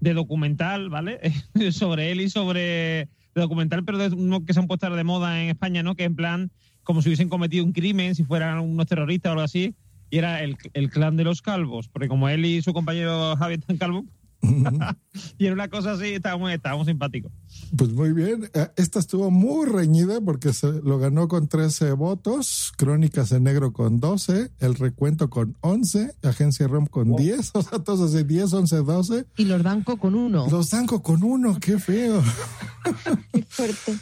de 0.00 0.14
documental, 0.14 0.88
¿vale? 0.88 1.20
sobre 1.72 2.12
él 2.12 2.20
y 2.20 2.30
sobre. 2.30 3.08
De 3.34 3.42
documental, 3.42 3.84
pero 3.84 3.98
de 3.98 4.14
uno 4.14 4.46
que 4.46 4.54
se 4.54 4.60
han 4.60 4.66
puesto 4.66 4.88
de 4.88 5.04
moda 5.04 5.42
en 5.42 5.50
España, 5.50 5.82
¿no? 5.82 5.94
Que 5.94 6.04
en 6.04 6.16
plan, 6.16 6.50
como 6.84 7.02
si 7.02 7.10
hubiesen 7.10 7.28
cometido 7.28 7.66
un 7.66 7.72
crimen, 7.72 8.14
si 8.14 8.24
fueran 8.24 8.60
unos 8.60 8.86
terroristas 8.86 9.28
o 9.28 9.32
algo 9.32 9.42
así. 9.42 9.74
Y 10.08 10.16
era 10.18 10.42
el, 10.42 10.56
el 10.72 10.88
clan 10.88 11.16
de 11.16 11.24
los 11.24 11.42
calvos. 11.42 11.88
Porque 11.88 12.08
como 12.08 12.30
él 12.30 12.46
y 12.46 12.62
su 12.62 12.72
compañero 12.72 13.36
Javier 13.36 13.60
están 13.60 13.76
calvos. 13.76 14.04
y 15.38 15.46
era 15.46 15.54
una 15.54 15.68
cosa 15.68 15.92
así, 15.92 16.06
estaba 16.14 16.36
muy, 16.36 16.52
estaba 16.52 16.76
muy 16.76 16.86
simpático. 16.86 17.30
Pues 17.76 17.92
muy 17.92 18.12
bien. 18.12 18.48
Eh, 18.54 18.68
Esta 18.76 18.98
estuvo 18.98 19.30
muy 19.30 19.66
reñida 19.66 20.20
porque 20.20 20.52
se 20.52 20.72
lo 20.72 20.98
ganó 20.98 21.28
con 21.28 21.48
13 21.48 21.92
votos, 21.92 22.72
Crónicas 22.76 23.32
en 23.32 23.44
Negro 23.44 23.72
con 23.72 24.00
12, 24.00 24.52
El 24.58 24.74
Recuento 24.74 25.30
con 25.30 25.56
11, 25.60 26.16
Agencia 26.22 26.68
ROM 26.68 26.86
con 26.86 27.16
10, 27.16 27.50
o 27.54 27.62
sea, 27.62 27.78
todos 27.80 28.12
así 28.12 28.24
10, 28.24 28.52
11, 28.52 28.76
12. 28.76 29.26
Y 29.36 29.44
los 29.44 29.62
Danco 29.62 29.96
con 29.96 30.14
uno. 30.14 30.46
Los 30.50 30.70
Danco 30.70 31.02
con 31.02 31.22
uno, 31.22 31.58
qué 31.60 31.78
feo. 31.78 32.22
Qué 33.32 33.42
fuerte. 33.42 33.96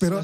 Pero, 0.00 0.20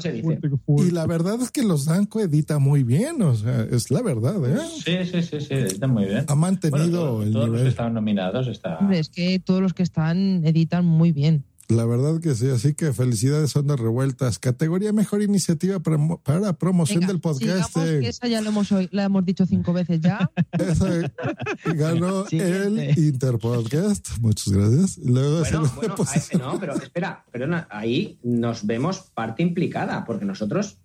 y 0.77 0.91
la 0.91 1.05
verdad 1.07 1.41
es 1.41 1.51
que 1.51 1.63
los 1.63 1.85
Danco 1.85 2.19
edita 2.19 2.59
muy 2.59 2.83
bien, 2.83 3.21
o 3.21 3.35
sea, 3.35 3.61
es 3.69 3.91
la 3.91 4.01
verdad, 4.01 4.35
¿eh? 4.49 4.59
Sí, 4.83 4.97
sí, 5.11 5.21
sí, 5.23 5.41
sí, 5.41 5.53
está 5.53 5.87
muy 5.87 6.05
bien. 6.05 6.25
Ha 6.27 6.35
mantenido 6.35 6.81
Bueno, 6.87 6.99
todos, 7.01 7.25
el 7.25 7.31
todos 7.33 7.45
los 7.45 7.51
nivel. 7.53 7.63
que 7.65 7.69
estaban 7.69 7.93
nominados 7.93 8.47
está. 8.47 8.77
Hombre, 8.79 8.99
es 8.99 9.09
que 9.09 9.39
todos 9.39 9.61
los 9.61 9.73
que 9.73 9.83
están 9.83 10.45
editan 10.45 10.85
muy 10.85 11.11
bien. 11.11 11.43
La 11.71 11.85
verdad 11.85 12.19
que 12.19 12.35
sí, 12.35 12.49
así 12.49 12.73
que 12.73 12.91
felicidades, 12.93 13.55
Ondas 13.55 13.79
Revueltas. 13.79 14.39
Categoría 14.39 14.91
Mejor 14.91 15.21
Iniciativa 15.21 15.79
para, 15.79 15.97
para 16.23 16.53
Promoción 16.53 16.99
Venga, 17.01 17.13
del 17.13 17.21
Podcast. 17.21 17.73
que 17.73 18.07
esa 18.07 18.27
ya 18.27 18.41
lo 18.41 18.49
hemos, 18.49 18.69
la 18.91 19.03
hemos 19.05 19.25
dicho 19.25 19.45
cinco 19.45 19.71
veces 19.71 20.01
ya. 20.01 20.29
Esa 20.59 21.11
ganó 21.73 22.25
Siguiente. 22.27 22.89
el 22.91 22.97
Interpodcast. 22.99 24.09
Muchas 24.19 24.53
gracias. 24.53 24.97
Luego 24.97 25.39
Bueno, 25.41 25.69
bueno, 25.75 25.95
no, 26.39 26.59
pero 26.59 26.75
espera, 26.75 27.25
perdona, 27.31 27.67
ahí 27.71 28.19
nos 28.23 28.65
vemos 28.65 29.09
parte 29.13 29.41
implicada, 29.41 30.03
porque 30.03 30.25
nosotros 30.25 30.77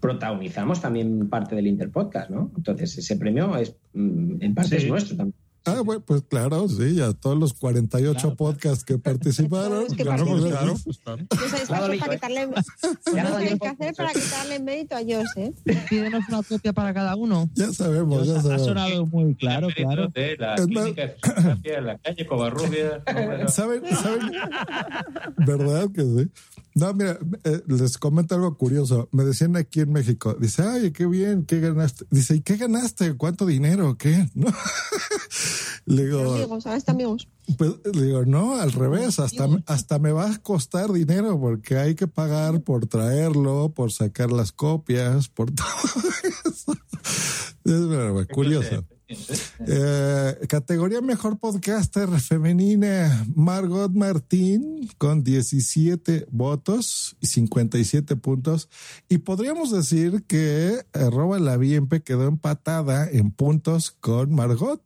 protagonizamos 0.00 0.80
también 0.80 1.28
parte 1.28 1.54
del 1.54 1.66
Interpodcast, 1.66 2.30
¿no? 2.30 2.50
Entonces, 2.56 2.96
ese 2.98 3.16
premio 3.16 3.56
es 3.56 3.74
mm, 3.92 4.36
en 4.42 4.54
parte 4.54 4.78
Sí. 4.78 4.84
es 4.84 4.88
nuestro 4.88 5.16
también. 5.16 5.34
Ah, 5.64 5.80
bueno, 5.82 6.02
pues 6.04 6.22
claro, 6.28 6.66
sí, 6.68 7.00
a 7.00 7.12
todos 7.12 7.38
los 7.38 7.52
48 7.54 8.36
podcasts 8.36 8.84
que 8.84 8.98
participaron. 8.98 9.84
Es 9.86 9.94
que 9.94 10.02
Claro, 10.02 10.24
pues, 10.26 10.44
claro. 10.44 10.74
Pues 10.84 10.98
Claro, 13.04 13.38
que 13.60 13.66
hacer 13.68 13.94
para 13.94 14.12
quitarle 14.12 14.58
mérito 14.60 14.96
a 14.96 15.00
Jos, 15.00 15.36
¿eh? 15.36 15.52
Pídenos 15.90 16.22
una 16.28 16.42
copia 16.42 16.72
para 16.72 16.94
cada 16.94 17.16
uno. 17.16 17.50
Ya 17.54 17.72
sabemos, 17.72 18.26
ya 18.26 18.38
Ha 18.38 18.42
sabemos. 18.42 18.66
sonado 18.66 19.06
muy 19.06 19.34
claro, 19.34 19.68
claro. 19.74 20.08
De 20.08 20.36
la 20.38 20.54
clínica 20.56 21.14
de 21.62 21.80
la 21.82 21.98
calle 21.98 22.26
bueno. 23.12 23.48
¿Saben? 23.48 23.82
¿Saben? 23.94 24.32
¿Verdad 25.36 25.88
que 25.92 26.02
sí? 26.02 26.30
No, 26.74 26.94
mira, 26.94 27.18
eh, 27.44 27.60
les 27.66 27.98
comento 27.98 28.36
algo 28.36 28.56
curioso. 28.56 29.08
Me 29.10 29.24
decían 29.24 29.56
aquí 29.56 29.80
en 29.80 29.92
México, 29.92 30.36
dice, 30.38 30.62
ay, 30.62 30.92
qué 30.92 31.06
bien, 31.06 31.44
¿qué 31.44 31.58
ganaste? 31.60 32.04
Dice, 32.10 32.36
¿y 32.36 32.40
qué 32.40 32.56
ganaste? 32.56 33.14
¿Cuánto 33.14 33.46
dinero? 33.46 33.96
¿Qué? 33.98 34.28
¿No? 34.34 34.46
Le 35.86 36.04
digo, 36.04 36.34
Amigos, 36.34 36.66
amigos. 36.86 37.28
Pues, 37.56 37.72
le 37.94 38.02
digo, 38.02 38.24
no, 38.26 38.56
al 38.56 38.72
revés, 38.72 39.18
hasta, 39.18 39.48
hasta 39.66 39.98
me 39.98 40.12
va 40.12 40.30
a 40.30 40.38
costar 40.38 40.92
dinero 40.92 41.40
porque 41.40 41.78
hay 41.78 41.94
que 41.94 42.06
pagar 42.06 42.60
por 42.60 42.86
traerlo, 42.86 43.72
por 43.74 43.90
sacar 43.90 44.30
las 44.30 44.52
copias, 44.52 45.28
por 45.28 45.50
todo 45.54 45.66
eso. 46.44 46.72
Es 47.64 47.88
verdad, 47.88 48.26
curioso. 48.30 48.84
Eh, 49.66 50.46
categoría 50.48 51.00
Mejor 51.00 51.38
Podcaster 51.38 52.08
Femenina, 52.20 53.26
Margot 53.34 53.90
Martín 53.92 54.88
con 54.98 55.24
17 55.24 56.26
votos 56.30 57.16
y 57.20 57.26
57 57.26 58.16
puntos. 58.16 58.68
Y 59.08 59.18
podríamos 59.18 59.70
decir 59.70 60.24
que 60.26 60.84
arroba 60.92 61.38
la 61.38 61.56
Bienpe 61.56 62.02
quedó 62.02 62.28
empatada 62.28 63.08
en 63.10 63.30
puntos 63.30 63.90
con 63.90 64.34
Margot. 64.34 64.82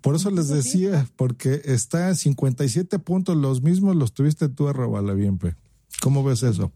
Por 0.00 0.16
eso 0.16 0.30
les 0.30 0.48
decía, 0.48 1.08
porque 1.16 1.62
está 1.64 2.10
en 2.10 2.16
57 2.16 2.98
puntos, 2.98 3.36
los 3.36 3.62
mismos 3.62 3.96
los 3.96 4.12
tuviste 4.12 4.48
tú, 4.48 4.68
arroba 4.68 5.02
la 5.02 5.14
Bienpe. 5.14 5.56
¿Cómo 6.02 6.22
ves 6.22 6.42
eso? 6.42 6.72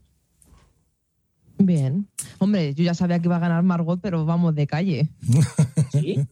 Bien. 1.59 2.07
Hombre, 2.37 2.73
yo 2.73 2.83
ya 2.83 2.93
sabía 2.93 3.19
que 3.19 3.27
iba 3.27 3.35
a 3.35 3.39
ganar 3.39 3.61
Margot, 3.63 3.99
pero 4.01 4.25
vamos 4.25 4.55
de 4.55 4.65
calle. 4.65 5.09
¿Sí? 5.91 6.25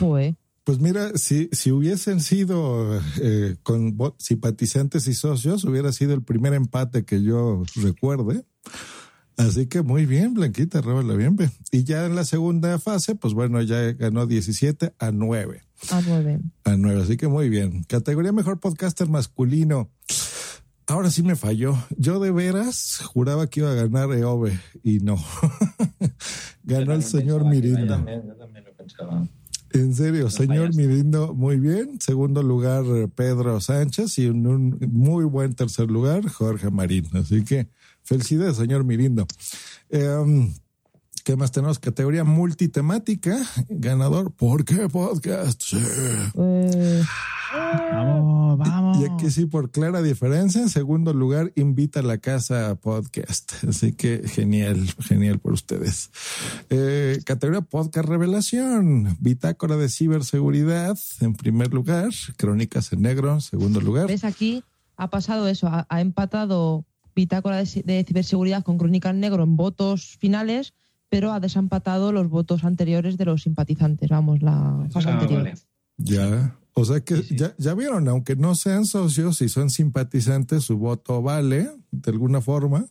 Joder. 0.00 0.36
Pues 0.64 0.80
mira, 0.80 1.12
si, 1.14 1.48
si 1.52 1.70
hubiesen 1.70 2.20
sido 2.20 3.00
eh, 3.20 3.56
con 3.62 3.96
simpatizantes 4.18 5.06
y 5.06 5.14
socios, 5.14 5.64
hubiera 5.64 5.92
sido 5.92 6.12
el 6.12 6.22
primer 6.22 6.54
empate 6.54 7.04
que 7.04 7.22
yo 7.22 7.62
recuerde. 7.76 8.44
Así 9.36 9.66
que 9.66 9.82
muy 9.82 10.06
bien, 10.06 10.34
Blanquita, 10.34 10.80
la 10.80 11.14
bien. 11.14 11.36
Y 11.70 11.84
ya 11.84 12.06
en 12.06 12.16
la 12.16 12.24
segunda 12.24 12.78
fase, 12.78 13.14
pues 13.14 13.34
bueno, 13.34 13.60
ya 13.62 13.92
ganó 13.92 14.26
17 14.26 14.94
a 14.98 15.12
9. 15.12 15.62
A 15.90 16.00
nueve. 16.00 16.40
A 16.64 16.76
9, 16.76 17.02
así 17.02 17.16
que 17.16 17.28
muy 17.28 17.48
bien. 17.50 17.84
Categoría 17.84 18.32
Mejor 18.32 18.58
Podcaster 18.58 19.08
Masculino. 19.08 19.90
Ahora 20.86 21.10
sí 21.10 21.22
me 21.22 21.36
falló. 21.36 21.76
Yo 21.98 22.18
de 22.18 22.30
veras 22.30 23.02
juraba 23.04 23.48
que 23.48 23.60
iba 23.60 23.70
a 23.70 23.74
ganar 23.74 24.10
EOBE 24.12 24.58
y 24.82 25.00
no. 25.00 25.16
Ganó 26.64 26.92
el 26.92 27.02
señor 27.02 27.42
Yo 27.42 27.48
Mirindo. 27.48 27.86
también, 27.86 28.26
yo 28.26 28.34
también 28.36 28.64
lo 28.64 28.72
pensaba. 28.72 29.28
En 29.76 29.94
serio, 29.94 30.30
señor. 30.30 30.74
Mirindo, 30.74 31.34
muy 31.34 31.58
bien. 31.58 32.00
Segundo 32.00 32.42
lugar, 32.42 32.84
eh, 32.86 33.08
Pedro 33.14 33.60
Sánchez. 33.60 34.18
Y 34.18 34.26
en 34.26 34.46
un 34.46 34.78
muy 34.90 35.24
buen 35.24 35.54
tercer 35.54 35.90
lugar, 35.90 36.26
Jorge 36.28 36.70
Marín. 36.70 37.06
Así 37.12 37.44
que 37.44 37.68
felicidades, 38.02 38.56
señor 38.56 38.84
Mirindo. 38.84 39.26
Eh, 39.90 40.50
¿Qué 41.26 41.34
más 41.34 41.50
tenemos? 41.50 41.80
Categoría 41.80 42.22
multitemática. 42.22 43.36
Ganador, 43.68 44.30
¿por 44.30 44.64
qué 44.64 44.88
podcast? 44.88 45.60
Sí. 45.60 45.76
Vamos, 47.52 48.58
vamos. 48.58 48.98
Y 49.00 49.06
aquí 49.06 49.32
sí, 49.32 49.46
por 49.46 49.72
clara 49.72 50.02
diferencia. 50.02 50.60
En 50.60 50.68
segundo 50.68 51.12
lugar, 51.12 51.50
invita 51.56 51.98
a 51.98 52.04
la 52.04 52.18
casa 52.18 52.76
podcast. 52.76 53.54
Así 53.68 53.92
que 53.92 54.22
genial, 54.28 54.86
genial 55.00 55.40
por 55.40 55.54
ustedes. 55.54 56.12
Eh, 56.70 57.18
categoría 57.24 57.62
podcast 57.62 58.08
revelación. 58.08 59.16
Bitácora 59.18 59.76
de 59.76 59.88
ciberseguridad 59.88 60.96
en 61.20 61.34
primer 61.34 61.74
lugar. 61.74 62.10
Crónicas 62.36 62.92
en 62.92 63.02
negro 63.02 63.32
en 63.32 63.40
segundo 63.40 63.80
lugar. 63.80 64.06
¿Ves 64.06 64.22
aquí? 64.22 64.62
Ha 64.96 65.10
pasado 65.10 65.48
eso, 65.48 65.66
ha, 65.66 65.88
ha 65.88 66.00
empatado 66.00 66.84
Bitácora 67.16 67.56
de, 67.56 67.82
de 67.82 68.04
ciberseguridad 68.06 68.62
con 68.62 68.76
Crónica 68.76 69.08
en 69.08 69.20
Negro 69.20 69.42
en 69.42 69.56
votos 69.56 70.18
finales, 70.20 70.74
pero 71.08 71.32
ha 71.32 71.40
desempatado 71.40 72.12
los 72.12 72.28
votos 72.28 72.64
anteriores 72.64 73.16
de 73.16 73.24
los 73.24 73.42
simpatizantes, 73.42 74.08
vamos, 74.08 74.42
la 74.42 74.86
fase 74.90 75.08
Ah, 75.08 75.12
anterior. 75.14 75.42
vale. 75.44 75.54
Ya. 75.98 76.56
O 76.74 76.84
sea 76.84 77.00
que 77.00 77.22
Ya, 77.22 77.54
ya 77.56 77.74
vieron, 77.74 78.06
aunque 78.08 78.36
no 78.36 78.54
sean 78.54 78.84
socios 78.84 79.40
y 79.40 79.48
son 79.48 79.70
simpatizantes, 79.70 80.64
su 80.64 80.76
voto 80.76 81.22
vale 81.22 81.70
de 81.90 82.10
alguna 82.10 82.40
forma 82.42 82.86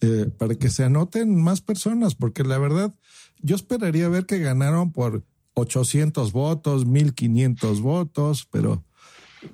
eh, 0.00 0.28
para 0.36 0.56
que 0.56 0.68
se 0.68 0.82
anoten 0.82 1.40
más 1.40 1.60
personas, 1.60 2.16
porque 2.16 2.42
la 2.42 2.58
verdad, 2.58 2.92
yo 3.40 3.54
esperaría 3.54 4.08
ver 4.08 4.26
que 4.26 4.40
ganaron 4.40 4.90
por 4.90 5.24
800 5.54 6.32
votos, 6.32 6.86
1500 6.86 7.80
votos, 7.80 8.48
pero 8.50 8.82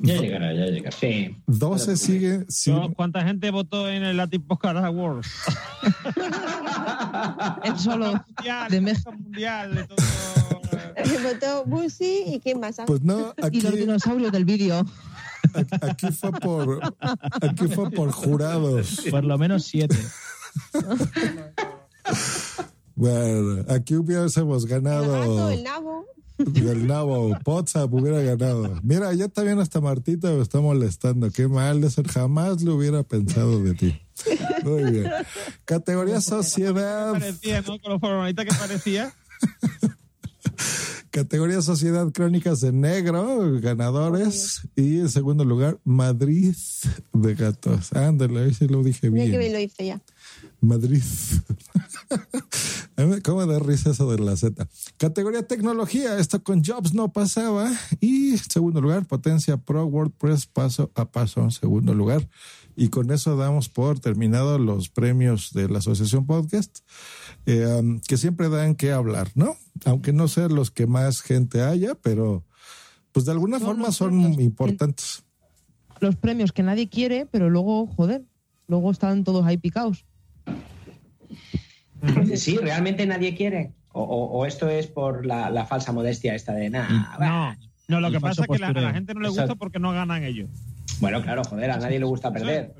Ya 0.01 0.17
llegará, 0.21 0.53
ya 0.53 0.67
llegará. 0.67 0.97
Sí. 0.97 1.37
12 1.47 1.97
sigue. 1.97 2.47
¿Cu- 2.47 2.95
¿Cuánta 2.95 3.23
gente 3.25 3.51
votó 3.51 3.89
en 3.89 4.03
el 4.03 4.17
Latin 4.17 4.43
Podcast 4.43 4.77
Awards? 4.79 5.29
Él 7.65 7.79
solo 7.79 8.13
mundial, 8.37 8.71
de 8.71 8.81
México. 8.81 9.13
mundial, 9.13 9.75
de 9.75 9.85
todo. 9.85 9.97
Votó 11.23 11.65
Busi 11.65 12.25
y 12.27 12.41
quién 12.41 12.59
más. 12.61 12.77
Pues 12.87 13.03
no, 13.03 13.33
Y 13.39 13.45
aquí, 13.47 13.61
los 13.61 13.75
dinosaurios 13.75 14.33
del 14.33 14.45
vídeo. 14.45 14.85
aquí 15.81 16.09
fue 16.11 16.33
por 16.33 16.81
aquí 17.41 17.67
fue 17.69 17.91
por 17.91 18.11
jurados. 18.11 19.03
Por 19.11 19.25
lo 19.25 19.39
menos 19.39 19.65
siete. 19.65 19.97
Bueno, 22.95 23.65
aquí 23.69 23.95
hubiésemos 23.95 24.65
El 24.65 24.69
gato, 24.83 24.83
ganado. 24.85 25.51
el 25.51 25.63
nabo. 25.63 26.05
Del 26.39 26.87
nabo, 26.87 27.37
WhatsApp 27.45 27.93
hubiera 27.93 28.23
ganado. 28.23 28.79
Mira, 28.83 29.13
ya 29.13 29.29
también 29.29 29.59
hasta 29.59 29.81
Martita 29.81 30.31
me 30.31 30.41
está 30.43 30.61
molestando. 30.61 31.31
Qué 31.31 31.49
mal 31.49 31.81
de 31.81 31.91
ser, 31.91 32.07
jamás 32.09 32.63
lo 32.63 32.77
hubiera 32.77 33.03
pensado 33.03 33.63
de 33.63 33.75
ti. 33.75 34.01
Muy 34.65 34.91
bien. 34.91 35.11
Categoría 35.65 36.21
sociedad. 36.21 37.13
Parecía, 37.13 37.61
¿no? 37.63 37.79
Con 37.81 37.93
lo 37.93 37.99
formalista 37.99 38.45
que 38.45 38.55
parecía. 38.55 39.13
Categoría 41.11 41.63
sociedad 41.63 42.07
crónicas 42.13 42.61
de 42.61 42.71
negro, 42.71 43.59
ganadores. 43.61 44.61
Y 44.77 44.99
en 45.01 45.09
segundo 45.09 45.45
lugar, 45.45 45.79
Madrid 45.85 46.55
de 47.13 47.35
gatos. 47.35 47.93
Ándale, 47.93 48.45
ahí 48.45 48.55
sí 48.55 48.69
lo 48.69 48.83
dije 48.83 49.11
Mira 49.11 49.25
que 49.25 49.31
bien 49.31 49.41
bien. 49.41 49.53
lo 49.55 49.59
hice 49.59 49.87
ya. 49.87 50.01
Madrid. 50.61 51.03
¿Cómo 53.25 53.47
da 53.47 53.59
risa 53.61 53.91
eso 53.91 54.11
de 54.11 54.19
la 54.19 54.37
Z? 54.37 54.67
Categoría 54.97 55.47
tecnología, 55.47 56.19
esto 56.19 56.43
con 56.43 56.65
Jobs 56.65 56.95
no 56.95 57.13
pasaba. 57.13 57.71
Y 58.01 58.37
segundo 58.39 58.81
lugar, 58.81 59.07
Potencia 59.07 59.57
Pro 59.57 59.87
WordPress 59.87 60.47
paso 60.47 60.91
a 60.95 61.05
paso 61.05 61.43
en 61.43 61.53
segundo 61.53 61.95
lugar. 61.95 62.29
Y 62.75 62.89
con 62.89 63.11
eso 63.11 63.37
damos 63.37 63.69
por 63.69 64.01
terminado 64.01 64.59
los 64.59 64.89
premios 64.89 65.53
de 65.53 65.69
la 65.69 65.79
Asociación 65.79 66.27
Podcast, 66.27 66.81
eh, 67.47 67.67
um, 67.67 68.01
que 68.01 68.17
siempre 68.17 68.49
dan 68.49 68.75
que 68.75 68.93
hablar, 68.93 69.31
¿no? 69.35 69.57
Aunque 69.85 70.13
no 70.13 70.29
sean 70.29 70.55
los 70.55 70.71
que 70.71 70.87
más 70.87 71.21
gente 71.21 71.63
haya, 71.63 71.95
pero 71.95 72.45
pues 73.13 73.27
de 73.27 73.33
alguna 73.33 73.59
forma 73.59 73.93
son 73.93 74.11
premios. 74.11 74.41
importantes. 74.41 75.25
Los 76.01 76.17
premios 76.17 76.53
que 76.53 76.63
nadie 76.63 76.89
quiere, 76.89 77.27
pero 77.27 77.51
luego, 77.51 77.87
joder, 77.89 78.25
luego 78.69 78.91
están 78.91 79.25
todos 79.25 79.45
ahí 79.45 79.57
picados. 79.57 80.05
Sí, 82.37 82.57
realmente 82.57 83.07
nadie 83.07 83.35
quiere. 83.35 83.73
O, 83.93 84.03
o- 84.03 84.39
o 84.39 84.47
esto 84.47 84.69
es 84.69 84.87
por 84.87 85.27
la, 85.27 85.51
la 85.51 85.67
falsa 85.67 85.93
modestia 85.93 86.35
esta 86.35 86.53
de 86.53 86.71
nada. 86.71 87.17
No, 87.19 87.57
no, 87.89 88.01
lo 88.01 88.11
que 88.13 88.21
pasa 88.21 88.43
es 88.43 88.49
que 88.49 88.59
la- 88.59 88.69
a 88.69 88.73
la 88.73 88.93
gente 88.93 89.15
no 89.15 89.21
le 89.21 89.29
gusta 89.29 89.55
porque 89.57 89.79
no 89.79 89.93
ganan 89.93 90.23
ellos. 90.25 90.49
Bueno, 91.01 91.23
claro, 91.23 91.43
joder, 91.45 91.71
a 91.71 91.79
nadie 91.79 91.99
le 91.99 92.05
gusta 92.05 92.33
perder. 92.33 92.75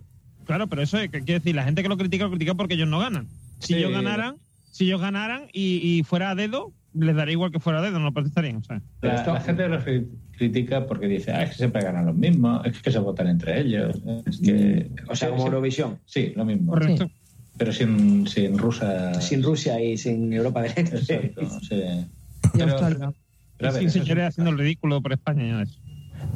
Claro, 0.45 0.67
pero 0.69 0.83
eso 0.83 0.99
es, 0.99 1.11
que 1.11 1.23
quiere 1.23 1.41
decir, 1.41 1.55
la 1.55 1.65
gente 1.65 1.83
que 1.83 1.89
lo 1.89 1.97
critica, 1.97 2.25
lo 2.25 2.31
critica 2.31 2.55
porque 2.55 2.75
ellos 2.75 2.89
no 2.89 2.99
ganan. 3.01 3.27
Si 3.59 3.69
Sí. 3.69 3.75
ellos 3.75 3.93
ganaran, 3.93 4.37
si 4.71 4.85
ellos 4.85 5.01
ganaran 5.01 5.43
y, 5.53 5.77
y 5.99 6.03
fuera 6.05 6.31
a 6.31 6.35
dedo, 6.35 6.73
les 6.95 7.15
daría 7.17 7.33
igual 7.33 7.51
que 7.51 7.59
fuera 7.61 7.81
a 7.81 7.83
dedo, 7.83 7.99
no 7.99 8.13
protestarían. 8.15 8.57
O 8.57 8.63
sea, 8.65 8.81
La, 9.03 9.15
Esto- 9.17 9.35
la 9.35 9.41
gente 9.41 9.69
lo 9.69 9.79
cri- 9.85 10.07
critica 10.37 10.87
porque 10.87 11.07
dice, 11.07 11.33
ah, 11.33 11.43
es 11.43 11.51
que 11.51 11.57
siempre 11.57 11.83
ganan 11.83 12.07
los 12.07 12.15
mismos, 12.15 12.65
es 12.65 12.81
que 12.81 12.91
se 12.93 12.99
votan 12.99 13.27
entre 13.29 13.61
ellos. 13.61 14.01
Es 14.27 14.39
que, 14.41 14.91
O 15.09 15.17
sea, 15.17 15.29
como 15.31 15.41
sí, 15.43 15.47
Eurovisión. 15.49 15.99
Sí, 16.07 16.33
lo 16.37 16.45
mismo. 16.45 16.73
correcto. 16.73 17.11
Pero 17.59 17.73
sin, 17.73 18.27
sin 18.27 18.57
rusa. 18.57 19.21
Sin 19.21 19.43
Rusia 19.43 19.81
y 19.83 19.99
sin 19.99 20.33
Europa 20.33 20.63
del 20.63 20.73
Este. 20.77 20.97
Exacto, 21.17 21.61
sí. 21.69 21.75
Y 22.55 22.59
Pero- 22.59 22.73
Australia. 22.73 23.13
pero 23.57 23.71
a 23.71 23.73
ver, 23.73 23.83
eso, 23.85 24.01
haciendo 24.01 24.51
el 24.53 24.59
ridículo 24.59 25.03
por 25.03 25.13
España. 25.13 25.47
ya 25.49 25.57
ves. 25.59 25.79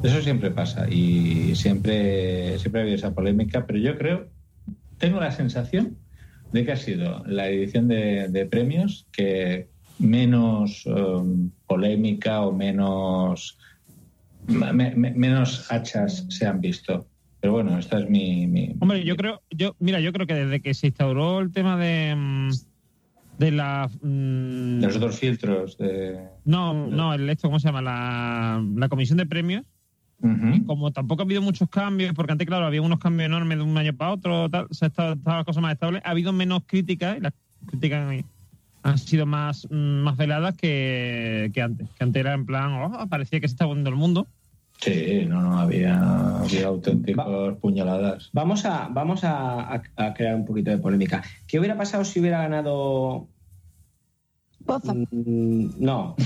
eso 0.02 0.20
siempre 0.20 0.50
pasa 0.50 0.88
y 0.90 1.54
siempre, 1.54 2.58
siempre 2.58 2.80
ha 2.80 2.82
habido 2.82 2.96
esa 2.96 3.14
polémica, 3.14 3.64
pero 3.66 3.78
yo 3.78 3.96
creo, 3.96 4.28
tengo 4.98 5.20
la 5.20 5.30
sensación 5.30 5.96
de 6.52 6.64
que 6.66 6.72
ha 6.72 6.76
sido 6.76 7.22
la 7.26 7.48
edición 7.48 7.86
de, 7.88 8.28
de 8.28 8.46
premios 8.46 9.06
que 9.12 9.68
menos 10.00 10.84
um, 10.86 11.50
polémica 11.68 12.40
o 12.42 12.52
menos, 12.52 13.56
me- 14.48 14.72
me- 14.72 15.12
menos 15.12 15.70
hachas 15.70 16.26
se 16.30 16.46
han 16.46 16.60
visto. 16.60 17.06
Pero 17.42 17.54
bueno, 17.54 17.76
esta 17.76 17.98
es 17.98 18.08
mi... 18.08 18.46
mi- 18.46 18.76
Hombre, 18.78 19.02
yo 19.04 19.16
creo, 19.16 19.42
yo, 19.50 19.74
mira, 19.80 19.98
yo 19.98 20.12
creo 20.12 20.28
que 20.28 20.34
desde 20.34 20.60
que 20.62 20.74
se 20.74 20.86
instauró 20.86 21.40
el 21.40 21.52
tema 21.52 21.76
de, 21.76 22.14
mm, 22.16 22.50
de 23.38 23.50
la 23.50 23.90
mm, 24.00 24.78
de 24.80 24.86
los 24.86 24.96
otros 24.96 25.18
filtros 25.18 25.76
de... 25.76 26.20
no, 26.44 26.72
no, 26.86 27.12
el 27.14 27.28
esto, 27.28 27.48
¿cómo 27.48 27.58
se 27.58 27.66
llama? 27.66 27.82
La, 27.82 28.64
la 28.76 28.88
comisión 28.88 29.18
de 29.18 29.26
premios. 29.26 29.64
Ujú. 30.20 30.64
Como 30.66 30.92
tampoco 30.92 31.22
ha 31.22 31.24
habido 31.24 31.42
muchos 31.42 31.68
cambios, 31.68 32.14
porque 32.14 32.30
antes, 32.30 32.46
claro, 32.46 32.64
había 32.64 32.80
unos 32.80 33.00
cambios 33.00 33.26
enormes 33.26 33.58
de 33.58 33.64
un 33.64 33.76
año 33.76 33.92
para 33.92 34.12
otro, 34.12 34.48
tal, 34.48 34.68
se 34.70 34.84
ha 34.84 34.88
estado, 34.88 35.14
estaban 35.14 35.38
las 35.38 35.44
cosas 35.46 35.62
más 35.64 35.72
estables, 35.72 36.00
ha 36.04 36.10
habido 36.10 36.32
menos 36.32 36.62
críticas 36.64 37.16
y 37.18 37.20
las 37.22 37.32
críticas 37.66 38.22
han- 38.84 38.98
sido 38.98 39.26
más, 39.26 39.66
mm, 39.68 39.74
más 40.04 40.16
veladas 40.16 40.54
que, 40.56 41.50
que 41.52 41.60
antes. 41.60 41.88
Que 41.98 42.04
antes 42.04 42.20
era 42.20 42.34
en 42.34 42.46
plan, 42.46 42.72
oh, 42.74 43.08
parecía 43.08 43.40
que 43.40 43.48
se 43.48 43.54
estaba 43.54 43.72
hundiendo 43.72 43.90
el 43.90 43.96
mundo. 43.96 44.28
Sí, 44.82 45.24
no, 45.28 45.40
no, 45.40 45.60
había, 45.60 46.40
había 46.40 46.66
auténticos 46.66 47.56
puñaladas. 47.58 48.30
Vamos 48.32 48.64
a, 48.64 48.88
vamos 48.90 49.20
a, 49.22 49.80
crear 50.16 50.34
un 50.34 50.44
poquito 50.44 50.72
de 50.72 50.78
polémica. 50.78 51.22
¿Qué 51.46 51.60
hubiera 51.60 51.76
pasado 51.76 52.04
si 52.04 52.18
hubiera 52.18 52.42
ganado 52.42 53.28
Poza. 54.66 54.92
Mm, 54.94 55.74
no, 55.78 56.16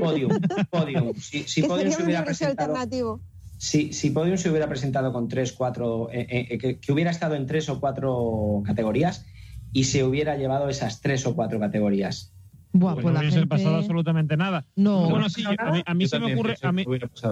Podium. 0.00 0.40
Podium. 0.70 1.14
Si, 1.14 1.62
Podium 1.68 1.92
se 1.92 2.04
hubiera 2.04 2.24
presentado, 2.24 2.72
alternativo. 2.72 3.20
si, 3.58 3.92
si 3.92 4.10
Podium 4.10 4.38
se 4.38 4.48
hubiera 4.48 4.68
presentado 4.68 5.12
con 5.12 5.28
tres, 5.28 5.52
cuatro, 5.52 6.08
eh, 6.10 6.26
eh, 6.28 6.58
que, 6.58 6.78
que 6.78 6.92
hubiera 6.92 7.10
estado 7.10 7.34
en 7.34 7.46
tres 7.46 7.68
o 7.68 7.80
cuatro 7.80 8.62
categorías 8.64 9.26
y 9.72 9.84
se 9.84 10.04
hubiera 10.04 10.36
llevado 10.36 10.70
esas 10.70 11.02
tres 11.02 11.26
o 11.26 11.34
cuatro 11.34 11.60
categorías. 11.60 12.32
Buah, 12.78 12.94
Pues 12.94 13.02
pues 13.04 13.14
no 13.14 13.20
hubiese 13.20 13.38
gente... 13.38 13.48
pasado 13.48 13.76
absolutamente 13.76 14.36
nada. 14.36 14.64
No, 14.76 15.08
Bueno, 15.08 15.28
sí, 15.28 15.44
a 15.44 15.70
mí, 15.70 15.82
a 15.84 15.94
mí 15.94 16.08
se 16.08 16.18
me 16.18 16.32
ocurre, 16.34 16.56
a 16.62 16.72
mí, 16.72 16.84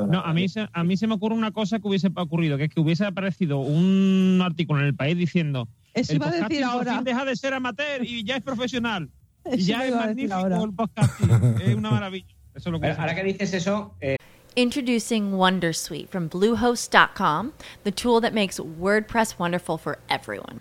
no 0.09 0.21
a 0.21 0.33
mí, 0.33 0.49
se, 0.49 0.69
a 0.73 0.85
mí 0.85 0.97
se 0.97 1.07
me 1.07 1.15
ocurre 1.15 1.35
una 1.35 1.51
cosa 1.51 1.79
que 1.79 1.89
hubiese 1.89 2.11
ocurrido, 2.15 2.57
que 2.57 2.65
es 2.65 2.71
que 2.75 2.81
hubiese 2.81 3.05
aparecido 3.05 3.59
un 3.59 4.41
artículo 4.43 4.81
en 4.81 4.87
el 4.87 4.95
país 4.95 5.17
diciendo 5.17 5.69
Eso 5.93 6.15
iba 6.15 6.29
a 6.29 6.31
decir 6.31 6.65
ahora. 6.65 6.95
fin 6.97 7.05
deja 7.05 7.25
de 7.25 7.37
ser 7.37 7.55
amateur 7.55 8.05
y 8.05 8.25
ya 8.25 8.37
es 8.37 8.43
profesional. 8.43 9.09
Eso 9.45 9.57
ya 9.57 9.87
es 9.87 9.95
magnífico 9.95 10.35
ahora. 10.35 10.63
el 10.63 10.73
podcasting. 10.73 11.31
es 11.65 11.75
una 11.75 11.91
maravilla. 11.91 12.27
Eso 12.55 12.69
es 12.69 12.73
lo 12.73 12.81
que 12.81 12.87
Ahora, 12.87 13.01
ahora 13.03 13.15
que 13.15 13.25
dices 13.25 13.53
eso, 13.53 13.95
eh, 14.01 14.17
Introducing 14.57 15.33
Wondersuite 15.33 16.09
from 16.09 16.29
Bluehost.com, 16.29 17.53
the 17.83 17.91
tool 17.91 18.21
that 18.21 18.33
makes 18.33 18.61
WordPress 18.61 19.37
wonderful 19.39 19.77
for 19.77 19.99
everyone. 20.09 20.61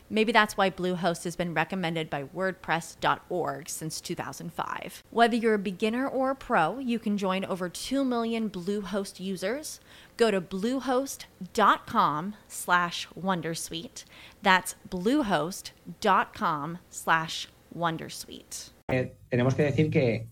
Maybe 0.11 0.33
that's 0.33 0.57
why 0.57 0.69
Bluehost 0.69 1.23
has 1.23 1.37
been 1.37 1.53
recommended 1.53 2.09
by 2.09 2.23
WordPress.org 2.25 3.69
since 3.69 4.01
2005. 4.01 5.03
Whether 5.09 5.37
you're 5.37 5.53
a 5.53 5.57
beginner 5.57 6.05
or 6.05 6.31
a 6.31 6.35
pro, 6.35 6.79
you 6.79 6.99
can 6.99 7.17
join 7.17 7.45
over 7.45 7.69
2 7.69 8.03
million 8.03 8.49
Bluehost 8.49 9.21
users. 9.21 9.79
Go 10.17 10.29
to 10.29 10.41
bluehost.com 10.41 12.35
slash 12.49 13.07
Wondersuite. 13.17 14.03
That's 14.43 14.75
bluehost.com 14.89 16.77
slash 16.89 17.47
Wondersuite. 17.73 18.71
Eh, 18.89 19.13
tenemos 19.29 19.55
que 19.55 19.63
decir 19.63 19.89
que 19.89 20.27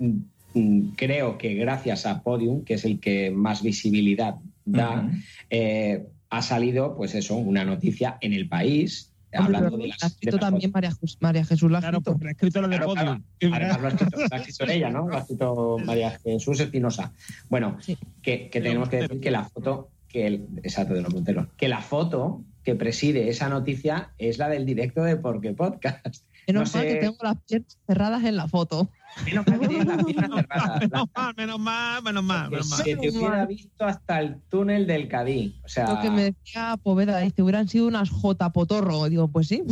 mm, 0.00 0.18
mm, 0.54 0.96
creo 0.96 1.38
que 1.38 1.54
gracias 1.54 2.06
a 2.06 2.20
Podium, 2.24 2.64
que 2.64 2.74
es 2.74 2.84
el 2.84 2.98
que 2.98 3.30
más 3.30 3.62
visibilidad 3.62 4.34
da, 4.64 5.02
Ujú. 5.02 5.10
eh, 5.48 6.06
ha 6.30 6.42
salido, 6.42 6.96
pues 6.96 7.14
eso, 7.14 7.36
una 7.36 7.64
noticia 7.64 8.16
en 8.20 8.32
el 8.32 8.48
país 8.48 9.12
hablando 9.32 9.76
de 9.76 9.88
las 9.88 10.02
Ha 10.02 10.06
escrito 10.08 10.38
también 10.38 10.70
María, 10.72 10.90
María 11.20 11.44
Jesús 11.44 11.70
la 11.70 11.78
Claro, 11.80 12.00
porque 12.00 12.26
ha 12.26 12.30
escrito 12.32 12.60
lo 12.60 12.68
de 12.68 12.76
Claro, 12.78 12.94
Podium. 12.94 13.22
claro. 13.38 13.54
Además 13.56 13.80
lo 13.80 13.86
ha 13.86 13.90
escrito, 13.90 14.16
lo 14.18 14.26
ha 14.30 14.36
escrito 14.38 14.64
ella, 14.72 14.90
¿no? 14.90 15.08
Lo 15.08 15.16
ha 15.16 15.20
escrito 15.20 15.76
María 15.84 16.18
Jesús 16.24 16.58
Espinosa. 16.60 17.12
Bueno, 17.48 17.78
que, 18.22 18.48
que 18.50 18.60
tenemos 18.60 18.88
que 18.88 18.96
decir 18.96 19.20
que 19.20 19.30
la 19.30 19.44
foto, 19.44 19.90
que 20.08 20.26
el, 20.26 20.46
exacto, 20.62 20.94
de 20.94 21.02
los 21.02 21.14
Monteros, 21.14 21.46
que 21.56 21.68
la 21.68 21.80
foto 21.80 22.42
que 22.64 22.74
preside 22.74 23.28
esa 23.28 23.48
noticia 23.48 24.10
es 24.18 24.38
la 24.38 24.48
del 24.48 24.66
directo 24.66 25.02
de 25.04 25.16
Porque 25.16 25.52
Podcast. 25.52 26.24
Menos 26.48 26.74
No 26.74 26.78
mal 26.80 26.88
sé- 26.88 26.94
que 26.94 27.00
tengo 27.00 27.16
las 27.22 27.36
piernas 27.46 27.78
cerradas 27.86 28.24
en 28.24 28.36
la 28.36 28.48
foto. 28.48 28.90
Menos 29.24 29.46
mal 29.46 29.60
que 29.60 29.68
tienes 29.68 29.86
las 29.86 30.04
piernas 30.04 30.30
cerradas. 30.34 30.80
Menos 30.80 31.08
mal, 31.14 31.34
menos 31.36 31.58
mal, 31.58 32.02
menos 32.02 32.24
mal, 32.24 32.50
menos 32.50 32.68
mal. 32.68 32.82
que 32.84 32.96
te 32.96 33.08
hubiera 33.10 33.46
visto 33.46 33.84
hasta 33.84 34.20
el 34.20 34.40
túnel 34.48 34.86
del 34.86 35.08
Cadí. 35.08 35.60
O 35.64 35.68
sea, 35.68 35.94
Lo 35.94 36.00
que 36.00 36.10
me 36.10 36.22
decía 36.24 36.76
Poveda, 36.82 37.18
dice, 37.18 37.42
hubieran 37.42 37.68
sido 37.68 37.86
unas 37.86 38.10
J 38.10 38.52
potorro. 38.52 39.08
Digo, 39.08 39.28
pues 39.28 39.48
sí. 39.48 39.62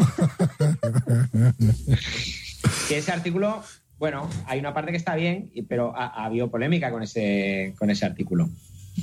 que 2.89 2.99
ese 2.99 3.13
artículo, 3.13 3.63
bueno, 3.99 4.29
hay 4.47 4.59
una 4.61 4.75
parte 4.75 4.91
que 4.91 4.97
está 4.97 5.15
bien, 5.15 5.51
pero 5.69 5.97
ha, 5.97 6.07
ha 6.07 6.25
habido 6.27 6.51
polémica 6.51 6.91
con 6.91 7.03
ese, 7.03 7.75
con 7.79 7.91
ese 7.91 8.05
artículo. 8.07 8.49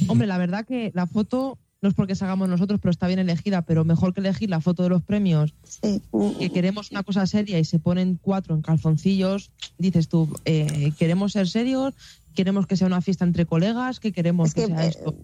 Hombre, 0.08 0.28
la 0.28 0.38
verdad 0.38 0.66
que 0.66 0.92
la 0.94 1.08
foto 1.08 1.58
no 1.86 1.90
es 1.90 1.96
porque 1.96 2.16
salgamos 2.16 2.50
nosotros, 2.50 2.80
pero 2.82 2.90
está 2.90 3.06
bien 3.06 3.20
elegida, 3.20 3.62
pero 3.62 3.86
mejor 3.86 4.12
que 4.12 4.20
elegir 4.20 4.50
la 4.50 4.60
foto 4.60 4.82
de 4.82 4.90
los 4.90 5.04
premios, 5.04 5.54
que 5.84 6.50
queremos 6.50 6.90
una 6.90 7.04
cosa 7.04 7.28
seria 7.28 7.60
y 7.60 7.66
se 7.66 7.78
ponen 7.78 8.18
cuatro 8.20 8.56
en 8.56 8.64
calzoncillos, 8.64 9.52
dices 9.78 10.10
tú, 10.10 10.36
eh, 10.46 10.94
queremos 10.98 11.34
ser 11.34 11.48
serios, 11.48 11.94
queremos 12.34 12.66
que 12.66 12.76
sea 12.76 12.88
una 12.88 13.02
fiesta 13.02 13.24
entre 13.24 13.46
colegas, 13.46 14.00
que 14.00 14.12
queremos 14.12 14.56
que, 14.56 14.62
que, 14.62 14.68
sea 14.68 14.84
eh, 14.84 14.88
esto. 14.88 15.16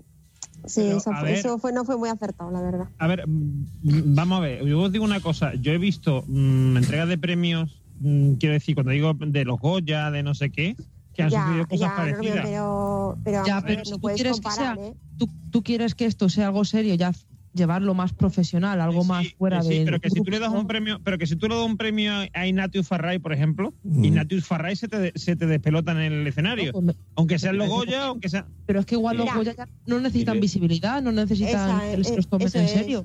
Sí, 0.67 0.81
Pero, 0.81 0.97
eso, 0.97 1.11
a 1.11 1.19
fue, 1.21 1.29
ver. 1.29 1.39
eso 1.39 1.57
fue, 1.57 1.73
no 1.73 1.83
fue 1.83 1.97
muy 1.97 2.09
acertado, 2.09 2.51
la 2.51 2.61
verdad. 2.61 2.89
A 2.99 3.07
ver, 3.07 3.27
mm, 3.27 4.13
vamos 4.13 4.37
a 4.37 4.41
ver, 4.41 4.63
yo 4.63 4.81
os 4.81 4.91
digo 4.91 5.03
una 5.03 5.19
cosa, 5.19 5.55
yo 5.55 5.71
he 5.71 5.79
visto 5.79 6.23
mm, 6.27 6.77
entregas 6.77 7.09
de 7.09 7.17
premios, 7.17 7.81
mm, 8.01 8.33
quiero 8.33 8.53
decir, 8.53 8.75
cuando 8.75 8.91
digo 8.91 9.15
de 9.15 9.45
los 9.45 9.59
Goya, 9.59 10.11
de 10.11 10.21
no 10.21 10.35
sé 10.35 10.51
qué, 10.51 10.75
que 11.13 11.23
han 11.23 11.29
Ya, 11.29 11.43
sucedido 11.43 11.67
cosas 11.67 11.79
ya, 11.89 11.95
parecidas. 11.95 12.45
pero, 12.45 13.17
pero, 13.23 13.45
Ya, 13.45 13.61
pero 13.61 13.75
ver, 13.77 13.85
si 13.85 13.91
no 13.91 13.97
tú 13.97 14.01
puedes 14.01 14.15
quieres 14.21 14.39
que 14.39 14.51
sea- 14.51 14.75
¿eh? 14.79 14.93
Tú, 15.17 15.29
tú 15.51 15.63
quieres 15.63 15.93
que 15.95 16.05
esto 16.05 16.29
sea 16.29 16.47
algo 16.47 16.65
serio, 16.65 16.95
ya 16.95 17.11
llevarlo 17.53 17.93
más 17.93 18.13
profesional, 18.13 18.79
algo 18.79 19.03
más 19.03 19.27
fuera 19.37 19.59
Que 19.59 19.63
sí, 19.67 19.79
de. 19.79 19.85
pero 19.85 19.99
que 19.99 20.09
si 20.09 20.21
tú 20.21 20.31
le 20.31 20.39
das 20.39 20.53
un 20.53 20.67
premio, 20.67 20.99
pero 21.03 21.17
que 21.17 21.27
si 21.27 21.35
tú 21.35 21.47
le 21.49 21.55
das 21.55 21.65
un 21.65 21.75
premio 21.75 22.13
a 22.33 22.47
Ignatius 22.47 22.87
Farray, 22.87 23.19
por 23.19 23.33
ejemplo, 23.33 23.73
Ignatius 23.83 24.45
Farray 24.45 24.75
se 24.77 24.87
te, 24.87 24.97
de- 24.99 25.11
se 25.15 25.35
te 25.35 25.45
despelota 25.47 25.91
en 25.91 25.97
el 25.99 26.25
escenario. 26.27 26.71
aunque 27.15 27.37
sea 27.39 27.51
los 27.51 27.67
Goya, 27.67 28.05
aunque 28.05 28.29
sea. 28.29 28.47
Pero 28.65 28.79
es 28.79 28.85
que 28.85 28.95
igual 28.95 29.17
los. 29.17 29.33
Goya 29.33 29.53
ya 29.55 29.67
no 29.85 29.99
necesitan 29.99 30.39
visibilidad, 30.39 31.01
no 31.01 31.11
necesitan 31.11 31.49
Esa, 31.51 31.81
que 31.97 32.03
se 32.05 32.13
eh, 32.13 32.15
los 32.15 32.27
tomen 32.29 32.47
en 32.53 32.63
es. 32.63 33.03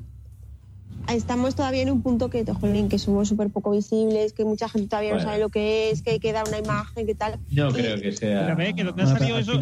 Estamos 1.08 1.54
todavía 1.54 1.82
en 1.82 1.90
un 1.90 2.02
punto 2.02 2.30
que, 2.30 2.44
jolín, 2.44 2.88
que 2.88 2.98
somos 2.98 3.28
súper 3.28 3.50
poco 3.50 3.70
visibles, 3.70 4.32
que 4.32 4.44
mucha 4.44 4.68
gente 4.68 4.88
todavía 4.88 5.10
Bueno. 5.10 5.24
no 5.24 5.30
sabe 5.30 5.42
lo 5.42 5.48
que 5.48 5.90
es, 5.90 6.02
que 6.02 6.12
hay 6.12 6.18
que 6.18 6.32
dar 6.32 6.46
una 6.48 6.58
imagen, 6.58 7.06
que 7.06 7.14
tal. 7.14 7.38
No 7.50 7.72
creo 7.72 8.00
que 8.00 8.12
sea. 8.12 8.44
Pero 8.44 8.56
ve 8.56 8.74
que 8.74 8.84
dónde 8.84 9.02
ha 9.02 9.06
salido 9.06 9.38
eso, 9.38 9.52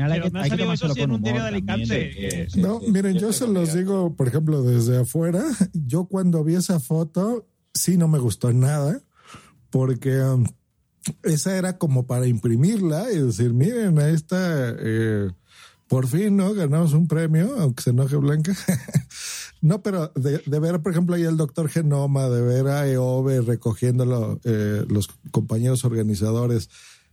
si 0.94 1.00
en 1.00 1.10
un 1.10 1.22
diario 1.22 1.44
de 1.44 1.50
humor 1.50 1.66
también, 1.66 1.92
Alicante. 1.92 2.48
Sí, 2.50 2.60
No, 2.60 2.80
sí, 2.80 2.90
miren, 2.90 3.14
sí, 3.14 3.18
yo 3.20 3.32
se 3.32 3.46
los 3.46 3.74
digo, 3.74 4.14
por 4.14 4.28
ejemplo, 4.28 4.62
desde 4.62 4.98
afuera. 5.00 5.42
Yo 5.72 6.06
cuando 6.06 6.42
vi 6.44 6.54
esa 6.54 6.80
foto, 6.80 7.46
sí 7.72 7.96
no 7.96 8.08
me 8.08 8.18
gustó 8.18 8.52
nada, 8.52 9.00
porque 9.70 10.20
um, 10.20 10.44
esa 11.22 11.56
era 11.56 11.78
como 11.78 12.06
para 12.06 12.26
imprimirla 12.26 13.12
y 13.12 13.18
decir, 13.18 13.52
miren, 13.52 13.98
ahí 13.98 14.14
está, 14.14 14.74
eh, 14.78 15.30
por 15.88 16.06
fin, 16.06 16.36
¿no? 16.36 16.54
Ganamos 16.54 16.92
un 16.94 17.06
premio, 17.06 17.54
aunque 17.58 17.82
se 17.82 17.90
enoje 17.90 18.16
Blanca. 18.16 18.52
no, 19.64 19.82
pero 19.82 20.12
de, 20.14 20.58
ver, 20.60 20.82
por 20.82 20.92
ejemplo, 20.92 21.14
ahí 21.14 21.22
el 21.22 21.38
doctor 21.38 21.70
Genoma, 21.70 22.28
de 22.28 22.42
ver 22.42 22.66
a 22.66 22.86
EOBE 22.86 23.40
recogiéndolo, 23.40 24.38
eh, 24.44 24.84
los 24.90 25.08
compañeros 25.30 25.86
organizadores, 25.86 26.68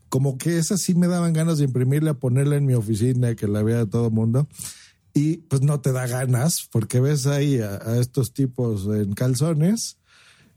como 0.09 0.37
que 0.37 0.57
esas 0.57 0.81
sí 0.81 0.93
me 0.93 1.07
daban 1.07 1.31
ganas 1.31 1.59
de 1.59 1.63
imprimirla, 1.63 2.15
ponerla 2.15 2.57
en 2.57 2.65
mi 2.65 2.73
oficina, 2.73 3.35
que 3.35 3.47
la 3.47 3.63
vea 3.63 3.85
todo 3.85 4.07
el 4.07 4.11
mundo. 4.11 4.49
Y 5.13 5.37
pues 5.37 5.61
no 5.61 5.79
te 5.79 5.93
da 5.93 6.07
ganas, 6.07 6.67
porque 6.73 6.99
ves 6.99 7.25
ahí 7.25 7.61
a, 7.61 7.75
a 7.77 7.99
estos 8.01 8.33
tipos 8.33 8.85
en 8.87 9.13
calzones. 9.13 10.00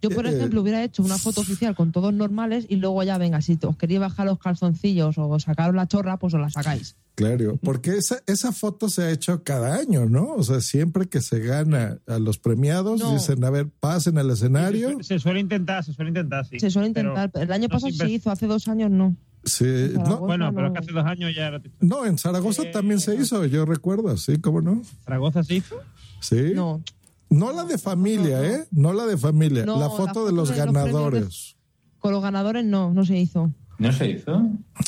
Yo, 0.05 0.11
por 0.15 0.27
Eh, 0.27 0.31
ejemplo, 0.37 0.61
hubiera 0.63 0.83
hecho 0.85 1.03
una 1.03 1.19
foto 1.19 1.41
oficial 1.41 1.75
con 1.75 1.93
todos 1.93 2.13
normales 2.15 2.67
y 2.69 2.77
luego 2.77 3.03
ya, 3.03 3.19
venga, 3.19 3.41
si 3.41 3.59
os 3.63 3.77
queréis 3.77 4.01
bajar 4.01 4.27
los 4.27 4.39
calzoncillos 4.39 5.17
o 5.19 5.39
sacaros 5.41 5.75
la 5.75 5.87
chorra, 5.89 6.19
pues 6.19 6.35
os 6.35 6.41
la 6.41 6.51
sacáis. 6.51 6.97
Claro, 7.15 7.59
porque 7.63 7.93
esa, 7.97 8.19
esa 8.27 8.51
foto 8.53 8.89
se 8.89 9.03
ha 9.05 9.11
hecho 9.11 9.43
cada 9.45 9.77
año, 9.77 10.07
¿no? 10.07 10.33
O 10.35 10.43
sea, 10.43 10.61
siempre 10.61 11.07
que 11.07 11.21
se 11.21 11.39
gana 11.39 11.99
a 12.09 12.19
los 12.19 12.39
premiados, 12.39 13.01
No. 13.01 13.13
dicen, 13.13 13.45
a 13.45 13.51
ver, 13.51 13.69
pasen 13.69 14.19
al 14.19 14.31
escenario. 14.31 14.99
Se 15.03 15.19
suele 15.21 15.39
intentar, 15.41 15.85
se 15.85 15.93
suele 15.93 16.09
intentar, 16.11 16.45
sí. 16.47 16.59
Se 16.59 16.71
suele 16.71 16.91
Pero- 16.93 17.11
intentar. 17.11 17.43
el 17.43 17.53
año 17.53 17.63
no 17.65 17.69
pasado 17.69 17.91
siempre- 17.91 18.09
se 18.09 18.13
hizo, 18.15 18.31
hace 18.31 18.47
dos 18.47 18.67
años 18.69 18.91
no. 18.91 19.17
Sí, 19.45 19.65
no, 19.95 20.21
Bueno, 20.21 20.53
pero 20.55 20.73
que 20.73 20.79
hace 20.79 20.91
dos 20.93 21.05
años 21.05 21.31
ya 21.37 21.49
era. 21.49 21.63
no, 21.81 22.05
en 22.07 22.17
Zaragoza 22.19 22.63
también 22.73 22.99
se 22.99 23.15
hizo, 23.15 23.45
yo 23.45 23.65
recuerdo, 23.67 24.17
sí, 24.17 24.39
¿cómo 24.39 24.61
no? 24.63 24.83
¿Zaragoza 25.05 25.45
se 25.45 25.57
hizo? 25.57 25.77
Sí. 26.21 26.53
No. 26.55 26.83
No 27.31 27.53
la 27.53 27.65
de 27.65 27.79
familia, 27.79 28.45
¿eh? 28.45 28.65
No 28.71 28.93
la 28.93 29.07
de 29.07 29.17
familia, 29.17 29.65
No, 29.65 29.75
la 29.79 29.89
la 29.89 29.91
foto 29.91 30.27
de 30.27 30.33
los 30.33 30.49
de 30.49 30.57
los 30.57 30.65
premios 30.65 30.85
ganadores. 30.85 31.57
Con 31.99 32.13
los 32.13 32.23
ganadores 32.23 32.65
no, 32.65 32.93
no 32.93 33.05
se 33.05 33.17
hizo. 33.19 33.51
¿No 33.79 33.93
se 33.93 34.11
hizo? 34.11 34.43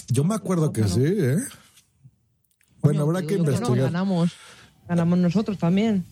Yo 0.09 0.23
me 0.25 0.35
acuerdo 0.35 0.73
que 0.73 0.87
sí, 0.87 1.03
¿eh? 1.05 1.39
Bueno, 2.83 3.03
habrá 3.03 3.23
que 3.23 3.27
creo 3.27 3.39
que 3.39 3.45
no, 3.45 3.53
investigar. 3.55 3.79
ganamos. 3.93 4.33
Ganamos 4.89 5.19
nosotros 5.19 5.59
también. 5.59 6.05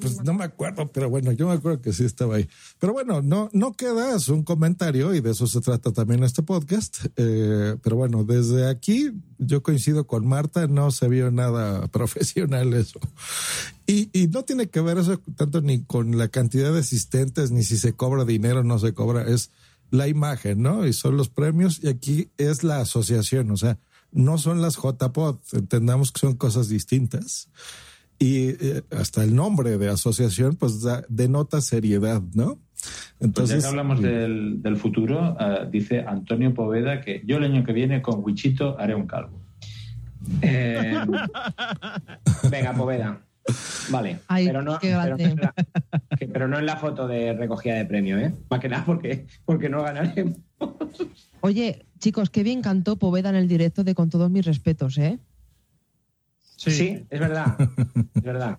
Pues 0.00 0.22
no 0.22 0.34
me 0.34 0.44
acuerdo, 0.44 0.90
pero 0.90 1.08
bueno, 1.08 1.32
yo 1.32 1.46
me 1.46 1.54
acuerdo 1.54 1.80
que 1.80 1.92
sí 1.92 2.04
estaba 2.04 2.36
ahí. 2.36 2.48
Pero 2.78 2.92
bueno, 2.92 3.22
no, 3.22 3.50
no 3.52 3.72
quedas 3.74 4.28
un 4.28 4.42
comentario 4.42 5.14
y 5.14 5.20
de 5.20 5.30
eso 5.30 5.46
se 5.46 5.60
trata 5.60 5.92
también 5.92 6.22
este 6.24 6.42
podcast. 6.42 7.06
Eh, 7.16 7.76
pero 7.82 7.96
bueno, 7.96 8.24
desde 8.24 8.68
aquí 8.68 9.12
yo 9.38 9.62
coincido 9.62 10.06
con 10.06 10.26
Marta, 10.26 10.66
no 10.66 10.90
se 10.90 11.08
vio 11.08 11.30
nada 11.30 11.86
profesional 11.92 12.74
eso. 12.74 13.00
Y, 13.86 14.10
y 14.12 14.28
no 14.28 14.44
tiene 14.44 14.68
que 14.68 14.80
ver 14.80 14.98
eso 14.98 15.20
tanto 15.36 15.60
ni 15.60 15.82
con 15.82 16.18
la 16.18 16.28
cantidad 16.28 16.72
de 16.72 16.80
asistentes, 16.80 17.50
ni 17.50 17.62
si 17.64 17.76
se 17.76 17.94
cobra 17.94 18.24
dinero 18.24 18.60
o 18.60 18.64
no 18.64 18.78
se 18.78 18.94
cobra, 18.94 19.22
es 19.22 19.50
la 19.90 20.08
imagen, 20.08 20.62
¿no? 20.62 20.86
Y 20.86 20.92
son 20.92 21.16
los 21.16 21.28
premios 21.28 21.80
y 21.82 21.88
aquí 21.88 22.30
es 22.38 22.64
la 22.64 22.80
asociación, 22.80 23.50
o 23.50 23.56
sea, 23.56 23.78
no 24.10 24.38
son 24.38 24.62
las 24.62 24.76
JPod, 24.76 25.36
entendamos 25.52 26.12
que 26.12 26.20
son 26.20 26.34
cosas 26.34 26.68
distintas 26.68 27.48
y 28.18 28.48
eh, 28.50 28.82
hasta 28.90 29.24
el 29.24 29.34
nombre 29.34 29.78
de 29.78 29.88
asociación 29.88 30.56
pues 30.56 30.82
da- 30.82 31.04
denota 31.08 31.60
seriedad, 31.60 32.22
¿no? 32.34 32.58
Pues 32.58 33.18
ya 33.18 33.26
Entonces, 33.26 33.62
que 33.62 33.68
hablamos 33.68 34.00
del, 34.02 34.60
del 34.62 34.76
futuro, 34.76 35.36
eh, 35.38 35.68
dice 35.70 36.04
Antonio 36.06 36.52
Poveda 36.52 37.00
que 37.00 37.22
yo 37.24 37.36
el 37.38 37.44
año 37.44 37.64
que 37.64 37.72
viene 37.72 38.02
con 38.02 38.22
Wichito 38.24 38.76
haré 38.78 38.94
un 38.94 39.06
calvo. 39.06 39.40
Eh, 40.40 40.94
venga, 42.50 42.72
Poveda. 42.74 43.20
Vale. 43.90 44.20
Ay, 44.28 44.46
pero, 44.46 44.62
no, 44.62 44.78
pero, 44.80 45.16
no 45.16 45.34
la, 45.34 45.54
que- 46.16 46.28
pero 46.28 46.46
no 46.46 46.58
en 46.60 46.66
la 46.66 46.76
foto 46.76 47.08
de 47.08 47.32
recogida 47.32 47.74
de 47.74 47.84
premio, 47.86 48.18
¿eh? 48.18 48.32
Más 48.48 48.60
que 48.60 48.68
nada 48.68 48.84
porque, 48.84 49.26
porque 49.44 49.68
no 49.68 49.82
ganaremos. 49.82 50.36
Oye, 51.40 51.86
chicos, 51.98 52.30
qué 52.30 52.44
bien 52.44 52.62
cantó 52.62 52.96
Poveda 52.96 53.30
en 53.30 53.34
el 53.36 53.48
directo 53.48 53.82
de 53.82 53.96
Con 53.96 54.10
todos 54.10 54.30
mis 54.30 54.44
respetos, 54.46 54.96
¿eh? 54.98 55.18
Sí, 56.70 57.04
es 57.10 57.20
verdad. 57.20 57.56
Es 58.14 58.22
verdad. 58.22 58.58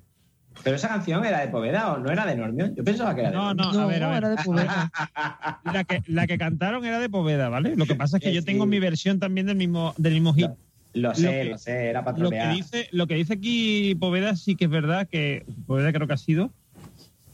Pero 0.64 0.76
esa 0.76 0.88
canción 0.88 1.26
era 1.26 1.40
de 1.42 1.48
Poveda 1.48 1.94
o 1.94 1.98
no 1.98 2.12
era 2.12 2.26
de 2.26 2.36
Normión. 2.36 2.76
Yo 2.76 2.84
pensaba 2.84 3.16
que 3.16 3.22
era 3.22 3.32
de 3.32 3.36
No, 3.36 3.54
no, 3.54 3.64
Normión. 3.72 3.84
a 3.84 3.88
ver, 3.88 4.04
a 4.04 4.08
ver. 4.10 4.18
era 4.18 4.30
de 4.30 4.44
Poveda. 4.44 4.92
La 5.74 5.84
que, 5.84 6.04
la 6.08 6.28
que 6.28 6.38
cantaron 6.38 6.86
era 6.86 7.00
de 7.00 7.10
Poveda, 7.10 7.50
¿vale? 7.50 7.76
Lo 7.76 7.86
que 7.86 7.96
pasa 7.96 8.18
es 8.18 8.24
que 8.24 8.30
Sí, 8.30 8.36
yo 8.36 8.44
tengo 8.44 8.66
sí. 8.66 8.70
mi 8.70 8.80
versión 8.80 9.20
también 9.20 9.48
del 9.48 9.56
mismo, 9.58 9.94
del 9.98 10.14
mismo 10.14 10.34
hit. 10.34 10.52
Lo 10.94 11.16
sé, 11.16 11.28
que- 11.30 11.44
lo 11.46 11.58
sé, 11.58 11.88
era 11.90 12.04
para 12.04 12.18
Lo 12.20 12.30
que, 12.30 12.48
dice, 12.50 12.88
lo 12.92 13.08
que 13.08 13.16
dice 13.16 13.34
aquí 13.34 13.96
Poveda 13.96 14.36
sí 14.36 14.56
que 14.56 14.66
es 14.66 14.70
verdad 14.72 15.08
que 15.10 15.44
Poveda 15.66 15.92
creo 15.92 16.06
que 16.08 16.14
ha 16.14 16.18
sido. 16.18 16.52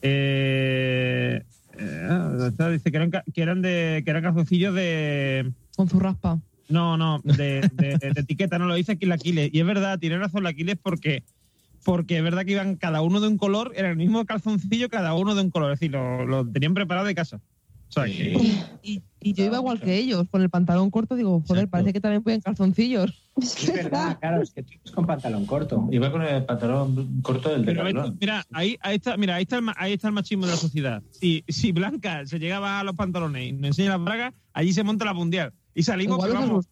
Eh, 0.01 1.43
eh, 1.77 2.07
ah, 2.09 2.69
dice 2.71 2.89
que 2.91 2.97
eran, 2.97 3.11
que 3.11 3.41
eran 3.41 3.61
de 3.61 4.01
que 4.05 4.09
eran 4.11 4.23
calzoncillos 4.23 4.73
de 4.75 5.51
Con 5.75 5.89
su 5.89 5.99
raspa. 5.99 6.39
No 6.69 6.97
no 6.97 7.19
de, 7.23 7.61
de- 7.73 7.97
de 7.97 8.21
etiqueta 8.21 8.57
no 8.59 8.65
lo 8.67 8.75
dice 8.75 8.93
aquí 8.93 9.05
la 9.05 9.15
Aquiles 9.15 9.49
y 9.51 9.59
es 9.59 9.65
verdad 9.65 9.99
tiene 9.99 10.17
razón 10.17 10.43
la 10.43 10.49
Aquiles 10.49 10.77
porque 10.81 11.23
porque 11.83 12.17
es 12.17 12.23
verdad 12.23 12.45
que 12.45 12.51
iban 12.53 12.75
cada 12.75 13.01
uno 13.01 13.19
de 13.19 13.27
un 13.27 13.37
color 13.37 13.71
era 13.75 13.89
el 13.89 13.95
mismo 13.97 14.25
calzoncillo 14.25 14.89
cada 14.89 15.13
uno 15.15 15.35
de 15.35 15.41
un 15.41 15.49
color 15.49 15.71
es 15.73 15.79
decir 15.79 15.91
lo, 15.91 16.25
lo 16.25 16.45
tenían 16.47 16.73
preparado 16.73 17.07
de 17.07 17.15
casa 17.15 17.37
o 17.89 17.91
sea 17.91 18.05
que 18.05 18.37
Y, 18.83 19.01
y 19.19 19.33
yo 19.33 19.45
iba 19.45 19.57
igual 19.57 19.81
que 19.81 19.97
ellos, 19.97 20.27
con 20.29 20.43
el 20.43 20.49
pantalón 20.51 20.91
corto, 20.91 21.15
digo, 21.15 21.43
joder, 21.47 21.67
parece 21.67 21.91
que 21.91 21.99
también 21.99 22.21
pueden 22.21 22.39
calzoncillos. 22.39 23.11
Es 23.35 23.73
verdad, 23.73 24.17
claro, 24.19 24.43
es 24.43 24.51
que 24.51 24.61
tú 24.61 24.73
ibas 24.73 24.91
con 24.91 25.07
pantalón 25.07 25.45
corto. 25.47 25.89
Iba 25.91 26.11
con 26.11 26.21
el 26.21 26.45
pantalón 26.45 27.19
corto 27.23 27.49
del 27.49 27.67
esto- 27.67 28.15
mira, 28.21 28.45
ahí, 28.53 28.77
ahí 28.81 28.95
está, 28.97 29.17
mira, 29.17 29.35
ahí 29.35 29.41
está 29.43 29.55
el, 29.55 29.63
ma- 29.63 29.75
ahí 29.75 29.93
está 29.93 30.07
el 30.07 30.13
machismo 30.13 30.45
de 30.45 30.51
la 30.51 30.57
sociedad. 30.57 31.01
Si, 31.09 31.43
si 31.47 31.71
Blanca 31.71 32.25
se 32.27 32.37
llegaba 32.37 32.79
a 32.79 32.83
los 32.83 32.95
pantalones 32.95 33.49
y 33.49 33.53
nos 33.53 33.69
enseña 33.69 33.89
las 33.97 34.03
bragas, 34.03 34.33
allí 34.53 34.71
se 34.71 34.83
monta 34.83 35.03
la 35.05 35.13
mundial. 35.15 35.51
Y 35.75 35.83
salimos, 35.83 36.19
pero, 36.21 36.33
vamos, 36.33 36.67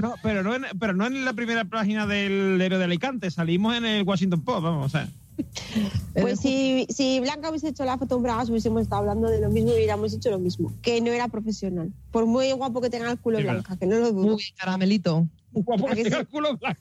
no, 0.00 0.14
pero 0.22 0.42
no 0.42 0.54
en, 0.54 0.64
pero 0.78 0.92
no 0.92 1.06
en 1.06 1.24
la 1.24 1.32
primera 1.32 1.64
página 1.64 2.06
del 2.06 2.60
héroe 2.60 2.78
de 2.78 2.84
Alicante, 2.84 3.30
salimos 3.30 3.74
en 3.76 3.84
el 3.84 4.02
Washington 4.04 4.42
Post, 4.42 4.62
vamos, 4.62 4.86
o 4.86 4.88
sea. 4.88 5.08
Pues 6.14 6.38
si, 6.40 6.86
si 6.90 7.18
Blanca 7.20 7.50
hubiese 7.50 7.68
hecho 7.68 7.84
la 7.84 7.98
foto 7.98 8.16
en 8.16 8.22
bragas, 8.22 8.48
hubiésemos 8.50 8.82
estado 8.82 9.00
hablando 9.00 9.28
de 9.28 9.40
lo 9.40 9.50
mismo 9.50 9.70
y 9.70 9.74
hubiéramos 9.74 10.12
hecho 10.14 10.30
lo 10.30 10.38
mismo. 10.38 10.72
Que 10.82 11.00
no 11.00 11.10
era 11.10 11.26
profesional. 11.28 11.90
Por 12.12 12.26
muy 12.26 12.52
guapo 12.52 12.80
que 12.80 12.90
tenga 12.90 13.10
el 13.10 13.18
culo 13.18 13.38
Sí, 13.38 13.44
blanca, 13.44 13.76
que 13.76 13.86
no 13.86 13.96
lo 13.98 14.12
dudo. 14.12 14.26
Muy 14.26 14.36
bien, 14.36 14.54
caramelito. 14.56 15.26
Guapo 15.52 15.88
¿A 15.88 15.94
que 15.94 16.04
tenga 16.04 16.16
sí? 16.16 16.20
el 16.20 16.28
culo 16.28 16.56
blanco. 16.56 16.80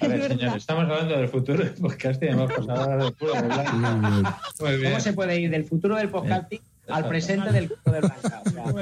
A 0.00 0.06
ver, 0.08 0.20
Es 0.20 0.20
verdad. 0.20 0.28
señor, 0.28 0.56
estamos 0.56 0.84
hablando 0.84 1.16
del 1.16 1.28
futuro 1.28 1.58
del 1.64 1.74
podcast 1.74 2.22
y 2.22 2.26
hemos 2.26 2.52
pasado 2.52 2.80
a 2.80 2.84
hablar 2.84 3.02
del 3.04 3.14
culo 3.14 3.32
de 3.34 3.42
Blanca. 3.42 4.40
Muy 4.60 4.76
bien. 4.76 4.90
¿Cómo 4.90 5.00
se 5.00 5.12
puede 5.12 5.40
ir 5.40 5.50
del 5.50 5.64
futuro 5.64 5.96
del 5.96 6.10
podcasting 6.10 6.60
al 6.88 7.08
presente 7.08 7.52
del 7.52 7.68
de 7.68 8.00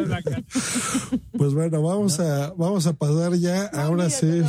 Blanca? 0.05 0.43
Pues 1.37 1.55
bueno, 1.55 1.83
vamos 1.83 2.21
a, 2.21 2.53
vamos 2.53 2.87
a 2.87 2.93
pasar 2.95 3.35
ya, 3.35 3.67
ahora 3.67 4.07
mira, 4.07 4.11
sí, 4.11 4.43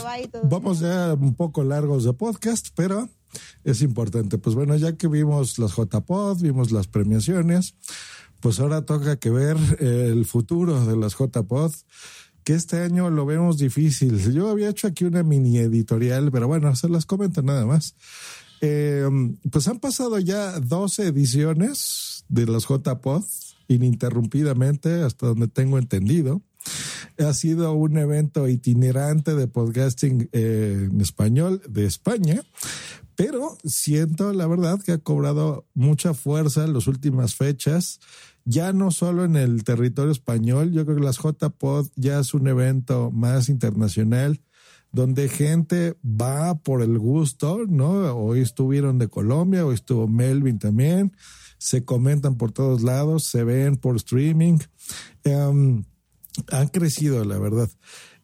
vamos 0.43 0.79
ya 0.79 1.13
un 1.13 1.35
poco 1.35 1.63
largos 1.63 2.03
de 2.03 2.13
podcast, 2.13 2.67
pero 2.75 3.09
es 3.63 3.81
importante. 3.81 4.37
Pues 4.37 4.55
bueno, 4.55 4.75
ya 4.75 4.95
que 4.95 5.07
vimos 5.07 5.57
las 5.59 5.75
JPod, 5.75 6.41
vimos 6.41 6.71
las 6.71 6.87
premiaciones, 6.87 7.75
pues 8.39 8.59
ahora 8.59 8.83
toca 8.83 9.17
que 9.17 9.29
ver 9.29 9.57
el 9.79 10.25
futuro 10.25 10.85
de 10.85 10.97
las 10.97 11.15
JPod, 11.17 11.73
que 12.43 12.53
este 12.53 12.81
año 12.81 13.09
lo 13.09 13.25
vemos 13.25 13.57
difícil. 13.57 14.33
Yo 14.33 14.49
había 14.49 14.69
hecho 14.69 14.87
aquí 14.87 15.05
una 15.05 15.23
mini 15.23 15.59
editorial, 15.59 16.31
pero 16.31 16.47
bueno, 16.47 16.75
se 16.75 16.89
las 16.89 17.05
comento 17.05 17.41
nada 17.41 17.65
más. 17.65 17.95
Eh, 18.61 19.09
pues 19.51 19.67
han 19.67 19.79
pasado 19.79 20.19
ya 20.19 20.59
12 20.59 21.07
ediciones 21.07 22.25
de 22.29 22.45
las 22.45 22.67
JPod 22.67 23.23
ininterrumpidamente, 23.67 25.01
hasta 25.01 25.27
donde 25.27 25.47
tengo 25.47 25.77
entendido. 25.77 26.41
Ha 27.17 27.33
sido 27.33 27.73
un 27.73 27.97
evento 27.97 28.47
itinerante 28.47 29.35
de 29.35 29.47
podcasting 29.47 30.29
eh, 30.31 30.89
en 30.91 31.01
español 31.01 31.61
de 31.67 31.85
España, 31.85 32.41
pero 33.15 33.57
siento 33.63 34.31
la 34.33 34.47
verdad 34.47 34.79
que 34.81 34.93
ha 34.93 34.97
cobrado 34.99 35.65
mucha 35.73 36.13
fuerza 36.13 36.65
en 36.65 36.73
las 36.73 36.87
últimas 36.87 37.35
fechas, 37.35 37.99
ya 38.45 38.73
no 38.73 38.91
solo 38.91 39.25
en 39.25 39.35
el 39.35 39.63
territorio 39.63 40.11
español, 40.11 40.71
yo 40.71 40.85
creo 40.85 40.97
que 40.97 41.03
las 41.03 41.17
JPod 41.17 41.89
ya 41.95 42.19
es 42.19 42.33
un 42.33 42.47
evento 42.47 43.11
más 43.11 43.49
internacional 43.49 44.41
donde 44.91 45.29
gente 45.29 45.97
va 46.03 46.59
por 46.59 46.81
el 46.81 46.97
gusto, 46.99 47.65
¿no? 47.67 48.15
Hoy 48.15 48.41
estuvieron 48.41 48.97
de 48.97 49.07
Colombia, 49.07 49.65
hoy 49.65 49.75
estuvo 49.75 50.07
Melvin 50.07 50.59
también, 50.59 51.15
se 51.57 51.85
comentan 51.85 52.35
por 52.35 52.51
todos 52.51 52.81
lados, 52.81 53.25
se 53.25 53.43
ven 53.43 53.77
por 53.77 53.95
streaming, 53.95 54.57
Em, 55.23 55.83
han 56.51 56.67
crecido, 56.69 57.23
la 57.25 57.37
verdad. 57.37 57.69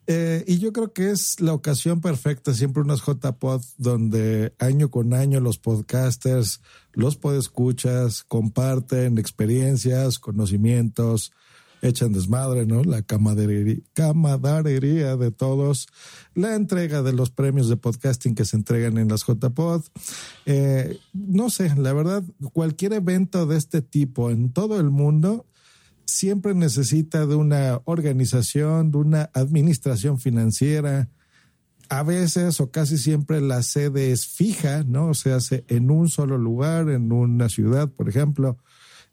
Eh, 0.09 0.45
y 0.47 0.59
yo 0.59 0.71
creo 0.71 0.93
que 0.93 1.11
es 1.11 1.41
la 1.41 1.53
ocasión 1.53 1.99
perfecta, 1.99 2.53
siempre 2.53 2.81
unas 2.81 3.01
JPod 3.01 3.61
donde 3.77 4.53
año 4.57 4.89
con 4.89 5.13
año 5.13 5.41
los 5.41 5.57
podcasters, 5.57 6.61
los 6.93 7.17
podescuchas, 7.17 8.23
comparten 8.23 9.17
experiencias, 9.17 10.17
conocimientos, 10.17 11.33
echan 11.81 12.13
desmadre, 12.13 12.65
¿no? 12.65 12.83
La 12.83 13.01
camaradería, 13.01 15.17
de 15.17 15.31
todos, 15.31 15.87
la 16.33 16.55
entrega 16.55 17.01
de 17.01 17.13
los 17.13 17.29
premios 17.29 17.69
de 17.69 17.77
podcasting 17.77 18.35
que 18.35 18.45
se 18.45 18.57
entregan 18.57 18.97
en 18.97 19.09
las 19.09 19.25
JPod. 19.25 19.83
Eh, 20.45 20.97
no 21.13 21.49
sé, 21.49 21.73
la 21.75 21.93
verdad, 21.93 22.23
cualquier 22.53 22.93
evento 22.93 23.45
de 23.45 23.57
este 23.57 23.81
tipo 23.81 24.31
en 24.31 24.51
todo 24.51 24.79
el 24.79 24.89
mundo 24.89 25.45
siempre 26.07 26.55
necesita 26.55 27.27
de 27.27 27.35
una 27.35 27.81
organización, 27.85 28.91
de 28.91 28.97
una 28.97 29.29
administración 29.33 30.19
financiera. 30.19 31.09
A 31.89 32.03
veces 32.03 32.59
o 32.59 32.71
casi 32.71 32.97
siempre 32.97 33.39
la 33.39 33.61
sede 33.63 34.11
es 34.11 34.25
fija, 34.25 34.83
¿no? 34.83 35.13
Se 35.13 35.31
hace 35.31 35.63
en 35.67 35.91
un 35.91 36.09
solo 36.09 36.37
lugar, 36.37 36.89
en 36.89 37.11
una 37.11 37.49
ciudad, 37.49 37.89
por 37.89 38.09
ejemplo. 38.09 38.57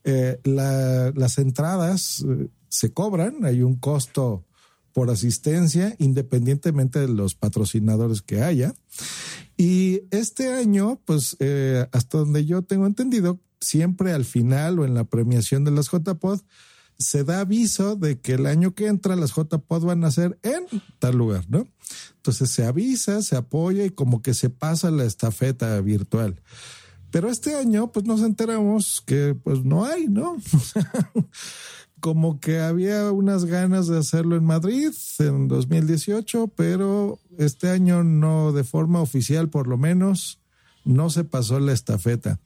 Eh, 0.05 0.39
la- 0.45 1.13
las 1.15 1.39
entradas 1.39 2.25
eh, 2.29 2.49
se 2.69 2.93
cobran, 2.93 3.45
hay 3.45 3.63
un 3.63 3.77
costo 3.77 4.45
por 4.93 5.11
asistencia, 5.11 5.97
independientemente 5.99 7.01
de 7.01 7.09
los 7.09 7.35
patrocinadores 7.35 8.23
que 8.23 8.43
haya. 8.43 8.75
Y 9.57 10.03
este 10.11 10.53
año, 10.53 11.01
pues 11.05 11.37
eh, 11.41 11.87
hasta 11.93 12.19
donde 12.19 12.45
yo 12.45 12.63
tengo 12.63 12.87
entendido, 12.87 13.41
siempre 13.61 14.13
al 14.13 14.25
final 14.25 14.79
o 14.79 14.85
en 14.85 14.95
la 14.95 15.05
premiación 15.05 15.65
de 15.65 15.71
las 15.73 15.91
JPod, 15.91 16.41
se 16.97 17.25
da 17.25 17.41
aviso 17.41 17.97
de 17.97 18.21
que 18.21 18.35
el 18.35 18.47
año 18.47 18.75
que 18.75 18.87
entra 18.87 19.17
las 19.17 19.33
JPod 19.35 19.85
van 19.85 20.05
a 20.05 20.13
ser 20.13 20.39
en 20.43 20.65
tal 21.01 21.17
lugar, 21.17 21.45
¿no? 21.49 21.67
Entonces 22.17 22.51
se 22.51 22.65
avisa, 22.65 23.21
se 23.23 23.35
apoya 23.37 23.85
y 23.85 23.91
como 23.91 24.23
que 24.23 24.33
se 24.33 24.49
pasa 24.49 24.93
la 24.93 25.05
estafeta 25.05 25.81
virtual. 25.81 26.41
Pero 27.15 27.31
este 27.31 27.55
año, 27.55 27.93
pues 27.93 28.07
nos 28.07 28.23
enteramos 28.23 29.01
que 29.07 29.37
pues 29.41 29.63
no 29.63 29.85
hay, 29.85 30.09
¿no? 30.09 30.35
Como 32.01 32.41
que 32.41 32.59
había 32.59 33.13
unas 33.13 33.45
ganas 33.45 33.87
de 33.87 33.99
hacerlo 33.99 34.35
en 34.35 34.45
Madrid 34.45 34.91
en 35.21 35.47
2018, 35.47 36.49
pero 36.57 37.21
este 37.39 37.71
año 37.71 38.03
no, 38.03 38.51
de 38.51 38.65
forma 38.65 39.01
oficial 39.01 39.49
por 39.49 39.69
lo 39.69 39.79
menos, 39.79 40.41
no 40.85 41.09
se 41.09 41.23
pasó 41.23 41.61
la 41.61 41.73
estafeta. 41.73 42.41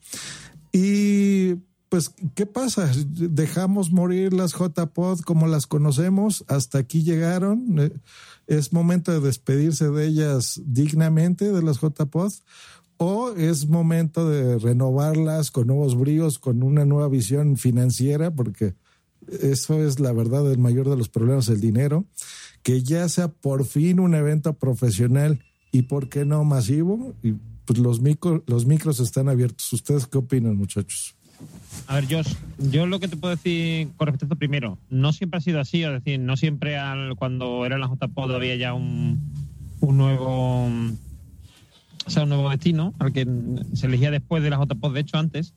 Y 0.71 1.55
pues, 1.89 2.11
¿qué 2.35 2.45
pasa? 2.45 2.91
Dejamos 3.07 3.91
morir 3.91 4.35
las 4.35 4.53
JPod 4.53 5.21
como 5.21 5.47
las 5.47 5.67
conocemos, 5.67 6.45
hasta 6.47 6.77
aquí 6.77 7.05
llegaron. 7.05 7.79
Eh, 7.79 7.93
Es 8.47 8.73
momento 8.73 9.13
de 9.13 9.21
despedirse 9.21 9.91
de 9.91 10.07
ellas 10.07 10.61
dignamente, 10.65 11.53
de 11.53 11.63
las 11.63 11.81
JPod, 11.81 12.33
o 12.99 13.31
es 13.31 13.69
momento 13.69 14.29
de 14.29 14.59
renovarlas 14.59 15.51
con 15.51 15.69
nuevos 15.69 15.97
bríos, 15.97 16.39
con 16.39 16.63
una 16.63 16.85
nueva 16.85 17.09
visión 17.09 17.57
financiera, 17.57 18.33
porque 18.33 18.75
eso 19.41 19.83
es 19.83 20.01
la 20.01 20.13
verdad 20.13 20.51
el 20.51 20.59
mayor 20.59 20.89
de 20.91 20.97
los 20.97 21.09
problemas, 21.09 21.49
el 21.49 21.61
dinero, 21.61 22.05
que 22.63 22.83
ya 22.83 23.09
sea 23.09 23.29
por 23.29 23.65
fin 23.65 24.01
un 24.01 24.15
evento 24.15 24.53
profesional 24.55 25.45
y 25.71 25.83
por 25.83 26.09
qué 26.09 26.25
no 26.25 26.43
masivo, 26.45 27.15
y 27.23 27.35
pues 27.65 27.79
los, 27.79 28.01
micro, 28.01 28.43
los 28.47 28.67
micros 28.67 28.99
están 28.99 29.29
abiertos. 29.29 29.73
¿Ustedes 29.73 30.07
qué 30.07 30.19
opinan, 30.19 30.57
muchachos? 30.57 31.15
A 31.87 31.95
ver, 31.95 32.07
Josh, 32.11 32.35
yo 32.71 32.87
lo 32.87 32.99
que 32.99 33.07
te 33.07 33.17
puedo 33.17 33.37
decir 33.37 33.91
con 33.97 34.09
respecto 34.09 34.35
a 34.35 34.39
primero, 34.39 34.79
no 34.91 35.13
siempre 35.13 35.39
ha 35.39 35.41
sido 35.41 35.61
así, 35.61 35.85
es 35.85 35.93
decir, 35.93 36.19
no 36.19 36.37
siempre 36.37 36.77
al, 36.77 37.15
cuando 37.15 37.65
era 37.65 37.79
la 37.79 37.87
JPod 37.87 38.35
había 38.35 38.57
ya 38.57 38.75
un, 38.75 39.21
un 39.81 39.97
nuevo 39.97 40.69
o 42.09 42.11
sea, 42.11 42.23
un 42.23 42.31
nuevo 42.31 42.49
destino 42.51 42.95
al 42.99 43.13
que 43.13 43.27
se 43.75 43.87
elegía 43.87 44.11
después 44.11 44.43
de 44.43 44.49
la 44.51 44.57
JPod, 44.59 44.95
de 44.95 45.01
hecho 45.01 45.19
antes, 45.19 45.55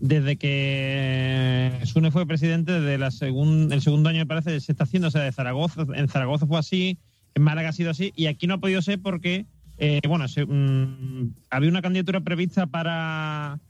desde 0.00 0.36
que 0.36 1.78
Sune 1.84 2.10
fue 2.10 2.26
presidente, 2.26 2.72
desde 2.72 2.98
la 2.98 3.12
segun, 3.12 3.72
el 3.72 3.80
segundo 3.82 4.08
año 4.08 4.18
me 4.18 4.26
parece 4.26 4.58
se 4.60 4.72
está 4.72 4.82
haciendo, 4.84 5.08
o 5.08 5.10
sea, 5.12 5.22
de 5.22 5.30
Zaragoza, 5.32 5.86
en 5.94 6.08
Zaragoza 6.08 6.46
fue 6.46 6.58
así, 6.58 6.98
en 7.36 7.42
Málaga 7.44 7.68
ha 7.68 7.72
sido 7.72 7.92
así, 7.92 8.12
y 8.16 8.26
aquí 8.26 8.48
no 8.48 8.54
ha 8.54 8.58
podido 8.58 8.82
ser 8.82 9.00
porque, 9.00 9.46
eh, 9.78 10.00
bueno, 10.08 10.26
se- 10.26 10.44
mm, 10.44 11.34
había 11.50 11.70
una 11.70 11.82
candidatura 11.82 12.20
prevista 12.20 12.66
para 12.66 13.60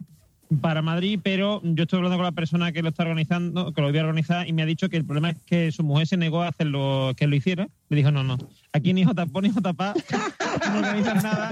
para 0.60 0.82
Madrid, 0.82 1.18
pero 1.22 1.60
yo 1.64 1.84
estoy 1.84 1.98
hablando 1.98 2.18
con 2.18 2.24
la 2.24 2.32
persona 2.32 2.72
que 2.72 2.82
lo 2.82 2.90
está 2.90 3.02
organizando, 3.04 3.72
que 3.72 3.80
lo 3.80 3.88
voy 3.90 3.98
a 3.98 4.02
organizar, 4.02 4.46
y 4.46 4.52
me 4.52 4.62
ha 4.62 4.66
dicho 4.66 4.88
que 4.88 4.96
el 4.96 5.04
problema 5.04 5.30
es 5.30 5.36
que 5.46 5.72
su 5.72 5.82
mujer 5.82 6.06
se 6.06 6.16
negó 6.16 6.42
a 6.42 6.48
hacerlo, 6.48 7.12
que 7.16 7.26
lo 7.26 7.34
hiciera. 7.36 7.68
Le 7.88 7.96
dijo, 7.96 8.10
no, 8.10 8.22
no, 8.22 8.36
aquí 8.72 8.92
ni 8.92 9.04
JPO 9.04 9.40
ni 9.42 9.50
JPA, 9.50 9.94
tú 9.94 10.70
no 10.72 10.78
organizas 10.78 11.22
nada, 11.22 11.50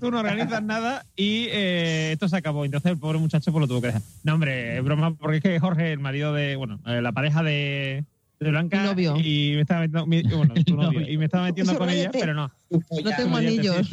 tú 0.00 0.10
no 0.10 0.20
organizas 0.20 0.62
nada, 0.62 1.04
y 1.16 1.46
eh, 1.50 2.10
esto 2.12 2.28
se 2.28 2.36
acabó. 2.36 2.64
Entonces 2.64 2.90
el 2.92 2.98
pobre 2.98 3.18
muchacho 3.18 3.52
pues 3.52 3.60
lo 3.60 3.68
tuvo 3.68 3.80
que 3.80 3.86
dejar. 3.88 4.02
No, 4.24 4.34
hombre, 4.34 4.78
es 4.78 4.84
broma, 4.84 5.14
porque 5.14 5.36
es 5.36 5.42
que 5.42 5.60
Jorge, 5.60 5.92
el 5.92 6.00
marido 6.00 6.32
de, 6.32 6.56
bueno, 6.56 6.80
eh, 6.86 7.00
la 7.02 7.12
pareja 7.12 7.42
de, 7.42 8.04
de 8.40 8.50
Blanca, 8.50 8.80
Mi 8.80 8.86
novio. 8.88 9.16
y 9.18 9.52
me 9.54 9.60
estaba 9.60 9.80
metiendo, 9.80 10.06
mi- 10.06 10.22
bueno, 10.22 10.54
tu 10.64 10.74
novio, 10.76 11.08
y 11.08 11.16
me 11.18 11.26
estaba 11.26 11.44
metiendo 11.44 11.72
Eso, 11.72 11.78
con 11.78 11.88
ella, 11.90 12.10
pero 12.12 12.34
no. 12.34 12.50
No 12.70 12.80
tengo 13.16 13.36
anillos. 13.36 13.90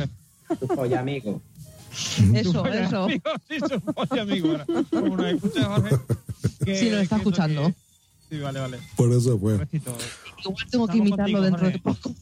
tu 0.60 0.68
polla 0.68 1.00
amigo. 1.00 1.42
Eso, 1.92 2.66
eso. 2.66 3.04
amigo, 3.04 3.24
sí, 3.50 3.58
su 3.60 3.82
polla 3.82 4.22
amigo. 4.22 4.50
ahora. 4.52 4.66
Como 4.90 5.18
nos 5.18 5.26
escucha 5.28 5.64
Jorge. 5.66 5.96
que- 6.66 6.76
Sí, 6.78 6.90
nos 6.90 7.02
está 7.02 7.16
que 7.18 7.22
escuchando. 7.22 7.68
que- 7.68 7.76
Sí, 8.30 8.40
vale, 8.40 8.60
vale. 8.62 8.78
Por 8.96 9.12
eso 9.12 9.38
fue. 9.38 9.54
Igual 9.56 10.70
tengo 10.70 10.88
que 10.88 10.98
imitarlo 10.98 11.40
contigo, 11.40 11.42
dentro 11.42 11.68
de 11.70 11.80
Jorge. 11.80 12.02
poco. 12.02 12.16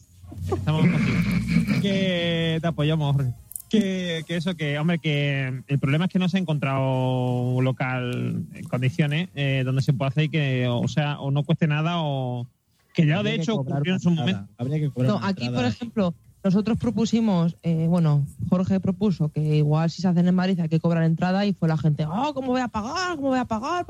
Estamos 0.56 0.80
contigo. 0.82 1.80
Que 1.82 2.58
te 2.60 2.66
apoyamos, 2.66 3.14
Jorge. 3.16 3.32
Que, 3.68 4.24
que 4.26 4.36
eso, 4.36 4.56
que, 4.56 4.76
hombre, 4.80 4.98
que 4.98 5.62
el 5.68 5.78
problema 5.78 6.06
es 6.06 6.10
que 6.10 6.18
no 6.18 6.28
se 6.28 6.36
ha 6.36 6.40
encontrado 6.40 7.50
un 7.52 7.64
local 7.64 8.44
en 8.52 8.64
condiciones 8.64 9.28
eh, 9.36 9.62
donde 9.64 9.82
se 9.82 9.92
pueda 9.92 10.08
hacer 10.08 10.24
y 10.24 10.28
que, 10.28 10.66
o 10.68 10.88
sea, 10.88 11.20
o 11.20 11.30
no 11.30 11.44
cueste 11.44 11.68
nada 11.68 11.98
o. 11.98 12.48
Que 12.92 13.02
ya 13.06 13.12
de 13.22 13.30
Habría 13.30 13.34
hecho 13.36 13.54
ocurrió 13.54 13.94
en 13.94 14.00
su 14.00 14.08
entrada. 14.08 14.32
momento. 14.32 14.52
Habría 14.58 14.78
que 14.80 15.02
No, 15.04 15.18
aquí, 15.18 15.44
entrada. 15.44 15.52
por 15.54 15.64
ejemplo, 15.64 16.14
nosotros 16.42 16.78
propusimos, 16.78 17.56
eh, 17.62 17.86
bueno, 17.88 18.26
Jorge 18.48 18.80
propuso 18.80 19.28
que 19.30 19.56
igual 19.58 19.90
si 19.90 20.02
se 20.02 20.08
hacen 20.08 20.26
en 20.26 20.34
Madrid 20.34 20.58
hay 20.60 20.68
que 20.68 20.80
cobrar 20.80 21.04
entrada 21.04 21.44
y 21.46 21.52
fue 21.52 21.68
la 21.68 21.76
gente, 21.76 22.06
oh, 22.06 22.32
¿cómo 22.34 22.48
voy 22.48 22.60
a 22.60 22.68
pagar? 22.68 23.16
¿Cómo 23.16 23.28
voy 23.28 23.38
a 23.38 23.44
pagar? 23.44 23.86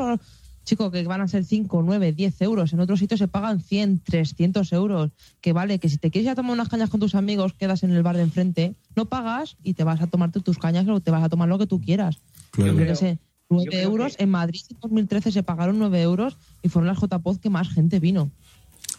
Chico, 0.64 0.90
que 0.90 1.02
van 1.04 1.20
a 1.22 1.28
ser 1.28 1.44
5, 1.44 1.82
9, 1.82 2.12
10 2.12 2.42
euros. 2.42 2.72
En 2.72 2.80
otros 2.80 2.98
sitios 2.98 3.18
se 3.18 3.28
pagan 3.28 3.60
100, 3.60 4.00
300 4.00 4.72
euros. 4.72 5.10
Que 5.40 5.52
vale, 5.52 5.78
que 5.78 5.88
si 5.88 5.96
te 5.96 6.10
quieres 6.10 6.26
ir 6.26 6.30
a 6.32 6.34
tomar 6.34 6.52
unas 6.52 6.68
cañas 6.68 6.90
con 6.90 7.00
tus 7.00 7.14
amigos, 7.14 7.54
quedas 7.54 7.82
en 7.82 7.92
el 7.92 8.02
bar 8.02 8.16
de 8.16 8.22
enfrente, 8.22 8.74
no 8.94 9.06
pagas 9.06 9.56
y 9.62 9.74
te 9.74 9.84
vas 9.84 10.00
a 10.02 10.06
tomarte 10.06 10.40
tus 10.40 10.58
cañas 10.58 10.86
o 10.86 11.00
te 11.00 11.10
vas 11.10 11.24
a 11.24 11.28
tomar 11.28 11.48
lo 11.48 11.58
que 11.58 11.66
tú 11.66 11.80
quieras. 11.80 12.18
Claro. 12.50 12.72
Yo 12.72 12.78
qué 12.86 12.94
sé, 12.94 13.18
9 13.48 13.64
yo 13.64 13.70
creo 13.70 13.82
euros. 13.84 14.16
que- 14.16 14.22
En 14.24 14.30
Madrid 14.30 14.60
en 14.70 14.76
2013 14.80 15.32
se 15.32 15.42
pagaron 15.42 15.78
9 15.78 16.02
euros 16.02 16.36
y 16.62 16.68
fueron 16.68 16.88
las 16.88 16.98
JPOD 17.00 17.38
que 17.38 17.50
más 17.50 17.68
gente 17.70 17.98
vino. 17.98 18.30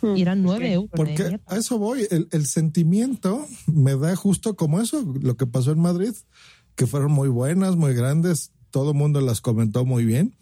Hmm. 0.02 0.16
Y 0.16 0.22
eran 0.22 0.44
9 0.44 0.74
euros. 0.74 0.92
de 0.92 0.98
Porque 0.98 1.40
a 1.46 1.58
eso 1.58 1.78
voy, 1.78 2.08
el, 2.10 2.28
el 2.32 2.46
sentimiento 2.46 3.46
me 3.68 3.96
da 3.96 4.16
justo 4.16 4.56
como 4.56 4.82
eso, 4.82 5.04
lo 5.22 5.38
que 5.38 5.48
pasó 5.48 5.72
en 5.72 5.80
Madrid, 5.80 6.14
que 6.76 6.88
fueron 6.88 7.12
muy 7.12 7.30
buenas, 7.30 7.76
muy 7.76 7.94
grandes, 7.94 8.52
todo 8.72 8.92
el 8.92 8.98
mundo 8.98 9.22
las 9.22 9.42
comentó 9.42 9.86
muy 9.86 10.06
bien. 10.06 10.36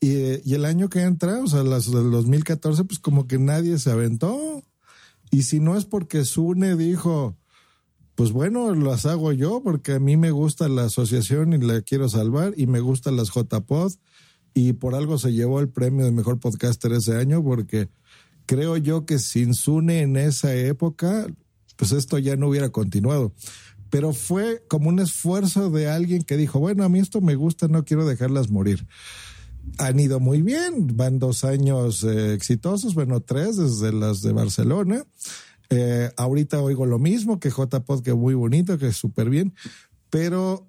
Y, 0.00 0.48
y 0.48 0.54
el 0.54 0.64
año 0.64 0.88
que 0.88 1.02
entra, 1.02 1.40
o 1.40 1.46
sea, 1.46 1.62
las 1.62 1.90
del 1.90 2.10
2014, 2.10 2.84
pues 2.84 2.98
como 2.98 3.26
que 3.26 3.38
nadie 3.38 3.78
se 3.78 3.90
aventó. 3.90 4.62
Y 5.30 5.42
si 5.42 5.60
no 5.60 5.76
es 5.76 5.84
porque 5.84 6.24
Sune 6.24 6.76
dijo, 6.76 7.36
pues 8.14 8.32
bueno, 8.32 8.74
las 8.74 9.06
hago 9.06 9.32
yo 9.32 9.62
porque 9.62 9.92
a 9.92 9.98
mí 9.98 10.16
me 10.16 10.30
gusta 10.30 10.68
la 10.68 10.84
asociación 10.84 11.54
y 11.54 11.58
la 11.58 11.80
quiero 11.82 12.08
salvar 12.08 12.52
y 12.56 12.66
me 12.66 12.80
gustan 12.80 13.16
las 13.16 13.30
JPod 13.30 13.92
y 14.54 14.74
por 14.74 14.94
algo 14.94 15.18
se 15.18 15.32
llevó 15.32 15.60
el 15.60 15.70
premio 15.70 16.04
de 16.04 16.12
mejor 16.12 16.38
podcaster 16.38 16.92
ese 16.92 17.16
año 17.16 17.42
porque 17.42 17.88
creo 18.52 18.76
yo 18.76 19.06
que 19.06 19.18
sin 19.18 19.54
Sune 19.54 20.02
en 20.02 20.18
esa 20.18 20.54
época, 20.54 21.26
pues 21.76 21.92
esto 21.92 22.18
ya 22.18 22.36
no 22.36 22.48
hubiera 22.48 22.68
continuado. 22.68 23.32
Pero 23.88 24.12
fue 24.12 24.62
como 24.68 24.90
un 24.90 24.98
esfuerzo 24.98 25.70
de 25.70 25.88
alguien 25.88 26.22
que 26.22 26.36
dijo, 26.36 26.58
bueno, 26.60 26.84
a 26.84 26.90
mí 26.90 26.98
esto 26.98 27.22
me 27.22 27.34
gusta, 27.34 27.66
no 27.68 27.86
quiero 27.86 28.06
dejarlas 28.06 28.50
morir. 28.50 28.86
Han 29.78 29.98
ido 29.98 30.20
muy 30.20 30.42
bien, 30.42 30.96
van 30.98 31.18
dos 31.18 31.44
años 31.44 32.04
eh, 32.04 32.34
exitosos, 32.34 32.94
bueno, 32.94 33.20
tres 33.20 33.56
desde 33.56 33.90
las 33.90 34.20
de 34.20 34.32
Barcelona. 34.32 35.06
Eh, 35.70 36.10
ahorita 36.18 36.60
oigo 36.60 36.84
lo 36.84 36.98
mismo 36.98 37.40
que 37.40 37.48
JPod, 37.48 38.02
que 38.02 38.12
muy 38.12 38.34
bonito, 38.34 38.76
que 38.76 38.92
súper 38.92 39.30
bien, 39.30 39.54
pero 40.10 40.68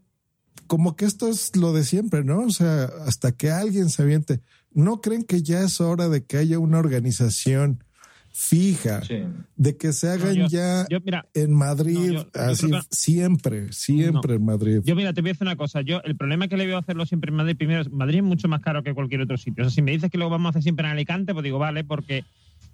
como 0.68 0.96
que 0.96 1.04
esto 1.04 1.28
es 1.28 1.54
lo 1.58 1.74
de 1.74 1.84
siempre, 1.84 2.24
¿no? 2.24 2.46
O 2.46 2.50
sea, 2.50 2.86
hasta 3.06 3.34
que 3.34 3.52
alguien 3.52 3.90
se 3.90 4.04
aviente. 4.04 4.40
¿No 4.74 5.02
creen 5.02 5.24
que 5.24 5.42
ya 5.42 5.62
es 5.64 5.80
hora 5.82 6.10
de 6.10 6.26
que 6.26 6.38
haya 6.38 6.60
una 6.60 6.80
organización 6.80 7.84
fija, 8.36 9.02
de 9.56 9.78
que 9.78 9.94
se 9.94 10.10
hagan 10.10 10.34
yo- 10.36 10.48
ya 10.48 10.88
yo, 10.90 11.00
mira, 11.02 11.28
en 11.36 11.54
Madrid, 11.54 11.94
no, 11.94 12.06
yo- 12.06 12.24
yo 12.24 12.30
así 12.34 12.72
que- 12.72 12.80
siempre, 12.90 13.72
siempre 13.72 14.36
en 14.36 14.46
Madrid? 14.46 14.80
Yo, 14.84 14.96
mira, 14.96 15.14
te 15.14 15.22
voy 15.22 15.30
a 15.30 15.34
decir 15.34 15.46
una 15.46 15.56
cosa. 15.56 15.82
Yo, 15.82 16.02
el 16.04 16.16
problema 16.16 16.48
que 16.48 16.58
le 16.58 16.66
veo 16.66 16.78
a 16.78 16.80
hacerlo 16.80 17.06
siempre 17.06 17.30
en 17.30 17.36
Madrid, 17.36 17.56
primero, 17.56 17.82
es- 17.82 17.92
Madrid 17.92 18.18
es 18.18 18.24
mucho 18.24 18.48
más 18.48 18.62
caro 18.62 18.82
que 18.82 18.94
cualquier 18.96 19.22
otro 19.22 19.38
sitio. 19.38 19.64
O 19.64 19.70
sea, 19.70 19.76
si 19.76 19.82
me 19.84 19.92
dices 19.92 20.10
que 20.10 20.18
lo 20.18 20.30
vamos 20.32 20.48
a 20.48 20.50
hacer 20.50 20.64
siempre 20.64 20.86
en 20.88 20.94
Alicante, 20.94 21.34
pues 21.34 21.44
digo, 21.44 21.60
vale, 21.60 21.84
porque 21.84 22.24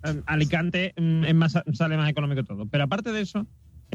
eh, 0.02 0.22
Alicante 0.28 0.94
mm, 0.96 1.26
es 1.26 1.36
más, 1.36 1.58
sale 1.74 1.98
más 1.98 2.10
económico 2.10 2.46
todo. 2.46 2.66
Pero 2.68 2.86
aparte 2.86 3.12
de 3.12 3.20
eso, 3.20 3.46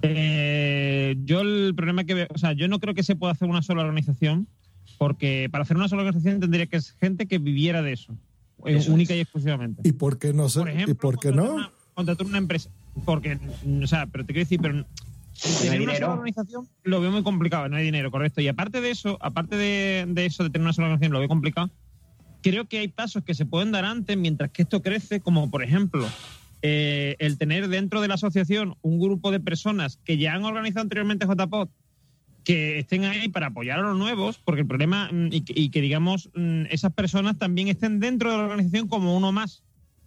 eh, 0.02 1.16
yo 1.24 1.40
el 1.40 1.72
problema 1.74 2.04
que 2.04 2.12
veo, 2.14 2.26
o 2.34 2.36
sea, 2.38 2.52
yo 2.52 2.68
no 2.68 2.78
creo 2.78 2.92
que 2.94 3.02
se 3.02 3.16
pueda 3.16 3.32
hacer 3.32 3.48
una 3.48 3.62
sola 3.62 3.82
organización, 3.82 4.48
porque 4.94 5.48
para 5.50 5.62
hacer 5.62 5.76
una 5.76 5.88
sola 5.88 6.02
organización 6.02 6.40
tendría 6.40 6.66
que 6.66 6.80
ser 6.80 6.96
gente 6.98 7.26
que 7.26 7.38
viviera 7.38 7.82
de 7.82 7.92
eso, 7.92 8.12
eh, 8.64 8.76
Eso 8.76 8.92
única 8.92 9.14
y 9.14 9.20
exclusivamente. 9.20 9.82
¿Y 9.84 9.92
por 9.92 10.18
qué 10.18 10.32
no 10.32 10.48
sé? 10.48 10.60
Por 10.60 10.68
ejemplo, 10.70 10.92
¿Y 10.92 10.94
por 10.94 11.18
qué 11.18 11.32
no? 11.32 11.70
contratar 11.94 12.26
una 12.26 12.38
empresa. 12.38 12.70
Porque, 13.04 13.38
o 13.82 13.86
sea, 13.86 14.06
pero 14.06 14.24
te 14.24 14.32
quiero 14.32 14.44
decir, 14.46 14.60
pero 14.60 14.84
tener 15.60 15.80
una 15.82 15.92
dinero. 15.92 16.06
sola 16.06 16.12
organización 16.14 16.68
lo 16.84 17.00
veo 17.00 17.10
muy 17.10 17.22
complicado, 17.22 17.68
no 17.68 17.76
hay 17.76 17.84
dinero, 17.84 18.10
correcto. 18.10 18.40
Y 18.40 18.48
aparte 18.48 18.80
de 18.80 18.90
eso, 18.90 19.18
aparte 19.20 19.56
de, 19.56 20.04
de 20.08 20.26
eso, 20.26 20.42
de 20.44 20.50
tener 20.50 20.64
una 20.64 20.72
sola 20.72 20.86
organización, 20.88 21.12
lo 21.12 21.18
veo 21.18 21.28
complicado. 21.28 21.70
Creo 22.42 22.66
que 22.66 22.78
hay 22.78 22.88
pasos 22.88 23.24
que 23.24 23.34
se 23.34 23.46
pueden 23.46 23.72
dar 23.72 23.84
antes 23.84 24.16
mientras 24.16 24.50
que 24.50 24.62
esto 24.62 24.82
crece, 24.82 25.20
como 25.20 25.50
por 25.50 25.62
ejemplo, 25.62 26.06
eh, 26.62 27.16
el 27.18 27.36
tener 27.38 27.68
dentro 27.68 28.00
de 28.00 28.08
la 28.08 28.14
asociación 28.14 28.76
un 28.82 28.98
grupo 29.00 29.30
de 29.30 29.40
personas 29.40 29.98
que 30.04 30.18
ya 30.18 30.34
han 30.34 30.44
organizado 30.44 30.82
anteriormente 30.82 31.26
JPOT, 31.26 31.70
que 32.44 32.78
estén 32.78 33.04
ahí 33.04 33.28
para 33.28 33.46
apoyar 33.48 33.78
a 33.78 33.82
los 33.82 33.96
nuevos, 33.98 34.38
porque 34.44 34.60
el 34.60 34.66
problema, 34.66 35.08
mm, 35.10 35.28
y, 35.32 35.40
que- 35.42 35.58
y 35.58 35.70
que 35.70 35.80
digamos, 35.80 36.30
mm, 36.34 36.64
esas 36.70 36.92
personas 36.92 37.38
también 37.38 37.68
estén 37.68 38.00
dentro 38.00 38.30
de 38.30 38.36
la 38.38 38.44
organización 38.44 38.86
como 38.86 39.16
uno 39.16 39.32
más, 39.32 39.64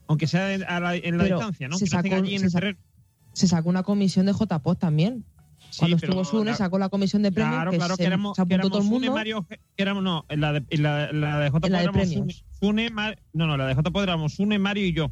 aunque 0.08 0.28
sea 0.28 0.46
a 0.68 0.80
la- 0.80 0.96
en 0.96 1.18
la 1.18 1.24
Pero 1.24 1.38
distancia, 1.38 1.68
¿no? 1.68 1.78
se 1.78 1.86
Que 1.86 1.92
no 1.92 1.98
estén 1.98 2.12
sacó- 2.12 2.24
allí 2.24 2.34
en 2.36 2.40
se 2.40 2.46
el 2.46 2.52
sa- 2.52 2.60
terreno. 2.60 2.80
se 3.34 3.48
sacó 3.48 3.70
una 3.70 3.84
comisión 3.84 4.26
de 4.28 4.34
JPOT 4.34 4.80
también. 4.80 5.26
Sí, 5.70 5.80
Cuando 5.80 5.98
estuvo 5.98 6.24
Sune, 6.24 6.54
sacó 6.56 6.80
la 6.80 6.88
comisión 6.90 7.24
de 7.24 7.32
premios 7.32 7.56
Claro, 7.56 7.72
que 7.72 7.78
claro, 7.78 7.96
se, 7.96 8.02
que 8.04 8.08
éramos, 8.08 8.36
se 8.38 8.46
que 8.46 8.54
apuntó 8.56 8.70
todo 8.70 8.78
el 8.80 8.84
éramos 8.86 8.96
Sune, 8.96 9.08
mundo. 9.08 9.18
Mario, 9.20 9.48
que 9.50 9.82
éramos, 9.84 10.04
no, 10.04 10.26
en 10.30 10.40
la 10.42 10.54
de, 10.54 10.64
en 10.70 10.84
la, 10.84 11.12
la 11.12 11.12
de 11.12 11.12
la 11.20 11.40
de 11.40 11.46
éramos 11.84 11.92
premios. 11.92 12.14
Sune, 12.14 12.36
Sune, 12.62 12.90
Mar- 12.92 13.20
no, 13.34 13.48
no, 13.48 13.58
la 13.58 13.66
de 13.68 13.74
JPOT 13.76 14.04
éramos 14.04 14.34
Sune, 14.36 14.60
Mario 14.60 14.86
y 14.86 14.94
yo. 14.94 15.12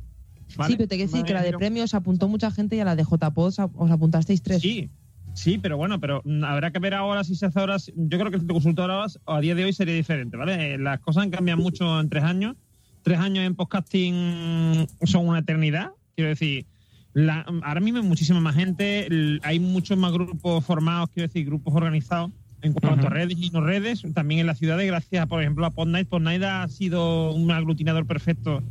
¿vale? 0.56 0.72
Sí, 0.72 0.78
pero 0.78 0.88
te 0.88 0.96
quiero 0.96 1.12
decir 1.12 1.26
que 1.26 1.34
la 1.34 1.42
de 1.42 1.54
premios 1.54 1.94
apuntó 1.94 2.28
mucha 2.30 2.52
gente 2.52 2.76
y 2.76 2.80
a 2.80 2.86
la 2.86 2.96
de 2.96 3.04
JPOT 3.04 3.36
os 3.38 3.60
os 3.60 3.92
apuntasteis 3.92 4.42
tres. 4.44 4.62
Sí, 4.62 4.90
sí, 5.36 5.60
pero 5.60 5.78
bueno, 5.78 6.00
pero 6.00 6.22
mm, 6.26 6.44
habrá 6.44 6.72
que 6.72 6.80
ver 6.80 6.96
ahora 6.96 7.24
si 7.24 7.36
se 7.36 7.46
hace 7.46 7.60
ahora. 7.60 7.78
Yo 7.96 8.18
creo 8.18 8.32
que 8.32 8.38
el 8.38 8.48
consultor 8.48 8.90
ahora 8.90 9.06
a 9.28 9.40
día 9.42 9.54
de 9.54 9.66
hoy 9.66 9.74
sería 9.74 9.94
diferente, 9.94 10.36
¿vale? 10.38 10.74
Eh, 10.74 10.78
Las 10.80 11.00
cosas 11.02 11.24
han 11.24 11.30
cambiado 11.30 11.62
mucho 11.62 12.00
en 12.00 12.10
tres 12.10 12.24
años. 12.24 12.56
Tres 13.04 13.20
años 13.20 13.46
en 13.46 13.54
podcasting 13.54 14.88
son 15.04 15.28
una 15.28 15.40
eternidad. 15.40 15.92
Quiero 16.16 16.30
decir, 16.30 16.66
la- 17.14 17.46
ahora 17.64 17.80
mismo 17.80 18.00
hay 18.00 18.06
muchísima 18.08 18.40
más 18.42 18.56
gente, 18.56 19.08
hay 19.44 19.60
muchos 19.60 19.98
más 19.98 20.12
grupos 20.12 20.66
formados, 20.66 21.10
quiero 21.14 21.28
decir, 21.28 21.46
grupos 21.46 21.74
organizados 21.76 22.32
en 22.62 22.74
cuanto 22.74 23.06
a 23.06 23.10
redes 23.12 23.38
y 23.40 23.52
no 23.52 23.62
redes, 23.62 24.02
también 24.16 24.40
en 24.40 24.48
las 24.48 24.58
ciudades, 24.58 24.88
gracias, 24.88 25.28
por 25.28 25.40
ejemplo, 25.40 25.68
a 25.68 25.70
Podnight. 25.70 26.08
Podnight 26.10 26.42
ha 26.44 26.68
sido 26.68 27.32
un 27.32 27.52
aglutinador 27.52 28.08
perfecto 28.08 28.64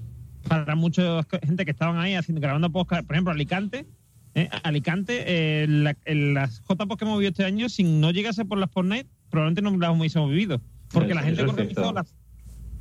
para 0.48 0.74
mucha 0.74 1.22
gente 1.44 1.64
que 1.64 1.70
estaban 1.70 1.98
ahí 1.98 2.14
haciendo, 2.14 2.40
grabando 2.40 2.70
podcast. 2.70 3.06
Por 3.06 3.14
ejemplo, 3.14 3.32
Alicante, 3.32 3.86
¿eh? 4.34 4.48
Alicante, 4.62 5.24
eh, 5.26 5.66
la- 5.68 5.96
en 6.04 6.34
las 6.34 6.60
JPOs 6.68 6.96
que 6.96 7.04
hemos 7.04 7.18
vivido 7.18 7.30
este 7.30 7.44
año, 7.44 7.68
si 7.68 7.84
no 7.84 8.10
llegase 8.10 8.44
por 8.44 8.58
las 8.58 8.70
Podnight, 8.70 9.06
probablemente 9.30 9.62
no 9.62 9.76
las 9.76 9.98
hubiésemos 9.98 10.30
vivido. 10.30 10.60
Porque 10.90 11.14
la 11.14 11.22
gente 11.22 11.42
organizó 11.42 11.92
las 11.92 12.14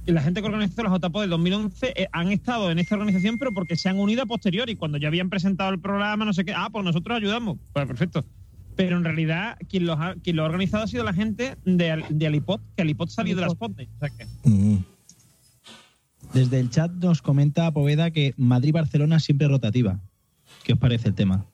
la 0.05 0.21
gente 0.21 0.41
que 0.41 0.47
organizó 0.47 0.83
las 0.83 0.91
JPO 0.91 1.21
del 1.21 1.29
2011 1.29 1.93
eh, 1.95 2.07
han 2.11 2.31
estado 2.31 2.69
en 2.71 2.79
esta 2.79 2.95
organización, 2.95 3.37
pero 3.37 3.53
porque 3.53 3.77
se 3.77 3.87
han 3.87 3.97
unido 3.97 4.23
a 4.23 4.25
posteriori, 4.25 4.75
cuando 4.75 4.97
ya 4.97 5.07
habían 5.07 5.29
presentado 5.29 5.71
el 5.71 5.79
programa, 5.79 6.25
no 6.25 6.33
sé 6.33 6.43
qué. 6.43 6.53
Ah, 6.53 6.67
pues 6.71 6.83
nosotros 6.83 7.15
ayudamos. 7.15 7.57
Pues 7.71 7.87
perfecto. 7.87 8.25
Pero 8.75 8.97
en 8.97 9.03
realidad, 9.05 9.57
quien, 9.69 9.85
los 9.85 9.97
ha, 9.99 10.15
quien 10.15 10.35
lo 10.35 10.43
ha 10.43 10.47
organizado 10.47 10.83
ha 10.83 10.87
sido 10.87 11.03
la 11.03 11.13
gente 11.13 11.55
de, 11.63 12.03
de 12.09 12.27
Alipod, 12.27 12.59
que 12.75 12.81
Alipod 12.81 13.07
salió 13.07 13.35
de 13.35 13.43
las. 13.43 13.53
O 13.53 13.69
sea 13.99 14.09
que, 14.09 14.27
Desde 16.33 16.59
el 16.59 16.69
chat 16.69 16.91
nos 16.91 17.21
comenta 17.21 17.71
Poveda 17.71 18.11
que 18.11 18.33
Madrid-Barcelona 18.35 19.19
siempre 19.19 19.45
es 19.45 19.51
rotativa. 19.51 19.99
¿Qué 20.63 20.73
os 20.73 20.79
parece 20.79 21.09
el 21.09 21.15
tema? 21.15 21.45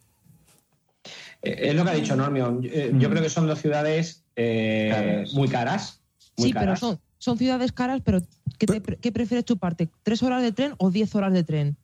Eh, 1.41 1.69
Es 1.69 1.76
lo 1.76 1.84
que 1.84 1.90
ha 1.91 1.94
dicho 1.94 2.15
Normio. 2.15 2.61
Yo, 2.61 2.69
eh, 2.72 2.91
yo 2.98 3.10
creo 3.10 3.22
que 3.23 3.30
son 3.30 3.48
dos 3.48 3.60
ciudades 3.60 4.23
eh, 4.36 4.90
Caras. 4.91 5.34
muy 5.34 5.48
caras. 5.48 6.02
Muy 6.38 6.48
Sí, 6.49 6.53
pero 6.53 6.76
son, 6.76 6.99
son 7.18 7.38
ciudades 7.38 7.72
caras, 7.72 8.02
pero 8.03 8.22
¿qué, 8.57 8.65
te 8.68 8.81
pre- 8.81 8.98
qué 8.98 9.11
prefieres 9.11 9.45
chuparte? 9.45 9.90
¿Tres 10.03 10.23
horas 10.23 10.41
de 10.41 10.52
tren 10.52 10.73
o 10.77 10.90
diez 10.91 11.14
horas 11.15 11.34
de 11.34 11.44
tren? 11.44 11.76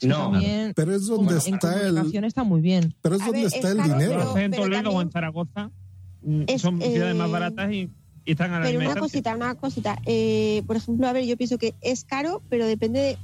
Es 0.00 0.08
No. 0.08 0.30
también, 0.32 0.72
Pero 0.74 0.94
es 0.94 1.06
donde 1.06 1.36
está 1.38 1.80
el. 1.86 2.24
está 2.24 2.42
muy 2.42 2.60
bien. 2.60 2.94
Pero 3.02 3.14
es 3.16 3.22
A 3.22 3.26
donde 3.26 3.40
ver, 3.44 3.46
está 3.54 3.58
es 3.68 3.74
el 3.74 3.76
caro, 3.78 3.92
dinero. 3.94 4.12
pero- 4.18 4.38
en 4.38 4.50
pero 4.50 4.62
Toledo 4.64 4.90
o 4.90 5.00
en 5.02 5.10
Zaragoza 5.10 5.70
mm, 6.22 6.42
Es, 6.48 6.60
son 6.62 6.80
ciudades 6.80 7.14
más 7.16 7.30
baratas 7.30 7.72
y 7.72 7.90
y 8.24 8.30
están 8.32 8.52
a 8.52 8.60
la 8.60 8.66
Pero 8.66 8.78
una 8.78 8.94
cosita, 9.00 9.34
una 9.34 9.54
cosita. 9.56 9.98
Eh, 10.06 10.62
por 10.68 10.76
ejemplo, 10.76 11.08
a 11.08 11.12
ver, 11.12 11.24
yo 11.24 11.36
pienso 11.36 11.58
que 11.58 11.74
es 11.80 12.04
caro, 12.04 12.40
pero 12.48 12.66
depende 12.66 13.00
de, 13.00 13.18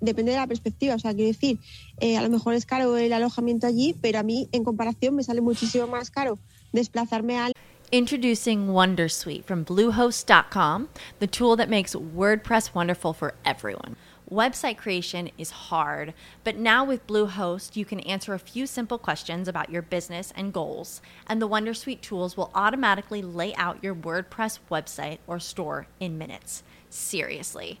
depende 0.00 0.32
de 0.32 0.38
la 0.38 0.46
perspectiva. 0.46 0.94
O 0.94 0.98
sea, 0.98 1.14
quiero 1.14 1.28
decir, 1.28 1.58
eh, 2.00 2.16
a 2.16 2.22
lo 2.22 2.30
mejor 2.30 2.54
es 2.54 2.66
caro 2.66 2.96
el 2.96 3.12
alojamiento 3.12 3.66
allí, 3.66 3.94
pero 4.00 4.18
a 4.18 4.22
mí, 4.22 4.48
en 4.52 4.64
comparación, 4.64 5.14
me 5.14 5.22
sale 5.22 5.40
muchísimo 5.40 5.86
más 5.86 6.10
caro 6.10 6.38
desplazarme 6.72 7.52
Introducing 7.92 8.68
Wondersuite 8.68 9.44
from 9.44 9.64
Bluehost.com, 9.64 10.88
the 11.18 11.26
tool 11.26 11.56
that 11.56 11.68
makes 11.68 11.96
WordPress 11.96 12.72
wonderful 12.72 13.12
for 13.12 13.34
everyone. 13.44 13.96
Website 14.30 14.76
creation 14.76 15.28
is 15.36 15.50
hard, 15.50 16.14
but 16.44 16.54
now 16.54 16.84
with 16.84 17.04
Bluehost, 17.08 17.74
you 17.74 17.84
can 17.84 17.98
answer 18.00 18.32
a 18.32 18.38
few 18.38 18.64
simple 18.64 18.96
questions 18.96 19.48
about 19.48 19.70
your 19.70 19.82
business 19.82 20.32
and 20.36 20.52
goals, 20.52 21.02
and 21.26 21.42
the 21.42 21.48
Wondersuite 21.48 22.00
tools 22.00 22.36
will 22.36 22.52
automatically 22.54 23.22
lay 23.22 23.52
out 23.56 23.82
your 23.82 23.96
WordPress 23.96 24.60
website 24.70 25.18
or 25.26 25.40
store 25.40 25.88
in 25.98 26.16
minutes. 26.16 26.62
Seriously. 26.90 27.80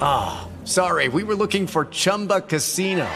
Ah, 0.00 0.48
sorry, 0.64 1.08
we 1.08 1.24
were 1.24 1.34
looking 1.34 1.66
for 1.66 1.86
Chumba 1.86 2.40
Casino. 2.40 3.06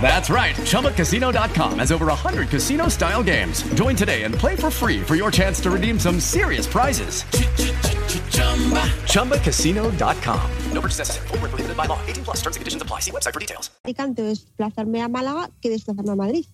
That's 0.00 0.28
right. 0.28 0.56
ChumbaCasino.com 0.56 1.78
has 1.78 1.92
over 1.92 2.06
100 2.06 2.48
casino 2.48 2.88
style 2.88 3.22
games. 3.22 3.62
Join 3.74 3.94
today 3.94 4.24
and 4.24 4.34
play 4.34 4.56
for 4.56 4.70
free 4.70 5.00
for 5.00 5.14
your 5.14 5.30
chance 5.30 5.60
to 5.60 5.70
redeem 5.70 5.98
some 5.98 6.18
serious 6.18 6.66
prizes. 6.66 7.22
ChumbaCasino.com. 9.06 10.50
No 10.72 10.80
purchase 10.80 10.98
necessary. 10.98 11.28
Void 11.28 11.42
where 11.42 11.48
prohibited 11.50 11.76
by 11.76 11.86
law. 11.86 11.98
18 12.06 12.24
plus 12.24 12.36
terms 12.42 12.56
and 12.56 12.60
conditions 12.60 12.82
apply. 12.82 13.00
See 13.00 13.12
website 13.12 13.32
for 13.32 13.40
details. 13.40 13.70
Alicante 13.84 14.22
o 14.22 14.26
desplazarme 14.26 15.00
a 15.02 15.08
Málaga 15.08 15.50
que 15.60 15.70
desplazarme 15.70 16.12
a 16.12 16.16
Madrid. 16.16 16.46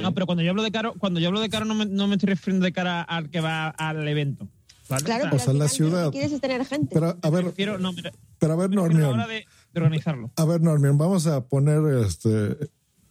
No, 0.00 0.14
pero 0.14 0.26
cuando 0.26 0.42
yo 0.42 0.50
hablo 0.50 0.62
de 0.62 0.70
caro, 0.70 0.94
cuando 0.98 1.20
yo 1.20 1.28
hablo 1.28 1.40
de 1.40 1.50
caro 1.50 1.64
no 1.64 1.74
me, 1.74 1.84
no 1.86 2.06
me 2.06 2.14
estoy 2.14 2.28
refiriendo 2.30 2.64
de 2.64 2.72
cara 2.72 3.02
al 3.02 3.30
que 3.30 3.40
va 3.40 3.68
al 3.68 4.06
evento. 4.08 4.48
¿Vale? 4.90 5.04
Claro, 5.04 5.34
O 5.34 5.38
sea, 5.38 5.54
la 5.54 5.68
ciudad. 5.68 6.04
Lo 6.04 6.10
que 6.10 6.18
quieres 6.18 6.32
es 6.32 6.40
tener 6.40 6.64
gente. 6.66 6.88
Pero 6.92 7.16
a 7.20 7.30
ver, 7.30 7.44
Prefiero, 7.44 7.78
no, 7.78 7.92
pero 8.38 8.52
a 8.52 8.56
ver, 8.56 8.78
hora 8.78 9.26
de, 9.26 9.46
de 9.72 9.80
organizarlo. 9.80 10.30
A 10.36 10.44
ver, 10.44 10.60
Normión, 10.60 10.98
vamos 10.98 11.26
a 11.26 11.44
poner 11.44 12.04
este 12.04 12.58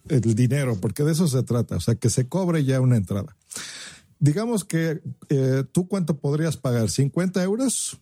el 0.10 0.36
dinero, 0.36 0.78
porque 0.80 1.04
de 1.04 1.12
eso 1.12 1.28
se 1.28 1.44
trata, 1.44 1.78
o 1.78 1.80
sea, 1.80 1.96
que 1.96 2.10
se 2.10 2.28
cobre 2.28 2.64
ya 2.64 2.82
una 2.82 2.98
entrada. 2.98 3.36
Digamos 4.20 4.66
que 4.66 5.02
eh, 5.30 5.64
tú 5.72 5.88
cuánto 5.88 6.18
podrías 6.18 6.58
pagar, 6.58 6.90
50 6.90 7.42
euros 7.44 8.02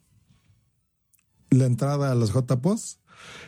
la 1.50 1.66
entrada 1.66 2.12
a 2.12 2.16
las 2.16 2.32
JPOS, 2.32 3.00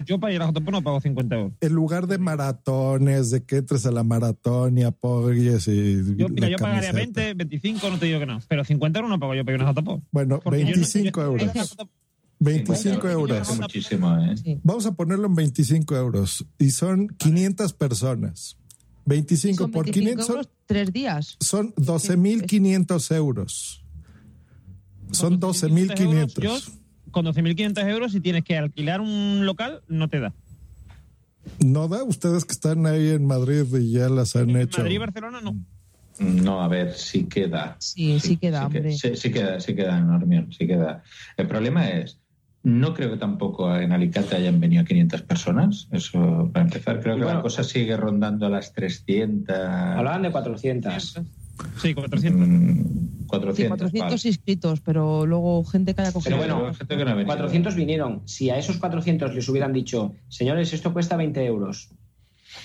Yo 0.05 0.19
para 0.19 0.33
ir 0.33 0.41
a 0.41 0.47
JP 0.51 0.69
no 0.71 0.81
pago 0.81 1.01
50 1.01 1.35
euros. 1.35 1.53
en 1.61 1.73
lugar 1.73 2.07
de 2.07 2.17
maratones, 2.17 3.31
de 3.31 3.43
que 3.43 3.57
entres 3.57 3.85
a 3.85 3.91
la 3.91 4.03
maratón 4.03 4.77
y 4.77 4.83
apoyes 4.83 5.67
y 5.67 6.15
Yo, 6.15 6.29
mira, 6.29 6.49
yo 6.49 6.57
pagaría 6.57 6.91
camiseta. 6.91 7.21
20, 7.21 7.33
25, 7.35 7.89
no 7.89 7.97
te 7.99 8.05
digo 8.05 8.19
que 8.19 8.25
no. 8.25 8.39
Pero 8.47 8.63
50 8.63 8.99
euros 8.99 9.09
no 9.09 9.19
pago 9.19 9.35
yo 9.35 9.43
para 9.45 9.57
ir 9.57 9.63
a 9.63 9.71
JP. 9.73 10.01
Bueno, 10.11 10.39
Porque 10.43 10.59
yo 10.59 10.65
no- 10.67 10.71
25 10.73 11.19
yo- 11.21 11.25
euros. 11.25 11.53
yo- 11.53 11.89
25 12.39 13.09
euros. 13.09 13.57
Muchísimo, 13.59 14.17
¿eh? 14.17 14.59
Vamos 14.63 14.85
a 14.85 14.93
ponerlo 14.93 15.27
en 15.27 15.35
25 15.35 15.95
euros 15.97 16.45
y 16.57 16.71
son 16.71 17.09
500 17.09 17.73
personas. 17.73 18.55
25 19.05 19.63
Son 19.63 19.71
por 19.71 19.85
25 19.85 20.03
500 20.23 20.25
son, 20.25 20.35
euros, 20.37 20.49
tres 20.65 20.93
días. 20.93 21.35
son 21.41 21.73
12.500 21.75 23.11
euros. 23.15 23.83
Son 25.11 25.39
12.500. 25.39 26.71
Con 27.11 27.25
12.500 27.25 27.87
euros, 27.87 28.11
si 28.11 28.19
tienes 28.21 28.43
que 28.43 28.57
alquilar 28.57 29.01
un 29.01 29.45
local, 29.45 29.81
no 29.87 30.07
te 30.07 30.19
da. 30.19 30.33
¿No 31.63 31.87
da? 31.87 32.03
Ustedes 32.03 32.45
que 32.45 32.51
están 32.53 32.85
ahí 32.85 33.09
en 33.09 33.25
Madrid 33.25 33.65
y 33.79 33.91
ya 33.91 34.09
las 34.09 34.35
han 34.35 34.49
hecho. 34.55 34.79
Madrid 34.81 34.95
y 34.95 34.97
Barcelona 34.99 35.41
no. 35.41 35.55
No, 36.19 36.61
a 36.61 36.67
ver, 36.67 36.93
sí 36.95 37.25
queda. 37.25 37.77
Sí, 37.79 38.19
sí, 38.19 38.35
queda, 38.37 38.65
sí, 38.65 38.71
que- 38.71 38.77
hombre. 38.77 38.91
sí, 38.97 39.15
sí 39.15 39.31
queda, 39.31 39.59
sí 39.61 39.73
queda 39.73 39.97
en 39.97 40.07
Normión, 40.07 40.51
sí 40.51 40.67
queda. 40.67 41.01
El 41.37 41.47
problema 41.47 41.89
es, 41.89 42.19
no 42.61 42.93
creo 42.93 43.09
que 43.11 43.17
tampoco 43.17 43.73
en 43.77 43.93
Alicante 43.93 44.35
hayan 44.35 44.59
venido 44.59 44.83
500 44.83 45.21
personas. 45.21 45.87
Eso, 45.91 46.49
para 46.51 46.65
empezar, 46.65 46.99
creo 47.01 47.15
que 47.17 47.23
la 47.23 47.41
cosa 47.41 47.63
sigue 47.63 47.95
rondando 47.95 48.49
las 48.49 48.73
300. 48.73 49.57
Hablaban 49.57 50.23
de 50.23 50.31
400. 50.31 51.21
Sí, 51.81 51.93
400. 51.93 52.47
Mm, 52.47 53.25
400. 53.27 53.55
Sí, 53.57 53.67
400 53.67 53.99
vale. 54.11 54.21
inscritos, 54.29 54.81
pero 54.81 55.25
luego 55.25 55.63
gente 55.65 55.93
que 55.93 56.01
haya 56.01 56.11
cogido. 56.11 56.37
Pero 56.39 56.55
bueno, 56.57 56.73
gente 56.73 56.97
que 56.97 57.05
no 57.05 57.11
ha 57.11 57.13
venido. 57.13 57.27
400 57.27 57.75
vinieron. 57.75 58.21
Si 58.27 58.49
a 58.49 58.57
esos 58.57 58.77
400 58.77 59.33
les 59.35 59.47
hubieran 59.49 59.73
dicho, 59.73 60.13
señores, 60.27 60.73
esto 60.73 60.93
cuesta 60.93 61.15
20 61.17 61.45
euros, 61.45 61.89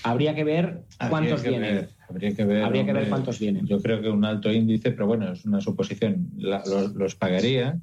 habría 0.03 0.35
que 0.35 0.45
ver 0.45 0.83
Habría 0.99 1.11
cuántos 1.11 1.43
que 1.43 1.51
vienen. 1.51 1.75
ver, 1.75 1.89
habría 2.09 2.35
que 2.35 2.45
ver. 2.45 2.62
Habría 2.65 2.87
que 2.87 2.93
ver 2.93 3.09
cuántos 3.09 3.39
vienen. 3.39 3.66
Yo 3.66 3.81
creo 3.83 4.01
que 4.01 4.09
un 4.09 4.25
alto 4.25 4.51
índice, 4.53 4.91
pero 4.93 5.07
bueno, 5.07 5.33
es 5.33 5.45
una 5.45 5.61
suposición. 5.61 6.31
La- 6.39 6.62
los, 6.66 6.95
los 6.95 7.15
pagaría, 7.15 7.79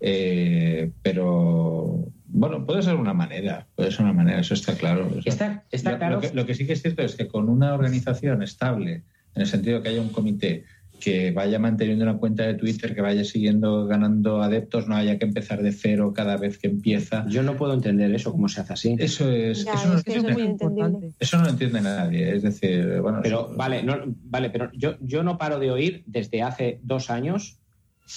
eh, 0.00 0.90
pero 1.02 2.06
bueno, 2.26 2.64
puede 2.66 2.82
ser 2.82 2.94
una 2.96 3.12
manera, 3.14 3.66
puede 3.74 3.90
ser 3.90 4.02
una 4.02 4.12
manera, 4.12 4.40
eso 4.40 4.54
está 4.54 4.74
claro. 4.76 5.06
O 5.08 5.22
sea, 5.22 5.32
Está, 5.32 5.64
está 5.70 5.92
lo, 5.92 5.98
claro. 5.98 6.14
lo 6.16 6.20
que, 6.20 6.32
lo 6.34 6.46
que 6.46 6.54
sí 6.54 6.66
que 6.66 6.72
es 6.72 6.82
cierto 6.82 7.02
es 7.02 7.14
que 7.14 7.28
con 7.28 7.48
una 7.48 7.74
organización 7.74 8.42
estable, 8.42 9.02
en 9.34 9.42
el 9.42 9.48
sentido 9.48 9.78
de 9.78 9.82
que 9.82 9.88
haya 9.90 10.00
un 10.00 10.10
comité 10.10 10.64
que 11.00 11.32
vaya 11.32 11.58
manteniendo 11.58 12.04
una 12.04 12.16
cuenta 12.16 12.44
de 12.44 12.54
Twitter, 12.54 12.94
que 12.94 13.00
vaya 13.00 13.24
siguiendo 13.24 13.86
ganando 13.88 14.40
adeptos, 14.40 14.86
no 14.86 14.94
haya 14.94 15.18
que 15.18 15.24
empezar 15.24 15.60
de 15.60 15.72
cero 15.72 16.12
cada 16.14 16.36
vez 16.36 16.58
que 16.58 16.68
empieza. 16.68 17.26
Yo 17.28 17.42
no 17.42 17.56
puedo 17.56 17.74
entender 17.74 18.14
eso, 18.14 18.30
cómo 18.30 18.48
se 18.48 18.60
hace 18.60 18.72
así. 18.72 18.96
Eso 19.00 19.28
es, 19.28 19.64
Ya, 19.64 19.74
eso, 19.74 19.88
no 19.88 19.98
es 19.98 20.04
que 20.04 20.10
eso 20.12 20.28
es 20.28 20.36
entiende- 20.38 20.88
muy 20.88 21.12
eso 21.18 21.36
no 21.38 21.42
lo 21.42 21.48
entiende 21.50 21.80
nadie. 21.80 22.36
Es 22.36 22.42
decir, 22.44 23.00
bueno, 23.00 23.18
Pero 23.20 23.46
eso- 23.48 23.56
vale, 23.56 23.82
no, 23.82 23.96
vale, 24.06 24.50
pero 24.50 24.70
yo, 24.74 24.94
yo 25.00 25.24
no 25.24 25.38
paro 25.38 25.58
de 25.58 25.72
oír 25.72 26.04
desde 26.06 26.40
hace 26.42 26.78
dos 26.84 27.10
años. 27.10 27.58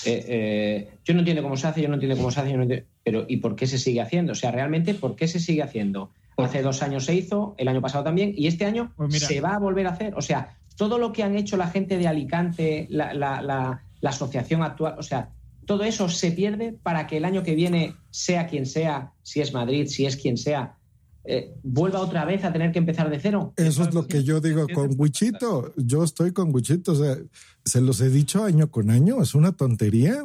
eh, 0.05 0.25
eh, 0.27 0.89
yo 1.05 1.13
no 1.13 1.19
entiendo 1.21 1.41
cómo 1.41 1.55
se 1.57 1.67
hace, 1.67 1.81
yo 1.81 1.87
no 1.87 1.93
entiendo 1.93 2.17
cómo 2.17 2.29
se 2.29 2.39
hace, 2.41 2.51
yo 2.51 2.57
no 2.57 2.63
entiendo- 2.63 2.85
pero 3.03 3.25
¿y 3.29 3.37
por 3.37 3.55
qué 3.55 3.65
se 3.65 3.77
sigue 3.79 4.01
haciendo? 4.01 4.33
O 4.33 4.35
sea, 4.35 4.51
realmente, 4.51 4.93
¿por 4.93 5.15
qué 5.15 5.27
se 5.27 5.39
sigue 5.39 5.63
haciendo? 5.63 6.11
Hace 6.37 6.61
dos 6.61 6.81
años 6.83 7.05
se 7.05 7.15
hizo, 7.15 7.55
el 7.57 7.67
año 7.67 7.81
pasado 7.81 8.03
también, 8.03 8.33
y 8.35 8.47
este 8.47 8.65
año 8.65 8.91
Pues 8.97 9.17
se 9.19 9.39
va 9.41 9.55
a 9.55 9.59
volver 9.59 9.87
a 9.87 9.91
hacer. 9.91 10.13
O 10.15 10.21
sea, 10.21 10.57
todo 10.75 10.97
lo 10.97 11.11
que 11.13 11.23
han 11.23 11.35
hecho 11.35 11.57
la 11.57 11.67
gente 11.69 11.97
de 11.97 12.07
Alicante, 12.07 12.87
la, 12.89 13.13
la- 13.13 13.41
la- 13.41 13.81
la 14.01 14.09
asociación 14.09 14.61
actual, 14.61 14.95
o 14.99 15.03
sea, 15.03 15.29
todo 15.65 15.83
eso 15.83 16.09
se 16.09 16.31
pierde 16.31 16.77
para 16.83 17.07
que 17.07 17.17
el 17.17 17.25
año 17.25 17.41
que 17.41 17.55
viene, 17.55 17.95
sea 18.11 18.45
quien 18.47 18.65
sea, 18.67 19.13
si 19.23 19.41
es 19.41 19.51
Madrid, 19.53 19.87
si 19.87 20.05
es 20.05 20.15
quien 20.15 20.37
sea, 20.37 20.75
eh, 21.23 21.55
vuelva 21.63 22.01
otra 22.01 22.23
vez 22.23 22.43
a 22.43 22.53
tener 22.53 22.71
que 22.71 22.77
empezar 22.77 23.09
de 23.09 23.19
cero. 23.19 23.51
Eso 23.57 23.81
es 23.81 23.95
lo 23.95 24.05
que 24.05 24.23
yo 24.23 24.41
digo 24.41 24.67
con 24.71 24.91
Wichito. 24.95 25.73
Yo 25.75 26.03
estoy 26.03 26.33
con 26.33 26.53
Wichito. 26.53 26.91
O 26.91 26.95
sea, 26.95 27.17
se 27.65 27.81
los 27.81 27.99
he 28.01 28.11
dicho 28.11 28.43
año 28.43 28.69
con 28.69 28.91
año. 28.91 29.19
Es 29.23 29.33
una 29.33 29.51
tontería. 29.53 30.23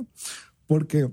Porque, 0.66 1.08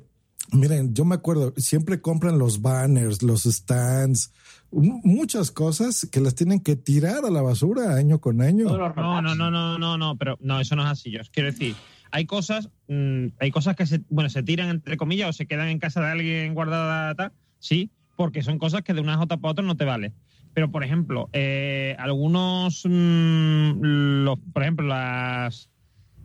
miren, 0.52 0.94
yo 0.94 1.06
me 1.06 1.16
acuerdo, 1.16 1.54
siempre 1.56 2.02
compran 2.02 2.38
los 2.38 2.62
banners, 2.62 3.24
los 3.24 3.44
stands, 3.44 4.34
muchas 4.72 5.52
cosas 5.52 6.08
que 6.12 6.20
las 6.20 6.36
tienen 6.36 6.60
que 6.62 6.76
tirar 6.76 7.26
a 7.26 7.30
la 7.32 7.42
basura 7.42 7.96
año 7.96 8.20
con 8.20 8.42
año. 8.42 8.66
No, 8.66 9.22
no, 9.22 9.36
no, 9.36 9.50
no, 9.52 9.78
no, 9.78 9.98
no, 9.98 10.18
pero 10.18 10.38
no, 10.42 10.60
eso 10.60 10.76
no 10.76 10.84
es 10.84 10.90
así. 10.90 11.12
Yo 11.12 11.20
quiero 11.32 11.52
decir, 11.52 11.76
hay 12.12 12.26
cosas, 12.26 12.70
mm, 12.88 13.28
hay 13.40 13.52
cosas 13.52 13.76
que 13.76 13.86
se, 13.86 14.02
bueno, 14.10 14.30
se 14.30 14.44
tiran 14.44 14.70
entre 14.70 14.98
comillas 14.98 15.30
o 15.30 15.34
se 15.34 15.46
quedan 15.48 15.70
en 15.70 15.80
casa 15.80 16.02
de 16.02 16.08
alguien 16.12 16.54
guardada, 16.54 17.16
tal, 17.16 17.32
sí, 17.60 17.92
porque 18.16 18.44
son 18.44 18.60
cosas 18.60 18.82
que 18.84 18.94
de 18.94 19.02
una 19.02 19.18
J 19.18 19.38
para 19.38 19.52
otra 19.52 19.64
no 19.66 19.78
te 19.78 19.86
vale. 19.86 20.14
Pero, 20.54 20.72
por 20.72 20.84
ejemplo, 20.84 21.30
eh, 21.34 21.96
algunos, 22.00 22.84
mm, 22.86 23.80
los, 24.24 24.40
por 24.54 24.64
ejemplo, 24.64 24.88
las, 24.88 25.70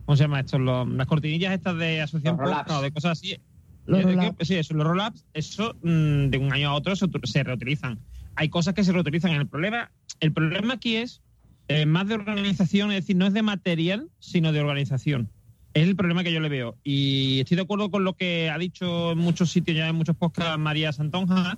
¿cómo 0.05 0.15
se 0.17 0.23
llama 0.23 0.39
esto? 0.39 0.57
Los- 0.57 0.87
las 0.89 1.07
cortinillas 1.07 1.53
estas 1.53 1.77
de 1.77 2.01
asociación 2.01 2.37
no, 2.67 2.81
de 2.81 2.91
cosas 2.91 3.11
así. 3.19 3.37
Los 3.85 3.99
que- 3.99 4.15
roll-ups. 4.15 4.47
sí, 4.47 4.55
eso, 4.55 4.73
los 4.73 4.87
roll-ups, 4.87 5.25
eso 5.33 5.75
mm, 5.83 6.29
de 6.29 6.37
un 6.39 6.51
año 6.53 6.69
a 6.69 6.73
otro 6.73 6.95
se 6.95 7.43
reutilizan. 7.43 7.99
Hay 8.35 8.49
cosas 8.49 8.73
que 8.73 8.83
se 8.83 8.91
reutilizan. 8.91 9.31
El 9.31 9.47
problema, 9.47 9.91
el 10.19 10.31
problema 10.31 10.75
aquí 10.75 10.95
es 10.95 11.21
eh, 11.67 11.85
más 11.85 12.07
de 12.07 12.15
organización, 12.15 12.91
es 12.91 13.03
decir, 13.03 13.15
no 13.15 13.27
es 13.27 13.33
de 13.33 13.41
material, 13.41 14.09
sino 14.19 14.51
de 14.51 14.61
organización. 14.61 15.29
Es 15.73 15.87
el 15.87 15.95
problema 15.95 16.23
que 16.23 16.31
yo 16.31 16.39
le 16.39 16.49
veo. 16.49 16.77
Y 16.83 17.39
estoy 17.39 17.55
de 17.55 17.63
acuerdo 17.63 17.89
con 17.89 18.03
lo 18.03 18.13
que 18.13 18.49
ha 18.49 18.57
dicho 18.57 19.13
en 19.13 19.17
muchos 19.17 19.51
sitios, 19.51 19.77
ya 19.77 19.87
en 19.87 19.95
muchos 19.95 20.15
podcasts, 20.15 20.59
María 20.59 20.91
Santonja, 20.91 21.57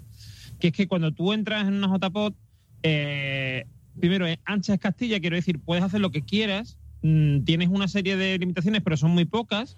que 0.59 0.67
es 0.67 0.73
que 0.73 0.87
cuando 0.87 1.11
tú 1.11 1.33
entras 1.33 1.67
en 1.67 1.73
una 1.73 1.87
JPOT, 1.87 2.35
eh, 2.83 3.65
primero, 3.99 4.25
es 4.25 4.37
ancha 4.45 4.73
es 4.73 4.79
Castilla, 4.79 5.19
quiero 5.19 5.35
decir, 5.35 5.59
puedes 5.59 5.83
hacer 5.83 5.99
lo 5.99 6.11
que 6.11 6.21
quieras, 6.21 6.77
mm, 7.01 7.41
tienes 7.41 7.69
una 7.69 7.87
serie 7.87 8.15
de 8.15 8.37
limitaciones, 8.37 8.81
pero 8.83 8.97
son 8.97 9.11
muy 9.11 9.25
pocas. 9.25 9.77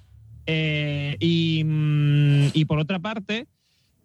eh, 0.50 1.18
y, 1.20 1.62
mm, 1.66 2.52
y 2.54 2.64
por 2.66 2.80
otra 2.80 3.00
parte, 3.00 3.48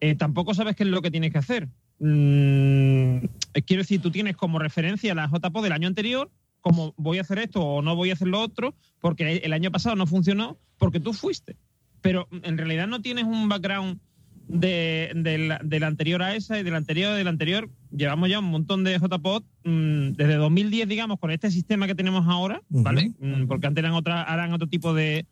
eh, 0.01 0.17
tampoco 0.17 0.55
sabes 0.55 0.75
qué 0.75 0.83
es 0.83 0.89
lo 0.89 1.01
que 1.03 1.13
tienes 1.13 1.31
que 1.31 1.39
hacer. 1.39 1.69
Mm, 2.05 3.25
eh, 3.55 3.63
quiero 3.65 3.83
decir, 3.83 4.03
tú 4.03 4.11
tienes 4.11 4.37
como 4.37 4.59
referencia 4.59 5.15
la 5.15 5.29
JPO 5.29 5.63
del 5.63 5.73
año 5.73 5.87
anterior, 5.87 6.31
como 6.61 6.95
voy 6.97 7.19
a 7.19 7.21
hacer 7.21 7.39
esto 7.39 7.61
o 7.61 7.81
no 7.81 7.95
voy 7.95 8.11
a 8.11 8.15
hacer 8.15 8.27
lo 8.27 8.41
otro, 8.41 8.75
porque 9.01 9.37
el 9.37 9.53
año 9.53 9.71
pasado 9.71 9.95
no 9.95 10.09
funcionó, 10.09 10.59
porque 10.79 10.99
tú 10.99 11.13
fuiste. 11.13 11.57
Pero 12.01 12.29
en 12.43 12.59
realidad 12.59 12.89
no 12.89 13.03
tienes 13.03 13.25
un 13.25 13.49
background 13.49 14.01
de, 14.49 15.13
del, 15.15 15.55
del 15.63 15.85
anterior 15.85 16.23
a 16.23 16.35
esa 16.35 16.59
y 16.59 16.65
del 16.65 16.75
anterior 16.75 17.15
del 17.15 17.29
anterior. 17.29 17.71
Llevamos 17.97 18.29
ya 18.29 18.41
un 18.41 18.47
montón 18.47 18.83
de 18.83 18.99
JPOT 18.99 19.45
mm, 19.63 20.13
desde 20.13 20.35
2010, 20.35 20.89
digamos, 20.89 21.21
con 21.21 21.31
este 21.31 21.53
sistema 21.53 21.87
que 21.87 21.95
tenemos 21.95 22.27
ahora, 22.27 22.63
¿vale? 22.69 23.13
Mm, 23.21 23.47
porque 23.47 23.69
antes 23.69 23.83
eran, 23.83 23.95
otra, 23.95 24.27
eran 24.29 24.53
otro 24.53 24.69
tipo 24.69 24.93
de, 24.93 25.25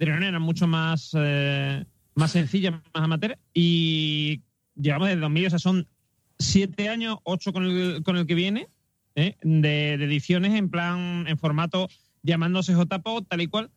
de 0.00 0.04
reuniones, 0.04 0.30
eran 0.30 0.42
mucho 0.42 0.66
más, 0.66 1.12
eh, 1.16 1.84
más 2.16 2.32
sencillas, 2.32 2.72
más 2.72 3.04
amateur. 3.04 3.38
Y 3.54 4.42
llevamos 4.74 5.08
desde 5.08 5.20
2000, 5.20 5.46
o 5.46 5.50
sea, 5.50 5.58
son 5.60 5.86
siete 6.38 6.88
años, 6.88 7.18
ocho 7.24 7.52
con 7.52 7.64
el, 7.64 8.02
con 8.02 8.16
el 8.16 8.26
que 8.26 8.34
viene, 8.34 8.68
¿eh? 9.16 9.36
de, 9.42 9.96
de 9.98 10.04
ediciones 10.04 10.54
en 10.54 10.68
plan, 10.70 11.26
en 11.28 11.38
formato 11.38 11.88
llamándose 12.22 12.74
JPOT, 12.74 13.28
tal 13.28 13.40
y 13.40 13.46
cual. 13.46 13.70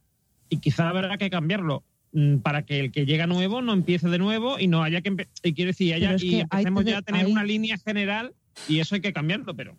Y 0.49 0.57
quizá 0.57 0.89
habrá 0.89 1.17
que 1.17 1.29
cambiarlo 1.29 1.83
mm, 2.11 2.37
para 2.37 2.63
que 2.65 2.79
el 2.79 2.91
que 2.91 3.05
llega 3.05 3.25
nuevo 3.27 3.61
no 3.61 3.73
empiece 3.73 4.09
de 4.09 4.17
nuevo 4.17 4.59
y 4.59 4.67
no 4.67 4.83
haya 4.83 5.01
que 5.01 5.27
y 5.43 5.53
quiero 5.53 5.69
decir 5.69 5.93
haya 5.93 6.13
es 6.15 6.23
y 6.23 6.29
que 6.29 6.35
ahí 6.49 6.63
empecemos 6.65 6.85
ya 6.85 6.97
a 6.97 7.01
tener 7.01 7.25
una 7.27 7.43
línea 7.43 7.77
general 7.77 8.33
y 8.67 8.79
eso 8.79 8.95
hay 8.95 9.01
que 9.01 9.13
cambiarlo 9.13 9.55
pero 9.55 9.77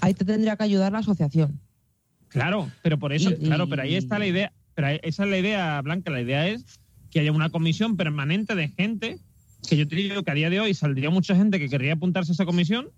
Ahí 0.00 0.14
te 0.14 0.24
tendría 0.24 0.54
que 0.56 0.62
ayudar 0.64 0.92
la 0.92 0.98
asociación. 0.98 1.58
claro 2.28 2.70
pero 2.82 2.98
por 2.98 3.12
eso 3.12 3.30
Y- 3.30 3.34
claro 3.46 3.68
pero 3.68 3.82
ahí 3.82 3.96
está 3.96 4.18
la 4.20 4.26
idea 4.28 4.52
pero 4.74 4.88
esa 5.02 5.24
es 5.24 5.30
la 5.30 5.38
idea 5.38 5.82
blanca 5.82 6.12
la 6.12 6.20
idea 6.20 6.46
es 6.46 6.64
que 7.10 7.18
haya 7.20 7.32
una 7.32 7.50
comisión 7.50 7.96
permanente 7.96 8.54
de 8.54 8.68
gente 8.68 9.18
que 9.68 9.76
yo 9.76 9.88
te 9.88 9.96
digo 9.96 10.22
que 10.22 10.30
a 10.30 10.34
día 10.34 10.50
de 10.50 10.60
hoy 10.60 10.74
saldría 10.74 11.10
mucha 11.10 11.34
gente 11.34 11.58
que 11.58 11.68
querría 11.68 11.94
apuntarse 11.94 12.32
a 12.32 12.34
esa 12.34 12.44
comisión 12.44 12.88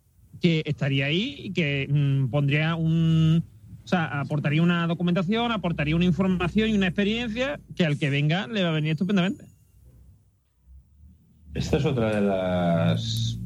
que 0.41 0.63
estaría 0.67 1.07
ahí 1.07 1.37
y 1.39 1.53
que 1.53 1.89
mm, 1.89 2.31
pondría 2.31 2.75
un 2.75 3.45
o 3.87 3.89
sea, 3.89 4.21
aportaría 4.21 4.63
una 4.63 4.85
documentación, 4.89 5.53
aportaría 5.53 5.95
una 5.95 6.05
información 6.05 6.71
y 6.71 6.73
una 6.73 6.89
experiencia 6.89 7.61
que 7.77 7.87
al 7.87 7.99
que 7.99 8.11
venga 8.11 8.49
le 8.49 8.65
va 8.65 8.71
a 8.71 8.73
venir 8.73 8.91
estupendamente. 8.91 9.45
Esta 11.55 11.77
es 11.77 11.85
otra 11.85 12.17
de 12.17 12.21
las 12.21 13.39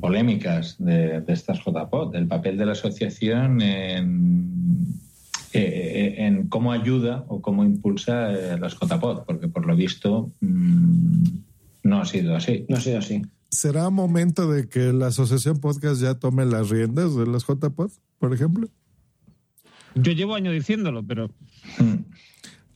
polémicas 0.00 0.76
de, 0.78 1.24
estas 1.28 1.60
JPOT, 1.60 2.14
el 2.14 2.26
papel 2.26 2.58
de 2.58 2.66
la 2.66 2.72
asociación 2.72 3.62
en, 3.62 4.86
eh, 5.54 6.14
en 6.18 6.48
cómo 6.48 6.72
ayuda 6.72 7.24
o 7.28 7.40
cómo 7.40 7.64
impulsa 7.64 8.32
eh, 8.32 8.58
las 8.58 8.74
JPOT, 8.74 9.24
porque 9.24 9.48
por 9.48 9.64
lo 9.66 9.74
visto 9.74 10.30
mm, 10.42 11.24
no 11.88 12.00
ha 12.00 12.06
sido 12.06 12.36
así. 12.36 12.64
No 12.68 12.76
ha 12.76 12.80
sido 12.80 12.98
así. 12.98 13.22
¿Será 13.50 13.88
momento 13.90 14.50
de 14.50 14.68
que 14.68 14.92
la 14.92 15.06
Asociación 15.08 15.58
Podcast 15.60 16.00
ya 16.00 16.14
tome 16.14 16.44
las 16.44 16.68
riendas 16.68 17.14
de 17.14 17.26
las 17.26 17.44
JPod, 17.46 17.90
por 18.18 18.34
ejemplo? 18.34 18.68
Yo 19.94 20.12
llevo 20.12 20.34
años 20.34 20.52
diciéndolo, 20.52 21.06
pero 21.06 21.30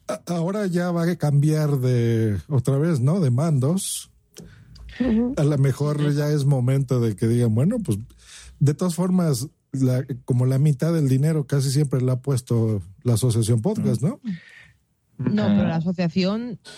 A- 0.08 0.22
Ahora 0.26 0.66
ya 0.66 0.90
va 0.90 1.04
a 1.04 1.16
cambiar 1.16 1.78
de 1.78 2.38
otra 2.48 2.78
vez, 2.78 3.00
¿no? 3.00 3.20
De 3.20 3.30
mandos. 3.30 4.10
A 5.36 5.44
lo 5.44 5.58
mejor 5.58 6.12
ya 6.14 6.28
es 6.30 6.44
momento 6.44 7.00
de 7.00 7.16
que 7.16 7.26
digan, 7.26 7.54
bueno, 7.54 7.78
pues 7.78 7.98
de 8.58 8.74
todas 8.74 8.94
formas, 8.94 9.48
la- 9.72 10.04
como 10.24 10.46
la 10.46 10.58
mitad 10.58 10.92
del 10.92 11.08
dinero 11.08 11.46
casi 11.46 11.70
siempre 11.70 12.00
la 12.00 12.12
ha 12.12 12.20
puesto 12.20 12.82
la 13.02 13.14
Asociación 13.14 13.62
Podcast, 13.62 14.02
¿no? 14.02 14.20
No, 15.18 15.46
pero 15.48 15.68
la 15.68 15.76
asociación 15.76 16.58
Ah, 16.64 16.68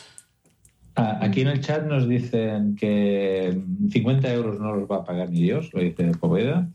Aquí 0.94 1.40
en 1.40 1.48
el 1.48 1.60
chat 1.60 1.86
nos 1.86 2.09
dicen 2.09 2.77
que 2.77 3.59
50 3.90 4.32
euros 4.32 4.60
no 4.60 4.77
los 4.77 4.90
va 4.90 4.97
a 4.97 5.05
pagar 5.05 5.31
ni 5.31 5.43
Dios, 5.43 5.70
lo 5.73 5.81
dice 5.81 6.12
Poveda. 6.20 6.69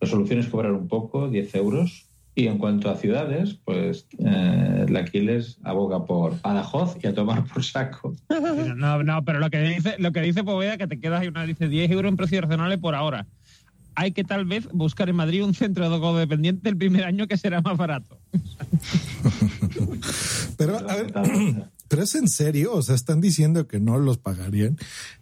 La 0.00 0.08
solución 0.08 0.38
es 0.38 0.48
cobrar 0.48 0.72
un 0.72 0.86
poco, 0.86 1.28
10 1.28 1.54
euros. 1.56 2.06
Y 2.36 2.48
en 2.48 2.58
cuanto 2.58 2.90
a 2.90 2.96
ciudades, 2.96 3.54
pues 3.64 4.08
eh, 4.18 4.86
la 4.88 5.00
Aquiles 5.00 5.58
aboga 5.62 6.04
por 6.04 6.40
Badajoz 6.40 6.96
y 7.00 7.06
a 7.06 7.14
tomar 7.14 7.44
por 7.44 7.62
saco. 7.62 8.12
No, 8.76 9.04
no, 9.04 9.24
pero 9.24 9.38
lo 9.38 9.50
que 9.50 9.60
dice, 9.60 9.94
lo 9.98 10.10
que 10.10 10.20
dice 10.20 10.42
Poveda 10.42 10.76
que 10.76 10.88
te 10.88 10.98
quedas 10.98 11.20
ahí 11.20 11.28
una 11.28 11.46
dice 11.46 11.68
10 11.68 11.92
euros 11.92 12.10
en 12.10 12.16
precios 12.16 12.42
razonables 12.42 12.78
por 12.78 12.96
ahora. 12.96 13.26
Hay 13.94 14.10
que 14.10 14.24
tal 14.24 14.46
vez 14.46 14.68
buscar 14.72 15.08
en 15.08 15.14
Madrid 15.14 15.44
un 15.44 15.54
centro 15.54 15.88
de 15.88 16.18
dependiente 16.18 16.68
el 16.68 16.76
primer 16.76 17.04
año 17.04 17.28
que 17.28 17.36
será 17.36 17.60
más 17.60 17.76
barato. 17.76 18.18
Pero, 20.58 20.78
a 20.78 20.96
ver, 20.96 21.12
pero 21.94 22.02
es 22.02 22.14
en 22.16 22.26
serio, 22.26 22.74
o 22.74 22.82
sea, 22.82 22.96
están 22.96 23.20
diciendo 23.20 23.68
que 23.68 23.78
no 23.78 23.98
los 23.98 24.18
pagarían. 24.18 24.76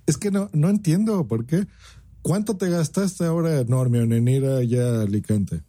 Es 0.06 0.16
que 0.16 0.30
no, 0.30 0.48
no 0.54 0.70
entiendo 0.70 1.28
por 1.28 1.44
qué. 1.44 1.66
¿Cuánto 2.22 2.56
te 2.56 2.70
gastaste 2.70 3.26
ahora, 3.26 3.62
Normion, 3.64 4.10
en 4.14 4.26
ir 4.26 4.46
allá 4.46 5.00
a 5.00 5.02
Alicante? 5.02 5.60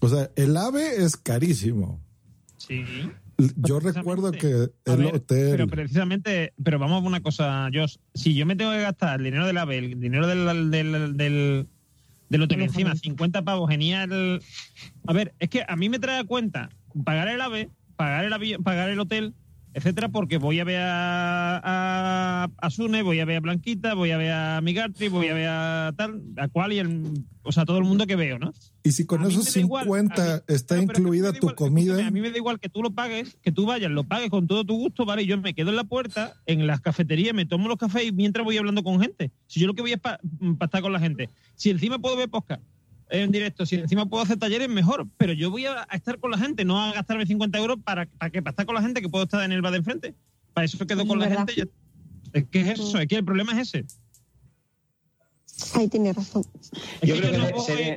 O 0.00 0.08
sea, 0.08 0.30
el 0.36 0.56
AVE 0.56 1.02
es 1.04 1.16
carísimo. 1.16 2.00
Sí. 2.58 2.84
Yo 3.56 3.80
recuerdo 3.80 4.30
que 4.30 4.70
el 4.84 4.96
ver, 4.96 5.16
hotel. 5.16 5.50
Pero 5.50 5.66
precisamente, 5.66 6.52
pero 6.62 6.78
vamos 6.78 7.02
a 7.02 7.06
una 7.08 7.20
cosa, 7.20 7.68
Josh. 7.74 7.96
Si 8.14 8.36
yo 8.36 8.46
me 8.46 8.54
tengo 8.54 8.70
que 8.70 8.82
gastar 8.82 9.18
el 9.18 9.24
dinero 9.24 9.48
del 9.48 9.58
AVE, 9.58 9.78
el 9.78 10.00
dinero 10.00 10.28
del, 10.28 10.70
del, 10.70 11.16
del, 11.16 11.66
del 12.28 12.42
hotel 12.42 12.62
encima, 12.62 12.94
50 12.94 13.42
pavos, 13.42 13.68
genial. 13.68 14.40
A 15.08 15.12
ver, 15.12 15.34
es 15.40 15.50
que 15.50 15.64
a 15.66 15.74
mí 15.74 15.88
me 15.88 15.98
trae 15.98 16.20
a 16.20 16.24
cuenta 16.24 16.70
pagar 17.04 17.26
el 17.26 17.40
AVE, 17.40 17.68
pagar 17.96 18.24
el 18.24 18.32
avión, 18.32 18.62
pagar 18.62 18.90
el 18.90 19.00
hotel, 19.00 19.34
etcétera, 19.76 20.08
porque 20.08 20.38
voy 20.38 20.58
a 20.58 20.64
ver 20.64 20.80
a, 20.80 21.60
a, 21.62 22.48
a 22.56 22.70
Sune, 22.70 23.02
voy 23.02 23.20
a 23.20 23.26
ver 23.26 23.36
a 23.36 23.40
Blanquita, 23.40 23.92
voy 23.92 24.10
a 24.10 24.16
ver 24.16 24.32
a 24.32 24.60
Migartri, 24.62 25.08
voy 25.08 25.28
a 25.28 25.34
ver 25.34 25.48
a 25.50 25.92
tal, 25.96 26.22
a 26.38 26.48
cual 26.48 26.72
y 26.72 26.78
el, 26.78 27.12
o 27.42 27.52
sea, 27.52 27.66
todo 27.66 27.76
el 27.76 27.84
mundo 27.84 28.06
que 28.06 28.16
veo, 28.16 28.38
¿no? 28.38 28.52
Y 28.82 28.92
si 28.92 29.04
con 29.04 29.22
A 29.22 29.28
esos 29.28 29.44
me 29.44 29.50
da 29.52 29.60
igual, 29.60 29.84
50 29.84 30.22
a 30.22 30.36
mí- 30.36 30.42
está 30.48 30.80
incluida 30.80 31.32
tu 31.34 31.54
comida. 31.54 32.06
a 32.06 32.10
mí 32.10 32.22
me 32.22 32.30
da 32.30 32.38
igual 32.38 32.58
que 32.58 32.70
tú 32.70 32.82
lo 32.82 32.92
pagues, 32.92 33.36
que 33.42 33.52
tú 33.52 33.66
vayas, 33.66 33.90
lo 33.90 34.04
pagues 34.04 34.30
con 34.30 34.46
todo 34.46 34.64
tu 34.64 34.76
gusto, 34.78 35.04
¿vale? 35.04 35.24
Y 35.24 35.26
yo 35.26 35.38
me 35.38 35.52
quedo 35.52 35.68
en 35.70 35.76
la 35.76 35.84
puerta, 35.84 36.32
en 36.46 36.66
las 36.66 36.80
cafeterías, 36.80 37.34
me 37.34 37.44
tomo 37.44 37.68
los 37.68 37.76
cafés 37.76 38.06
y 38.06 38.12
mientras 38.12 38.44
voy 38.46 38.56
hablando 38.56 38.82
con 38.82 38.98
gente. 39.00 39.30
Si 39.46 39.60
yo 39.60 39.66
lo 39.66 39.74
que 39.74 39.82
voy 39.82 39.92
es 39.92 40.00
para 40.00 40.18
estar 40.62 40.80
con 40.80 40.92
la 40.94 41.00
gente. 41.00 41.28
Si 41.54 41.68
encima 41.68 41.98
puedo 41.98 42.16
ver 42.16 42.30
podcast 42.30 42.62
en 43.10 43.30
directo, 43.30 43.64
si 43.66 43.76
encima 43.76 44.06
puedo 44.06 44.22
hacer 44.22 44.38
talleres, 44.38 44.68
mejor. 44.68 45.06
Pero 45.16 45.32
yo 45.32 45.50
voy 45.50 45.66
a, 45.66 45.86
a 45.88 45.96
estar 45.96 46.18
con 46.18 46.30
la 46.30 46.38
gente, 46.38 46.64
no 46.64 46.80
a 46.82 46.92
gastarme 46.92 47.26
50 47.26 47.58
euros 47.58 47.78
para, 47.84 48.06
para, 48.06 48.30
que, 48.30 48.42
para 48.42 48.50
estar 48.52 48.66
con 48.66 48.74
la 48.74 48.82
gente 48.82 49.00
que 49.02 49.08
puedo 49.08 49.24
estar 49.24 49.42
en 49.44 49.52
el 49.52 49.62
bar 49.62 49.72
de 49.72 49.78
enfrente. 49.78 50.14
Para 50.54 50.64
eso 50.64 50.84
quedo 50.86 51.02
Es 51.02 51.08
con 51.08 51.18
la 51.18 51.28
gente. 51.28 51.54
ya- 51.56 51.64
Es 52.32 52.44
que 52.50 52.60
es 52.60 52.68
eso, 52.80 52.98
es 52.98 53.06
que 53.06 53.16
el 53.16 53.24
problema 53.24 53.52
es 53.60 53.68
ese. 53.74 53.84
Ahí 55.74 55.88
tiene 55.88 56.12
razón. 56.12 56.42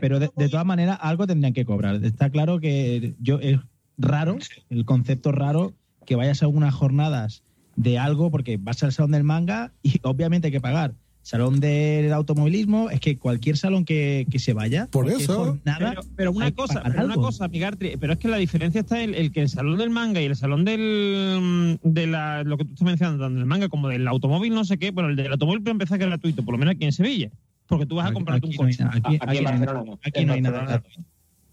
Pero 0.02 0.20
de, 0.20 0.30
de 0.36 0.50
todas 0.50 0.66
maneras, 0.66 0.98
algo 1.02 1.28
tendrían 1.28 1.54
que 1.54 1.66
cobrar. 1.66 2.04
Está 2.04 2.30
claro 2.30 2.60
que 2.60 3.16
yo 3.20 3.40
es 3.40 3.60
raro, 3.98 4.38
el 4.70 4.86
concepto 4.86 5.32
raro, 5.32 5.74
que 6.06 6.16
vayas 6.16 6.42
a 6.42 6.48
unas 6.48 6.74
jornadas 6.74 7.44
de 7.76 7.98
algo, 8.00 8.32
porque 8.32 8.58
vas 8.58 8.82
al 8.84 8.94
salón 8.94 9.12
del 9.12 9.24
manga 9.24 9.74
y 9.84 10.00
obviamente 10.04 10.48
hay 10.48 10.52
que 10.52 10.62
pagar. 10.62 10.94
Salón 11.22 11.60
del 11.60 12.12
automovilismo, 12.14 12.90
es 12.90 13.00
que 13.02 13.18
cualquier 13.18 13.56
salón 13.58 13.86
que, 13.86 14.26
que 14.32 14.40
se 14.40 14.54
vaya. 14.54 14.88
Por 14.88 15.10
eso. 15.10 15.36
jornada, 15.58 15.90
Pero, 15.90 16.02
pero 16.16 16.32
una 16.32 16.52
cosa, 16.52 16.82
pero 16.84 17.06
una 17.06 17.16
cosa, 17.16 17.48
Migartri, 17.48 17.98
pero 18.00 18.14
es 18.14 18.20
que 18.20 18.28
la 18.30 18.38
diferencia 18.38 18.82
está 18.82 19.04
en 19.04 19.14
el 19.14 19.32
que 19.32 19.42
el 19.42 19.50
salón 19.50 19.78
del 19.78 19.90
manga 19.92 20.22
y 20.22 20.26
el 20.26 20.36
salón 20.36 20.66
del 20.66 21.78
de 21.84 22.08
la, 22.08 22.44
lo 22.44 22.58
que 22.58 22.66
tú 22.66 22.72
estás 22.74 22.86
mencionando, 22.86 23.24
tanto 23.26 23.38
del 23.38 23.46
manga 23.46 23.70
como 23.70 23.90
del 23.90 24.08
automóvil, 24.08 24.54
no 24.56 24.66
sé 24.66 24.78
qué, 24.80 24.92
bueno, 24.92 25.10
el 25.10 25.16
del 25.16 25.32
automóvil 25.32 25.62
puede 25.62 25.74
empezar 25.74 25.98
que 26.00 26.06
es 26.06 26.10
gratuito, 26.10 26.44
por 26.44 26.54
lo 26.54 26.58
menos 26.58 26.76
aquí 26.76 26.86
en 26.86 26.94
Sevilla, 26.94 27.30
porque 27.68 27.86
tú 27.86 27.96
vas 27.96 28.10
a 28.10 28.14
comprarte 28.14 28.48
un 28.48 28.54
aquí 28.54 28.58
no 28.60 28.66
hay 28.66 28.72
coche. 28.74 28.84
nada, 28.86 28.98
aquí- 28.98 29.16
Aquí 29.16 29.16
en 29.16 29.30
aquí 29.30 29.44
no 29.44 29.50
hay 29.50 29.58
Barcelona 29.58 29.74
nada. 29.74 29.86
no. 29.86 30.00
Aquí 30.04 30.26
no 30.26 30.34
hay 30.34 30.42
nada 30.42 30.66
gratuito. 30.66 31.02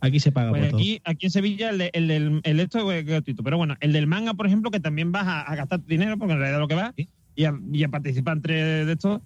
Aquí 0.00 0.20
se 0.20 0.30
paga 0.32 0.50
Pues 0.50 0.60
por 0.62 0.70
todo. 0.70 0.78
aquí, 0.80 1.00
aquí 1.04 1.26
en 1.26 1.32
Sevilla 1.32 1.70
el, 1.70 1.78
de- 1.78 1.90
el 1.92 2.06
del 2.08 2.40
el 2.44 2.56
de 2.58 2.62
esto 2.62 2.92
es 2.92 3.04
gratuito, 3.04 3.42
pero 3.42 3.56
bueno, 3.58 3.76
el 3.80 3.92
del 3.92 4.06
manga, 4.06 4.34
por 4.34 4.46
ejemplo, 4.46 4.70
que 4.70 4.78
también 4.80 5.10
vas 5.12 5.26
a, 5.26 5.40
a 5.42 5.54
gastar 5.56 5.84
dinero, 5.84 6.16
porque 6.18 6.34
en 6.34 6.38
realidad 6.38 6.60
lo 6.60 6.68
que 6.68 6.74
vas, 6.76 6.92
y 7.34 7.44
a, 7.44 7.58
y 7.72 7.82
a 7.84 7.88
participar 7.88 8.36
entre 8.36 8.84
de 8.86 8.92
estos. 8.92 9.20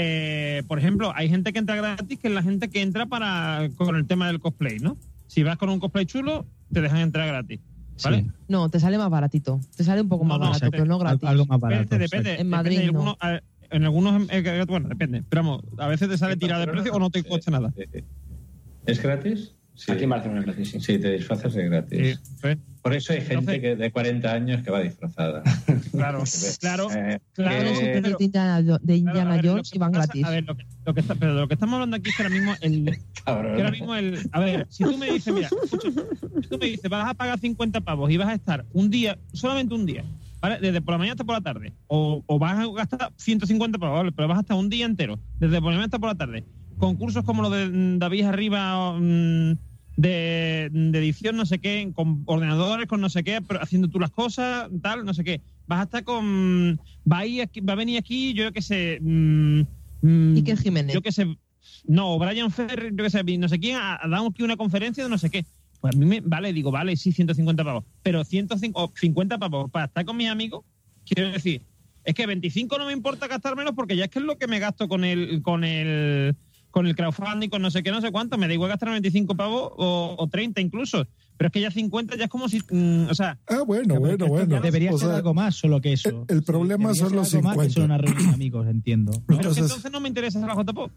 Eh, 0.00 0.62
por 0.68 0.78
ejemplo, 0.78 1.12
hay 1.14 1.28
gente 1.28 1.52
que 1.52 1.58
entra 1.58 1.74
gratis, 1.74 2.18
que 2.20 2.28
es 2.28 2.34
la 2.34 2.42
gente 2.42 2.68
que 2.70 2.82
entra 2.82 3.06
para 3.06 3.68
con 3.76 3.96
el 3.96 4.06
tema 4.06 4.28
del 4.28 4.38
cosplay, 4.38 4.78
¿no? 4.78 4.96
Si 5.26 5.42
vas 5.42 5.58
con 5.58 5.70
un 5.70 5.80
cosplay 5.80 6.06
chulo, 6.06 6.46
te 6.72 6.80
dejan 6.80 6.98
entrar 7.00 7.26
gratis. 7.26 7.58
¿Vale? 8.04 8.26
No, 8.46 8.68
te 8.68 8.78
sale 8.78 8.96
más 8.96 9.10
baratito. 9.10 9.60
Te 9.76 9.82
sale 9.82 10.00
un 10.02 10.08
poco 10.08 10.24
más 10.24 10.38
No, 10.38 10.44
no, 10.44 10.50
barato, 10.52 10.66
te- 10.66 10.70
pero 10.70 10.84
no 10.84 10.98
gratis. 11.00 11.28
algo 11.28 11.46
más 11.46 11.60
Depende, 11.60 11.98
depende. 11.98 12.34
En 12.40 12.48
Madrid 12.48 12.76
depende, 12.78 12.92
no. 12.92 13.16
algunos- 13.18 13.42
en 13.70 13.84
algunos, 13.84 14.22
eh, 14.30 14.64
bueno, 14.68 14.88
depende. 14.88 15.24
Pero 15.28 15.42
vamos, 15.42 15.64
a 15.78 15.88
veces 15.88 16.08
te 16.08 16.16
sale 16.16 16.36
tirada 16.36 16.64
de 16.64 16.70
precio 16.72 16.92
o 16.94 16.98
no 17.00 17.10
te 17.10 17.24
cuesta 17.24 17.50
nada. 17.50 17.74
¿Es 18.86 19.02
gratis? 19.02 19.54
Sí. 19.78 19.92
Aquí 19.92 20.04
en 20.04 20.10
Barcelona 20.10 20.40
es 20.40 20.46
gratis, 20.46 20.70
sí. 20.70 20.80
Sí, 20.80 20.98
te 20.98 21.12
disfrazas 21.12 21.54
de 21.54 21.68
gratis. 21.68 22.18
Sí, 22.20 22.32
pues, 22.40 22.58
Por 22.82 22.94
eso 22.94 23.12
hay 23.12 23.20
gente 23.20 23.60
que 23.60 23.76
de 23.76 23.92
40 23.92 24.32
años 24.32 24.62
que 24.64 24.70
va 24.72 24.80
disfrazada. 24.80 25.42
Claro, 25.92 26.22
claro, 26.60 26.88
Eh, 26.92 27.18
claro. 27.32 27.56
Que- 27.80 28.00
de 28.00 28.16
Indiana, 28.24 28.60
de 28.62 28.66
Claro, 28.78 28.94
Indiana 28.94 29.32
a 29.32 29.36
ver, 29.36 29.44
lo 29.44 29.50
Jones 29.52 29.70
que 29.70 29.78
iban 29.78 29.92
pasa- 29.92 30.04
gratis. 30.06 30.24
A 30.24 30.30
ver, 30.30 30.44
lo 30.44 30.56
que, 30.56 30.64
lo 30.84 30.94
que 30.94 31.00
está, 31.00 31.14
pero 31.14 31.34
de 31.34 31.40
lo 31.40 31.48
que 31.48 31.54
estamos 31.54 31.74
hablando 31.74 31.96
aquí 31.96 32.10
es 32.10 32.16
que 32.16 32.22
ahora 32.22 32.34
mismo 32.34 32.54
el, 32.60 32.84
que 33.14 33.22
ahora 33.26 33.70
mismo 33.70 33.94
el, 33.94 34.18
a 34.32 34.40
ver, 34.40 34.66
si 34.70 34.84
tú 34.84 34.96
me 34.98 35.10
dices, 35.12 35.32
mira, 35.34 35.48
escucha, 35.64 35.88
si 36.42 36.48
tú 36.48 36.58
me 36.58 36.66
dices, 36.66 36.88
vas 36.90 37.08
a 37.08 37.14
pagar 37.14 37.38
50 37.40 37.80
pavos 37.80 38.10
y 38.10 38.16
vas 38.16 38.28
a 38.28 38.34
estar 38.34 38.64
un 38.72 38.90
día, 38.90 39.18
solamente 39.32 39.74
un 39.74 39.86
día, 39.86 40.04
¿vale? 40.40 40.58
Desde 40.60 40.80
por 40.82 40.92
la 40.94 40.98
mañana 40.98 41.12
hasta 41.14 41.24
por 41.24 41.34
la 41.34 41.40
tarde, 41.40 41.72
o, 41.88 42.22
o 42.26 42.38
vas 42.38 42.58
a 42.58 42.66
gastar 42.72 43.12
150 43.16 43.78
pavos, 43.78 43.98
¿vale? 43.98 44.12
pero 44.12 44.28
vas 44.28 44.38
a 44.38 44.40
estar 44.42 44.56
un 44.56 44.68
día 44.68 44.86
entero, 44.86 45.18
desde 45.40 45.56
por 45.56 45.64
la 45.72 45.78
mañana 45.78 45.84
hasta 45.86 45.98
por 45.98 46.10
la 46.10 46.14
tarde, 46.16 46.44
concursos 46.78 47.24
como 47.24 47.42
los 47.42 47.52
de 47.52 47.98
David 47.98 48.24
Arriba, 48.24 48.92
mm, 48.98 49.52
de, 49.96 50.68
de 50.72 50.98
edición, 50.98 51.36
no 51.36 51.44
sé 51.44 51.58
qué, 51.58 51.90
con 51.94 52.22
ordenadores, 52.26 52.86
con 52.86 53.00
no 53.00 53.08
sé 53.10 53.24
qué, 53.24 53.40
pero 53.42 53.60
haciendo 53.60 53.88
tú 53.88 53.98
las 53.98 54.10
cosas, 54.10 54.68
tal, 54.80 55.04
no 55.04 55.12
sé 55.12 55.24
qué. 55.24 55.40
Vas 55.66 55.80
a 55.80 55.82
estar 55.84 56.04
con. 56.04 56.80
Va 57.10 57.18
a, 57.18 57.26
ir 57.26 57.42
aquí- 57.42 57.60
va 57.60 57.72
a 57.72 57.76
venir 57.76 57.98
aquí, 57.98 58.32
yo 58.32 58.52
qué 58.52 58.62
sé. 58.62 58.98
mm, 59.00 59.60
mm, 60.02 60.36
Iker 60.36 60.58
Jiménez. 60.58 60.94
Yo 60.94 61.02
qué 61.02 61.12
sé. 61.12 61.26
No, 61.84 62.18
Brian 62.18 62.50
Ferry, 62.50 62.90
yo 62.94 63.04
qué 63.04 63.10
sé, 63.10 63.22
no 63.38 63.48
sé 63.48 63.58
quién, 63.58 63.76
ha, 63.76 63.98
ha 64.02 64.08
dado 64.08 64.28
aquí 64.28 64.42
una 64.42 64.56
conferencia 64.56 65.02
de 65.04 65.10
no 65.10 65.18
sé 65.18 65.30
qué. 65.30 65.44
Pues 65.80 65.94
a 65.94 65.98
mí 65.98 66.06
me. 66.06 66.20
Vale, 66.20 66.52
digo, 66.52 66.70
vale, 66.70 66.96
sí, 66.96 67.12
150 67.12 67.64
pavos. 67.64 67.84
Pero 68.02 68.24
150 68.24 69.38
pavos 69.38 69.70
para 69.70 69.86
estar 69.86 70.04
con 70.04 70.16
mis 70.16 70.28
amigos, 70.28 70.64
quiero 71.04 71.30
decir. 71.30 71.62
Es 72.04 72.14
que 72.14 72.26
25 72.26 72.78
no 72.78 72.86
me 72.86 72.92
importa 72.92 73.26
gastármelos 73.26 73.74
porque 73.74 73.94
ya 73.96 74.04
es 74.04 74.10
que 74.10 74.18
es 74.20 74.24
lo 74.24 74.38
que 74.38 74.46
me 74.46 74.60
gasto 74.60 74.88
con 74.88 75.04
el, 75.04 75.42
con 75.42 75.62
el, 75.64 76.36
con 76.70 76.86
el 76.86 76.94
crowdfunding, 76.94 77.48
con 77.48 77.62
no 77.62 77.70
sé 77.70 77.82
qué, 77.82 77.90
no 77.90 78.00
sé 78.00 78.10
cuánto. 78.12 78.36
Me 78.38 78.46
da 78.48 78.54
igual 78.54 78.70
gastar 78.70 78.90
25 78.90 79.34
pavos 79.36 79.72
o, 79.76 80.16
o 80.18 80.28
30 80.28 80.60
incluso. 80.60 81.06
Pero 81.36 81.48
es 81.48 81.52
que 81.52 81.60
ya 81.60 81.70
50 81.70 82.16
ya 82.16 82.24
es 82.24 82.30
como 82.30 82.48
si. 82.48 82.60
mm, 82.70 83.06
o 83.10 83.14
sea. 83.14 83.38
Ah, 83.46 83.62
bueno, 83.66 83.98
bueno, 84.00 84.26
bueno. 84.26 84.60
Debería 84.60 84.92
O 84.92 84.98
ser 84.98 85.08
sea, 85.08 85.16
algo 85.18 85.34
más 85.34 85.54
solo 85.54 85.80
que 85.80 85.92
eso. 85.92 86.24
El 86.28 86.42
problema 86.42 86.94
son 86.94 87.14
los 87.14 87.32
algo 87.34 87.48
más 87.48 87.56
que 87.56 87.70
50. 87.70 87.74
solo 87.74 87.84
una 87.86 87.98
reunión 87.98 88.28
de 88.28 88.34
amigos, 88.34 88.66
entiendo. 88.68 89.12
entonces 89.28 89.90
no 89.92 90.00
me 90.00 90.08
interesa 90.08 90.40
la 90.40 90.54
JPO. 90.54 90.90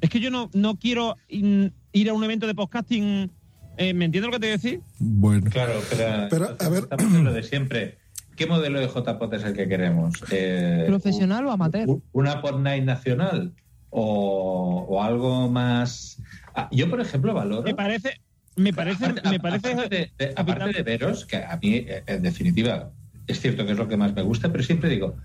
Es 0.00 0.08
que 0.08 0.20
yo 0.20 0.30
no, 0.30 0.48
no 0.54 0.76
quiero 0.76 1.16
in- 1.28 1.72
ir 1.92 2.08
a 2.08 2.14
un 2.14 2.22
evento 2.24 2.46
de 2.46 2.54
podcasting. 2.54 3.30
eh, 3.76 3.92
¿Me 3.94 4.04
entiendes 4.06 4.30
lo 4.30 4.32
que 4.32 4.40
te 4.40 4.46
voy 4.46 4.52
a 4.52 4.56
decir? 4.56 4.80
Bueno. 4.98 5.50
Claro, 5.50 5.72
pero, 5.90 6.28
Pero, 6.30 6.56
a 6.58 6.68
ver. 6.68 6.82
estamos 6.84 7.12
en 7.14 7.24
lo 7.24 7.32
de 7.32 7.42
siempre. 7.42 7.98
¿Qué 8.36 8.46
modelo 8.46 8.80
de 8.80 8.86
JPOT 8.88 9.34
es 9.34 9.42
el 9.44 9.52
que 9.54 9.68
queremos? 9.68 10.14
Eh, 10.30 10.84
¿Profesional 10.86 11.44
o 11.46 11.50
amateur? 11.50 11.86
un- 11.88 12.02
¿Una 12.12 12.40
pod 12.40 12.60
night 12.60 12.84
nacional? 12.84 13.52
¿O, 13.90 14.86
o 14.88 15.02
algo 15.02 15.48
más...? 15.50 16.20
Ah, 16.54 16.68
yo, 16.72 16.88
por 16.88 17.00
ejemplo, 17.00 17.34
valoro... 17.34 17.62
Me 17.62 17.74
parece. 17.74 18.14
Me 18.56 18.72
parece. 18.72 19.04
Aparte, 19.04 19.28
me 19.28 19.40
parece 19.40 19.72
aparte 19.72 19.88
de, 19.88 20.12
de- 20.18 20.32
aparte 20.36 20.72
de 20.72 20.82
veros, 20.82 21.26
que 21.26 21.36
a 21.36 21.58
mí, 21.62 21.76
eh, 21.76 22.02
en 22.06 22.22
definitiva, 22.22 22.90
es 23.26 23.40
cierto 23.40 23.64
que 23.64 23.72
es 23.72 23.78
lo 23.78 23.88
que 23.88 23.96
más 23.96 24.14
me 24.14 24.22
gusta, 24.22 24.50
pero 24.50 24.64
siempre 24.64 24.90
digo, 24.90 25.16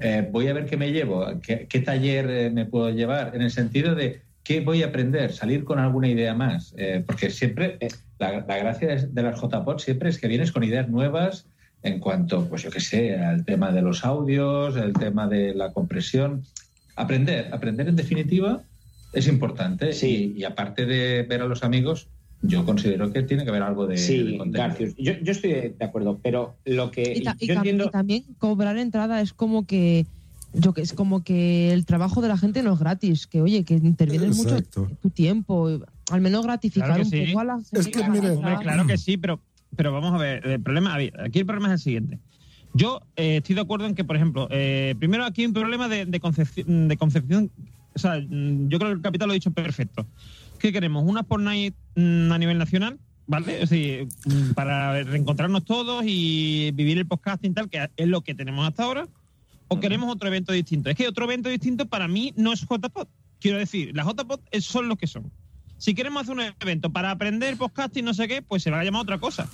eh, 0.00 0.26
voy 0.30 0.48
a 0.48 0.52
ver 0.54 0.66
qué 0.66 0.76
me 0.76 0.90
llevo, 0.92 1.26
qué, 1.42 1.66
qué 1.68 1.80
taller 1.80 2.28
eh, 2.30 2.50
me 2.50 2.64
puedo 2.66 2.90
llevar, 2.90 3.34
en 3.34 3.42
el 3.42 3.50
sentido 3.50 3.94
de 3.94 4.22
qué 4.42 4.60
voy 4.60 4.82
a 4.82 4.86
aprender, 4.86 5.32
salir 5.32 5.64
con 5.64 5.78
alguna 5.78 6.08
idea 6.08 6.34
más. 6.34 6.74
Eh, 6.78 7.02
porque 7.06 7.30
siempre, 7.30 7.78
la, 8.18 8.44
la 8.46 8.56
gracia 8.56 8.88
de, 8.88 9.06
de 9.06 9.22
las 9.22 9.40
JPOD 9.40 9.78
siempre 9.78 10.08
es 10.08 10.18
que 10.18 10.28
vienes 10.28 10.52
con 10.52 10.64
ideas 10.64 10.88
nuevas 10.88 11.46
en 11.82 12.00
cuanto, 12.00 12.48
pues 12.48 12.62
yo 12.62 12.70
qué 12.70 12.80
sé, 12.80 13.16
al 13.16 13.44
tema 13.44 13.70
de 13.70 13.82
los 13.82 14.04
audios, 14.04 14.76
el 14.76 14.92
tema 14.94 15.28
de 15.28 15.54
la 15.54 15.72
compresión. 15.72 16.42
Aprender, 16.96 17.48
aprender 17.52 17.88
en 17.88 17.96
definitiva 17.96 18.62
es 19.12 19.28
importante. 19.28 19.92
Sí. 19.92 20.32
Y, 20.36 20.40
y 20.40 20.44
aparte 20.44 20.86
de 20.86 21.22
ver 21.22 21.42
a 21.42 21.46
los 21.46 21.62
amigos, 21.62 22.08
yo 22.42 22.64
considero 22.64 23.12
que 23.12 23.22
tiene 23.22 23.44
que 23.44 23.50
haber 23.50 23.62
algo 23.62 23.86
de, 23.86 23.94
de 23.94 24.00
Sí, 24.00 24.36
contenido. 24.36 24.68
Garcius, 24.68 24.94
yo, 24.96 25.12
yo 25.22 25.32
estoy 25.32 25.50
de 25.78 25.84
acuerdo, 25.84 26.18
pero 26.22 26.56
lo 26.64 26.90
que 26.90 27.14
Y, 27.16 27.22
ta- 27.22 27.36
y 27.38 27.46
yo 27.46 27.54
tam- 27.54 27.56
entiendo... 27.58 27.84
y 27.86 27.90
también 27.90 28.24
cobrar 28.38 28.76
entrada 28.78 29.20
es 29.20 29.32
como 29.32 29.66
que 29.66 30.06
yo 30.52 30.72
que 30.72 30.80
es 30.80 30.92
como 30.94 31.22
que 31.22 31.72
el 31.72 31.84
trabajo 31.84 32.22
de 32.22 32.28
la 32.28 32.38
gente 32.38 32.62
no 32.62 32.72
es 32.72 32.78
gratis, 32.78 33.26
que 33.26 33.42
oye, 33.42 33.64
que 33.64 33.74
intervienes 33.74 34.36
mucho 34.36 34.56
tu 35.02 35.10
tiempo, 35.10 35.68
al 36.10 36.20
menos 36.22 36.44
gratificar 36.44 36.88
Claro 36.88 37.02
un 37.04 37.10
que 37.10 37.26
sí. 37.26 37.32
poco 37.32 37.40
a 37.40 37.44
la 37.44 37.54
gente. 37.56 37.80
Es 37.80 37.88
que, 37.88 38.08
mire. 38.08 38.30
Hombre, 38.30 38.56
claro 38.62 38.86
que 38.86 38.96
sí, 38.96 39.16
pero, 39.18 39.40
pero 39.74 39.92
vamos 39.92 40.14
a 40.14 40.18
ver. 40.18 40.46
El 40.46 40.62
problema, 40.62 40.94
aquí 40.94 41.40
el 41.40 41.46
problema 41.46 41.68
es 41.68 41.72
el 41.74 41.78
siguiente. 41.80 42.18
Yo 42.76 43.00
eh, 43.16 43.38
estoy 43.38 43.54
de 43.54 43.60
acuerdo 43.62 43.86
en 43.86 43.94
que, 43.94 44.04
por 44.04 44.16
ejemplo, 44.16 44.48
eh, 44.50 44.94
primero 44.98 45.24
aquí 45.24 45.42
hay 45.42 45.46
un 45.46 45.54
problema 45.54 45.88
de, 45.88 46.04
de 46.04 46.20
concepción, 46.20 46.88
de 46.88 46.96
concepción. 46.96 47.50
O 47.94 47.98
sea, 47.98 48.18
mm, 48.20 48.68
yo 48.68 48.78
creo 48.78 48.90
que 48.90 48.96
el 48.96 49.02
capital 49.02 49.28
lo 49.28 49.32
ha 49.32 49.34
dicho 49.34 49.50
perfecto. 49.50 50.06
¿Qué 50.58 50.72
queremos? 50.72 51.04
¿Una 51.06 51.22
por 51.22 51.40
night 51.40 51.74
mm, 51.94 52.30
a 52.32 52.38
nivel 52.38 52.58
nacional? 52.58 52.98
¿Vale? 53.26 53.62
Es 53.62 53.70
decir, 53.70 54.06
mm, 54.26 54.52
para 54.52 55.02
reencontrarnos 55.04 55.64
todos 55.64 56.04
y 56.06 56.70
vivir 56.74 56.98
el 56.98 57.06
podcasting 57.06 57.54
tal, 57.54 57.70
que 57.70 57.88
es 57.96 58.08
lo 58.08 58.20
que 58.20 58.34
tenemos 58.34 58.66
hasta 58.68 58.84
ahora. 58.84 59.08
¿O 59.68 59.80
queremos 59.80 60.12
otro 60.14 60.28
evento 60.28 60.52
distinto? 60.52 60.90
Es 60.90 60.96
que 60.96 61.08
otro 61.08 61.24
evento 61.24 61.48
distinto 61.48 61.86
para 61.86 62.06
mí 62.06 62.32
no 62.36 62.52
es 62.52 62.60
JPod. 62.60 63.08
Quiero 63.40 63.58
decir, 63.58 63.96
las 63.96 64.06
JPod 64.06 64.40
es- 64.50 64.64
son 64.64 64.88
lo 64.88 64.96
que 64.96 65.06
son. 65.06 65.32
Si 65.78 65.94
queremos 65.94 66.22
hacer 66.22 66.34
un 66.36 66.42
evento 66.60 66.90
para 66.90 67.10
aprender 67.10 67.56
podcasting 67.56 68.04
no 68.04 68.14
sé 68.14 68.28
qué, 68.28 68.42
pues 68.42 68.62
se 68.62 68.70
va 68.70 68.80
a 68.80 68.84
llamar 68.84 69.02
otra 69.02 69.18
cosa. 69.18 69.48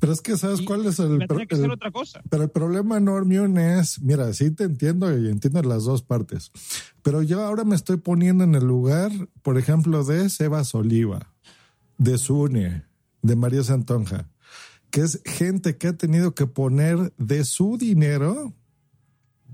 Pero 0.00 0.12
es 0.12 0.20
que, 0.20 0.36
¿sabes 0.36 0.60
cuál 0.62 0.84
es 0.86 0.98
el, 0.98 1.26
tener 1.26 1.46
que 1.48 1.54
el- 1.54 1.70
otra 1.70 1.90
cosa. 1.90 2.20
Pero 2.28 2.42
el 2.42 2.50
problema, 2.50 3.00
Normion, 3.00 3.56
es, 3.58 4.00
mira, 4.02 4.32
sí 4.34 4.50
te 4.50 4.64
entiendo 4.64 5.16
y 5.16 5.28
entiendo 5.28 5.62
las 5.62 5.84
dos 5.84 6.02
partes, 6.02 6.50
pero 7.02 7.22
yo 7.22 7.42
ahora 7.42 7.64
me 7.64 7.74
estoy 7.74 7.96
poniendo 7.96 8.44
en 8.44 8.54
el 8.54 8.64
lugar, 8.66 9.10
por 9.42 9.56
ejemplo, 9.58 10.04
de 10.04 10.28
Sebas 10.28 10.74
Oliva, 10.74 11.32
de 11.98 12.18
Zune, 12.18 12.84
de 13.22 13.36
María 13.36 13.62
Santonja, 13.62 14.28
que 14.90 15.00
es 15.00 15.20
gente 15.24 15.76
que 15.76 15.88
ha 15.88 15.92
tenido 15.96 16.34
que 16.34 16.46
poner 16.46 17.12
de 17.16 17.44
su 17.44 17.78
dinero 17.78 18.52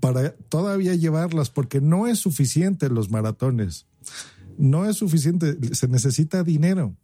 para 0.01 0.35
todavía 0.35 0.95
llevarlas, 0.95 1.51
porque 1.51 1.81
no 1.81 2.07
es 2.07 2.19
suficiente 2.19 2.89
los 2.89 3.11
maratones. 3.11 3.87
No 4.59 4.85
es 4.87 4.97
suficiente, 4.97 5.57
se 5.75 5.89
necesita 5.89 6.43
dinero. 6.43 6.95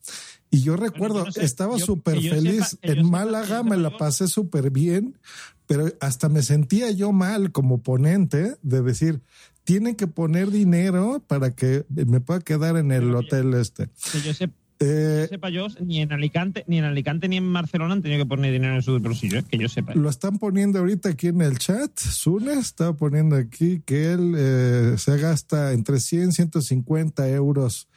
Y 0.57 0.63
yo 0.63 0.77
recuerdo, 0.77 1.21
yo 1.21 1.25
no 1.27 1.33
sé, 1.33 1.45
estaba 1.45 1.79
súper 1.79 2.21
feliz 2.21 2.79
sepa- 2.81 2.93
en 2.93 3.11
Málaga, 3.11 3.63
me 3.63 3.77
la 3.77 3.97
pasé 3.97 4.27
súper 4.29 4.71
bien, 4.71 5.19
pero 5.67 5.93
hasta 6.01 6.29
me 6.29 6.43
sentía 6.43 6.91
yo 6.91 7.13
mal 7.13 7.53
como 7.53 7.83
ponente 7.83 8.57
de 8.63 8.83
decir, 8.83 9.21
tienen 9.65 9.97
que 9.97 10.07
poner 10.07 10.51
dinero 10.51 11.23
para 11.27 11.55
que 11.55 11.85
me 11.89 12.21
pueda 12.21 12.41
quedar 12.41 12.77
en 12.77 12.93
el 12.93 13.15
hotel 13.15 13.53
este. 13.55 13.89
Que 14.13 14.21
yo, 14.21 14.33
Eh, 14.79 15.23
que 15.29 15.29
sepa 15.37 15.49
yo, 15.49 15.69
ni 15.81 16.03
en 16.03 16.13
Alicante, 16.13 16.63
ni 16.69 16.77
en 16.79 16.85
Alicante 16.85 17.29
ni 17.29 17.39
en 17.39 17.51
Barcelona 17.51 17.95
han 17.95 18.03
tenido 18.03 18.23
que 18.25 18.29
poner 18.29 18.53
dinero 18.53 18.75
en 18.75 18.83
su 18.83 18.99
bolsillo, 19.01 19.39
¿eh? 19.39 19.45
que 19.49 19.57
yo 19.57 19.69
sepa. 19.71 19.95
Lo 19.95 20.11
están 20.11 20.39
poniendo 20.39 20.79
ahorita 20.81 21.09
aquí 21.09 21.29
en 21.29 21.41
el 21.41 21.57
chat. 21.59 21.99
Sune 21.99 22.53
está 22.53 22.93
poniendo 22.93 23.37
aquí 23.37 23.81
que 23.87 24.13
él 24.13 24.35
eh, 24.37 24.95
se 24.99 25.17
gasta 25.17 25.73
entre 25.73 25.99
100 25.99 26.29
y 26.29 26.33
150 26.33 27.27
euros 27.31 27.89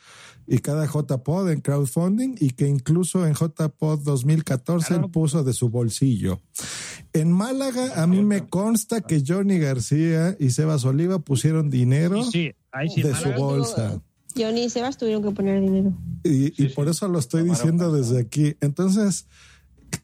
y 0.50 0.58
cada 0.60 0.86
JPod 0.88 1.52
en 1.52 1.62
crowdfunding 1.62 2.36
y 2.40 2.50
que 2.52 2.68
incluso 2.68 3.26
en 3.28 3.34
JPod 3.36 4.00
2014 4.04 4.96
él 4.96 5.12
puso 5.12 5.44
de 5.44 5.54
su 5.54 5.70
bolsillo. 5.70 6.42
En 7.14 7.32
Málaga 7.32 8.02
a 8.02 8.08
mí 8.08 8.24
me 8.24 8.48
consta 8.50 9.02
que 9.02 9.24
Johnny 9.26 9.60
García 9.60 10.36
y 10.40 10.50
Sebas 10.50 10.86
Oliva 10.86 11.20
pusieron 11.20 11.70
dinero 11.70 12.24
Sí, 12.24 12.52
ahí 12.72 12.90
sí. 12.90 13.02
de 13.04 13.14
su 13.14 13.26
Málaga- 13.30 13.38
bolsa. 13.38 14.02
Johnny 14.36 14.64
y 14.66 14.70
Sebas 14.70 14.98
tuvieron 14.98 15.24
que 15.24 15.32
poner 15.32 15.62
dinero. 15.62 15.94
Y, 16.24 16.64
y 16.64 16.70
por 16.70 16.88
eso 16.88 17.08
lo 17.08 17.18
estoy 17.20 17.44
diciendo 17.44 17.92
desde 17.92 18.20
aquí. 18.20 18.56
Entonces, 18.62 19.26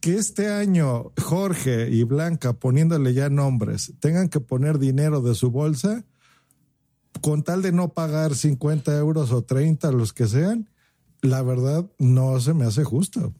que 0.00 0.16
este 0.16 0.48
año 0.48 1.12
Jorge 1.22 1.88
y 1.90 2.02
Blanca, 2.02 2.52
poniéndole 2.52 3.14
ya 3.14 3.30
nombres, 3.30 3.94
tengan 4.00 4.28
que 4.28 4.40
poner 4.40 4.78
dinero 4.80 5.20
de 5.22 5.34
su 5.36 5.50
bolsa, 5.52 6.04
con 7.20 7.42
tal 7.42 7.62
de 7.62 7.72
no 7.72 7.88
pagar 7.90 8.34
50 8.34 8.96
euros 8.98 9.32
o 9.32 9.42
30, 9.42 9.90
los 9.92 10.12
que 10.12 10.26
sean, 10.26 10.68
la 11.22 11.42
verdad 11.42 11.86
no 11.98 12.38
se 12.40 12.54
me 12.54 12.64
hace 12.64 12.84
justo. 12.84 13.32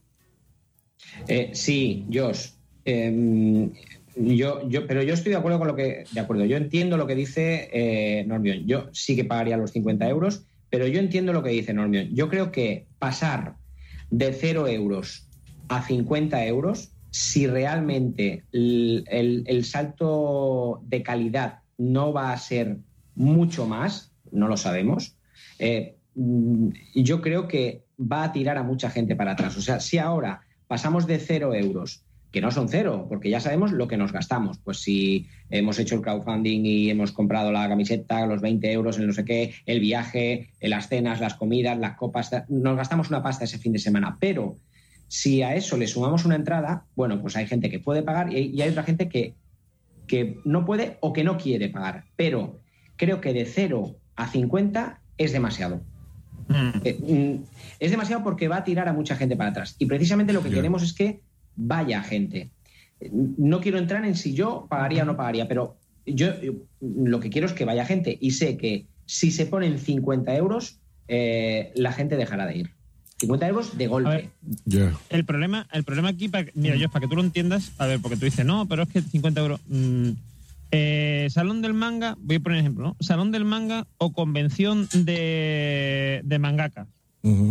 Eh, 1.28 1.51
sí, 1.55 2.07
Josh. 2.12 2.48
em, 2.85 3.73
yo, 4.16 4.66
yo, 4.69 4.86
pero 4.86 5.03
yo 5.03 5.12
estoy 5.15 5.32
de 5.32 5.39
acuerdo 5.39 5.59
con 5.59 5.69
lo 5.69 5.77
que. 5.77 6.05
De 6.11 6.20
acuerdo, 6.20 6.44
yo 6.47 6.57
entiendo 6.57 6.97
lo 6.97 7.07
que 7.07 7.15
dice 7.15 7.69
eh. 7.73 8.27
Yo 8.65 8.89
sí 8.93 9.15
que 9.15 9.24
pagaría 9.24 9.57
los 9.57 9.73
50 9.73 10.09
euros, 10.09 10.44
pero 10.70 10.86
yo 10.86 11.01
entiendo 11.01 11.32
lo 11.32 11.43
que 11.43 11.51
dice 11.51 11.74
Normion. 11.74 12.09
Yo 12.15 12.28
creo 12.28 12.51
que 12.51 12.86
pasar 12.98 13.57
de 14.11 14.32
0 14.32 14.69
euros 14.69 15.28
a 15.69 15.82
50 15.86 16.47
euros, 16.47 16.93
si 17.11 17.47
realmente 17.47 18.44
el- 18.53 19.05
el 19.47 19.65
salto 19.65 20.81
de 20.85 21.03
calidad 21.03 21.61
no 21.77 22.12
va 22.12 22.32
a 22.32 22.39
ser 22.39 22.78
mucho 23.17 23.67
más, 23.67 24.13
no 24.31 24.49
lo 24.49 24.57
sabemos. 24.57 25.17
eh, 25.59 25.97
mm, 26.15 26.69
yo 26.95 27.21
creo 27.21 27.49
que 27.49 27.85
va 28.01 28.25
a 28.25 28.33
tirar 28.33 28.59
a 28.59 28.63
mucha 28.63 28.91
gente 28.91 29.17
para 29.17 29.33
atrás. 29.33 29.57
O 29.57 29.63
sea, 29.63 29.81
si 29.81 29.99
ahora 29.99 30.41
pasamos 30.69 31.07
de 31.07 31.19
0 31.19 31.55
euros 31.55 32.07
que 32.37 32.43
no 32.43 32.51
son 32.51 32.69
cero, 32.69 33.07
porque 33.09 33.31
ya 33.31 33.41
sabemos 33.41 33.73
lo 33.73 33.89
que 33.89 33.97
nos 33.97 34.13
gastamos. 34.13 34.59
Pues 34.59 34.83
si 34.83 35.27
hemos 35.49 35.79
hecho 35.79 35.95
el 35.95 36.03
crowdfunding 36.03 36.67
y 36.67 36.91
hemos 36.91 37.13
comprado 37.13 37.51
la 37.51 37.67
camiseta, 37.67 38.27
los 38.27 38.43
20 38.43 38.71
euros, 38.73 38.99
el 38.99 39.07
no 39.07 39.15
sé 39.15 39.25
qué, 39.25 39.55
el 39.65 39.81
viaje, 39.81 40.51
las 40.61 40.89
cenas, 40.89 41.21
las 41.21 41.33
comidas, 41.33 41.79
las 41.79 41.97
copas, 41.97 42.31
nos 42.49 42.77
gastamos 42.77 43.09
una 43.09 43.23
pasta 43.23 43.45
ese 43.45 43.59
fin 43.59 43.73
de 43.73 43.79
semana. 43.79 44.19
Pero 44.21 44.57
si 45.09 45.43
a 45.43 45.55
eso 45.55 45.79
le 45.79 45.87
sumamos 45.87 46.27
una 46.27 46.35
entrada, 46.35 46.85
bueno, 46.95 47.23
pues 47.23 47.37
hay 47.37 47.47
gente 47.47 47.71
que 47.71 47.81
puede 47.81 48.03
pagar 48.03 48.31
y 48.31 48.61
hay 48.61 48.69
otra 48.69 48.83
gente 48.83 49.09
que, 49.09 49.35
que 50.07 50.37
no 50.45 50.67
puede 50.67 50.99
o 51.01 51.15
que 51.15 51.25
no 51.25 51.39
quiere 51.39 51.71
pagar. 51.71 52.05
Pero 52.17 52.61
creo 52.97 53.20
que 53.20 53.32
de 53.32 53.44
0 53.44 53.97
a 54.16 54.28
50 54.28 55.01
es 55.18 55.32
demasiado. 55.32 55.81
Eh, 56.85 56.98
mm, 57.01 57.44
es 57.81 57.90
demasiado 57.90 58.23
porque 58.23 58.48
va 58.48 58.59
a 58.59 58.64
tirar 58.64 58.89
a 58.89 58.93
mucha 58.93 59.16
gente 59.16 59.36
para 59.36 59.51
atrás. 59.51 59.77
Y 59.78 59.86
precisamente 59.86 60.32
lo 60.32 60.43
que 60.43 60.51
queremos 60.51 60.82
es 60.82 60.93
que 60.93 61.20
vaya 61.56 62.02
gente. 62.02 62.51
No 63.10 63.60
quiero 63.60 63.78
entrar 63.78 64.05
en 64.05 64.14
si 64.14 64.35
yo 64.35 64.66
pagaría 64.68 65.02
o 65.02 65.06
no 65.06 65.16
pagaría, 65.16 65.48
pero 65.48 65.77
yo 66.06 66.28
lo 66.81 67.20
que 67.20 67.31
quiero 67.31 67.47
es 67.47 67.52
que 67.52 67.64
vaya 67.64 67.85
gente 67.85 68.16
y 68.20 68.31
sé 68.31 68.56
que 68.56 68.86
si 69.06 69.31
se 69.31 69.47
ponen 69.47 69.78
50 69.78 70.35
euros, 70.36 70.78
eh, 71.09 71.73
la 71.74 71.93
gente 71.93 72.16
dejará 72.16 72.47
de 72.47 72.59
ir. 72.59 72.70
50 73.18 73.48
euros 73.48 73.78
de 73.78 73.86
golpe. 73.86 74.31
El 75.09 75.24
problema, 75.24 75.66
el 75.73 75.85
problema 75.85 76.10
aquí, 76.10 76.28
para, 76.28 76.48
mira, 76.55 76.77
yo, 76.77 76.90
para 76.90 77.02
que 77.02 77.09
tú 77.09 77.16
lo 77.16 77.23
entiendas, 77.23 77.73
a 77.78 77.86
ver, 77.86 78.01
porque 78.01 78.16
tú 78.16 78.27
dices, 78.27 78.44
no, 78.44 78.66
pero 78.66 78.82
es 78.82 78.89
que 78.90 79.01
50 79.01 79.40
euros. 79.40 79.60
mm, 79.68 80.10
eh, 80.71 81.29
salón 81.31 81.63
del 81.63 81.75
manga, 81.75 82.17
voy 82.21 82.37
a 82.37 82.41
poner 82.41 82.59
ejemplo, 82.59 82.85
¿no? 82.89 82.97
Salón 83.01 83.31
del 83.33 83.45
manga 83.45 83.87
o 83.99 84.13
convención 84.13 84.89
de, 84.93 86.21
de 86.25 86.39
mangaka. 86.39 86.87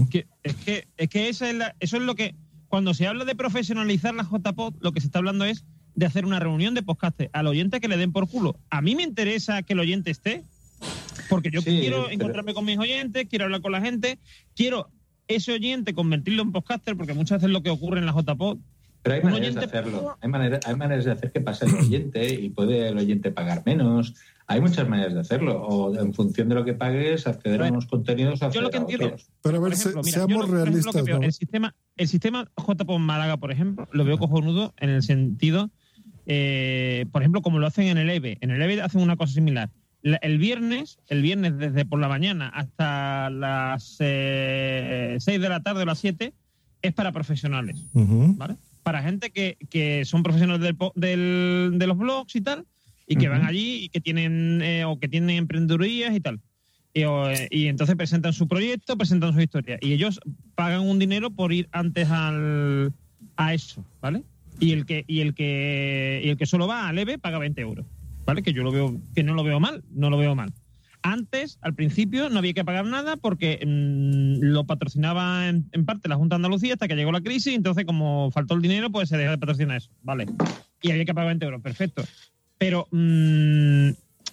Que- 0.09 0.25
es 0.43 0.55
que, 0.55 0.87
es 0.97 1.09
que 1.09 1.27
esa 1.29 1.49
es 1.49 1.55
la- 1.55 1.75
eso 1.79 1.97
es 1.97 2.03
lo 2.03 2.15
que, 2.15 2.33
cuando 2.69 2.93
se 2.93 3.07
habla 3.07 3.25
de 3.25 3.35
profesionalizar 3.35 4.13
la 4.15 4.23
JPod, 4.23 4.75
lo 4.79 4.91
que 4.93 5.01
se 5.01 5.07
está 5.07 5.19
hablando 5.19 5.43
es 5.45 5.65
de 5.95 6.05
hacer 6.05 6.25
una 6.25 6.39
reunión 6.39 6.73
de 6.75 6.83
podcast 6.83 7.19
al 7.33 7.47
oyente 7.47 7.79
que 7.81 7.87
le 7.87 7.97
den 7.97 8.11
por 8.13 8.29
culo. 8.29 8.57
A 8.69 8.81
mí 8.81 8.95
me 8.95 9.03
interesa 9.03 9.63
que 9.63 9.73
el 9.73 9.79
oyente 9.79 10.11
esté, 10.11 10.43
porque 11.29 11.51
yo 11.51 11.61
Sí, 11.61 11.79
quiero 11.79 12.03
pero- 12.03 12.11
encontrarme 12.13 12.53
con 12.53 12.65
mis 12.65 12.77
oyentes, 12.77 13.27
quiero 13.29 13.45
hablar 13.45 13.61
con 13.61 13.71
la 13.73 13.81
gente, 13.81 14.19
quiero 14.55 14.89
ese 15.27 15.53
oyente 15.53 15.93
convertirlo 15.93 16.43
en 16.43 16.51
podcaster, 16.51 16.95
porque 16.95 17.13
muchas 17.13 17.37
veces 17.39 17.47
es 17.49 17.53
lo 17.53 17.63
que 17.63 17.69
ocurre 17.69 17.99
en 17.99 18.05
la 18.05 18.13
JPod. 18.13 18.59
Pero 19.05 19.15
hay 19.17 19.21
maneras 19.21 19.53
de 19.53 19.65
hacerlo. 19.65 20.17
Hay, 20.19 20.29
manera- 20.29 20.59
hay 20.65 20.75
maneras 20.75 21.05
de 21.05 21.11
hacer 21.11 21.31
que 21.31 21.39
pase 21.39 21.65
el 21.67 21.75
oyente 21.75 22.27
y 22.33 22.49
puede 22.49 22.89
el 22.89 22.97
oyente 22.97 23.29
pagar 23.31 23.61
menos. 23.63 24.15
Hay 24.47 24.61
muchas 24.61 24.89
maneras 24.89 25.13
de 25.13 25.19
hacerlo. 25.19 25.61
O 25.61 25.95
en 25.95 26.11
función 26.15 26.49
de 26.49 26.55
lo 26.55 26.65
que 26.65 26.73
pagues, 26.73 27.27
acceder 27.27 27.61
a 27.61 27.67
unos 27.69 27.85
contenidos 27.85 28.39
Yo 28.51 28.61
lo 28.61 28.71
que 28.71 28.77
a 28.77 28.79
entiendo. 28.81 29.05
otros. 29.05 29.27
Pero 29.43 29.57
a 29.57 29.59
ver, 29.61 29.73
ejemplo, 29.73 30.03
se- 30.03 30.07
mira, 30.09 30.17
yo 30.21 30.25
seamos 30.27 30.49
lo- 30.49 30.55
realistas, 30.65 31.03
veo, 31.05 31.19
¿no? 31.19 31.23
El 31.25 31.33
sistema, 31.33 31.75
el 31.97 32.07
sistema 32.07 32.49
JPO 32.57 32.97
Málaga, 32.97 33.37
por 33.37 33.51
ejemplo, 33.51 33.87
lo 33.91 34.05
veo 34.05 34.17
cojonudo 34.17 34.73
en 34.77 34.89
el 34.89 35.03
sentido, 35.03 35.69
eh, 36.25 37.05
por 37.11 37.21
ejemplo, 37.21 37.41
como 37.43 37.59
lo 37.59 37.67
hacen 37.67 37.85
en 37.87 37.97
el 37.99 38.09
EVE. 38.09 38.39
En 38.41 38.49
el 38.49 38.59
EVE 38.61 38.81
hacen 38.81 39.01
una 39.01 39.15
cosa 39.17 39.33
similar. 39.33 39.69
La- 40.01 40.17
el 40.17 40.37
viernes, 40.39 40.97
el 41.09 41.21
viernes 41.21 41.57
desde 41.59 41.85
por 41.85 41.99
la 41.99 42.07
mañana 42.07 42.49
hasta 42.49 43.29
las 43.29 43.97
eh, 43.99 45.17
6 45.19 45.39
de 45.41 45.49
la 45.49 45.61
tarde 45.61 45.83
o 45.83 45.85
las 45.85 45.99
7, 45.99 46.33
es 46.81 46.93
para 46.93 47.11
profesionales. 47.11 47.77
¿vale? 47.93 48.55
Para 48.85 49.01
gente 49.01 49.31
que, 49.31 49.57
que 49.71 50.05
son 50.05 50.21
profesionales 50.21 50.61
del 50.61 50.77
del- 50.93 51.71
de 51.79 51.87
los 51.87 51.97
blogs 51.97 52.35
y 52.35 52.41
tal, 52.41 52.65
y 53.07 53.15
que 53.15 53.27
van 53.29 53.43
allí 53.45 53.85
y 53.85 53.89
que 53.89 53.99
tienen 53.99 54.61
eh, 54.61 54.85
o 54.85 54.99
que 54.99 55.07
tienen 55.07 55.31
emprendedurías 55.37 56.15
y 56.15 56.19
tal. 56.19 56.39
Y, 56.93 57.03
o, 57.03 57.29
eh, 57.29 57.47
y 57.49 57.65
entonces 57.65 57.95
presentan 57.95 58.31
su 58.33 58.47
proyecto, 58.47 58.95
presentan 58.95 59.33
su 59.33 59.41
historia. 59.41 59.79
Y 59.81 59.91
ellos 59.93 60.19
pagan 60.53 60.81
un 60.81 60.99
dinero 60.99 61.31
por 61.31 61.51
ir 61.51 61.67
antes 61.71 62.09
al, 62.11 62.93
a 63.37 63.53
eso, 63.55 63.83
¿vale? 64.01 64.21
Y 64.59 64.71
el 64.73 64.85
que, 64.85 65.03
y 65.07 65.19
el 65.21 65.33
que, 65.33 66.21
y 66.23 66.29
el 66.29 66.37
que 66.37 66.45
solo 66.45 66.67
va 66.67 66.87
a 66.87 66.93
leve 66.93 67.17
paga 67.17 67.39
20 67.39 67.59
euros. 67.61 67.85
¿Vale? 68.25 68.43
Que 68.43 68.53
yo 68.53 68.61
lo 68.63 68.71
veo, 68.71 69.01
que 69.15 69.23
no 69.23 69.33
lo 69.33 69.43
veo 69.43 69.59
mal, 69.59 69.83
no 69.93 70.09
lo 70.11 70.17
veo 70.17 70.35
mal. 70.35 70.51
Antes, 71.07 71.59
al 71.61 71.75
principio, 71.75 72.31
no 72.31 72.39
había 72.39 72.53
que 72.53 72.65
pagar 72.65 72.83
nada 72.83 73.15
porque 73.15 73.59
mm, 73.63 74.43
lo 74.43 74.65
patrocinaba 74.65 75.47
en, 75.47 75.85
parte 75.85 76.09
la 76.09 76.15
Junta 76.15 76.33
de 76.33 76.37
Andalucía 76.37 76.73
hasta 76.73 76.87
que 76.87 76.95
llegó 76.95 77.11
la 77.11 77.21
crisis. 77.21 77.53
Entonces, 77.53 77.85
como 77.85 78.31
faltó 78.31 78.55
el 78.55 78.63
dinero, 78.63 78.89
pues 78.89 79.09
se 79.09 79.17
dejó 79.17 79.29
de 79.29 79.37
patrocinar 79.37 79.77
eso. 79.77 79.91
Vale. 80.01 80.25
Y 80.81 80.89
había 80.89 81.05
que 81.05 81.13
pagar 81.13 81.27
20 81.27 81.45
euros. 81.45 81.61
Perfecto. 81.61 82.03
Pero, 82.57 82.87
mm, 82.89 83.89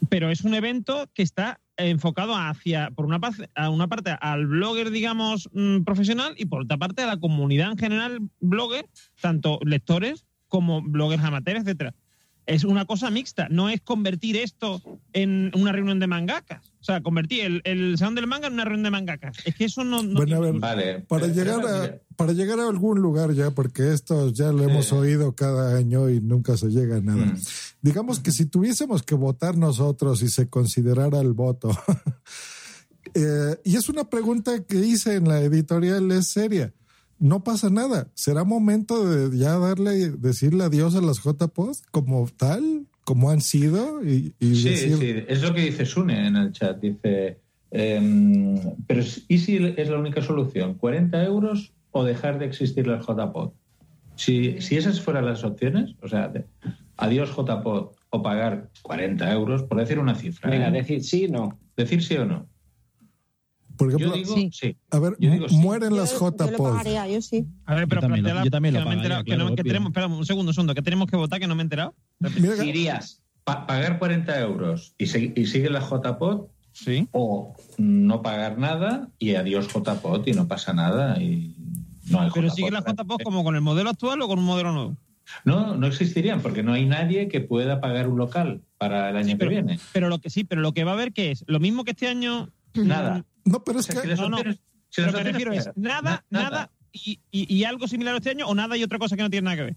pero 0.08 0.30
es 0.30 0.44
un 0.44 0.54
evento 0.54 1.10
que 1.12 1.22
está 1.22 1.60
enfocado 1.76 2.34
hacia, 2.34 2.90
por 2.92 3.04
una, 3.04 3.20
a 3.54 3.68
una 3.68 3.88
parte, 3.88 4.16
al 4.22 4.46
blogger, 4.46 4.90
digamos, 4.92 5.50
mm, 5.52 5.82
profesional 5.82 6.32
y 6.38 6.46
por 6.46 6.62
otra 6.62 6.78
parte 6.78 7.02
a 7.02 7.06
la 7.06 7.18
comunidad 7.18 7.72
en 7.72 7.76
general 7.76 8.18
blogger, 8.40 8.86
tanto 9.20 9.60
lectores 9.62 10.24
como 10.48 10.80
bloggers 10.80 11.22
amateurs, 11.22 11.60
etcétera. 11.60 11.94
Es 12.46 12.64
una 12.64 12.84
cosa 12.84 13.10
mixta, 13.10 13.48
no 13.50 13.68
es 13.68 13.80
convertir 13.80 14.36
esto 14.36 14.82
en 15.12 15.52
una 15.54 15.72
reunión 15.72 16.00
de 16.00 16.06
mangakas. 16.06 16.72
O 16.80 16.84
sea, 16.84 17.00
convertir 17.00 17.44
el, 17.44 17.60
el 17.64 17.96
salón 17.96 18.16
del 18.16 18.26
manga 18.26 18.48
en 18.48 18.54
una 18.54 18.64
reunión 18.64 18.82
de 18.82 18.90
mangakas. 18.90 19.36
Es 19.44 19.54
que 19.54 19.66
eso 19.66 19.84
no. 19.84 20.02
no 20.02 20.14
Bueno, 20.14 20.36
a 20.38 20.40
ver, 20.40 20.58
Vale. 20.58 21.00
para 21.00 21.28
llegar 21.28 21.64
a 21.64 22.00
para 22.16 22.32
llegar 22.32 22.60
a 22.60 22.68
algún 22.68 23.00
lugar 23.00 23.32
ya, 23.32 23.50
porque 23.50 23.92
esto 23.92 24.30
ya 24.30 24.52
lo 24.52 24.62
hemos 24.64 24.92
oído 24.92 25.34
cada 25.34 25.76
año 25.76 26.08
y 26.10 26.20
nunca 26.20 26.56
se 26.56 26.68
llega 26.68 26.96
a 26.96 27.00
nada. 27.00 27.26
Mm. 27.26 27.38
Digamos 27.80 28.20
que 28.20 28.32
si 28.32 28.46
tuviésemos 28.46 29.02
que 29.02 29.14
votar 29.14 29.56
nosotros 29.56 30.22
y 30.22 30.28
se 30.28 30.48
considerara 30.48 31.20
el 31.20 31.32
voto, 31.32 31.70
eh, 33.14 33.56
y 33.64 33.76
es 33.76 33.88
una 33.88 34.04
pregunta 34.08 34.62
que 34.64 34.76
hice 34.76 35.16
en 35.16 35.28
la 35.28 35.40
editorial, 35.40 36.10
es 36.12 36.28
seria. 36.28 36.72
No 37.22 37.44
pasa 37.44 37.70
nada. 37.70 38.08
¿Será 38.14 38.42
momento 38.42 39.08
de 39.08 39.38
ya 39.38 39.56
darle, 39.56 40.10
decirle 40.10 40.64
adiós 40.64 40.96
a 40.96 41.00
las 41.00 41.18
JPOD 41.22 41.76
como 41.92 42.26
tal, 42.36 42.86
como 43.04 43.30
han 43.30 43.40
sido? 43.40 44.02
Y, 44.04 44.34
y 44.40 44.56
Sí, 44.56 44.68
decir, 44.70 44.96
sí, 44.98 45.24
es 45.28 45.40
lo 45.40 45.54
que 45.54 45.60
dice 45.60 45.86
Sune 45.86 46.26
en 46.26 46.34
el 46.34 46.50
chat. 46.50 46.80
Dice, 46.80 47.38
em, 47.70 48.58
pero 48.88 49.02
¿y 49.28 49.38
si 49.38 49.56
es 49.76 49.88
la 49.88 49.98
única 49.98 50.20
solución? 50.20 50.76
¿40 50.76 51.24
euros 51.24 51.72
o 51.92 52.02
dejar 52.02 52.40
de 52.40 52.46
existir 52.46 52.88
las 52.88 53.06
JPOD? 53.06 53.52
Si, 54.16 54.60
si 54.60 54.76
esas 54.76 55.00
fueran 55.00 55.26
las 55.26 55.44
opciones, 55.44 55.94
o 56.02 56.08
sea, 56.08 56.26
de- 56.26 56.44
adiós 56.96 57.30
JPOD 57.30 57.92
o 58.10 58.22
pagar 58.22 58.68
40 58.82 59.32
euros, 59.32 59.62
por 59.62 59.78
decir 59.78 60.00
una 60.00 60.16
cifra. 60.16 60.50
Venga, 60.50 60.68
¿eh? 60.68 60.72
decir 60.72 61.04
sí, 61.04 61.28
no. 61.28 61.56
Decir 61.76 62.02
sí 62.02 62.16
o 62.16 62.24
no. 62.26 62.48
Por 63.84 63.88
ejemplo, 64.02 64.16
Yo 64.16 64.34
digo 64.34 64.50
sí. 64.52 64.76
a 64.90 64.98
ver, 64.98 65.16
Yo 65.18 65.30
digo 65.30 65.48
sí. 65.48 65.56
mueren 65.56 65.96
las 65.96 66.12
Yo 66.12 66.18
lo 66.20 66.30
JPOD. 66.32 67.20
sí. 67.20 67.44
A 67.66 67.74
ver, 67.74 67.88
pero 67.88 68.00
Yo 68.00 68.06
también 68.08 68.24
lo- 68.24 68.30
planteala, 68.30 68.44
yo 68.44 68.50
también 68.50 68.74
lo 68.74 68.80
que 68.80 68.84
no 68.84 68.90
pagaría, 68.90 69.24
que 69.24 69.34
claro, 69.34 69.54
que 69.56 69.62
tenemos, 69.64 69.88
espera 69.90 70.06
un 70.06 70.26
segundo, 70.26 70.50
un 70.50 70.54
segundo, 70.54 70.74
que 70.74 70.82
tenemos 70.82 71.08
que 71.10 71.16
votar, 71.16 71.40
que 71.40 71.46
no 71.46 71.54
me 71.54 71.62
he 71.62 71.64
enterado. 71.64 71.94
Pa- 73.44 73.66
pagar 73.66 73.98
40 73.98 74.38
euros 74.40 74.94
y, 74.98 75.06
se- 75.06 75.32
y 75.34 75.46
sigue 75.46 75.68
la 75.68 75.80
JPOD 75.80 76.46
Sí. 76.72 77.08
o 77.12 77.54
no 77.76 78.22
pagar 78.22 78.56
nada 78.58 79.08
y 79.18 79.34
adiós 79.34 79.66
JPOD 79.68 80.26
y 80.28 80.32
no 80.32 80.46
pasa 80.48 80.72
nada 80.72 81.20
y 81.20 81.54
no 82.08 82.20
hay 82.20 82.30
Pero 82.32 82.50
sigue 82.50 82.70
la 82.70 82.80
JPOD 82.82 83.22
como 83.24 83.42
con 83.44 83.54
el 83.56 83.60
modelo 83.60 83.90
actual 83.90 84.22
o 84.22 84.28
con 84.28 84.38
un 84.38 84.44
modelo 84.44 84.72
nuevo. 84.72 84.96
No, 85.44 85.76
no 85.76 85.86
existirían 85.86 86.40
porque 86.40 86.62
no 86.62 86.72
hay 86.72 86.84
nadie 86.86 87.28
que 87.28 87.40
pueda 87.40 87.80
pagar 87.80 88.08
un 88.08 88.18
local 88.18 88.62
para 88.78 89.10
el 89.10 89.16
año 89.16 89.36
pero, 89.38 89.50
que 89.50 89.54
viene. 89.56 89.80
pero 89.92 90.08
lo 90.08 90.18
que 90.20 90.30
sí, 90.30 90.44
pero 90.44 90.60
lo 90.60 90.72
que 90.72 90.84
va 90.84 90.92
a 90.92 90.94
haber 90.94 91.12
que 91.12 91.30
es 91.32 91.44
lo 91.48 91.58
mismo 91.60 91.84
que 91.84 91.92
este 91.92 92.06
año. 92.08 92.48
Nada. 92.74 93.24
No, 93.44 93.62
pero 93.64 93.80
es 93.80 93.88
O 93.88 93.92
sea, 93.92 94.02
que 94.02 94.08
si 94.08 94.08
las 94.08 94.20
No, 94.20 94.28
no. 94.28 94.38
si 94.88 95.02
lo 95.02 95.12
que 95.12 95.22
refiero 95.22 95.52
es 95.52 95.70
nada, 95.76 96.24
na- 96.30 96.42
nada, 96.42 96.70
y, 96.92 97.20
y- 97.30 97.54
y 97.54 97.64
algo 97.64 97.88
similar 97.88 98.14
a 98.14 98.18
este 98.18 98.30
año 98.30 98.46
o 98.46 98.54
nada 98.54 98.76
y 98.76 98.82
otra 98.84 98.98
cosa 98.98 99.16
que 99.16 99.22
no 99.22 99.30
tiene 99.30 99.44
nada 99.46 99.56
que 99.56 99.62
ver. 99.64 99.76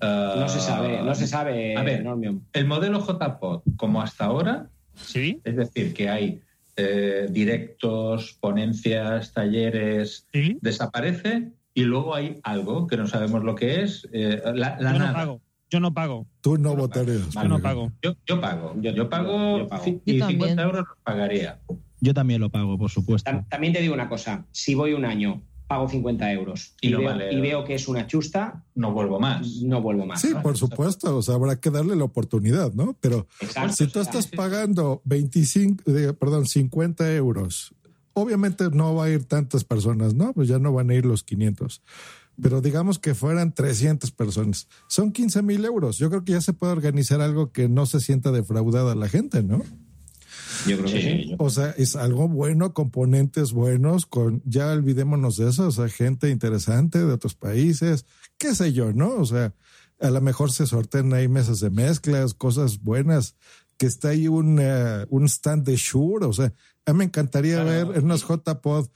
Ah, 0.00 0.36
No 0.38 0.48
se 0.48 0.60
sabe, 0.60 1.02
no 1.02 1.14
se 1.14 1.26
sabe, 1.26 1.76
A 1.76 1.82
ver, 1.82 2.04
el 2.52 2.66
modelo 2.66 3.00
JPOD, 3.00 3.62
como 3.76 4.02
hasta 4.02 4.24
ahora, 4.26 4.68
Sí. 4.94 5.40
es 5.44 5.56
decir, 5.56 5.94
que 5.94 6.08
hay 6.08 6.40
eh, 6.76 7.28
directos, 7.30 8.36
ponencias, 8.40 9.32
talleres, 9.32 10.26
Sí. 10.32 10.58
desaparece 10.60 11.52
y 11.72 11.84
luego 11.84 12.16
hay 12.16 12.40
algo 12.42 12.88
que 12.88 12.96
no 12.96 13.06
sabemos 13.06 13.44
lo 13.44 13.54
que 13.54 13.82
es, 13.82 14.08
eh, 14.12 14.42
la, 14.54 14.76
la 14.80 14.92
Yo 14.92 14.98
nada. 14.98 15.06
no 15.08 15.14
pago. 15.14 15.40
Yo 15.70 15.80
no 15.80 15.94
pago. 15.94 16.26
tú 16.40 16.58
no 16.58 16.74
votarías. 16.74 17.28
Yo 17.30 17.44
no 17.44 17.60
pago. 17.60 17.92
Yo, 18.02 18.14
yo 18.26 18.40
pago, 18.40 18.74
yo, 18.80 18.90
Yo- 18.92 19.08
pago, 19.08 19.58
yo 19.58 19.68
pago. 19.68 19.84
ci- 19.84 20.00
Yo 20.04 20.14
y 20.14 20.18
también. 20.18 20.40
50 20.40 20.62
euros 20.62 20.84
los 20.88 20.98
pagaría. 21.04 21.58
Yo 22.04 22.12
también 22.14 22.40
lo 22.40 22.50
pago, 22.50 22.76
por 22.78 22.90
supuesto. 22.90 23.30
Tam- 23.30 23.48
También 23.48 23.72
te 23.72 23.80
digo 23.80 23.94
una 23.94 24.08
cosa, 24.08 24.44
si 24.52 24.74
voy 24.74 24.92
un 24.92 25.04
año, 25.04 25.42
pago 25.66 25.88
50 25.88 26.30
euros 26.32 26.74
Y 26.82 26.88
y, 26.88 26.90
no 26.90 26.98
veo, 26.98 27.08
vale. 27.08 27.32
y 27.32 27.40
veo 27.40 27.64
que 27.64 27.74
es 27.74 27.88
una 27.88 28.06
chusta, 28.06 28.62
No 28.74 28.92
vuelvo 28.92 29.18
más. 29.18 29.62
no 29.62 29.80
vuelvo 29.80 30.04
más. 30.04 30.20
Sí, 30.20 30.28
¿no? 30.34 30.42
por 30.42 30.58
supuesto, 30.58 31.16
o 31.16 31.22
sea, 31.22 31.36
habrá 31.36 31.58
que 31.58 31.70
darle 31.70 31.96
la 31.96 32.04
oportunidad, 32.04 32.74
¿no? 32.74 32.94
Pero 33.00 33.26
Exacto, 33.40 33.72
si 33.72 33.86
tú 33.86 34.00
o 34.00 34.02
sea, 34.04 34.12
estás 34.12 34.26
pagando 34.26 35.00
25, 35.06 35.82
eh, 35.90 36.12
perdón, 36.12 36.46
50 36.46 37.14
euros, 37.14 37.74
obviamente 38.12 38.68
no 38.70 38.94
va 38.94 39.06
a 39.06 39.10
ir 39.10 39.24
tantas 39.24 39.64
personas, 39.64 40.12
¿no? 40.14 40.34
Pues 40.34 40.48
ya 40.48 40.58
no 40.58 40.72
van 40.74 40.90
a 40.90 40.94
ir 40.94 41.06
los 41.06 41.24
500. 41.24 41.80
Pero 42.42 42.60
digamos 42.60 42.98
que 42.98 43.14
fueran 43.14 43.52
300 43.54 44.10
personas. 44.10 44.68
Son 44.88 45.12
15 45.12 45.40
mil 45.42 45.64
euros. 45.64 45.98
Yo 45.98 46.10
creo 46.10 46.24
que 46.24 46.32
ya 46.32 46.40
se 46.40 46.52
puede 46.52 46.72
organizar 46.72 47.20
algo 47.20 47.52
que 47.52 47.68
no 47.68 47.86
se 47.86 48.00
sienta 48.00 48.32
defraudada 48.32 48.94
la 48.96 49.08
gente, 49.08 49.42
¿no? 49.42 49.62
Yo 50.66 50.78
creo 50.78 50.92
que 50.92 51.00
sí. 51.00 51.34
O 51.38 51.50
sea, 51.50 51.70
es 51.76 51.96
algo 51.96 52.28
bueno, 52.28 52.72
componentes 52.72 53.52
buenos, 53.52 54.06
con 54.06 54.42
ya 54.44 54.72
olvidémonos 54.72 55.36
de 55.36 55.50
eso, 55.50 55.68
o 55.68 55.70
sea, 55.70 55.88
gente 55.88 56.30
interesante 56.30 56.98
de 56.98 57.12
otros 57.12 57.34
países, 57.34 58.06
qué 58.38 58.54
sé 58.54 58.72
yo, 58.72 58.92
¿no? 58.92 59.14
O 59.16 59.24
sea, 59.24 59.54
a 60.00 60.10
lo 60.10 60.20
mejor 60.20 60.52
se 60.52 60.66
sortean 60.66 61.12
ahí 61.12 61.28
mesas 61.28 61.60
de 61.60 61.70
mezclas, 61.70 62.34
cosas 62.34 62.82
buenas, 62.82 63.36
que 63.76 63.86
está 63.86 64.10
ahí 64.10 64.28
un, 64.28 64.58
eh, 64.60 65.06
un 65.10 65.26
stand 65.26 65.64
de 65.64 65.76
Shure, 65.76 66.26
o 66.26 66.32
sea, 66.32 66.52
a 66.86 66.92
mí 66.92 66.98
me 66.98 67.04
encantaría 67.04 67.62
ver 67.62 67.88
en 67.94 68.04
unos 68.04 68.26
JPod 68.26 68.88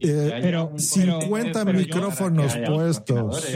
eh, 0.00 0.38
Pero- 0.40 0.72
50 0.76 1.64
pero 1.64 1.78
yo- 1.78 1.84
micrófonos 1.86 2.56
puestos. 2.66 3.46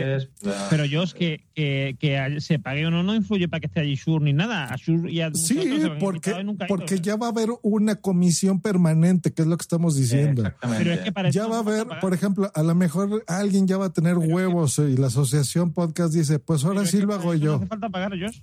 Pero 0.70 0.85
yo 0.85 1.02
es 1.02 1.15
que, 1.15 1.44
que, 1.55 1.97
que 1.98 2.40
se 2.40 2.59
pague 2.59 2.86
o 2.86 2.90
no 2.90 3.02
no 3.02 3.15
influye 3.15 3.48
para 3.48 3.60
que 3.60 3.66
esté 3.66 3.81
allí 3.81 3.94
Shure 3.94 4.24
ni 4.24 4.32
nada. 4.32 4.65
A 4.73 4.77
Shure 4.77 5.10
y 5.10 5.20
a 5.20 5.31
Sí, 5.35 5.56
porque, 6.01 6.31
invitado 6.31 6.40
y 6.40 6.44
nunca 6.44 6.65
ha 6.65 6.69
ido. 6.69 6.77
porque 6.77 7.01
ya 7.01 7.16
va 7.16 7.27
a 7.27 7.31
haber 7.31 7.48
una 7.62 7.97
comisión 7.97 8.60
permanente, 8.60 9.32
que 9.32 9.43
es 9.43 9.48
lo 9.48 9.56
que 9.56 9.62
estamos 9.62 9.97
diciendo. 9.97 10.44
Pero 10.60 10.93
es 10.93 11.01
que 11.01 11.12
para 11.12 11.31
ya 11.31 11.47
va 11.47 11.59
a 11.60 11.62
no 11.62 11.70
haber, 11.70 11.86
por 12.01 12.15
ejemplo, 12.15 12.51
a 12.55 12.62
lo 12.62 12.74
mejor 12.74 13.24
alguien 13.27 13.66
ya 13.66 13.77
va 13.77 13.86
a 13.86 13.93
tener 13.93 14.16
huevos 14.19 14.78
y 14.78 14.97
la 14.97 15.09
asociación 15.09 15.73
podcast 15.73 16.15
dice, 16.15 16.39
pues 16.39 16.65
ahora 16.65 16.85
sí 16.86 17.01
lo 17.01 17.15
hago 17.15 17.32
No 17.32 17.35
yo. 17.35 17.55
hace 17.56 17.66
falta 17.66 17.89
pagar, 17.89 18.12
Josh. 18.19 18.39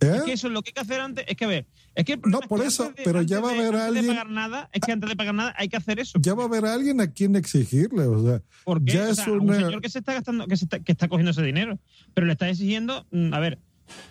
¿Eh? 0.00 0.12
Es 0.16 0.22
que 0.22 0.32
eso 0.32 0.46
es 0.46 0.52
lo 0.52 0.62
que 0.62 0.70
hay 0.70 0.74
que 0.74 0.80
hacer 0.80 1.00
antes. 1.00 1.24
Es 1.28 1.36
que 1.36 1.44
a 1.44 1.48
ver, 1.48 1.66
es 1.94 2.04
que 2.04 2.16
No, 2.24 2.40
es 2.40 2.46
por 2.46 2.60
que 2.60 2.66
eso, 2.68 2.84
antes 2.84 2.96
de- 2.96 3.02
pero 3.04 3.22
ya 3.22 3.38
antes 3.38 3.48
va 3.48 3.52
a 3.52 3.54
de- 3.54 3.60
haber 3.68 3.74
antes 3.74 3.86
alguien- 3.88 4.06
de 4.06 4.10
pagar 4.12 4.30
nada, 4.30 4.70
es 4.72 4.80
que 4.80 4.92
antes 4.92 5.10
de 5.10 5.16
pagar 5.16 5.34
nada 5.34 5.54
hay 5.56 5.68
que 5.68 5.76
hacer 5.76 5.98
eso. 5.98 6.18
Ya 6.22 6.34
va 6.34 6.44
a 6.44 6.46
haber 6.46 6.64
alguien 6.66 7.00
a 7.00 7.10
quien 7.12 7.34
exigirle, 7.36 8.02
o 8.04 8.22
sea, 8.24 8.42
Porque 8.64 8.92
ya 8.92 9.04
o 9.04 9.10
es 9.10 9.16
sea, 9.16 9.32
un 9.32 9.52
señor 9.54 9.80
que 9.80 9.88
se 9.88 9.98
está 9.98 10.14
gastando, 10.14 10.46
que, 10.46 10.56
se 10.56 10.64
está, 10.66 10.78
que 10.80 10.92
está 10.92 11.08
cogiendo 11.08 11.30
ese 11.32 11.42
dinero, 11.42 11.78
pero 12.14 12.26
le 12.26 12.32
está 12.34 12.48
exigiendo, 12.48 13.06
mm, 13.10 13.32
a 13.34 13.40
ver, 13.40 13.58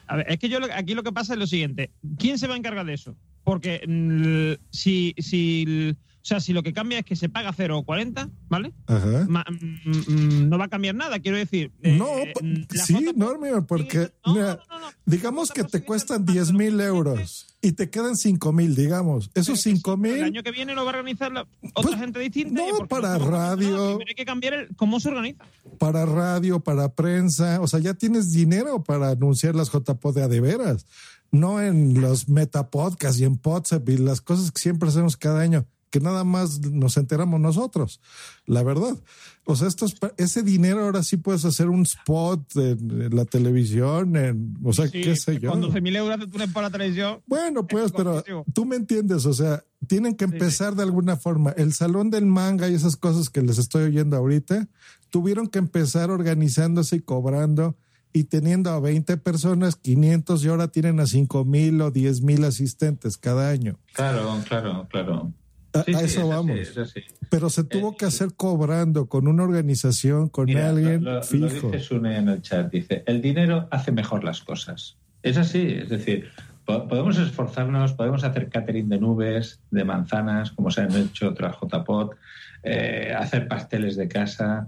a 0.08 0.16
ver, 0.18 0.26
es 0.30 0.40
que 0.40 0.50
yo 0.50 0.58
aquí 0.74 0.94
lo 0.96 1.04
que 1.04 1.12
pasa 1.12 1.34
es 1.34 1.40
lo 1.40 1.48
siguiente, 1.48 1.92
¿quién 2.18 2.38
se 2.38 2.48
va 2.48 2.56
a 2.56 2.58
encargar 2.58 2.86
de 2.86 2.94
eso? 2.94 3.16
Porque 3.44 3.82
mm, 3.88 4.62
si, 4.72 5.14
si, 5.20 5.96
sea, 6.28 6.40
si 6.40 6.54
lo 6.54 6.62
que 6.64 6.74
cambia 6.74 7.00
es 7.00 7.06
que 7.06 7.16
se 7.16 7.30
paga 7.30 7.54
0,40, 7.54 8.30
¿vale? 8.50 8.74
Ajá. 8.86 9.26
Ma- 9.30 9.46
mm, 9.50 10.12
mm, 10.12 10.50
no 10.50 10.58
va 10.58 10.66
a 10.66 10.70
cambiar 10.70 10.94
nada, 10.96 11.20
quiero 11.20 11.38
decir. 11.38 11.72
eh, 11.84 11.98
No, 11.98 12.06
pa- 12.34 12.42
la 12.72 12.84
sí, 12.86 12.94
J- 12.94 13.14
no, 13.16 13.38
mira, 13.40 13.62
porque 13.62 14.12
mira, 14.26 14.60
digamos 15.06 15.52
que 15.52 15.64
te 15.64 15.84
cuestan 15.84 16.26
10 16.26 16.52
mil 16.52 16.80
euros 16.82 17.48
y 17.62 17.72
te 17.72 17.90
quedan 17.90 18.16
5 18.18 18.52
mil, 18.54 18.76
digamos. 18.76 19.32
Esos 19.34 19.62
5 19.62 19.94
el 19.94 20.00
mil 20.00 20.22
año 20.24 20.44
que 20.44 20.52
viene 20.52 20.76
lo 20.76 20.84
va 20.86 20.92
a 20.92 20.96
organizar 20.98 21.32
la- 21.32 21.48
otra 21.74 21.98
gente 21.98 22.20
distinta. 22.20 22.62
Pues, 22.78 22.90
para 22.90 23.18
no 23.18 23.20
nada, 23.20 23.32
radio. 23.56 24.00
Hay 24.08 24.16
que 24.16 24.26
cambiar 24.26 24.54
el, 24.54 24.76
cómo 24.76 25.00
se 25.00 25.10
organiza. 25.10 25.44
para 25.80 26.06
radio, 26.06 26.60
para 26.60 26.90
prensa, 26.94 27.62
o 27.62 27.68
sea, 27.68 27.80
ya 27.80 27.94
tienes 27.94 28.32
dinero 28.32 28.84
para 28.84 29.10
anunciar 29.12 29.56
las 29.56 29.70
JPod 29.72 30.16
de 30.16 30.24
a 30.24 30.28
de 30.28 30.42
veras, 30.42 30.86
no 31.32 31.62
en 31.62 32.00
los 32.02 32.28
metapodcasts 32.30 33.20
y 33.20 33.26
en 33.26 33.40
WhatsApp 33.44 33.88
y 33.90 33.98
las 33.98 34.22
cosas 34.22 34.52
que 34.52 34.60
siempre 34.62 34.90
hacemos 34.90 35.18
cada 35.18 35.42
año, 35.42 35.66
que 35.90 36.00
nada 36.00 36.24
más 36.24 36.60
nos 36.62 36.98
enteramos 36.98 37.40
nosotros, 37.40 38.02
la 38.46 38.62
verdad. 38.64 38.98
O 39.46 39.56
sea, 39.56 39.68
esto 39.70 39.86
es 39.86 39.96
pa- 39.96 40.12
ese 40.18 40.44
dinero 40.44 40.82
ahora 40.84 41.02
sí 41.04 41.16
puedes 41.18 41.46
hacer 41.46 41.70
un 41.70 41.84
spot 41.84 42.56
en, 42.58 43.02
en 43.04 43.16
la 43.16 43.24
televisión, 43.26 44.16
en, 44.18 44.58
o 44.64 44.74
sea, 44.74 44.88
Sí, 44.88 45.02
qué 45.02 45.16
sé 45.16 45.40
yo. 45.40 45.50
Con 45.52 45.62
12 45.62 45.80
mil 45.82 45.96
euros 45.96 46.18
haces 46.18 46.30
tú 46.30 46.38
para 46.54 46.68
la 46.68 46.72
televisión. 46.72 47.22
Bueno, 47.26 47.66
pues, 47.66 47.92
pero 47.94 48.24
tú 48.54 48.66
me 48.66 48.76
entiendes, 48.76 49.26
o 49.26 49.34
sea, 49.34 49.64
tienen 49.88 50.16
que 50.16 50.26
empezar 50.26 50.76
de 50.76 50.84
alguna 50.84 51.16
forma. 51.16 51.52
El 51.52 51.72
salón 51.74 52.10
del 52.10 52.26
manga 52.26 52.68
y 52.68 52.74
esas 52.74 52.98
cosas 52.98 53.30
que 53.30 53.42
les 53.42 53.58
estoy 53.58 53.84
oyendo 53.86 54.18
ahorita, 54.18 54.68
tuvieron 55.10 55.48
que 55.48 55.60
empezar 55.60 56.12
organizándose 56.12 56.98
y 56.98 57.00
cobrando 57.00 57.78
y 58.12 58.26
teniendo 58.26 58.72
a 58.72 58.80
20 58.80 59.16
personas, 59.18 59.76
500 59.78 60.44
y 60.44 60.48
ahora 60.50 60.68
tienen 60.70 61.00
a 61.00 61.06
5 61.06 61.46
mil 61.46 61.80
o 61.82 61.92
10 61.92 62.22
mil 62.22 62.44
asistentes 62.44 63.18
cada 63.18 63.50
año. 63.50 63.78
Claro, 63.94 64.38
claro, 64.48 64.88
claro. 64.90 65.32
A, 65.80 65.84
Sí, 65.84 65.94
a 65.94 66.00
sí, 66.00 66.06
eso 66.06 66.06
es 66.06 66.18
así, 66.18 66.28
vamos. 66.30 66.60
es 66.60 66.78
así. 66.78 67.02
Pero 67.30 67.50
se 67.50 67.64
tuvo 67.64 67.96
que 67.98 68.06
hacer 68.06 68.30
cobrando 68.36 69.08
con 69.08 69.28
una 69.28 69.44
organización, 69.44 70.30
con 70.30 70.46
Mira, 70.46 70.70
alguien 70.70 71.04
lo, 71.04 71.16
lo- 71.16 71.24
fijo. 71.24 71.46
lo 71.46 71.50
dice 71.72 71.80
Sune 71.80 72.18
en 72.18 72.30
el 72.30 72.42
chat, 72.42 72.72
dice, 72.72 73.04
el 73.06 73.22
dinero 73.22 73.68
hace 73.72 73.92
mejor 73.92 74.24
las 74.24 74.42
cosas. 74.42 74.98
Es 75.24 75.38
así, 75.38 75.62
es 75.82 75.90
decir, 75.90 76.30
po- 76.66 76.88
podemos 76.88 77.18
esforzarnos, 77.18 77.94
podemos 77.94 78.24
hacer 78.24 78.50
catering 78.50 78.88
de 78.90 79.00
nubes, 79.00 79.60
de 79.72 79.84
manzanas, 79.84 80.52
como 80.52 80.72
se 80.72 80.82
han 80.82 80.96
hecho 80.96 81.30
otras 81.30 81.56
JPOT, 81.60 82.16
eh, 82.64 83.14
hacer 83.18 83.48
pasteles 83.48 83.96
de 83.98 84.08
casa, 84.08 84.68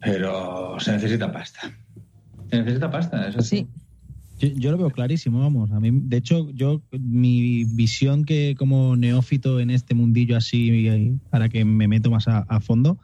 pero 0.00 0.78
se 0.80 0.92
necesita 0.92 1.30
pasta. 1.32 1.60
Se 2.50 2.58
necesita 2.58 2.90
pasta, 2.90 3.28
eso 3.28 3.40
sí. 3.42 3.68
Yo, 4.40 4.48
yo 4.48 4.70
lo 4.70 4.78
veo 4.78 4.90
clarísimo, 4.90 5.40
vamos. 5.40 5.70
A 5.70 5.80
mí, 5.80 5.90
de 5.92 6.16
hecho, 6.16 6.50
yo 6.50 6.82
mi 6.98 7.64
visión 7.64 8.24
que 8.24 8.54
como 8.58 8.96
neófito 8.96 9.60
en 9.60 9.70
este 9.70 9.94
mundillo 9.94 10.36
así, 10.36 11.18
para 11.30 11.48
que 11.48 11.64
me 11.64 11.86
meto 11.88 12.10
más 12.10 12.26
a, 12.26 12.38
a 12.40 12.60
fondo, 12.60 12.98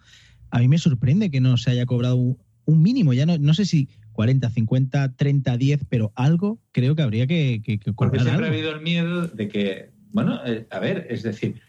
a 0.51 0.59
mí 0.61 0.69
me 0.69 0.79
sorprende 0.79 1.31
que 1.31 1.41
no 1.41 1.57
se 1.59 1.71
haya 1.71 1.85
cobrado 1.87 2.17
un, 2.17 2.39
un 2.65 2.83
mínimo. 2.83 3.13
Ya 3.13 3.27
no, 3.27 3.37
no 3.39 3.53
sé 3.55 3.67
si 3.67 3.89
40, 4.13 4.49
50, 4.49 5.15
30, 5.15 5.57
10, 5.59 5.85
pero 5.89 6.11
algo 6.15 6.59
creo 6.73 6.95
que 6.97 7.03
habría 7.03 7.27
que, 7.27 7.61
que, 7.63 7.79
que 7.79 7.93
Porque 7.93 8.19
siempre 8.19 8.47
ha 8.47 8.49
habido 8.49 8.71
el 8.73 8.81
miedo 8.81 9.29
de 9.29 9.49
que, 9.49 9.91
bueno, 10.13 10.41
eh, 10.47 10.67
a 10.71 10.79
ver, 10.79 11.07
es 11.11 11.23
decir, 11.23 11.61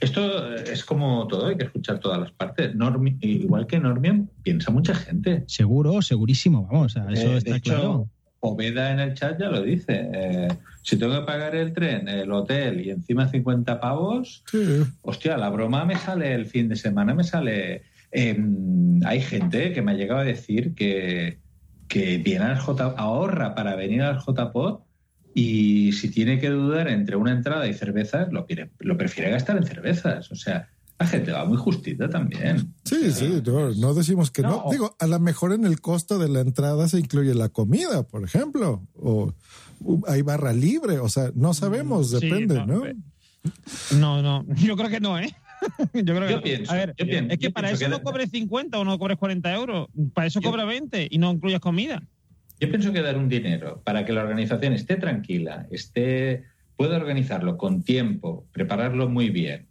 esto 0.00 0.54
es 0.54 0.84
como 0.84 1.26
todo, 1.28 1.46
hay 1.46 1.56
que 1.56 1.64
escuchar 1.64 1.98
todas 1.98 2.20
las 2.20 2.32
partes. 2.32 2.74
Normi- 2.74 3.16
igual 3.22 3.66
que 3.66 3.80
Normion, 3.80 4.30
piensa 4.42 4.70
mucha 4.70 4.94
gente. 4.94 5.44
Seguro, 5.46 6.02
segurísimo, 6.02 6.66
vamos, 6.70 6.86
o 6.86 6.88
sea, 6.90 7.10
eso 7.10 7.34
Eh, 7.34 7.38
está 7.38 7.50
de 7.52 7.56
hecho, 7.56 7.70
claro. 7.70 8.10
Poveda 8.44 8.90
en 8.92 9.00
el 9.00 9.14
chat 9.14 9.40
ya 9.40 9.48
lo 9.48 9.62
dice. 9.62 10.10
eh, 10.12 10.48
si 10.82 10.98
tengo 10.98 11.14
que 11.18 11.24
pagar 11.26 11.54
el 11.56 11.72
tren, 11.72 12.08
el 12.08 12.30
hotel 12.30 12.82
y 12.82 12.90
encima 12.90 13.26
50 13.26 13.80
pavos, 13.80 14.44
hostia, 15.00 15.38
la 15.38 15.48
broma 15.48 15.86
me 15.86 15.96
sale 15.96 16.34
el 16.34 16.44
fin 16.44 16.68
de 16.68 16.76
semana, 16.76 17.14
me 17.14 17.24
sale. 17.24 17.84
em, 18.12 19.00
hay 19.06 19.22
gente 19.22 19.72
que 19.72 19.80
me 19.80 19.92
ha 19.92 19.94
llegado 19.94 20.20
a 20.20 20.24
decir 20.24 20.74
que, 20.74 21.38
que 21.88 22.18
viene 22.18 22.44
al 22.44 22.58
J, 22.58 22.94
ahorra 22.98 23.54
para 23.54 23.76
venir 23.76 24.02
al 24.02 24.18
JPod 24.18 24.80
y 25.34 25.92
si 25.92 26.10
tiene 26.10 26.38
que 26.38 26.50
dudar 26.50 26.88
entre 26.88 27.16
una 27.16 27.32
entrada 27.32 27.66
y 27.66 27.72
cervezas, 27.72 28.30
lo, 28.30 28.46
lo 28.80 28.96
prefiere 28.98 29.30
gastar 29.30 29.56
en 29.56 29.64
cervezas. 29.64 30.30
O 30.30 30.36
sea, 30.36 30.68
la 30.98 31.06
gente 31.06 31.32
va 31.32 31.44
muy 31.44 31.56
justita 31.56 32.08
también. 32.08 32.72
Sí, 32.84 33.10
sí, 33.12 33.42
no, 33.44 33.70
no 33.74 33.94
decimos 33.94 34.30
que 34.30 34.42
no. 34.42 34.64
No. 34.64 34.70
Digo, 34.70 34.96
a 34.98 35.06
lo 35.06 35.18
mejor 35.20 35.52
en 35.52 35.64
el 35.64 35.80
costo 35.80 36.18
de 36.18 36.28
la 36.28 36.40
entrada 36.40 36.88
se 36.88 36.98
incluye 37.00 37.34
la 37.34 37.48
comida, 37.48 38.04
por 38.06 38.22
ejemplo, 38.24 38.86
o 38.94 39.34
hay 40.06 40.22
barra 40.22 40.52
libre, 40.52 40.98
o 41.00 41.08
sea, 41.08 41.30
no 41.34 41.52
sabemos, 41.54 42.10
Sí, 42.10 42.20
depende, 42.20 42.54
no, 42.54 42.66
¿no? 42.66 42.86
eh, 42.86 42.94
No, 43.98 44.22
no, 44.22 44.44
yo 44.56 44.76
creo 44.76 44.88
que 44.90 45.00
no, 45.00 45.18
¿eh? 45.18 45.34
Yo 45.94 46.14
creo 46.14 46.26
que 46.26 46.30
Yo 46.30 46.36
no. 46.36 46.42
pienso, 46.42 46.72
a 46.72 46.74
ver, 46.76 46.94
yo 46.98 47.06
pienso- 47.06 47.32
es 47.32 47.38
que 47.38 47.50
para 47.50 47.70
eso 47.70 47.78
que 47.80 47.88
no 47.88 48.02
cobres 48.02 48.30
50 48.30 48.78
o 48.78 48.84
no 48.84 48.98
cobres 48.98 49.16
40 49.16 49.54
euros. 49.54 49.88
Para 50.12 50.26
eso 50.26 50.40
Yo- 50.40 50.50
cobra 50.50 50.64
20 50.66 51.08
y 51.10 51.16
no 51.18 51.30
incluyas 51.32 51.60
comida. 51.60 52.02
Yo 52.60 52.68
pienso 52.68 52.92
que 52.92 53.00
dar 53.02 53.16
un 53.16 53.28
dinero 53.30 53.80
para 53.82 54.04
que 54.04 54.12
la 54.12 54.22
organización 54.22 54.74
esté 54.74 54.96
tranquila, 54.96 55.66
esté, 55.70 56.44
pueda 56.76 56.96
organizarlo 56.96 57.56
con 57.56 57.82
tiempo, 57.82 58.46
prepararlo 58.52 59.08
muy 59.08 59.30
bien 59.30 59.66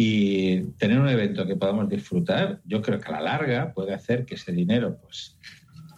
y 0.00 0.60
tener 0.78 1.00
un 1.00 1.08
evento 1.08 1.44
que 1.44 1.56
podamos 1.56 1.88
disfrutar, 1.88 2.60
yo 2.64 2.80
creo 2.82 3.00
que 3.00 3.08
a 3.08 3.12
la 3.12 3.20
larga 3.20 3.72
puede 3.74 3.92
hacer 3.92 4.24
que 4.24 4.36
ese 4.36 4.52
dinero 4.52 4.96
pues 5.02 5.36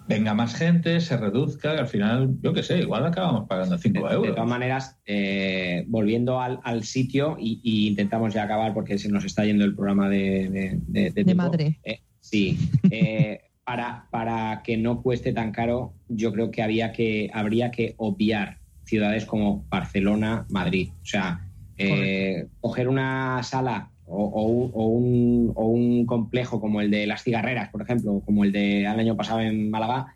venga 0.09 0.33
más 0.33 0.55
gente, 0.57 1.01
se 1.03 1.19
reduzca, 1.19 1.75
y 1.75 1.79
al 1.79 1.87
final, 1.87 2.31
yo 2.41 2.55
qué 2.55 2.63
sé, 2.63 2.79
igual 2.79 3.05
acabamos 3.05 3.47
pagando 3.47 3.77
5 3.77 4.09
De 4.09 4.15
euros. 4.15 4.35
todas 4.35 4.49
maneras, 4.49 4.97
eh, 5.05 5.85
volviendo 5.87 6.41
al, 6.41 6.61
al 6.65 6.83
sitio 6.85 7.37
y, 7.39 7.61
y 7.63 7.89
intentamos 7.89 8.33
ya 8.33 8.45
acabar 8.45 8.73
porque 8.73 8.97
se 8.99 9.11
nos 9.11 9.25
está 9.27 9.45
yendo 9.45 9.67
el 9.67 9.75
programa 9.75 10.09
de, 10.09 10.49
de, 10.87 11.11
de- 11.13 11.23
de 11.25 11.35
madre. 11.35 11.79
Eh, 11.85 12.01
sí. 12.21 12.59
Eh, 12.91 13.41
para, 13.65 14.09
para 14.11 14.63
que 14.65 14.77
no 14.79 15.01
cueste 15.03 15.33
tan 15.35 15.53
caro, 15.53 15.93
yo 16.09 16.33
creo 16.33 16.51
que 16.51 16.63
había 16.63 16.91
que 16.91 17.31
habría 17.33 17.71
que 17.71 17.95
obviar 17.99 18.59
ciudades 18.85 19.27
como 19.27 19.65
Barcelona, 19.69 20.45
Madrid. 20.49 20.89
O 21.03 21.05
sea, 21.07 21.47
eh, 21.81 22.47
coger 22.61 22.89
una 22.89 23.43
sala 23.43 23.91
o, 24.07 24.25
o 24.25 24.43
un- 24.49 24.71
o 24.75 24.87
un, 24.87 25.53
o 25.55 25.67
un 25.69 26.05
complejo 26.07 26.61
como 26.61 26.81
el 26.81 26.91
de 26.91 27.07
las 27.07 27.23
cigarreras, 27.23 27.69
por 27.71 27.83
ejemplo, 27.83 28.21
como 28.25 28.45
el 28.45 28.51
de 28.53 28.81
el 28.81 28.87
año 28.87 29.17
pasado 29.17 29.41
en 29.41 29.71
Málaga, 29.71 30.15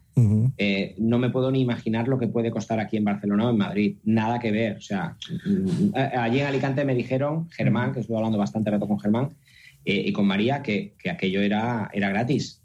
eh, 0.59 0.95
no 0.99 1.19
me 1.19 1.31
puedo 1.31 1.51
ni 1.51 1.61
imaginar 1.61 2.07
lo 2.09 2.19
que 2.19 2.29
puede 2.29 2.51
costar 2.53 2.79
aquí 2.81 2.97
en 2.97 3.05
Barcelona 3.05 3.47
o 3.47 3.51
en 3.51 3.57
Madrid. 3.59 3.97
Nada 4.05 4.39
que 4.39 4.51
ver. 4.53 4.77
O 4.77 4.81
sea, 4.81 5.17
mm, 5.47 5.97
eh, 5.97 6.11
allí 6.17 6.39
en 6.41 6.47
Alicante 6.47 6.85
me 6.85 6.95
dijeron, 6.95 7.49
Germán, 7.51 7.93
que 7.93 8.01
estuve 8.01 8.17
hablando 8.17 8.39
bastante 8.39 8.71
rato 8.71 8.87
con 8.87 8.99
Germán, 9.01 9.31
eh, 9.85 10.03
y 10.07 10.13
con 10.13 10.27
María, 10.27 10.63
que, 10.63 10.95
que 10.99 11.11
aquello 11.11 11.41
era, 11.43 11.91
era 11.93 12.09
gratis. 12.11 12.61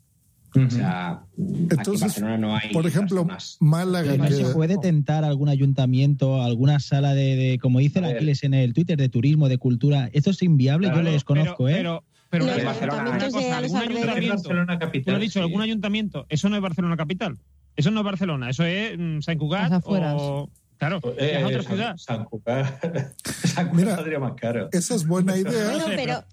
O 0.56 0.70
sea, 0.70 1.10
aquí 1.12 1.22
en 1.38 1.68
Entonces, 1.72 2.02
Barcelona 2.02 2.38
no 2.38 2.56
hay. 2.56 2.70
por 2.72 2.86
ejemplo, 2.88 3.24
personas. 3.28 3.58
Málaga, 3.60 4.18
¿No 4.18 4.26
que- 4.26 4.34
se 4.34 4.46
puede 4.54 4.78
tentar 4.78 5.24
algún 5.24 5.50
ayuntamiento, 5.50 6.42
alguna 6.42 6.80
sala 6.80 7.14
de, 7.14 7.36
de- 7.36 7.60
como 7.60 7.80
dice 7.80 8.00
el 8.00 8.06
Aquiles 8.06 8.44
en 8.44 8.54
el 8.54 8.74
Twitter, 8.74 8.98
de 8.98 9.10
turismo, 9.10 9.48
de 9.50 9.58
cultura? 9.58 10.10
Esto 10.14 10.32
es 10.32 10.42
inviable, 10.42 10.88
yo 10.94 11.02
lo 11.02 11.12
desconozco, 11.12 11.70
¿eh? 11.70 11.74
Pero, 11.76 12.04
pero 12.30 12.46
una 12.46 12.54
cosa, 12.64 13.58
algún 13.58 13.78
alrededores. 13.78 13.98
ayuntamiento, 13.98 14.34
Barcelona 14.36 14.80
capital, 14.80 15.14
lo 15.16 15.20
dicho, 15.20 15.34
sí. 15.34 15.40
algún 15.40 15.62
ayuntamiento, 15.62 16.26
eso 16.30 16.50
no 16.50 16.56
es 16.56 16.62
Barcelona 16.62 16.98
capital. 16.98 17.38
Eso 17.76 17.92
no 17.92 18.02
es 18.02 18.06
Barcelona, 18.06 18.50
eso 18.50 18.66
es 18.66 18.98
mm, 19.00 19.20
Sant 19.22 19.40
Cugat 19.40 19.82
o... 19.86 20.50
Claro, 20.80 21.02
Eh, 21.18 21.36
es 21.40 21.44
otra 21.46 21.62
ciudad. 21.64 21.98
San 21.98 22.24
Cucar, 22.24 22.80
San 23.26 23.76
Mira, 23.76 23.96
saldría 23.96 24.18
más 24.20 24.34
caro. 24.40 24.70
Esa 24.72 24.96
es 24.96 25.06
buena 25.06 25.36
idea. 25.36 25.52
Bueno, 25.72 26.24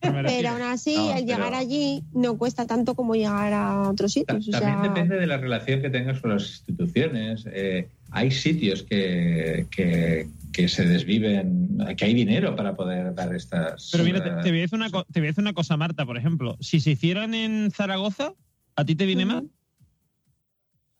pero, 0.00 0.20
pero 0.22 0.48
aún 0.50 0.62
así, 0.62 0.96
No, 0.96 1.12
al 1.12 1.24
pero- 1.24 1.26
llegar 1.36 1.54
allí 1.54 2.02
no 2.12 2.36
cuesta 2.36 2.66
tanto 2.66 2.96
como 2.96 3.14
llegar 3.14 3.52
a 3.52 3.88
otros 3.88 4.12
sitios. 4.12 4.44
También 4.50 4.80
sea, 4.80 4.82
depende 4.82 5.16
de 5.18 5.26
la 5.28 5.36
relación 5.36 5.80
que 5.80 5.88
tengas 5.88 6.20
con 6.20 6.32
las 6.32 6.42
instituciones. 6.50 7.44
Eh, 7.52 7.88
hay 8.10 8.32
sitios 8.32 8.82
que, 8.82 9.66
que, 9.70 10.26
que 10.52 10.68
se 10.68 10.84
desviven, 10.84 11.78
que 11.96 12.04
hay 12.04 12.12
dinero 12.14 12.56
para 12.56 12.74
poder 12.74 13.14
dar 13.14 13.32
estas. 13.34 13.88
Pero 13.92 14.02
mira, 14.02 14.22
te, 14.22 14.30
te 14.42 14.50
voy 14.50 14.58
a 14.58 14.62
decir 14.62 14.78
una 14.78 14.90
te 14.90 15.20
voy 15.20 15.28
a 15.28 15.30
decir 15.30 15.42
una 15.42 15.52
cosa, 15.54 15.76
Marta, 15.76 16.04
por 16.04 16.16
ejemplo. 16.18 16.56
Si 16.60 16.80
se 16.80 16.90
hicieran 16.90 17.34
en 17.34 17.70
Zaragoza, 17.70 18.34
¿a 18.74 18.84
ti 18.84 18.96
te 18.96 19.06
viene 19.06 19.26
mal? 19.26 19.48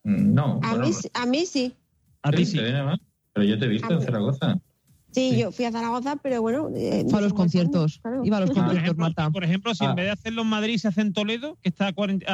No, 0.05 0.61
a, 0.63 0.71
bueno, 0.71 0.87
mí, 0.87 0.93
sí- 0.93 1.09
a 1.15 1.27
mí 1.27 1.47
sí. 1.47 1.75
A 2.23 2.31
ti 2.31 2.45
te 2.47 2.63
viene 2.63 2.83
mal. 2.83 3.01
Pero 3.33 3.47
yo 3.47 3.59
te 3.59 3.65
he 3.65 3.69
visto 3.69 3.89
A 3.89 3.93
en 3.93 3.99
mí- 3.99 4.05
Zaragoza. 4.05 4.59
Sí, 5.11 5.37
yo 5.39 5.53
fui 5.53 5.65
a 5.67 5.73
Zaragoza, 5.73 6.17
pero 6.17 6.41
bueno. 6.41 6.71
eh, 6.75 7.05
Fue 7.11 7.19
a 7.19 7.23
los 7.23 7.35
conciertos. 7.35 7.99
claro. 8.03 8.25
Iba 8.25 8.39
a 8.39 8.41
los 8.41 8.51
Por 8.51 8.57
conciertos, 8.59 8.83
ejemplo, 8.85 9.05
Marta. 9.05 9.31
por 9.31 9.45
ejemplo, 9.45 9.75
si 9.75 9.85
Ah. 9.85 9.91
en 9.91 9.97
vez 9.97 10.05
de 10.07 10.11
hacerlo 10.13 10.43
en 10.43 10.49
Madrid 10.49 10.79
se 10.79 10.89
hace 10.89 11.03
en 11.03 11.13
Toledo, 11.13 11.59
que 11.63 11.69
está 11.69 11.89
a, 11.89 11.93
40 11.93 12.25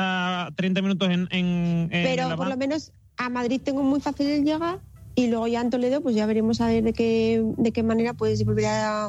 a 0.47 0.51
30 0.55 0.81
minutos 0.83 1.09
en, 1.09 1.27
en, 1.33 1.89
en 1.91 1.91
Pero 1.91 2.29
la 2.29 2.37
por 2.37 2.49
lo 2.49 2.57
menos 2.57 2.93
a 3.17 3.29
Madrid 3.31 3.61
tengo 3.65 3.83
muy 3.83 4.01
fácil 4.01 4.29
el 4.29 4.45
llegar 4.45 4.79
y 5.17 5.27
luego 5.27 5.49
ya 5.49 5.61
en 5.61 5.71
Toledo 5.71 6.01
pues 6.03 6.15
ya 6.15 6.27
veremos 6.27 6.61
a 6.61 6.69
ver 6.69 6.85
de 6.85 6.93
qué, 6.93 7.43
de 7.57 7.73
qué 7.73 7.83
manera 7.83 8.15
puedes 8.15 8.45
volver 8.45 8.67
a, 8.67 9.09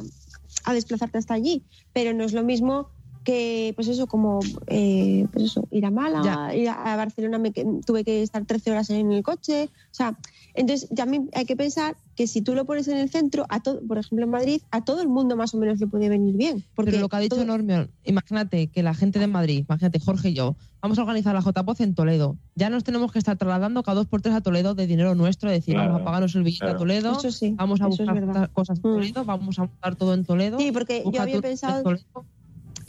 a 0.63 0.73
desplazarte 0.73 1.19
hasta 1.19 1.35
allí. 1.35 1.63
Pero 1.93 2.13
no 2.13 2.23
es 2.23 2.33
lo 2.33 2.43
mismo 2.43 2.89
que, 3.23 3.73
pues 3.75 3.87
eso, 3.87 4.07
como 4.07 4.39
eh, 4.67 5.27
pues 5.31 5.45
eso, 5.45 5.67
ir 5.71 5.85
a 5.85 5.91
Málaga, 5.91 6.55
ir 6.55 6.69
a, 6.69 6.95
Barcelona 6.95 7.37
me 7.37 7.51
que- 7.51 7.65
tuve 7.85 8.03
que 8.03 8.23
estar 8.23 8.45
13 8.45 8.71
horas 8.71 8.89
en 8.89 9.11
el 9.11 9.23
coche. 9.23 9.65
O 9.65 9.93
sea, 9.93 10.17
entonces 10.53 10.87
ya 10.91 11.05
me- 11.05 11.27
hay 11.33 11.45
que 11.45 11.55
pensar 11.55 11.95
que 12.15 12.27
si 12.27 12.41
tú 12.41 12.55
lo 12.55 12.65
pones 12.65 12.87
en 12.87 12.97
el 12.97 13.09
centro, 13.09 13.45
a 13.49 13.61
todo, 13.61 13.81
por 13.87 13.97
ejemplo 13.97 14.25
en 14.25 14.31
Madrid, 14.31 14.61
a 14.71 14.83
todo 14.83 15.01
el 15.01 15.07
mundo 15.07 15.35
más 15.35 15.53
o 15.53 15.57
menos 15.57 15.79
le 15.79 15.87
puede 15.87 16.09
venir 16.09 16.35
bien. 16.35 16.63
Porque 16.75 16.91
Pero 16.91 17.01
lo 17.01 17.09
que 17.09 17.15
ha 17.15 17.19
dicho 17.19 17.35
todo- 17.35 17.45
Normion, 17.45 17.91
imagínate 18.03 18.67
que 18.67 18.83
la 18.83 18.93
gente 18.93 19.19
de 19.19 19.27
Madrid, 19.27 19.63
imagínate 19.67 19.99
Jorge 19.99 20.29
y 20.29 20.33
yo, 20.33 20.55
vamos 20.81 20.97
a 20.97 21.01
organizar 21.03 21.33
la 21.35 21.41
JPOZ 21.41 21.81
en 21.81 21.93
Toledo. 21.95 22.37
Ya 22.55 22.69
nos 22.69 22.83
tenemos 22.83 23.11
que 23.11 23.19
estar 23.19 23.37
trasladando 23.37 23.83
cada 23.83 23.95
dos 23.95 24.07
por 24.07 24.21
tres 24.21 24.33
a 24.35 24.41
Toledo 24.41 24.75
de 24.75 24.87
dinero 24.87 25.13
nuestro, 25.15 25.49
es 25.49 25.57
decir, 25.59 25.75
Claro, 25.75 25.89
vamos 25.91 26.01
a 26.01 26.05
pagarnos 26.05 26.35
el 26.35 26.43
billete 26.43 26.59
claro. 26.65 26.75
a 26.75 26.79
Toledo, 26.79 27.11
Eso 27.19 27.31
sí, 27.31 27.53
vamos 27.55 27.79
a 27.81 27.87
buscar 27.87 28.51
cosas 28.51 28.77
en 28.77 28.81
Toledo, 28.83 29.23
vamos 29.25 29.59
a 29.59 29.63
montar 29.63 29.95
todo 29.95 30.13
en 30.13 30.25
Toledo. 30.25 30.57
Sí, 30.57 30.71
porque 30.71 31.03
yo 31.11 31.21
había 31.21 31.35
en 31.35 31.41
pensado 31.41 31.83
Toledo. 31.83 32.03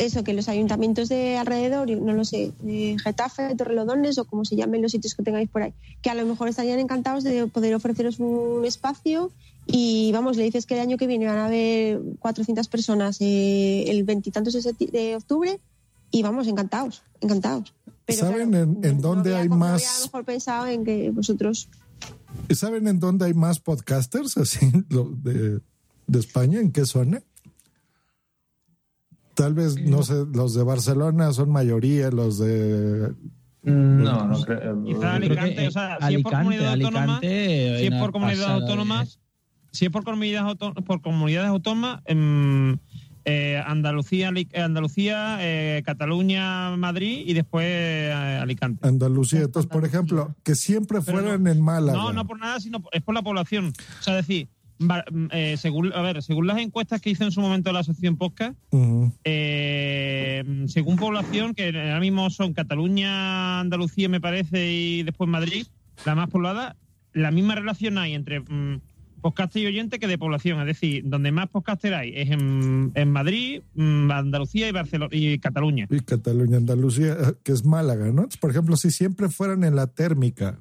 Eso, 0.00 0.24
que 0.24 0.32
los 0.34 0.48
ayuntamientos 0.48 1.08
de 1.08 1.36
alrededor, 1.36 1.88
no 1.90 2.12
lo 2.12 2.24
sé, 2.24 2.52
de 2.60 2.96
Getafe, 3.02 3.54
Torrelodones 3.56 4.18
o 4.18 4.24
como 4.24 4.44
se 4.44 4.56
llamen 4.56 4.82
los 4.82 4.92
sitios 4.92 5.14
que 5.14 5.22
tengáis 5.22 5.48
por 5.48 5.62
ahí, 5.62 5.72
que 6.02 6.10
a 6.10 6.14
lo 6.14 6.24
mejor 6.26 6.48
estarían 6.48 6.78
encantados 6.80 7.22
de 7.24 7.46
poder 7.46 7.74
ofreceros 7.74 8.18
un 8.18 8.64
espacio 8.64 9.30
y 9.66 10.10
vamos, 10.12 10.36
le 10.36 10.42
dices 10.44 10.66
que 10.66 10.74
el 10.74 10.80
año 10.80 10.96
que 10.96 11.06
viene 11.06 11.26
van 11.26 11.38
a 11.38 11.46
haber 11.46 12.00
400 12.18 12.66
personas 12.68 13.18
eh, 13.20 13.84
el 13.88 14.02
veintitantos 14.04 14.54
de, 14.54 15.16
octubre 15.16 15.60
y 16.10 16.22
vamos, 16.22 16.48
encantados, 16.48 17.02
encantados. 17.20 17.72
Pero 18.06 18.18
¿Saben 18.20 18.50
claro, 18.50 18.64
en, 18.64 18.84
en 18.84 18.96
no 18.96 19.02
dónde 19.02 19.30
había- 19.36 19.42
hay 19.42 19.48
no 19.48 19.54
había 19.56 19.66
a 19.68 19.76
lo 19.76 19.84
más? 19.84 20.00
mejor 20.06 20.24
pensado 20.24 20.66
en 20.66 20.84
que 20.84 21.10
vosotros... 21.10 21.68
¿Saben 22.54 22.88
en 22.88 22.98
dónde 23.00 23.26
hay 23.26 23.34
más 23.34 23.60
podcasters 23.60 24.36
así 24.38 24.70
de, 24.88 25.60
de 26.06 26.18
España? 26.18 26.60
¿En 26.60 26.72
qué 26.72 26.86
zona? 26.86 27.22
Tal 29.40 29.54
vez, 29.54 29.80
no 29.80 30.02
sé, 30.02 30.24
los 30.34 30.54
de 30.54 30.62
Barcelona 30.62 31.32
son 31.32 31.50
mayoría, 31.50 32.10
los 32.10 32.38
de... 32.38 33.12
No, 33.62 34.26
no 34.26 34.40
creo. 34.42 34.82
Quizá 34.84 35.14
Alicante, 35.14 35.68
o 35.68 35.70
sea, 35.70 35.98
si 36.08 36.14
es 36.14 36.22
por 36.22 36.34
Alicante, 36.34 36.36
comunidad 36.36 36.72
autónoma, 36.72 37.02
Alicante, 37.18 37.28
si 37.28 37.34
hay 37.74 37.84
es 37.86 37.90
una 37.90 38.00
por 38.00 38.12
comunidades 38.12 38.46
de- 38.46 38.52
autónomas, 38.52 39.20
si 39.70 39.84
es 39.86 39.90
por 39.90 40.04
comunidades 40.04 40.48
autónomas, 40.48 40.84
por 40.84 41.00
comunidades 41.02 41.48
autónomas, 41.50 42.00
em, 42.06 42.78
eh, 43.26 43.62
Andalucía, 43.66 44.30
eh, 44.34 44.60
Andalucía, 44.62 45.36
eh, 45.40 45.82
Cataluña, 45.84 46.74
Madrid 46.76 47.22
y 47.26 47.34
después 47.34 47.66
eh, 47.68 48.38
Alicante. 48.40 48.86
Andalucía. 48.88 49.40
Entonces, 49.42 49.70
por 49.70 49.84
ejemplo, 49.84 50.34
que 50.42 50.54
siempre 50.54 51.02
fueran 51.02 51.46
en 51.46 51.60
Málaga. 51.60 51.98
No, 51.98 52.12
no 52.14 52.26
por 52.26 52.38
nada, 52.38 52.60
sino 52.60 52.80
por- 52.80 52.94
es 52.94 53.02
por 53.02 53.14
la 53.14 53.22
población. 53.22 53.72
O 54.00 54.02
sea, 54.02 54.16
decir, 54.16 54.48
eh, 55.32 55.56
según, 55.58 55.92
a 55.92 56.00
ver, 56.02 56.22
según 56.22 56.46
las 56.46 56.58
encuestas 56.58 57.00
que 57.00 57.10
hizo 57.10 57.24
en 57.24 57.32
su 57.32 57.40
momento 57.40 57.72
la 57.72 57.80
asociación 57.80 58.16
Podcast, 58.16 58.56
eh, 59.24 60.64
según 60.66 60.96
población, 60.96 61.54
que 61.54 61.66
ahora 61.66 62.00
mismo 62.00 62.30
son 62.30 62.54
Cataluña, 62.54 63.60
Andalucía, 63.60 64.08
me 64.08 64.20
parece, 64.20 64.72
y 64.72 65.02
después 65.02 65.28
Madrid, 65.28 65.66
la 66.04 66.14
más 66.14 66.30
poblada, 66.30 66.76
la 67.12 67.30
misma 67.30 67.54
relación 67.54 67.98
hay 67.98 68.14
entre 68.14 68.40
mm, 68.40 68.80
podcaster 69.20 69.62
y 69.62 69.66
oyente 69.66 69.98
que 69.98 70.06
de 70.06 70.18
población. 70.18 70.60
Es 70.60 70.66
decir, 70.66 71.02
donde 71.04 71.32
más 71.32 71.48
podcaster 71.48 71.94
hay 71.94 72.12
es 72.14 72.30
en, 72.30 72.92
en 72.94 73.10
Madrid, 73.10 73.62
mm, 73.74 74.10
Andalucía 74.10 74.68
y, 74.68 74.72
Barcelona, 74.72 75.10
y 75.14 75.38
Cataluña. 75.38 75.86
Y 75.90 76.00
Cataluña, 76.00 76.56
Andalucía, 76.56 77.12
eh, 77.12 77.34
que 77.42 77.52
es 77.52 77.64
Málaga, 77.64 78.10
¿no? 78.12 78.28
Por 78.40 78.50
ejemplo, 78.50 78.76
si 78.76 78.90
siempre 78.90 79.28
fueran 79.28 79.64
en 79.64 79.76
la 79.76 79.88
térmica, 79.88 80.58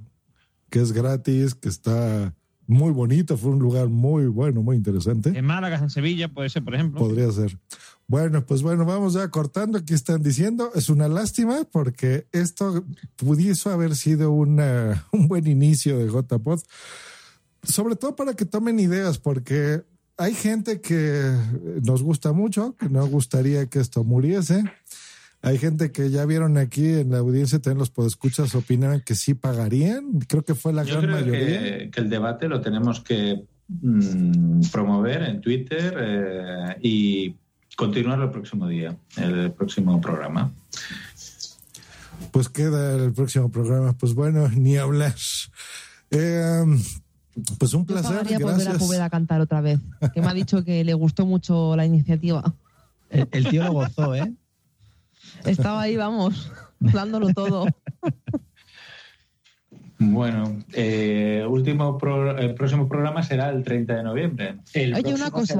que 0.70 0.82
es 0.82 0.92
gratis, 0.92 1.56
que 1.56 1.70
está 1.70 2.36
muy 2.70 2.92
bonito, 2.92 3.36
fue 3.36 3.50
un 3.50 3.58
lugar 3.58 3.88
muy 3.88 4.28
bueno, 4.28 4.62
muy 4.62 4.78
interesante. 4.78 5.30
En 5.36 5.44
Málaga, 5.44 5.80
en 5.80 5.90
Sevilla, 5.90 6.28
puede 6.28 6.50
ser, 6.50 6.64
por 6.64 6.76
ejemplo. 6.76 7.00
Podría 7.00 7.32
ser. 7.32 7.58
Bueno, 8.06 8.46
pues 8.46 8.62
bueno, 8.62 8.86
vamos 8.86 9.14
ya 9.14 9.28
cortando. 9.30 9.80
Aquí 9.80 9.96
están 9.96 10.22
diciendo, 10.22 10.72
es 10.76 10.88
una 10.90 11.08
lástima 11.08 11.64
porque 11.72 12.28
esto 12.32 12.86
pudiese 13.16 13.70
haber 13.70 13.96
sido 13.96 14.32
una, 14.32 15.08
un 15.12 15.28
buen 15.28 15.48
inicio 15.48 15.98
de 15.98 16.12
JPod, 16.12 16.62
sobre 17.64 17.96
todo 17.96 18.16
para 18.16 18.36
que 18.36 18.46
tomen 18.46 18.80
ideas, 18.80 19.18
porque 19.18 19.84
hay 20.18 20.36
gente 20.36 20.80
que 20.80 21.36
nos 21.82 22.04
gusta 22.04 22.34
mucho, 22.34 22.76
que 22.76 22.88
no 22.88 23.08
gustaría 23.08 23.66
que 23.66 23.80
esto 23.80 24.04
muriese. 24.04 24.64
Hay 25.42 25.58
gente 25.58 25.92
que 25.94 26.10
ya 26.10 26.26
vieron 26.26 26.58
aquí 26.58 26.86
en 26.86 27.12
la 27.12 27.20
audiencia, 27.20 27.60
también 27.60 27.80
los 27.80 27.90
podescuchas 27.92 28.54
opinan 28.56 29.00
que 29.02 29.16
sí 29.16 29.34
pagarían. 29.36 30.20
Creo 30.28 30.44
que 30.44 30.54
fue 30.56 30.74
la 30.74 30.84
Yo 30.84 30.96
gran 31.02 31.06
creo 31.06 31.16
mayoría. 31.22 31.60
que, 31.78 31.90
que 31.92 32.02
el 32.02 32.10
debate 32.10 32.50
lo 32.50 32.60
tenemos 32.60 33.00
que 33.00 33.42
mm, 33.70 34.62
promover 34.72 35.24
en 35.24 35.40
Twitter 35.40 35.96
eh, 35.98 36.78
y 36.82 37.36
continuar 37.78 38.20
el 38.20 38.30
próximo 38.32 38.68
día, 38.68 38.98
el 39.16 39.52
próximo 39.54 40.02
programa. 40.02 40.52
Pues 42.32 42.50
queda 42.50 42.96
el 42.98 43.14
próximo 43.14 43.50
programa. 43.50 43.94
Pues 43.94 44.14
bueno, 44.14 44.50
ni 44.56 44.76
hablar. 44.78 45.16
Eh, 46.12 46.66
pues 47.58 47.74
un 47.74 47.86
Yo 47.86 47.94
placer. 47.94 48.12
pagaría 48.18 48.40
volver 48.40 48.68
a 48.68 48.74
poder 48.78 49.02
a 49.02 49.10
cantar 49.10 49.40
otra 49.40 49.62
vez, 49.62 49.80
que 50.14 50.20
me 50.22 50.28
ha 50.28 50.34
dicho 50.34 50.66
que 50.66 50.84
le 50.84 50.94
gustó 50.94 51.26
mucho 51.26 51.78
la 51.78 51.86
iniciativa. 51.86 52.54
El, 53.10 53.28
el 53.32 53.48
tío 53.48 53.64
lo 53.64 53.72
gozó, 53.74 54.14
¿eh? 54.16 54.34
Estaba 55.46 55.82
ahí, 55.82 55.96
vamos, 55.96 56.52
dándolo 56.80 57.30
todo. 57.34 57.66
Bueno, 60.02 60.64
eh, 60.74 61.46
último 61.50 61.98
pro- 61.98 62.38
el 62.38 62.54
próximo 62.56 62.88
programa 62.88 63.22
será 63.22 63.50
el 63.50 63.64
30 63.64 63.96
de 63.98 64.04
noviembre. 64.04 64.58
Oye, 64.94 65.02
una 65.16 65.26
cosa, 65.32 65.56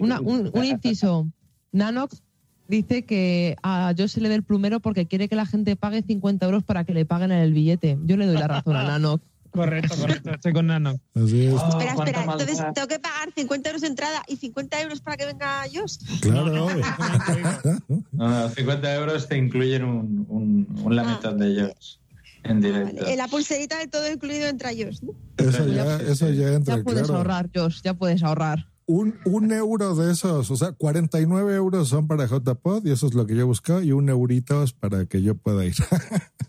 una- 0.00 0.20
un, 0.20 0.50
un 0.52 0.64
inciso. 0.64 1.28
Nanox 1.72 2.22
dice 2.66 3.04
que 3.04 3.56
a 3.62 3.94
Josh 3.96 4.08
se 4.10 4.20
le 4.20 4.28
dé 4.28 4.34
el 4.34 4.42
plumero 4.42 4.80
porque 4.80 5.06
quiere 5.06 5.28
que 5.28 5.36
la 5.36 5.46
gente 5.46 5.76
pague 5.76 6.02
50 6.02 6.46
euros 6.46 6.64
para 6.64 6.84
que 6.84 6.94
le 6.94 7.04
paguen 7.04 7.30
el 7.30 7.52
billete. 7.52 7.96
Yo 8.04 8.16
le 8.16 8.26
doy 8.26 8.34
la 8.34 8.48
razón 8.48 8.74
a 8.76 8.82
Nanox. 8.88 9.22
Correcto, 9.50 9.94
correcto. 9.96 10.30
Estoy 10.34 10.52
con 10.52 10.66
Nano. 10.68 11.00
Así 11.14 11.46
es. 11.46 11.54
espera, 11.54 11.92
espera, 11.92 12.22
entonces 12.22 12.58
tengo 12.74 12.88
que 12.88 12.98
pagar 12.98 13.32
50 13.34 13.68
euros 13.68 13.82
de 13.82 13.88
entrada 13.88 14.22
y 14.28 14.36
50 14.36 14.82
euros 14.82 15.00
para 15.00 15.16
que 15.16 15.26
venga 15.26 15.62
Josh. 15.72 15.96
Claro. 16.20 16.68
No, 16.68 17.88
no, 18.12 18.48
50 18.48 18.94
euros 18.94 19.28
te 19.28 19.36
incluyen 19.36 19.84
un, 19.84 20.26
un, 20.28 20.82
un 20.84 20.96
lamentón 20.96 21.38
de 21.38 21.48
ellos 21.48 22.00
en 22.44 22.60
directo. 22.60 23.06
Eh, 23.06 23.16
La 23.16 23.28
pulserita 23.28 23.78
de 23.78 23.88
todo 23.88 24.10
incluido 24.10 24.46
entra 24.46 24.70
Josh. 24.70 25.00
¿no? 25.02 25.12
Eso 25.36 25.66
ya, 25.66 25.96
eso 25.96 26.30
ya 26.30 26.52
entra, 26.54 26.76
Ya 26.76 26.82
puedes 26.82 27.02
claro. 27.02 27.18
ahorrar, 27.18 27.50
Josh, 27.54 27.80
ya 27.82 27.94
puedes 27.94 28.22
ahorrar. 28.22 28.69
Un, 28.86 29.14
un 29.24 29.52
euro 29.52 29.94
de 29.94 30.12
esos, 30.12 30.50
o 30.50 30.56
sea, 30.56 30.72
49 30.72 31.54
euros 31.54 31.88
son 31.88 32.08
para 32.08 32.26
JPod 32.26 32.84
y 32.84 32.90
eso 32.90 33.06
es 33.06 33.14
lo 33.14 33.24
que 33.24 33.36
yo 33.36 33.46
buscaba 33.46 33.84
y 33.84 33.92
un 33.92 34.08
eurito 34.08 34.64
es 34.64 34.72
para 34.72 35.06
que 35.06 35.22
yo 35.22 35.36
pueda 35.36 35.64
ir. 35.64 35.76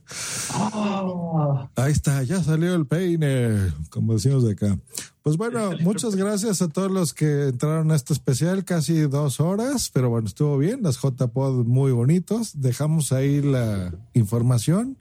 Ahí 1.76 1.92
está, 1.92 2.24
ya 2.24 2.44
salió 2.44 2.74
el 2.76 2.88
peine, 2.88 3.72
como 3.90 4.14
decimos 4.14 4.44
de 4.44 4.54
acá. 4.54 4.80
Pues 5.24 5.38
bueno, 5.38 5.72
muchas 5.82 6.16
gracias 6.16 6.64
a 6.64 6.68
todos 6.68 6.92
los 6.92 7.14
que 7.14 7.50
entraron 7.50 7.92
a 7.92 7.96
este 7.96 8.14
especial, 8.14 8.66
casi 8.66 9.02
dos 9.02 9.40
horas, 9.40 9.92
pero 9.94 10.10
bueno, 10.10 10.28
estuvo 10.28 10.58
bien, 10.58 10.82
las 10.82 11.00
JPod 11.00 11.66
muy 11.66 11.92
bonitos. 11.92 12.60
Dejamos 12.60 13.12
ahí 13.12 13.42
la 13.42 13.94
información 14.14 14.98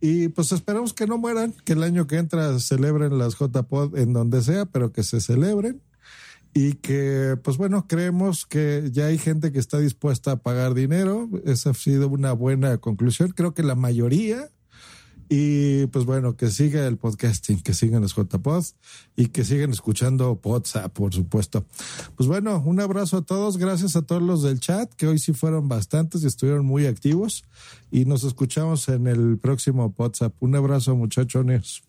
y 0.00 0.28
pues 0.28 0.52
esperamos 0.52 0.92
que 0.92 1.06
no 1.06 1.18
mueran, 1.18 1.52
que 1.64 1.72
el 1.72 1.82
año 1.82 2.06
que 2.06 2.18
entra 2.18 2.58
celebren 2.60 3.18
las 3.18 3.36
JPod 3.36 3.98
en 3.98 4.12
donde 4.12 4.42
sea, 4.42 4.64
pero 4.66 4.92
que 4.92 5.02
se 5.02 5.20
celebren 5.20 5.82
y 6.54 6.74
que, 6.74 7.36
pues 7.42 7.56
bueno, 7.56 7.86
creemos 7.86 8.46
que 8.46 8.88
ya 8.92 9.06
hay 9.06 9.18
gente 9.18 9.52
que 9.52 9.58
está 9.58 9.78
dispuesta 9.78 10.32
a 10.32 10.36
pagar 10.36 10.74
dinero. 10.74 11.28
Esa 11.44 11.70
ha 11.70 11.74
sido 11.74 12.08
una 12.08 12.32
buena 12.32 12.78
conclusión. 12.78 13.32
Creo 13.36 13.54
que 13.54 13.62
la 13.62 13.74
mayoría 13.74 14.50
Y 15.28 15.86
pues 15.88 16.06
bueno, 16.06 16.36
que 16.36 16.50
siga 16.50 16.86
el 16.86 16.96
podcasting, 16.96 17.60
que 17.60 17.74
sigan 17.74 18.00
los 18.00 18.14
JPod 18.14 18.64
y 19.14 19.26
que 19.26 19.44
sigan 19.44 19.70
escuchando 19.70 20.40
WhatsApp, 20.42 20.92
por 20.92 21.12
supuesto. 21.12 21.66
Pues 22.16 22.26
bueno, 22.26 22.62
un 22.64 22.80
abrazo 22.80 23.18
a 23.18 23.22
todos. 23.22 23.58
Gracias 23.58 23.94
a 23.94 24.02
todos 24.02 24.22
los 24.22 24.42
del 24.42 24.58
chat, 24.58 24.92
que 24.94 25.06
hoy 25.06 25.18
sí 25.18 25.34
fueron 25.34 25.68
bastantes 25.68 26.22
y 26.22 26.26
estuvieron 26.26 26.64
muy 26.64 26.86
activos. 26.86 27.44
Y 27.90 28.06
nos 28.06 28.24
escuchamos 28.24 28.88
en 28.88 29.06
el 29.06 29.38
próximo 29.38 29.92
WhatsApp. 29.98 30.34
Un 30.40 30.56
abrazo, 30.56 30.96
muchachones. 30.96 31.82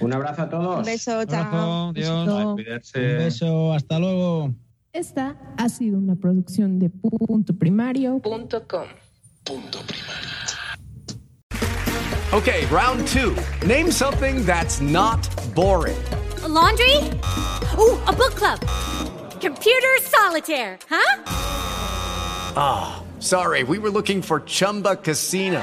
Un 0.00 0.12
abrazo 0.12 0.42
a 0.42 0.48
todos. 0.48 0.78
Un 0.78 0.84
beso, 0.84 1.24
chao. 1.24 1.88
Abrazo, 1.88 1.92
Dios. 1.94 2.92
Un 2.94 3.02
beso, 3.18 3.72
hasta 3.72 3.98
luego. 3.98 4.54
Esta 4.92 5.36
ha 5.56 5.68
sido 5.68 5.98
una 5.98 6.14
producción 6.16 6.78
de 6.78 6.88
punto 6.90 7.54
primario.com. 7.54 8.86
Okay, 12.32 12.66
round 12.66 13.06
two. 13.06 13.36
Name 13.66 13.90
something 13.90 14.44
that's 14.44 14.80
not 14.80 15.28
boring. 15.54 15.96
A 16.42 16.48
laundry? 16.48 16.96
Ooh, 17.78 17.98
a 18.06 18.12
book 18.12 18.34
club. 18.34 18.60
Computer 19.40 19.96
solitaire, 20.02 20.78
huh? 20.88 21.22
Ah, 22.56 23.02
sorry, 23.20 23.62
we 23.62 23.78
were 23.78 23.90
looking 23.90 24.22
for 24.22 24.40
Chumba 24.40 24.96
Casino. 24.96 25.62